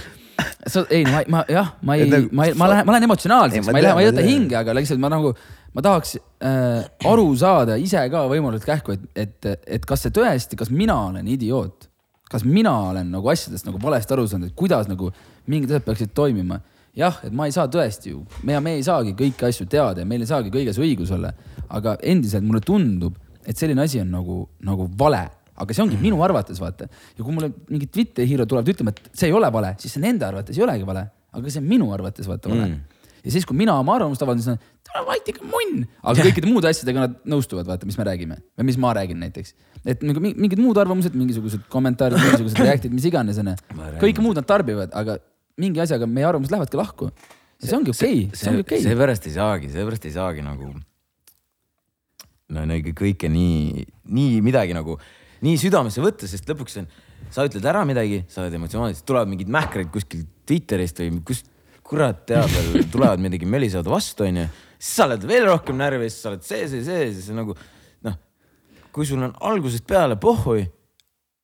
ei, 0.90 1.04
ma, 1.06 1.22
ma 1.30 1.44
jah, 1.50 1.74
ma 1.86 1.96
ei 2.00 2.10
nagu- 2.10 2.32
ma 2.34 2.48
ei, 2.50 2.56
ma 2.58 2.70
lähen, 2.72 2.88
ma 2.88 2.96
lähen 2.96 3.08
emotsionaalseks, 3.10 3.70
ma 3.70 3.78
ei 3.78 3.86
lähe, 3.86 3.98
ma 3.98 4.04
ei 4.04 4.12
võta 4.12 4.26
hinge, 4.26 4.58
aga 4.60 4.76
lihtsalt 4.78 5.02
ma 5.04 5.12
nagu, 5.14 5.34
ma 5.76 5.84
tahaks 5.86 6.16
äh, 6.18 6.88
aru 7.10 7.28
saada 7.38 7.78
ise 7.82 8.02
ka 8.12 8.26
võimalikult 8.32 8.66
kähku, 8.66 8.98
et, 8.98 9.06
et, 9.16 9.70
et 9.78 9.86
kas 9.86 10.06
see 10.06 10.16
tõesti, 10.16 10.58
kas 10.60 10.72
mina 10.74 10.98
olen 11.12 11.28
idioot, 11.30 11.88
kas 12.30 12.46
mina 12.46 12.74
olen 12.92 13.10
nagu 13.14 13.30
asjadest 13.32 13.66
nagu 13.70 13.82
valesti 13.82 14.14
aru 14.16 14.28
saanud, 14.30 14.52
et 14.52 14.58
kuidas 14.58 14.90
nagu 14.90 15.12
mingid 15.50 15.72
asjad 15.72 15.86
peaksid 15.88 16.14
toimima. 16.18 16.60
jah, 17.00 17.20
et 17.24 17.32
ma 17.32 17.46
ei 17.48 17.54
saa 17.54 17.68
tõesti 17.72 18.10
ju, 18.12 18.24
me, 18.44 18.58
me 18.60 18.74
ei 18.76 18.84
saagi 18.84 19.14
kõiki 19.16 19.46
asju 19.48 19.68
teada 19.70 20.02
ja 20.02 20.08
meil 20.10 20.26
ei 20.26 20.28
saagi 20.28 20.50
kõiges 20.52 20.80
õigus 20.82 21.12
olla, 21.16 21.30
aga 21.70 21.94
endiselt 22.02 22.44
mulle 22.44 22.60
tundub, 22.66 23.16
et 23.46 23.56
selline 23.58 23.86
asi 23.86 24.02
on 24.02 24.10
nagu, 24.12 24.40
nagu 24.66 24.90
vale 25.00 25.22
aga 25.60 25.76
see 25.76 25.84
ongi 25.84 26.00
minu 26.02 26.22
arvates 26.26 26.62
vaata 26.62 26.88
ja 26.90 27.24
kui 27.24 27.34
mulle 27.36 27.52
mingid 27.70 27.92
Twitteri 27.96 28.30
hiirud 28.30 28.50
tulevad 28.50 28.72
ütlema, 28.74 28.94
et 28.96 29.10
see 29.14 29.30
ei 29.30 29.36
ole 29.36 29.50
vale, 29.54 29.74
siis 29.82 29.96
see 29.96 30.04
nende 30.04 30.28
arvates 30.28 30.58
ei 30.58 30.66
olegi 30.66 30.88
vale, 30.88 31.06
aga 31.36 31.54
see 31.54 31.62
on 31.62 31.70
minu 31.70 31.90
arvates 31.96 32.30
vaata 32.30 32.52
vale 32.52 32.68
mm.. 32.68 33.00
ja 33.26 33.34
siis, 33.36 33.48
kui 33.48 33.58
mina 33.60 33.76
oma 33.80 33.98
arvamust 34.00 34.24
avaldan, 34.26 34.44
siis 34.46 34.56
on, 34.56 35.08
vait 35.10 35.32
ikka 35.34 35.46
munn, 35.46 35.84
aga 36.02 36.28
kõikide 36.30 36.50
muude 36.50 36.70
asjadega 36.72 37.06
nad 37.06 37.18
nõustuvad, 37.30 37.68
vaata, 37.70 37.90
mis 37.90 38.00
me 38.00 38.08
räägime 38.08 38.40
või 38.58 38.70
mis 38.72 38.80
ma 38.82 38.94
räägin 38.98 39.20
näiteks. 39.22 39.54
et 39.86 40.06
nagu 40.06 40.24
mi- 40.24 40.36
mingid 40.36 40.62
muud 40.64 40.80
arvamused, 40.82 41.16
mingisugused 41.18 41.68
kommentaarid, 41.74 42.20
mingisugused 42.24 42.64
react'id, 42.64 42.96
mis 42.96 43.10
iganes 43.10 43.42
onju, 43.44 43.58
kõike 44.04 44.24
muud 44.24 44.40
nad 44.40 44.48
tarbivad, 44.50 44.96
aga 44.96 45.20
mingi 45.60 45.84
asjaga 45.84 46.08
meie 46.08 46.28
arvamused 46.30 46.54
lähevadki 46.56 46.80
lahku. 46.80 47.12
see 47.60 47.76
ongi 47.76 47.92
okei 47.92 48.26
okay., 48.26 48.40
see 48.40 48.52
ongi 48.52 48.64
okei 48.64 48.80
okay.. 48.80 48.88
seepärast 48.88 49.28
ei 49.28 49.36
saagi, 49.36 49.72
seepärast 49.74 50.06
ei 50.08 50.16
saagi 50.16 50.46
nagu. 50.46 50.74
no 52.56 52.66
nagu 52.66 52.94
kõike 52.98 53.30
nii, 53.30 53.86
nii 54.10 54.40
midagi 54.46 54.74
nagu 54.78 54.98
nii 55.46 55.60
südamesse 55.62 56.04
võtta, 56.04 56.28
sest 56.30 56.50
lõpuks 56.50 56.82
on, 56.82 56.90
sa 57.34 57.46
ütled 57.48 57.66
ära 57.70 57.86
midagi, 57.88 58.24
sa 58.32 58.44
oled 58.44 58.58
emotsionaalselt, 58.60 59.06
tulevad 59.08 59.32
mingid 59.32 59.52
mähkrid 59.52 59.92
kuskilt 59.94 60.28
Twitterist 60.50 61.00
või 61.04 61.22
kust 61.28 61.48
kurat 61.90 62.26
teab 62.30 62.50
veel, 62.54 62.84
tulevad 62.92 63.22
midagi 63.22 63.48
mölisevad 63.50 63.90
vastu, 63.90 64.28
onju. 64.28 64.46
siis 64.78 64.98
sa 65.00 65.08
oled 65.10 65.24
veel 65.30 65.48
rohkem 65.50 65.78
närvis, 65.80 66.20
sa 66.22 66.34
oled 66.34 66.46
see, 66.46 66.68
see, 66.70 66.84
see, 66.86 67.08
siis 67.16 67.32
nagu 67.36 67.56
noh, 68.06 68.20
kui 68.94 69.08
sul 69.10 69.24
on 69.26 69.34
algusest 69.50 69.88
peale 69.90 70.20
pohhui, 70.22 70.68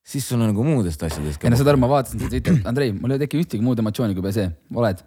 siis 0.05 0.27
sul 0.27 0.41
on 0.41 0.51
nagu 0.51 0.65
muudest 0.67 1.01
asjadest 1.07 1.41
ja 1.41 1.51
no 1.51 1.57
saad 1.57 1.71
aru, 1.73 1.81
ma 1.81 1.89
vaatasin 1.95 2.21
seda 2.21 2.35
Twitterit, 2.35 2.65
Andrei, 2.71 2.93
mul 2.93 3.15
ei 3.15 3.23
teki 3.25 3.41
ühtegi 3.41 3.65
muud 3.65 3.81
emotsiooni 3.81 4.17
kui 4.17 4.35
see, 4.35 4.45
oled, 4.77 5.01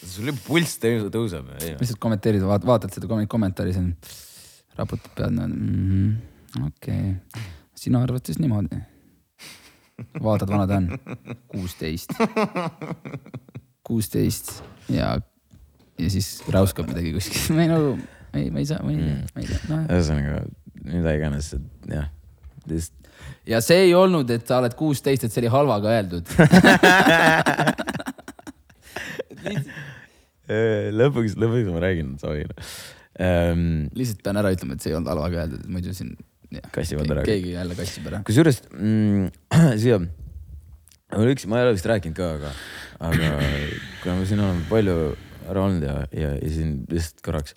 sul 0.00 0.32
juba 0.32 0.42
pulss 0.48 0.80
tõuseb, 0.82 1.54
lihtsalt 1.60 2.02
kommenteerid, 2.02 2.42
vaatad 2.42 2.90
seda 2.96 3.10
kom- 3.10 3.22
kommentaari, 3.30 3.76
siis 3.76 3.84
on, 3.84 3.94
raputad 4.80 5.14
pead 5.14 5.36
mm 5.36 5.46
-hmm,, 5.46 6.29
okei 6.58 7.10
okay., 7.10 7.44
sina 7.76 8.02
arvad 8.04 8.26
siis 8.26 8.38
niimoodi. 8.42 8.80
vaatad, 10.22 10.48
vana 10.50 10.66
ta 10.66 10.78
on, 10.80 10.88
kuusteist, 11.48 12.14
kuusteist 13.86 14.62
ja, 14.88 15.18
ja 15.98 16.10
siis 16.10 16.40
räuskab 16.48 16.88
midagi 16.90 17.12
kuskil, 17.16 17.56
ma 17.56 17.66
ei 17.66 17.72
nagu, 17.72 17.92
ei, 18.34 18.48
ma 18.50 18.62
ei 18.62 18.70
saa, 18.70 18.80
ma 18.84 18.94
ei 18.94 19.02
tea, 19.02 19.18
ma 19.34 19.44
ei 19.44 19.50
tea, 19.50 19.60
noh. 19.68 19.84
ühesõnaga, 19.86 20.40
mida 20.86 21.14
iganes, 21.18 21.52
et 21.58 21.92
jah, 21.94 22.08
lihtsalt 22.70 23.00
ja 23.48 23.60
see 23.64 23.86
ei 23.86 23.94
olnud, 23.96 24.30
et 24.32 24.46
sa 24.48 24.58
oled 24.60 24.74
kuusteist, 24.78 25.24
et 25.24 25.32
see 25.32 25.42
oli 25.44 25.52
halvaga 25.52 25.88
öeldud. 25.98 26.26
lõpuks, 31.00 31.36
lõpuks 31.38 31.68
ma 31.70 31.80
räägin, 31.84 32.16
sorry 32.20 32.42
ähm,. 33.20 33.86
lihtsalt 33.96 34.22
pean 34.24 34.40
ära 34.40 34.50
ütlema, 34.54 34.74
et 34.74 34.82
see 34.84 34.90
ei 34.92 34.96
olnud 34.98 35.10
halvaga 35.12 35.36
öeldud, 35.44 35.62
muidu 35.70 35.94
siin. 35.96 36.12
Kassivad 36.74 37.10
ära. 37.14 37.22
keegi 37.26 37.54
jälle 37.54 37.76
kassib 37.78 38.06
ära. 38.10 38.22
kusjuures 38.26 38.62
mm, 38.72 39.28
siia, 39.82 40.00
mul 41.14 41.32
üks, 41.34 41.46
ma 41.50 41.60
ei 41.60 41.68
ole 41.68 41.76
vist 41.76 41.88
rääkinud 41.90 42.16
ka, 42.18 42.30
aga, 42.38 42.52
aga 43.10 43.30
kuna 44.02 44.16
ma 44.18 44.26
siin 44.28 44.42
olen 44.42 44.62
palju 44.70 44.96
ära 45.50 45.64
olnud 45.66 45.86
ja, 45.86 45.96
ja, 46.14 46.34
ja 46.36 46.52
siin 46.52 46.74
lihtsalt 46.90 47.22
korraks, 47.26 47.56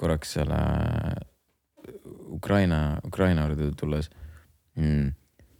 korraks 0.00 0.34
selle 0.38 0.60
Ukraina, 2.34 2.80
Ukraina 3.06 3.46
juurde 3.48 3.70
tulles 3.78 4.10
mm,. 4.80 5.12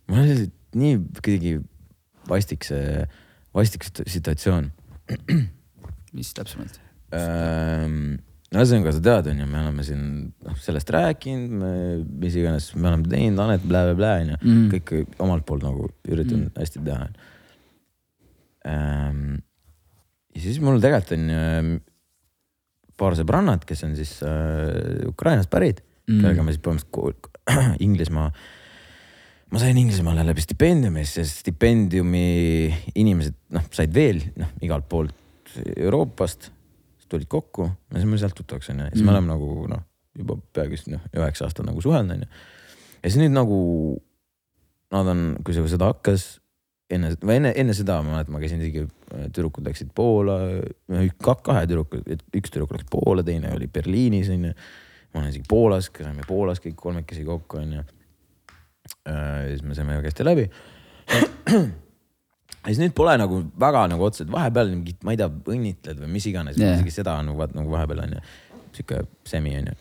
mul 0.08 0.22
on 0.24 0.30
lihtsalt 0.30 0.60
nii 0.74 0.98
kuidagi 1.20 1.58
vastik 2.28 2.64
see, 2.66 3.04
vastik 3.54 3.84
sit- 3.86 4.06
situatsioon 4.16 4.72
mis 6.16 6.32
täpsemalt? 6.36 6.80
ähm,. 7.14 8.16
ühesõnaga, 8.60 8.92
sa 8.94 9.00
tead, 9.04 9.28
onju, 9.32 9.46
me 9.50 9.60
oleme 9.62 9.84
siin 9.86 10.02
noh, 10.46 10.56
sellest 10.62 10.90
rääkinud, 10.94 12.04
mis 12.22 12.36
iganes 12.38 12.68
me 12.76 12.90
oleme 12.90 13.08
teinud, 13.10 13.40
Anet 13.44 13.64
blä-blä-blä 13.66 14.12
onju 14.22 14.36
Mm. 14.42 14.66
kõik 14.74 15.18
omalt 15.24 15.46
poolt 15.48 15.62
nagu 15.66 15.88
üritan 16.08 16.44
Mm. 16.44 16.50
hästi 16.58 16.84
teha 16.84 17.08
ähm,. 18.66 19.40
ja 20.34 20.40
siis 20.40 20.60
mul 20.60 20.80
tegelikult 20.82 21.16
on 21.18 21.30
ähm, 21.30 21.72
paar 22.98 23.16
sõbrannat, 23.18 23.64
kes 23.68 23.84
on 23.86 23.96
siis 23.98 24.16
äh, 24.22 25.06
Ukrainast 25.10 25.50
pärit 25.50 25.82
mm., 26.08 26.20
kellega 26.22 26.42
me 26.46 26.54
siis 26.54 26.62
põhimõtteliselt 26.64 27.30
Inglismaa, 27.86 28.30
ma 29.52 29.60
sain 29.60 29.76
Inglismaale 29.76 30.24
läbi 30.24 30.40
stipendiumi, 30.44 31.02
see 31.04 31.26
stipendiumi 31.28 32.26
inimesed 32.96 33.34
noh, 33.52 33.66
said 33.74 33.92
veel 33.94 34.22
noh, 34.40 34.54
igalt 34.64 34.88
poolt 34.88 35.12
Euroopast 35.76 36.48
tulid 37.10 37.28
kokku, 37.30 37.68
me 37.92 38.02
saime 38.02 38.20
sealt 38.20 38.36
tuttavaks 38.38 38.70
onju, 38.72 38.88
siis 38.92 39.02
mm. 39.02 39.08
me 39.08 39.14
oleme 39.14 39.30
nagu 39.32 39.66
noh, 39.70 39.82
juba 40.18 40.38
peaaegu 40.56 40.78
noh, 40.94 41.04
üheksa 41.16 41.48
aastat 41.48 41.66
nagu 41.68 41.82
suhelnud 41.84 42.16
onju. 42.16 42.30
ja 43.00 43.10
siis 43.10 43.20
nüüd 43.22 43.34
nagu 43.34 43.58
nad 44.94 45.10
on, 45.10 45.22
kui 45.44 45.56
see 45.56 45.66
sõda 45.72 45.90
hakkas, 45.92 46.26
enne 46.92 47.12
või 47.20 47.38
enne, 47.40 47.52
enne 47.60 47.74
seda 47.76 47.98
ma 48.04 48.16
mäletan, 48.16 48.34
ma 48.36 48.42
käisin 48.42 48.62
isegi, 48.62 48.84
tüdrukud 49.34 49.66
läksid 49.66 49.92
Poola, 49.96 50.38
kahe 51.20 51.66
tüdruku, 51.70 52.02
üks 52.36 52.52
tüdruk 52.54 52.74
läks 52.76 52.88
Poola, 52.92 53.24
teine 53.26 53.54
oli 53.56 53.68
Berliinis 53.72 54.30
onju. 54.34 54.54
ma 55.14 55.22
olen 55.22 55.30
isegi 55.32 55.48
Poolas, 55.50 55.90
käisime 55.94 56.26
Poolas 56.28 56.62
kõik 56.62 56.76
kolmekesi 56.80 57.24
kokku 57.26 57.62
onju. 57.62 57.86
siis 58.84 59.64
me 59.64 59.74
saime 59.74 59.96
väga 59.96 60.12
hästi 60.12 60.28
läbi 60.28 60.50
ja 62.64 62.72
siis 62.72 62.80
nüüd 62.80 62.94
pole 62.96 63.14
nagu 63.20 63.40
väga 63.60 63.84
nagu 63.92 64.06
otseselt, 64.06 64.32
vahepeal 64.32 64.72
mingit, 64.72 65.00
ma 65.04 65.14
ei 65.14 65.20
tea, 65.20 65.28
õnnitled 65.28 66.00
või 66.00 66.12
mis 66.16 66.28
iganes 66.30 66.58
yeah., 66.60 66.78
isegi 66.78 66.94
seda 66.96 67.18
on 67.20 67.32
nagu, 67.32 67.48
nagu 67.52 67.74
vahepeal 67.74 68.04
on 68.06 68.14
ju, 68.16 68.22
sihuke 68.78 69.02
semi 69.28 69.54
on 69.60 69.70
ju. 69.70 69.78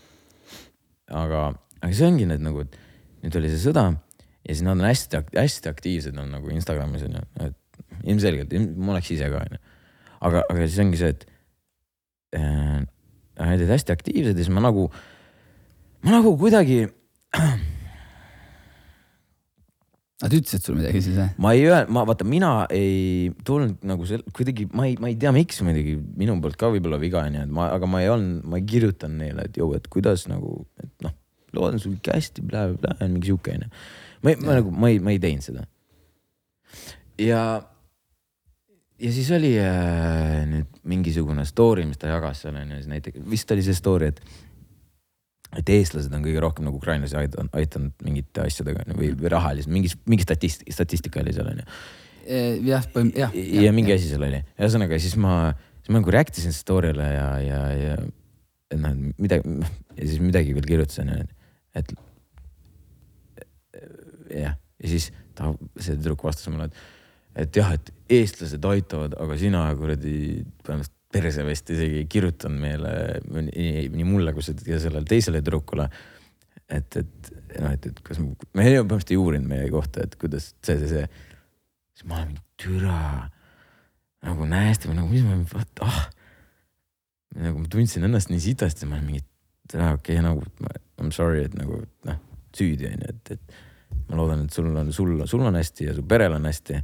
aga, 1.23 1.43
aga 1.79 1.91
see 1.93 2.09
ongi 2.09 2.27
need 2.29 2.43
nagu, 2.43 2.65
et 2.65 2.79
nüüd 3.23 3.39
oli 3.39 3.51
see 3.53 3.63
sõda 3.63 3.89
ja 3.93 4.49
siis 4.51 4.63
nad 4.67 4.75
on 4.75 4.87
hästi-hästi 4.89 5.71
aktiivsed 5.71 6.17
on 6.19 6.33
nagu 6.35 6.51
Instagramis 6.51 7.05
on 7.07 7.19
ju, 7.19 7.27
et 7.47 7.59
ilmselgelt, 8.03 8.55
ma 8.75 8.97
oleks 8.97 9.13
ise 9.15 9.29
ka 9.31 9.45
on 9.45 9.55
ju. 9.55 9.61
aga, 10.27 10.43
aga 10.49 10.67
siis 10.67 10.81
ongi 10.83 10.99
see, 10.99 11.13
et 11.15 11.27
äh, 12.39 12.81
nad 13.39 13.55
olid 13.55 13.71
hästi 13.71 13.95
aktiivsed 13.95 14.35
ja 14.35 14.43
siis 14.43 14.51
ma 14.53 14.65
nagu, 14.65 14.89
ma 16.03 16.17
nagu 16.17 16.35
kuidagi 16.39 16.83
Nad 20.23 20.31
ütlesid 20.37 20.63
sulle 20.63 20.79
midagi 20.79 21.01
siis 21.03 21.17
jah? 21.19 21.31
ma 21.41 21.51
ei 21.55 21.65
öelnud, 21.67 21.91
ma 21.91 22.05
vaata, 22.07 22.25
mina 22.27 22.51
ei 22.71 23.31
tulnud 23.47 23.81
nagu 23.87 24.05
seal 24.07 24.23
kuidagi, 24.35 24.69
ma 24.71 24.85
ei, 24.87 24.95
ma 25.01 25.09
ei 25.11 25.17
tea, 25.19 25.33
miks 25.35 25.59
muidugi 25.65 25.97
minu 26.19 26.37
poolt 26.43 26.55
ka 26.59 26.69
võib-olla 26.71 26.99
viga 27.01 27.25
onju, 27.27 27.43
et 27.43 27.51
ma, 27.53 27.67
aga 27.75 27.89
ma 27.89 27.99
ei 28.03 28.11
olnud, 28.13 28.45
ma 28.47 28.61
ei 28.61 28.65
kirjutanud 28.69 29.19
neile, 29.19 29.49
et 29.49 29.59
jõu, 29.59 29.73
et 29.75 29.89
kuidas 29.91 30.23
nagu, 30.31 30.61
et 30.79 30.91
noh, 31.03 31.15
loodan 31.57 31.81
sul 31.83 31.97
ikka 31.97 32.15
hästi, 32.15 32.45
mingi 32.47 33.33
sihuke 33.33 33.57
onju. 33.57 33.69
ma 34.23 34.33
ei, 34.33 34.39
ma 34.39 34.57
nagu, 34.61 34.71
ma 34.71 34.93
ei, 34.93 35.03
ma 35.03 35.13
ei 35.13 35.19
teinud 35.23 35.43
seda. 35.43 35.67
ja, 37.19 37.43
ja 39.03 39.13
siis 39.19 39.33
oli 39.35 39.53
äh, 39.59 40.39
nüüd 40.53 40.81
mingisugune 40.87 41.43
story, 41.49 41.83
mis 41.89 41.99
ta 41.99 42.13
jagas 42.13 42.45
seal 42.45 42.55
onju, 42.63 42.79
siis 42.79 42.91
näiteks 42.95 43.27
vist 43.35 43.51
oli 43.51 43.65
see 43.65 43.75
story, 43.75 44.13
et 44.13 44.23
et 45.59 45.69
eestlased 45.75 46.13
on 46.15 46.23
kõige 46.25 46.41
rohkem 46.43 46.67
nagu 46.67 46.79
ukrainlasi 46.79 47.17
aidanud, 47.19 47.51
aidanud 47.57 48.05
mingite 48.05 48.45
asjadega 48.47 48.85
või, 48.93 49.11
või 49.19 49.33
rahaliselt, 49.33 49.73
mingi, 49.73 49.91
mingi 50.09 50.25
statist-, 50.25 50.65
statistika 50.73 51.21
oli 51.21 51.35
seal 51.35 51.51
onju. 51.51 51.67
jah, 52.69 52.87
jah. 52.95 53.35
ja, 53.35 53.61
ja 53.67 53.75
mingi 53.75 53.93
asi 53.95 54.09
seal 54.09 54.25
oli, 54.25 54.41
ühesõnaga 54.57 54.99
siis 55.03 55.15
ma, 55.19 55.53
siis 55.81 55.93
ma 55.93 56.01
nagu 56.01 56.15
react 56.15 56.41
isin 56.41 56.55
story'le 56.55 57.09
ja, 57.13 57.29
ja, 57.43 57.61
ja 57.77 57.99
et 58.73 58.81
noh, 58.81 58.97
midagi 59.21 59.55
ja 59.97 60.07
siis 60.07 60.23
midagi 60.23 60.55
veel 60.57 60.67
kirjutasin, 60.67 61.13
et 61.77 61.93
jah, 64.33 64.57
ja 64.57 64.89
siis 64.89 65.09
ta, 65.37 65.51
see 65.77 65.97
tüdruk 65.97 66.25
vastas 66.25 66.49
mulle, 66.51 66.69
et, 66.69 66.81
et 67.45 67.61
jah, 67.61 67.73
et 67.75 67.93
eestlased 68.19 68.65
aitavad, 68.69 69.15
aga 69.21 69.37
sina 69.39 69.65
kuradi 69.77 70.15
põhimõtteliselt 70.65 70.92
persevest 71.13 71.69
isegi 71.75 72.01
ei 72.01 72.09
kirjutanud 72.09 72.61
meile 72.63 72.93
nii, 73.29 73.87
nii 73.93 74.07
mulle 74.07 74.33
kui 74.35 74.45
sellele 74.81 75.05
teisele 75.09 75.41
tüdrukule. 75.43 75.87
et, 76.69 76.97
et 76.97 77.31
noh, 77.59 77.71
et, 77.73 77.85
et 77.91 78.01
kas 78.05 78.19
me, 78.21 78.33
me 78.55 78.65
põhimõtteliselt 78.65 79.13
ei 79.13 79.21
uurinud 79.21 79.49
meie 79.49 79.69
kohta, 79.73 80.05
et 80.05 80.17
kuidas 80.19 80.51
see, 80.65 80.77
see, 80.79 80.89
see. 80.89 81.07
siis 81.93 82.07
ma 82.09 82.21
olen 82.21 82.33
mingi 82.33 82.45
türa 82.63 82.97
nagu 84.23 84.47
või 84.89 84.97
nagu 84.97 85.11
mis 85.11 85.25
ma, 85.27 85.37
vaat 85.51 85.83
ah. 85.85 85.99
nagu 87.43 87.61
ma 87.61 87.69
tundsin 87.71 88.07
ennast 88.07 88.31
nii 88.31 88.41
sitasti, 88.43 88.87
ma 88.87 88.97
olen 88.97 89.09
mingi, 89.11 89.25
okei 89.73 89.91
okay, 89.91 90.23
nagu 90.23 90.45
I 90.93 91.07
m 91.07 91.11
sorry, 91.11 91.43
et 91.47 91.55
nagu 91.57 91.81
noh, 92.07 92.19
süüdi 92.55 92.87
on 92.87 93.01
ju, 93.01 93.09
et, 93.11 93.31
et 93.33 94.03
ma 94.07 94.19
loodan, 94.19 94.45
et 94.45 94.53
sul 94.53 94.69
on, 94.69 94.91
sul, 94.93 95.15
sul 95.29 95.43
on 95.43 95.57
hästi 95.57 95.89
ja 95.89 95.95
su 95.97 96.05
perel 96.07 96.37
on 96.37 96.45
hästi 96.47 96.77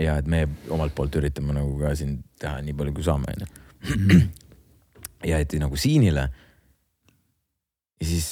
ja 0.00 0.16
et 0.18 0.30
me 0.30 0.44
omalt 0.74 0.94
poolt 0.96 1.16
üritame 1.20 1.54
nagu 1.56 1.76
ka 1.80 1.92
siin 1.98 2.18
teha 2.40 2.60
nii 2.64 2.76
palju, 2.78 2.94
kui 2.96 3.06
saame, 3.06 3.34
onju. 3.34 4.22
ja 5.30 5.40
et 5.42 5.54
nagu 5.60 5.78
siinile. 5.80 6.28
ja 8.00 8.08
siis, 8.08 8.28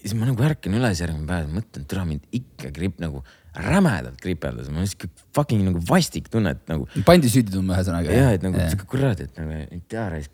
siis 0.00 0.14
ma 0.18 0.28
nagu 0.28 0.46
ärkan 0.46 0.78
üles 0.78 1.02
järgmine 1.02 1.28
päev, 1.28 1.50
mõtlen, 1.52 1.86
türa 1.90 2.06
mind 2.08 2.26
ikka 2.38 2.70
gripp 2.74 3.02
nagu 3.02 3.24
rämedalt 3.52 4.20
kripeldas, 4.22 4.70
mul 4.72 4.86
on 4.86 4.88
siuke 4.88 5.10
fucking 5.36 5.66
nagu 5.66 5.82
vastik 5.88 6.30
tunne, 6.32 6.54
et 6.56 6.70
nagu. 6.70 6.86
pandi 7.04 7.28
süüdi 7.32 7.52
tundma 7.52 7.76
ühesõnaga. 7.76 8.14
ja, 8.14 8.30
et 8.36 8.46
nagu 8.46 8.56
siuke 8.72 8.88
kurat, 8.88 9.20
et 9.20 9.36
nagu 9.40 9.58
ei 9.66 9.82
tea 9.90 10.06
raisk. 10.14 10.32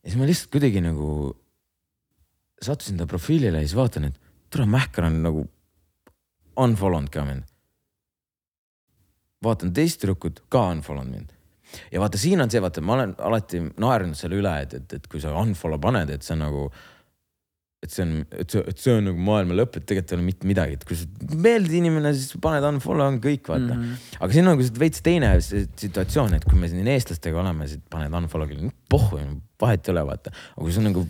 ja 0.00 0.08
siis 0.08 0.20
ma 0.20 0.28
lihtsalt 0.30 0.54
kuidagi 0.54 0.84
nagu 0.84 1.10
sattusin 2.60 3.00
ta 3.00 3.08
profiilile 3.08 3.60
ja 3.60 3.68
siis 3.68 3.76
vaatan, 3.76 4.08
et 4.08 4.32
tule 4.52 4.66
Mähkar 4.70 5.08
on 5.08 5.20
nagu 5.24 5.44
unfollow 6.60 7.02
nud 7.02 7.12
ka 7.12 7.24
mind 7.28 7.49
vaatan 9.44 9.74
teist 9.76 10.02
tüdrukut, 10.02 10.44
ka 10.52 10.68
unfollow 10.74 11.06
mind. 11.08 11.34
ja 11.92 12.00
vaata, 12.02 12.18
siin 12.18 12.42
on 12.42 12.50
see, 12.50 12.62
vaata, 12.62 12.82
ma 12.84 12.96
olen 12.98 13.12
alati 13.18 13.60
naernud 13.80 14.18
selle 14.18 14.40
üle, 14.40 14.54
et, 14.64 14.74
et, 14.80 14.96
et 14.98 15.10
kui 15.10 15.22
sa 15.22 15.34
unfollow 15.38 15.80
paned, 15.82 16.10
et 16.10 16.26
see 16.26 16.34
on 16.36 16.42
nagu 16.44 16.64
et 17.80 17.92
see 17.94 18.04
on, 18.04 18.10
et 18.36 18.52
see, 18.52 18.60
et 18.68 18.82
see 18.82 18.92
on 18.92 19.06
nagu 19.08 19.22
maailma 19.24 19.56
lõpp, 19.56 19.78
et 19.78 19.86
tegelikult 19.88 20.12
ei 20.12 20.18
ole 20.18 20.26
mitte 20.26 20.48
midagi, 20.48 20.76
et 20.76 20.82
kui 20.84 20.98
sa 20.98 21.06
meeldid 21.46 21.78
inimene, 21.78 22.12
siis 22.16 22.34
paned 22.42 22.66
unfollow 22.68 23.08
on 23.08 23.16
kõik, 23.24 23.46
vaata 23.48 23.70
mm. 23.70 23.86
-hmm. 23.86 24.18
aga 24.18 24.36
siin 24.36 24.44
on 24.44 24.52
nagu 24.58 24.66
veits 24.82 25.06
teine 25.06 25.30
situatsioon, 25.40 26.36
et 26.36 26.44
kui 26.44 26.60
me 26.60 26.68
siin 26.68 26.90
eestlastega 26.92 27.40
oleme, 27.40 27.70
siis 27.70 27.80
paned 27.90 28.18
unfollow 28.20 28.50
küll, 28.50 28.68
pohhu, 28.92 29.22
vahet 29.62 29.88
ei 29.88 29.94
ole, 29.94 30.04
vaata. 30.12 30.34
aga 30.34 30.60
kui 30.66 30.74
see 30.74 30.84
on 30.84 30.90
nagu 30.90 31.06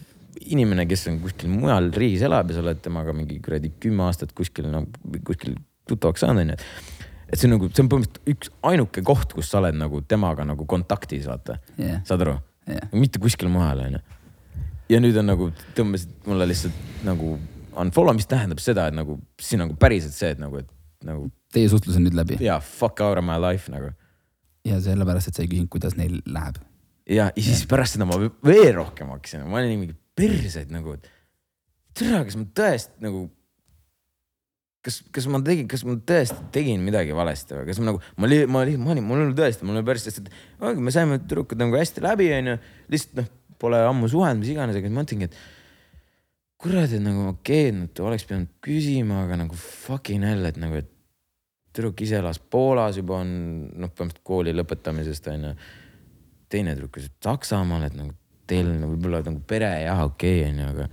inimene, 0.54 0.86
kes 0.86 1.08
on 1.10 1.18
kuskil 1.24 1.50
mujal 1.50 1.90
riigis 1.96 2.22
elab 2.28 2.52
ja 2.52 2.60
sa 2.60 2.62
oled 2.62 2.78
temaga 2.84 3.12
mingi 3.16 3.40
kuradi 3.42 3.72
kümme 3.82 4.06
aastat 4.06 4.30
kuskil 4.36 4.70
no 4.70 4.86
kuskil 5.26 5.58
tuttavaks 5.90 6.22
saanud, 6.22 6.46
onju 6.46 7.08
et 7.30 7.38
see 7.38 7.48
on 7.48 7.56
nagu, 7.56 7.70
see 7.70 7.84
on 7.84 7.90
põhimõtteliselt 7.92 8.32
üks 8.34 8.50
ainuke 8.70 9.04
koht, 9.06 9.34
kus 9.36 9.50
sa 9.52 9.60
oled 9.60 9.78
nagu 9.78 10.02
temaga 10.10 10.46
nagu 10.48 10.66
kontaktis, 10.70 11.28
vaata 11.30 11.60
yeah.. 11.78 12.02
saad 12.08 12.24
aru 12.26 12.36
yeah.? 12.68 12.90
mitte 12.96 13.22
kuskil 13.22 13.50
mujal, 13.52 13.84
onju. 13.86 14.02
ja 14.90 15.00
nüüd 15.02 15.18
on 15.20 15.30
nagu, 15.30 15.50
tõmbasid 15.78 16.12
mulle 16.26 16.48
lihtsalt 16.50 17.06
nagu 17.06 17.36
unfollow, 17.80 18.16
mis 18.18 18.28
tähendab 18.30 18.62
seda, 18.62 18.88
et 18.90 18.96
nagu 18.96 19.18
siin 19.40 19.62
nagu 19.64 19.76
päriselt 19.80 20.16
see, 20.16 20.32
et 20.34 20.42
nagu, 20.42 20.62
et 20.62 21.06
nagu. 21.06 21.30
Teie 21.54 21.70
suhtlus 21.70 21.96
on 21.98 22.06
nüüd 22.06 22.18
läbi? 22.18 22.38
jaa, 22.44 22.60
fuck 22.62 23.00
out 23.04 23.18
of 23.18 23.26
my 23.26 23.38
life 23.42 23.72
nagu. 23.72 23.94
ja 24.66 24.80
sellepärast, 24.82 25.30
et 25.30 25.38
sa 25.38 25.44
ei 25.44 25.50
küsinud, 25.50 25.70
kuidas 25.72 25.96
neil 25.98 26.18
läheb. 26.26 26.60
ja, 27.06 27.30
ja 27.30 27.32
siis 27.38 27.62
yeah. 27.62 27.70
pärast 27.70 27.96
seda 27.96 28.08
ma 28.10 28.18
veel 28.20 28.74
rohkem 28.76 29.12
hakkasin, 29.14 29.46
ma 29.50 29.62
olin 29.62 29.78
mingi 29.78 29.96
perse, 30.18 30.66
et 30.66 30.72
nagu, 30.74 30.98
et 30.98 31.10
tere, 31.96 32.24
kas 32.26 32.38
ma 32.38 32.48
tõesti 32.58 33.06
nagu 33.06 33.28
kas, 34.84 35.00
kas 35.12 35.28
ma 35.30 35.40
tegin, 35.44 35.68
kas 35.70 35.84
ma 35.86 35.96
tõesti 36.10 36.48
tegin 36.54 36.82
midagi 36.84 37.16
valesti 37.16 37.58
või 37.58 37.68
kas 37.68 37.80
ma 37.80 37.90
nagu, 37.90 38.02
ma 38.16 38.30
ma 38.48 38.64
ma 38.64 38.96
mul 39.04 39.24
oli 39.26 39.36
tõesti, 39.38 39.66
mul 39.68 39.80
oli 39.80 39.88
päris 39.88 40.08
ongi, 40.60 40.84
me 40.84 40.94
saime 40.94 41.20
tüdrukud 41.22 41.60
nagu 41.60 41.76
hästi 41.76 42.04
läbi, 42.04 42.30
onju. 42.38 42.56
lihtsalt 42.92 43.20
noh, 43.20 43.32
pole 43.60 43.80
ammu 43.84 44.08
suhelnud, 44.08 44.40
mis 44.40 44.54
iganes, 44.54 44.78
aga 44.78 44.92
ma 44.92 45.02
mõtlengi, 45.02 45.28
et 45.28 45.36
kurat, 46.60 46.92
et 46.92 47.04
nagu 47.04 47.26
okei 47.34 47.68
okay,, 47.68 47.84
et 47.88 48.00
oleks 48.04 48.24
pidanud 48.28 48.54
küsima, 48.64 49.24
aga 49.26 49.42
nagu 49.42 49.58
fucking 49.60 50.24
hell, 50.24 50.48
et 50.48 50.60
nagu, 50.60 50.80
et 50.80 50.88
tüdruk 51.76 52.00
ise 52.04 52.18
elas 52.20 52.40
Poolas 52.40 52.98
juba 52.98 53.20
on 53.20 53.30
noh, 53.76 53.92
põhimõtteliselt 53.92 54.24
kooli 54.26 54.56
lõpetamisest 54.56 55.28
onju. 55.34 55.52
teine 56.50 56.74
tüdruk 56.74 56.98
elas 56.98 57.12
Saksamaal, 57.22 57.86
et 57.86 57.94
nagu 57.94 58.16
teil 58.50 58.72
võib-olla 58.80 59.22
nagu 59.28 59.44
pere 59.46 59.70
jah, 59.84 60.02
okei 60.08 60.40
okay, 60.40 60.50
onju, 60.50 60.72
aga 60.74 60.88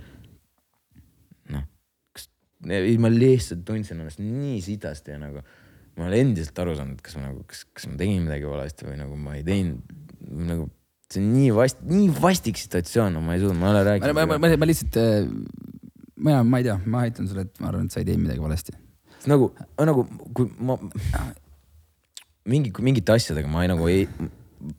ma 2.66 3.12
lihtsalt 3.12 3.62
tundsin 3.66 4.00
ennast 4.00 4.22
nii 4.22 4.58
sitasti 4.64 5.14
ja 5.14 5.20
nagu 5.22 5.44
ma 5.98 6.06
olen 6.06 6.28
endiselt 6.28 6.58
aru 6.62 6.74
saanud, 6.78 6.98
et 6.98 7.06
kas 7.06 7.16
ma 7.18 7.28
nagu, 7.28 7.44
kas, 7.50 7.64
kas 7.74 7.86
ma 7.90 7.98
tegin 8.00 8.24
midagi 8.26 8.46
valesti 8.48 8.86
või 8.86 8.98
nagu 9.00 9.18
ma 9.18 9.36
ei 9.38 9.44
teinud 9.46 9.96
nagu 10.48 10.68
see 11.08 11.22
on 11.22 11.28
nii 11.32 11.52
vast-, 11.56 11.84
nii 11.88 12.08
vastik 12.20 12.58
situatsioon, 12.60 13.14
no 13.16 13.22
ma 13.24 13.36
ei 13.36 13.42
suuda, 13.42 13.56
ma 13.56 13.70
ei 13.70 13.74
ole 13.74 13.84
rääkinud. 13.86 14.16
ma, 14.18 14.26
ma, 14.28 14.38
ma, 14.42 14.50
ma 14.60 14.68
lihtsalt, 14.68 14.98
äh, 15.00 15.28
mina, 16.18 16.42
ma 16.44 16.60
ei 16.60 16.66
tea, 16.66 16.76
ma 16.84 17.04
aitan 17.06 17.28
sulle, 17.30 17.46
et 17.48 17.62
ma 17.62 17.70
arvan, 17.70 17.88
et 17.88 17.94
sa 17.94 18.02
ei 18.02 18.08
teinud 18.08 18.26
midagi 18.26 18.44
valesti. 18.44 18.74
nagu, 19.28 19.50
nagu 19.88 20.04
kui 20.36 20.50
ma 20.62 20.76
mingi, 22.48 22.72
mingite 22.84 23.16
asjadega 23.16 23.50
ma 23.50 23.64
ei 23.64 23.70
nagu 23.72 23.88
ei, 23.90 24.04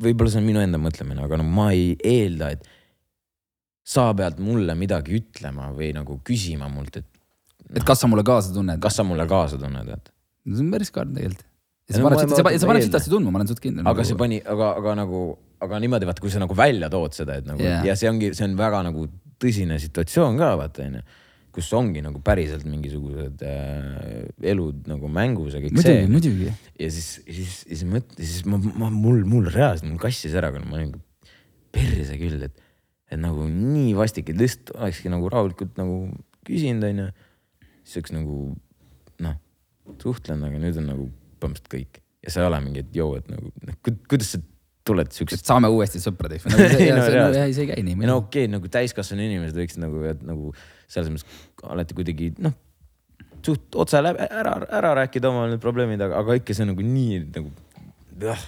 võib-olla 0.01 0.31
see 0.31 0.41
on 0.41 0.47
minu 0.47 0.61
enda 0.63 0.79
mõtlemine, 0.81 1.25
aga 1.25 1.39
no 1.41 1.47
ma 1.47 1.69
ei 1.75 1.95
eelda, 1.97 2.53
et 2.55 2.69
sa 3.89 4.09
pead 4.17 4.39
mulle 4.43 4.75
midagi 4.77 5.17
ütlema 5.17 5.71
või 5.75 5.91
nagu 5.97 6.19
küsima 6.25 6.69
mult, 6.71 7.01
et 7.01 7.18
et 7.75 7.85
kas 7.85 8.03
sa 8.03 8.09
mulle 8.11 8.25
kaasa 8.27 8.53
tunned? 8.55 8.81
kas 8.83 8.99
sa 8.99 9.05
mulle 9.07 9.27
kaasa 9.29 9.59
tunned, 9.61 9.93
et? 9.95 10.11
see 10.49 10.65
on 10.65 10.73
päris 10.73 10.91
karm 10.95 11.13
tegelikult. 11.17 11.45
ja 11.89 11.97
see 11.97 12.05
paneb, 12.05 12.25
see, 12.25 12.57
see 12.63 12.71
paneb 12.73 12.87
sitasti 12.87 13.13
tundma, 13.13 13.33
ma 13.33 13.41
olen 13.41 13.51
suht 13.51 13.63
kindel. 13.63 13.85
aga 13.85 13.95
nagu... 13.95 14.09
see 14.09 14.19
pani, 14.19 14.41
aga, 14.55 14.73
aga 14.81 14.97
nagu, 15.03 15.23
aga 15.67 15.81
niimoodi 15.85 16.09
vaata, 16.09 16.25
kui 16.25 16.33
sa 16.33 16.43
nagu 16.43 16.57
välja 16.57 16.91
tood 16.93 17.17
seda, 17.17 17.39
et 17.41 17.49
nagu 17.49 17.63
yeah. 17.63 17.81
ja 17.87 17.97
see 17.99 18.11
ongi, 18.11 18.33
see 18.37 18.47
on 18.49 18.59
väga 18.59 18.83
nagu 18.89 19.07
tõsine 19.39 19.79
situatsioon 19.81 20.39
ka 20.39 20.53
vaata 20.59 20.87
onju 20.89 21.07
kus 21.59 21.69
ongi 21.73 22.01
nagu 22.05 22.21
päriselt 22.23 22.65
mingisugused 22.69 23.41
äh, 23.45 24.27
elud 24.51 24.85
nagu 24.89 25.09
mängus 25.11 25.55
ja 25.57 25.61
kõik 25.63 25.75
muidugi, 25.75 25.95
see. 25.97 26.09
muidugi. 26.11 26.49
ja 26.79 26.89
siis, 26.93 27.07
siis, 27.25 27.55
siis 27.65 27.85
mõt-, 27.89 28.13
siis 28.19 28.43
ma, 28.49 28.59
ma, 28.59 28.89
mul, 28.93 29.23
mul 29.27 29.49
reaalselt, 29.49 29.89
mul 29.89 30.01
kassis 30.01 30.35
ära, 30.37 30.51
kuna 30.53 30.69
ma 30.69 30.77
olin 30.77 30.93
perse 31.73 32.19
küll, 32.21 32.45
et, 32.45 32.61
et 33.09 33.19
nagu 33.21 33.47
nii 33.49 33.95
vastik, 33.97 34.29
et 34.31 34.39
lihtsalt 34.39 34.75
olekski 34.77 35.11
nagu 35.13 35.31
rahulikult 35.33 35.75
nagu 35.81 36.03
küsinud, 36.47 36.85
onju. 36.85 37.09
Siis 37.89 38.01
oleks 38.03 38.13
nagu 38.13 38.37
noh, 39.25 39.35
suhtlenud, 39.97 40.45
aga 40.49 40.61
nüüd 40.61 40.79
on 40.81 40.87
nagu 40.93 41.09
põhimõtteliselt 41.41 41.73
kõik 41.73 41.99
ja 42.23 42.33
sa 42.33 42.43
ei 42.43 42.49
ole 42.49 42.61
mingi, 42.63 42.85
et 42.85 42.95
joo, 42.95 43.15
et 43.19 43.27
nagu 43.31 43.51
noh, 43.65 43.77
kuidas 44.11 44.35
sa 44.35 44.41
tuled 44.89 45.11
siuksest. 45.13 45.45
saame 45.47 45.69
uuesti 45.71 46.01
sõpradeks 46.01 46.45
või 46.45 46.55
nagu 46.55 46.79
Ei, 46.79 46.91
no 46.93 47.03
see, 47.05 47.19
no, 47.19 47.29
see 47.53 47.65
ei 47.65 47.69
käi 47.71 47.83
nii. 47.85 47.97
no 48.03 48.19
okei 48.23 48.45
okay,, 48.45 48.51
nagu 48.51 48.71
täiskasvanud 48.73 49.25
inimesed 49.25 49.57
võiksid 49.59 49.83
nagu, 49.83 50.01
et 50.09 50.21
nagu 50.25 50.53
selles 50.89 51.11
mõttes 51.13 51.67
alati 51.69 51.97
kuidagi 51.97 52.31
noh, 52.43 52.55
suht 53.45 53.77
otse 53.79 54.01
läbi 54.03 54.25
ära, 54.27 54.55
ära 54.79 54.93
rääkida 55.03 55.31
oma 55.31 55.47
need 55.51 55.61
probleemid, 55.63 56.01
aga, 56.05 56.21
aga 56.23 56.39
ikka 56.39 56.55
see 56.57 56.65
on 56.65 56.73
nagu 56.73 56.85
nii 56.85 57.19
nagu 57.27 57.51
jah, 58.23 58.47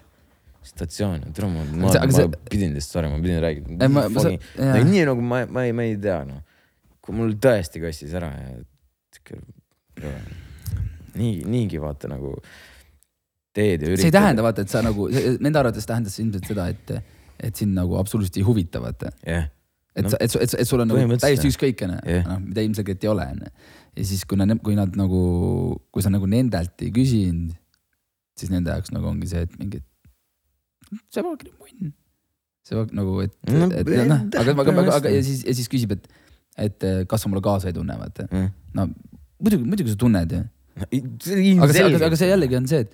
situatsioon, 0.72 1.27
et 1.30 1.43
ma, 1.45 1.51
ma, 1.51 1.93
See- 1.93 2.01
ma, 2.05 2.18
see- 2.18 2.41
pidin 2.51 2.76
lihtsalt, 2.76 2.97
sorry, 2.97 3.11
ma 3.11 3.22
pidin 3.23 3.39
rääkima. 3.41 3.77
Nagu, 3.81 4.89
nii 4.91 5.05
nagu 5.09 5.23
ma, 5.26 5.45
ma 5.49 5.63
ei, 5.65 5.76
ma 5.77 5.88
ei 5.88 5.95
tea 6.01 6.19
noh, 6.27 6.43
kui 7.01 7.15
mul 7.18 7.34
tõesti 7.41 7.81
kassis 7.81 8.13
ära 8.18 8.30
ja 8.35 8.59
sihuke, 9.18 10.12
nii, 11.20 11.42
niigi 11.52 11.80
vaata 11.82 12.10
nagu 12.12 12.36
teed 13.56 13.84
ja 13.84 13.90
üritad. 13.92 14.04
see 14.06 14.12
ei 14.12 14.16
tähenda 14.16 14.46
vaata, 14.46 14.64
et 14.66 14.72
sa 14.72 14.84
nagu, 14.86 15.08
nende 15.12 15.60
arvates 15.60 15.88
tähendas 15.90 16.16
see 16.16 16.26
ilmselt 16.26 16.48
seda, 16.52 16.68
et, 16.72 16.94
et 17.42 17.58
sind 17.60 17.76
nagu 17.76 17.98
absoluutselt 18.00 18.40
ei 18.40 18.46
huvita, 18.48 18.82
vaata. 18.84 19.12
jah, 19.28 19.50
et 19.96 20.06
No, 20.08 20.12
sa, 20.14 20.18
et, 20.24 20.36
et, 20.40 20.54
et 20.64 20.68
sul 20.70 20.80
on 20.80 20.88
nagu 20.88 21.18
täiesti 21.20 21.50
jah. 21.50 21.52
ükskõikene 21.52 21.98
Jah. 22.08 22.28
noh, 22.30 22.38
mida 22.46 22.64
ilmselgelt 22.64 23.04
ei 23.04 23.10
ole, 23.12 23.26
onju. 23.36 23.50
ja 24.00 24.06
siis, 24.08 24.24
kui 24.24 24.40
nad, 24.40 24.54
kui 24.64 24.78
nad 24.78 24.96
nagu, 24.96 25.24
kui 25.92 26.06
sa 26.06 26.14
nagu 26.14 26.30
nendelt 26.32 26.86
ei 26.86 26.94
küsinud, 26.96 27.52
siis 28.40 28.54
nende 28.54 28.72
jaoks 28.72 28.94
nagu 28.96 29.10
ongi 29.12 29.28
see, 29.28 29.44
et 29.44 29.58
mingi, 29.60 29.82
see 31.12 31.26
polegi 31.26 31.52
nii 31.52 31.58
munn. 31.60 31.92
see 32.64 32.86
nagu, 32.96 33.18
et, 33.26 33.36
et 33.52 33.92
noh, 34.08 34.24
aga, 34.40 34.56
aga, 34.64 34.88
aga, 34.96 35.12
ja 35.12 35.26
siis, 35.28 35.44
ja 35.44 35.58
siis 35.60 35.68
küsib, 35.72 35.98
et, 35.98 36.08
et 36.62 36.88
eh, 36.88 37.04
kas 37.10 37.26
sa 37.26 37.32
mulle 37.32 37.44
kaasa 37.46 37.72
ei 37.72 37.78
tunne, 37.78 37.98
vaata. 38.00 38.28
jah. 38.32 38.50
no 38.78 38.88
muidugi, 39.42 39.64
muidugi 39.68 39.94
sa 39.96 40.02
tunned 40.06 40.36
ju. 40.38 40.42
aga 40.82 41.72
see, 41.74 41.86
aga, 41.88 42.06
aga 42.08 42.20
see 42.20 42.30
jällegi 42.32 42.58
on 42.60 42.68
see, 42.72 42.84
et 42.86 42.94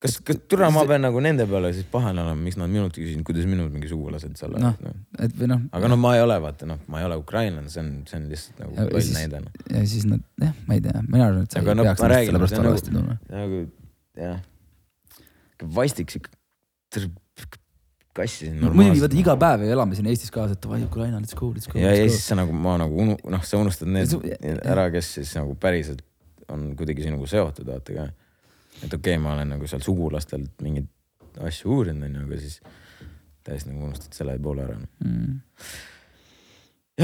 kas, 0.00 0.14
kas 0.24 0.38
türa 0.48 0.70
ma 0.72 0.84
pean 0.88 1.02
nagu 1.04 1.20
nende 1.20 1.44
peale 1.50 1.72
siis 1.76 1.84
pahane 1.92 2.22
olema, 2.22 2.38
miks 2.40 2.56
nad 2.60 2.70
minult 2.72 2.94
küsisid, 2.96 3.20
kuidas 3.26 3.44
minul 3.50 3.68
mingi 3.72 3.90
sugulased 3.90 4.38
seal 4.40 4.54
on 4.56 4.64
Noh. 4.64 4.78
no.? 4.86 4.94
et 5.20 5.34
või 5.36 5.50
noh. 5.52 5.66
aga 5.76 5.90
no 5.92 5.98
ma 6.00 6.14
ei 6.16 6.22
ole, 6.24 6.38
vaata 6.46 6.68
noh, 6.70 6.78
ma 6.88 7.02
ei 7.02 7.08
ole 7.10 7.18
ukrainlane, 7.20 7.68
see 7.72 7.82
on, 7.84 7.90
see 8.08 8.16
on 8.20 8.28
lihtsalt 8.32 8.62
nagu 8.64 8.86
loll 8.88 9.10
näide 9.18 9.42
noh. 9.44 9.58
ja 9.74 9.82
siis 9.92 10.06
nad, 10.08 10.22
jah, 10.40 10.54
ma 10.70 10.78
ei 10.78 10.84
tea, 10.86 11.02
mina 11.08 11.26
arvan, 11.28 11.44
et 11.44 11.52
sa 11.56 11.60
Aga 11.60 11.74
ei 11.74 11.80
no 11.82 11.88
peaks 11.88 12.00
ennast 12.00 12.14
räägin, 12.14 12.30
selle 12.32 12.42
pärast 12.44 12.54
see 12.54 12.60
on 12.60 12.64
nagu- 12.64 12.72
halvasti 12.72 12.96
tundma. 12.96 13.18
nagu 13.34 13.60
jah, 14.24 14.40
vastik 15.80 16.16
sihuke, 16.16 16.32
kassisin 18.20 18.60
muidugi 18.60 19.02
vaata 19.02 19.18
iga 19.18 19.36
päev 19.40 19.64
ju 19.64 19.72
elame 19.74 19.98
siin 19.98 20.10
Eestis 20.12 20.32
kaasa, 20.34 20.56
et 20.56 20.62
davai 20.62 20.82
Ukraina, 20.86 21.18
let's 21.22 21.36
go, 21.36 21.50
let's 21.56 21.70
go. 21.70 21.80
ja, 21.80 21.92
ja 21.96 22.06
siis 22.08 22.28
sa 22.30 22.38
nagu 22.38 22.54
ma 22.54 22.76
nagu 22.80 23.00
unu-, 23.04 23.18
noh, 23.34 23.44
sa 23.46 23.60
unustad 23.60 23.90
need 23.90 24.14
ära, 24.60 24.88
kes 24.94 25.14
siis 25.18 25.34
nagu 25.38 25.56
päriselt 25.60 26.04
on 26.50 26.72
kuidagi 26.78 27.06
sinuga 27.06 27.28
seotud, 27.30 27.68
vaata 27.68 27.96
ka. 27.96 28.08
et 28.80 28.88
okei 28.88 28.98
okay,, 28.98 29.22
ma 29.22 29.34
olen 29.36 29.54
nagu 29.56 29.70
seal 29.70 29.82
sugulastelt 29.84 30.64
mingeid 30.64 30.88
asju 31.46 31.72
uurinud, 31.76 32.08
onju, 32.08 32.26
aga 32.26 32.40
siis 32.42 32.60
täiesti 33.46 33.72
nagu 33.72 33.88
unustad 33.88 34.16
selle 34.16 34.36
poole 34.42 34.66
ära. 34.66 34.76
mm,. 35.04 35.40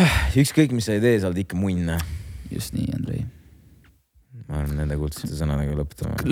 jah, 0.01 0.21
ükskõik, 0.43 0.75
mis 0.77 0.89
sa 0.89 0.97
ei 0.97 1.05
tee, 1.05 1.19
sa 1.21 1.31
oled 1.31 1.43
ikka 1.45 1.59
munn. 1.59 1.97
just 2.51 2.77
nii, 2.77 2.93
Andrei. 2.95 3.25
Ma 4.47 4.61
arvan, 4.61 4.77
nende 4.81 4.97
kuldsete 5.01 5.35
sõnadega 5.35 5.75
lõpetame. 5.79 6.17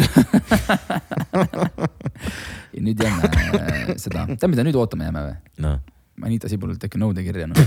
ja 2.75 2.81
nüüd 2.85 2.99
jääme 3.03 3.31
äh, 3.59 3.95
seda, 4.01 4.21
tead 4.31 4.51
mida 4.53 4.63
nüüd 4.67 4.79
ootama 4.79 5.09
jääme 5.09 5.21
või? 5.29 5.37
noh, 5.65 5.77
Anita 6.23 6.51
Sibulalt 6.51 6.85
äkki 6.87 7.01
nõude 7.03 7.21
kirja 7.27 7.47
noh. 7.51 7.59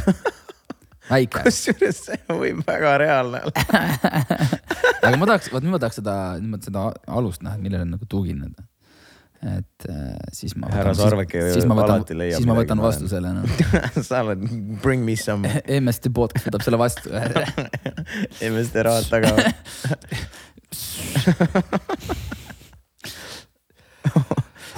väike, 1.11 1.43
kusjuures 1.47 1.99
see 2.07 2.19
võib 2.31 2.57
väga 2.67 2.89
reaalne 3.03 3.39
olla. 3.49 3.81
aga 5.07 5.15
ma 5.19 5.25
tahaks, 5.33 5.47
vot 5.51 5.63
nüüd 5.65 5.75
ma 5.75 5.81
tahaks 5.83 5.97
seda, 6.01 6.15
seda 6.63 6.81
alust 7.19 7.41
näha, 7.43 7.55
millele 7.61 7.85
nagu 7.89 8.05
tugineda. 8.09 8.61
Et 9.45 9.85
äh, 9.89 10.17
siis 10.33 10.55
ma 10.57 10.67
Härra 10.73 10.93
Sarveke 10.97 11.41
siis, 11.43 11.59
siis 11.59 11.67
ma 11.69 11.75
võtan 11.77 11.99
alati, 11.99 12.15
leiab 12.17 12.39
siis 12.41 12.47
ma 12.49 12.55
võtan 12.57 12.79
ma 12.79 12.87
vastu 12.87 13.05
selle 13.11 13.29
noh. 13.35 13.45
sa 14.07 14.23
oled 14.25 14.41
bring 14.81 15.05
me 15.05 15.13
some 15.19 15.45
MST 15.61 16.09
podcast 16.15 16.47
võtab 16.49 16.61
selle 16.65 16.79
vastu. 16.81 17.13
MST 18.51 18.75
rahad 18.87 19.05
taga. 19.11 19.29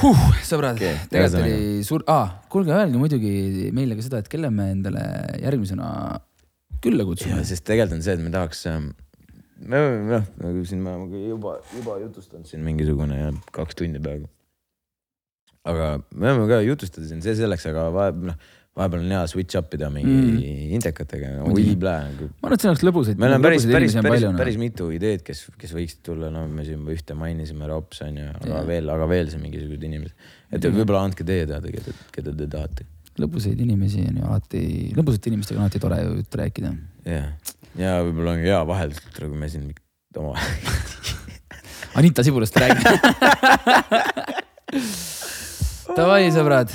huh, 0.04 0.22
sõbrad 0.46 0.76
okay,, 0.76 0.96
tegelikult 1.12 1.44
oli 1.44 1.84
suur 1.88 2.04
ah,, 2.12 2.30
kuulge, 2.52 2.72
öelge 2.76 2.98
muidugi 3.00 3.70
meile 3.76 3.96
ka 3.96 4.04
seda, 4.06 4.18
et 4.20 4.30
kelle 4.32 4.50
me 4.54 4.66
endale 4.74 5.04
järgmisena 5.40 5.88
külla 6.84 7.04
kutsume. 7.08 7.44
sest 7.48 7.64
tegelikult 7.68 8.00
on 8.00 8.04
see, 8.06 8.16
et 8.16 8.24
me 8.24 8.32
tahaks, 8.34 8.60
oleme 8.68 8.92
noh, 10.10 10.28
nagu 10.44 10.66
siin 10.68 10.84
oleme 10.84 11.24
juba, 11.30 11.52
juba 11.76 11.96
jutustanud 12.04 12.48
siin 12.50 12.62
mingisugune 12.66 13.18
kaks 13.56 13.80
tundi 13.80 14.04
peaaegu. 14.04 14.28
Aga 15.68 15.90
me 16.16 16.32
oleme 16.32 16.48
ka 16.50 16.62
jutustanud 16.64 17.10
siin, 17.10 17.22
see 17.26 17.36
selleks, 17.40 17.66
aga 17.70 17.90
vahepeal 17.96 18.32
noh, 18.32 18.38
vahepeal 18.80 19.04
on 19.04 19.12
hea 19.12 19.24
switch 19.28 19.58
up 19.60 19.74
ida 19.76 19.90
mingi 19.92 20.14
mm. 20.14 20.76
indekatega, 20.78 21.32
oi 21.50 21.74
plää 21.80 22.04
ma 22.14 22.48
arvan, 22.48 22.56
et 22.56 22.64
see 22.64 22.70
oleks 22.72 22.86
lõbusaid. 22.88 23.20
me 23.20 23.28
oleme 23.28 23.48
päris, 23.48 23.66
päris, 23.68 23.96
päris, 23.98 24.14
palju, 24.14 24.30
noh. 24.32 24.40
päris 24.40 24.60
mitu 24.62 24.90
ideed, 24.96 25.24
kes, 25.26 25.46
kes 25.60 25.74
võiksid 25.76 26.04
tulla, 26.06 26.30
no 26.34 26.46
me 26.52 26.66
siin 26.68 26.86
ühte 26.94 27.18
mainisime, 27.18 27.68
Rops 27.70 28.04
on 28.06 28.22
ju, 28.22 28.30
aga 28.30 28.54
Jaa. 28.54 28.64
veel, 28.70 28.94
aga 28.94 29.10
veel 29.12 29.34
siin 29.34 29.44
mingisugused 29.44 29.84
inimesed. 29.90 30.32
et 30.56 30.70
võib-olla 30.70 31.04
andke 31.10 31.28
teie 31.28 31.50
teada, 31.50 31.74
keda, 31.76 31.96
keda 32.16 32.36
te 32.40 32.50
tahate. 32.56 32.88
lõbusaid 33.20 33.60
inimesi 33.68 34.06
on 34.08 34.22
ju 34.22 34.32
alati, 34.32 34.64
lõbusate 34.96 35.34
inimestega 35.34 35.60
on 35.60 35.68
alati 35.68 35.84
tore 35.84 36.02
ju 36.04 36.16
juttu 36.22 36.44
rääkida. 36.44 36.74
jah, 37.10 37.30
ja 37.84 38.00
võib-olla 38.06 38.38
on 38.38 38.44
hea 38.48 38.62
vahel, 38.74 38.96
kui 39.18 39.34
me 39.36 39.52
siin 39.52 39.72
oma 40.16 40.38
Anita 42.00 42.24
Sibulast 42.24 42.56
räägime. 42.56 43.00
Davai, 45.98 46.28
sõbrad, 46.34 46.70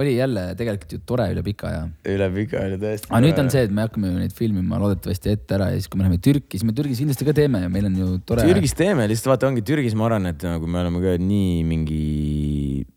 oli 0.00 0.14
jälle 0.16 0.44
tegelikult 0.56 0.92
ju 0.94 1.00
tore 1.04 1.26
üle 1.34 1.42
pika 1.44 1.66
aja. 1.68 1.80
üle 2.08 2.28
pika 2.32 2.62
oli 2.64 2.78
tõesti. 2.80 3.10
aga 3.10 3.20
nüüd 3.26 3.40
on 3.42 3.50
see, 3.52 3.64
et 3.66 3.74
me 3.74 3.84
hakkame 3.84 4.08
ju 4.08 4.20
neid 4.22 4.32
filmima 4.36 4.78
loodetavasti 4.80 5.34
ette 5.34 5.56
ära 5.58 5.66
ja 5.72 5.76
siis, 5.76 5.90
kui 5.92 6.00
me 6.00 6.06
läheme 6.06 6.20
Türki, 6.24 6.56
siis 6.56 6.64
me 6.64 6.72
Türgis 6.76 7.02
kindlasti 7.02 7.26
ka 7.28 7.34
teeme 7.36 7.60
ja 7.64 7.72
meil 7.72 7.90
on 7.90 7.98
ju 7.98 8.08
tore. 8.28 8.46
Türgis 8.48 8.72
teeme, 8.78 9.04
lihtsalt 9.10 9.34
vaata, 9.34 9.50
ongi 9.50 9.64
Türgis, 9.68 9.96
ma 9.98 10.06
arvan, 10.08 10.30
et 10.32 10.46
nagu 10.48 10.70
me 10.70 10.80
oleme 10.80 11.02
ka 11.04 11.12
nii 11.20 11.58
mingi, 11.68 12.00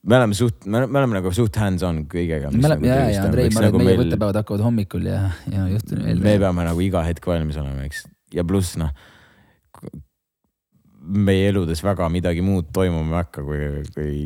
me 0.07 0.19
oleme 0.21 0.39
suht, 0.39 0.63
me 0.63 0.85
me 0.85 1.01
oleme 1.01 1.19
nagu 1.19 1.35
suht 1.35 1.59
hands-on 1.59 2.05
kõigega. 2.11 2.53
me 2.55 2.71
oleme, 2.71 2.89
ja, 2.93 3.01
ja 3.11 3.27
Andrei, 3.27 3.51
ma 3.51 3.65
arvan, 3.65 3.73
et 3.73 3.81
meie 3.81 3.91
meil, 3.91 4.01
võttepäevad 4.05 4.41
hakkavad 4.41 4.65
hommikul 4.69 5.11
ja, 5.11 5.19
ja 5.51 5.67
veel. 5.67 6.23
me 6.23 6.39
peame 6.47 6.69
nagu 6.69 6.87
iga 6.87 7.03
hetk 7.09 7.27
valmis 7.27 7.59
olema, 7.59 7.83
eks. 7.89 8.05
ja 8.39 8.47
pluss 8.47 8.79
noh, 8.79 8.95
meie 11.05 11.51
eludes 11.51 11.83
väga 11.83 12.07
midagi 12.09 12.41
muud 12.45 12.71
toimuma 12.73 13.19
ei 13.19 13.23
hakka, 13.25 13.43
kui, 13.45 13.61
kui 13.91 14.17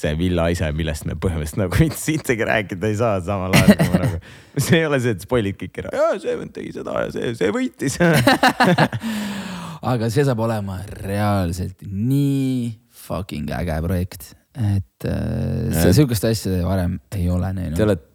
see 0.00 0.12
villa 0.18 0.48
ise, 0.52 0.68
millest 0.76 1.06
me 1.08 1.16
põhimõtteliselt 1.20 1.62
nagu 1.62 1.78
mitte 1.82 2.00
sittagi 2.00 2.46
rääkida 2.48 2.90
ei 2.90 2.98
saa 2.98 3.20
samal 3.24 3.54
ajal, 3.56 3.76
kui 3.80 3.92
me 3.92 4.00
nagu. 4.04 4.20
see 4.66 4.80
ei 4.80 4.88
ole 4.88 5.00
see, 5.04 5.16
et 5.16 5.26
spoil'id 5.26 5.60
kõik 5.60 5.82
ära, 5.82 5.92
jaa, 5.96 6.16
see 6.22 6.38
vend 6.40 6.54
tegi 6.56 6.72
seda 6.76 6.96
ja 7.06 7.12
see, 7.14 7.34
see 7.38 7.52
võitis. 7.54 7.98
aga 9.92 10.10
see 10.12 10.26
saab 10.26 10.42
olema 10.46 10.80
reaalselt 11.04 11.86
nii 11.86 12.74
fucking 13.06 13.50
äge 13.54 13.78
projekt, 13.84 14.32
et 14.56 15.06
äh, 15.08 15.90
sihukest 15.94 16.26
asja 16.26 16.60
varem 16.66 16.98
ei 17.14 17.28
ole 17.30 17.52
Te 17.52 17.60
näinud. 17.60 17.82
olete, 17.86 18.08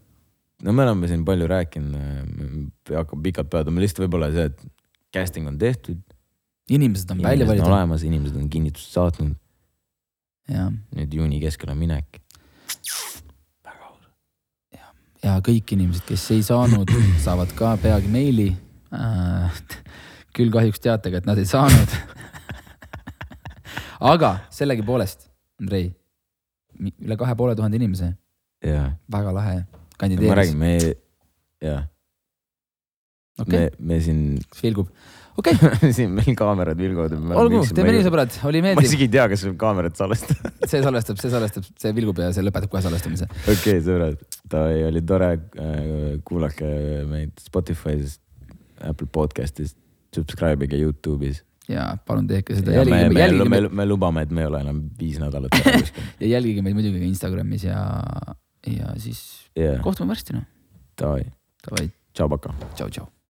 no 0.66 0.76
me 0.76 0.86
oleme 0.88 1.10
siin 1.12 1.26
palju 1.28 1.48
rääkinud, 1.52 2.72
ei 2.92 2.98
hakka 2.98 3.20
pikalt 3.24 3.52
peatuma, 3.54 3.84
lihtsalt 3.84 4.06
võib-olla 4.06 4.32
see, 4.34 4.50
et 4.52 4.66
casting 5.16 5.48
on 5.50 5.60
tehtud. 5.62 6.02
inimesed 6.72 7.10
on 7.12 7.22
välja 7.22 7.42
inimesed 7.42 7.48
on 7.48 7.56
valitud 7.56 7.74
olemas, 7.74 8.04
inimesed 8.08 8.38
on 8.42 8.50
kinnitust 8.52 8.94
saatnud, 8.98 9.38
nüüd 10.52 11.14
juuni 11.14 11.40
keskel 11.44 11.72
on 11.74 11.80
minek. 11.80 12.22
ja 15.22 15.36
kõik 15.46 15.76
inimesed, 15.76 16.06
kes 16.08 16.24
ei 16.34 16.42
saanud, 16.46 16.90
saavad 17.26 17.52
ka 17.58 17.76
peagi 17.82 18.10
meili 18.12 18.50
äh,. 18.94 19.62
küll 20.36 20.52
kahjuks 20.54 20.82
teatega, 20.82 21.20
et 21.22 21.28
nad 21.28 21.38
ei 21.38 21.46
saanud. 21.46 21.96
aga 24.14 24.32
sellegipoolest, 24.54 25.28
Andrei, 25.62 25.92
üle 26.80 27.18
kahe 27.20 27.36
poole 27.38 27.56
tuhande 27.58 27.78
inimese, 27.78 28.14
väga 29.12 29.34
lahe, 29.36 29.56
ma 29.62 30.02
kandideeris 30.02 30.38
räägin,. 30.40 30.58
me, 30.58 30.96
jaa, 31.62 31.84
okei 33.44 33.68
me, 33.68 33.92
me 33.92 34.00
siin, 34.02 34.24
okay., 34.40 34.62
vilgub, 34.64 34.90
okei 35.42 35.58
okay. 35.58 35.92
siin 35.98 36.14
meil 36.16 36.36
kaamerad 36.38 36.80
vilguvad. 36.80 37.16
olgu, 37.42 37.62
teeme 37.76 37.94
nii, 37.96 38.06
sõbrad, 38.06 38.38
oli 38.48 38.62
ma 38.62 38.72
meeldiv, 38.72 38.88
isegi 38.88 39.08
ei 39.08 39.14
tea, 39.18 39.28
kas 39.32 39.46
kaamerad 39.62 39.98
salvestavad. 40.00 40.58
see 40.72 40.82
salvestab, 40.86 41.22
see 41.22 41.34
salvestab, 41.34 41.70
see 41.84 41.94
vilgub 41.98 42.22
ja 42.24 42.32
see 42.36 42.46
lõpetab 42.46 42.72
kohe 42.74 42.84
salvestamise. 42.86 43.30
okei, 43.56 43.84
sõbrad, 43.86 44.26
davai, 44.52 44.82
oli 44.90 45.06
tore. 45.08 45.32
kuulake 46.28 46.74
meid 47.10 47.34
Spotify's, 47.42 48.20
Apple 48.86 49.10
podcast'is, 49.14 49.76
subscribe'ige 50.16 50.80
Youtube'is. 50.82 51.42
ja 51.72 51.92
palun 52.08 52.28
tehke 52.30 52.58
seda, 52.58 52.84
me, 52.86 53.04
me, 53.10 53.22
jälgige 53.22 53.50
me, 53.50 53.62
me 53.82 53.88
lubame, 53.88 54.26
et 54.26 54.32
me 54.34 54.44
ei 54.44 54.50
ole 54.50 54.64
enam 54.66 54.82
viis 55.00 55.20
nädalat 55.22 55.56
ja 56.22 56.34
jälgige 56.36 56.64
meid 56.66 56.76
muidugi 56.76 57.06
Instagramis 57.08 57.68
ja 57.70 57.80
ja 58.68 58.94
siis 59.02 59.22
jah, 59.58 59.80
kohtume 59.86 60.12
varsti 60.12 60.36
noh, 60.36 60.46
davai, 61.00 61.26
davai, 61.66 61.90
tšau, 62.14 62.30
Baka. 62.32 62.54
tšau, 62.76 62.90
tšau. 62.90 63.12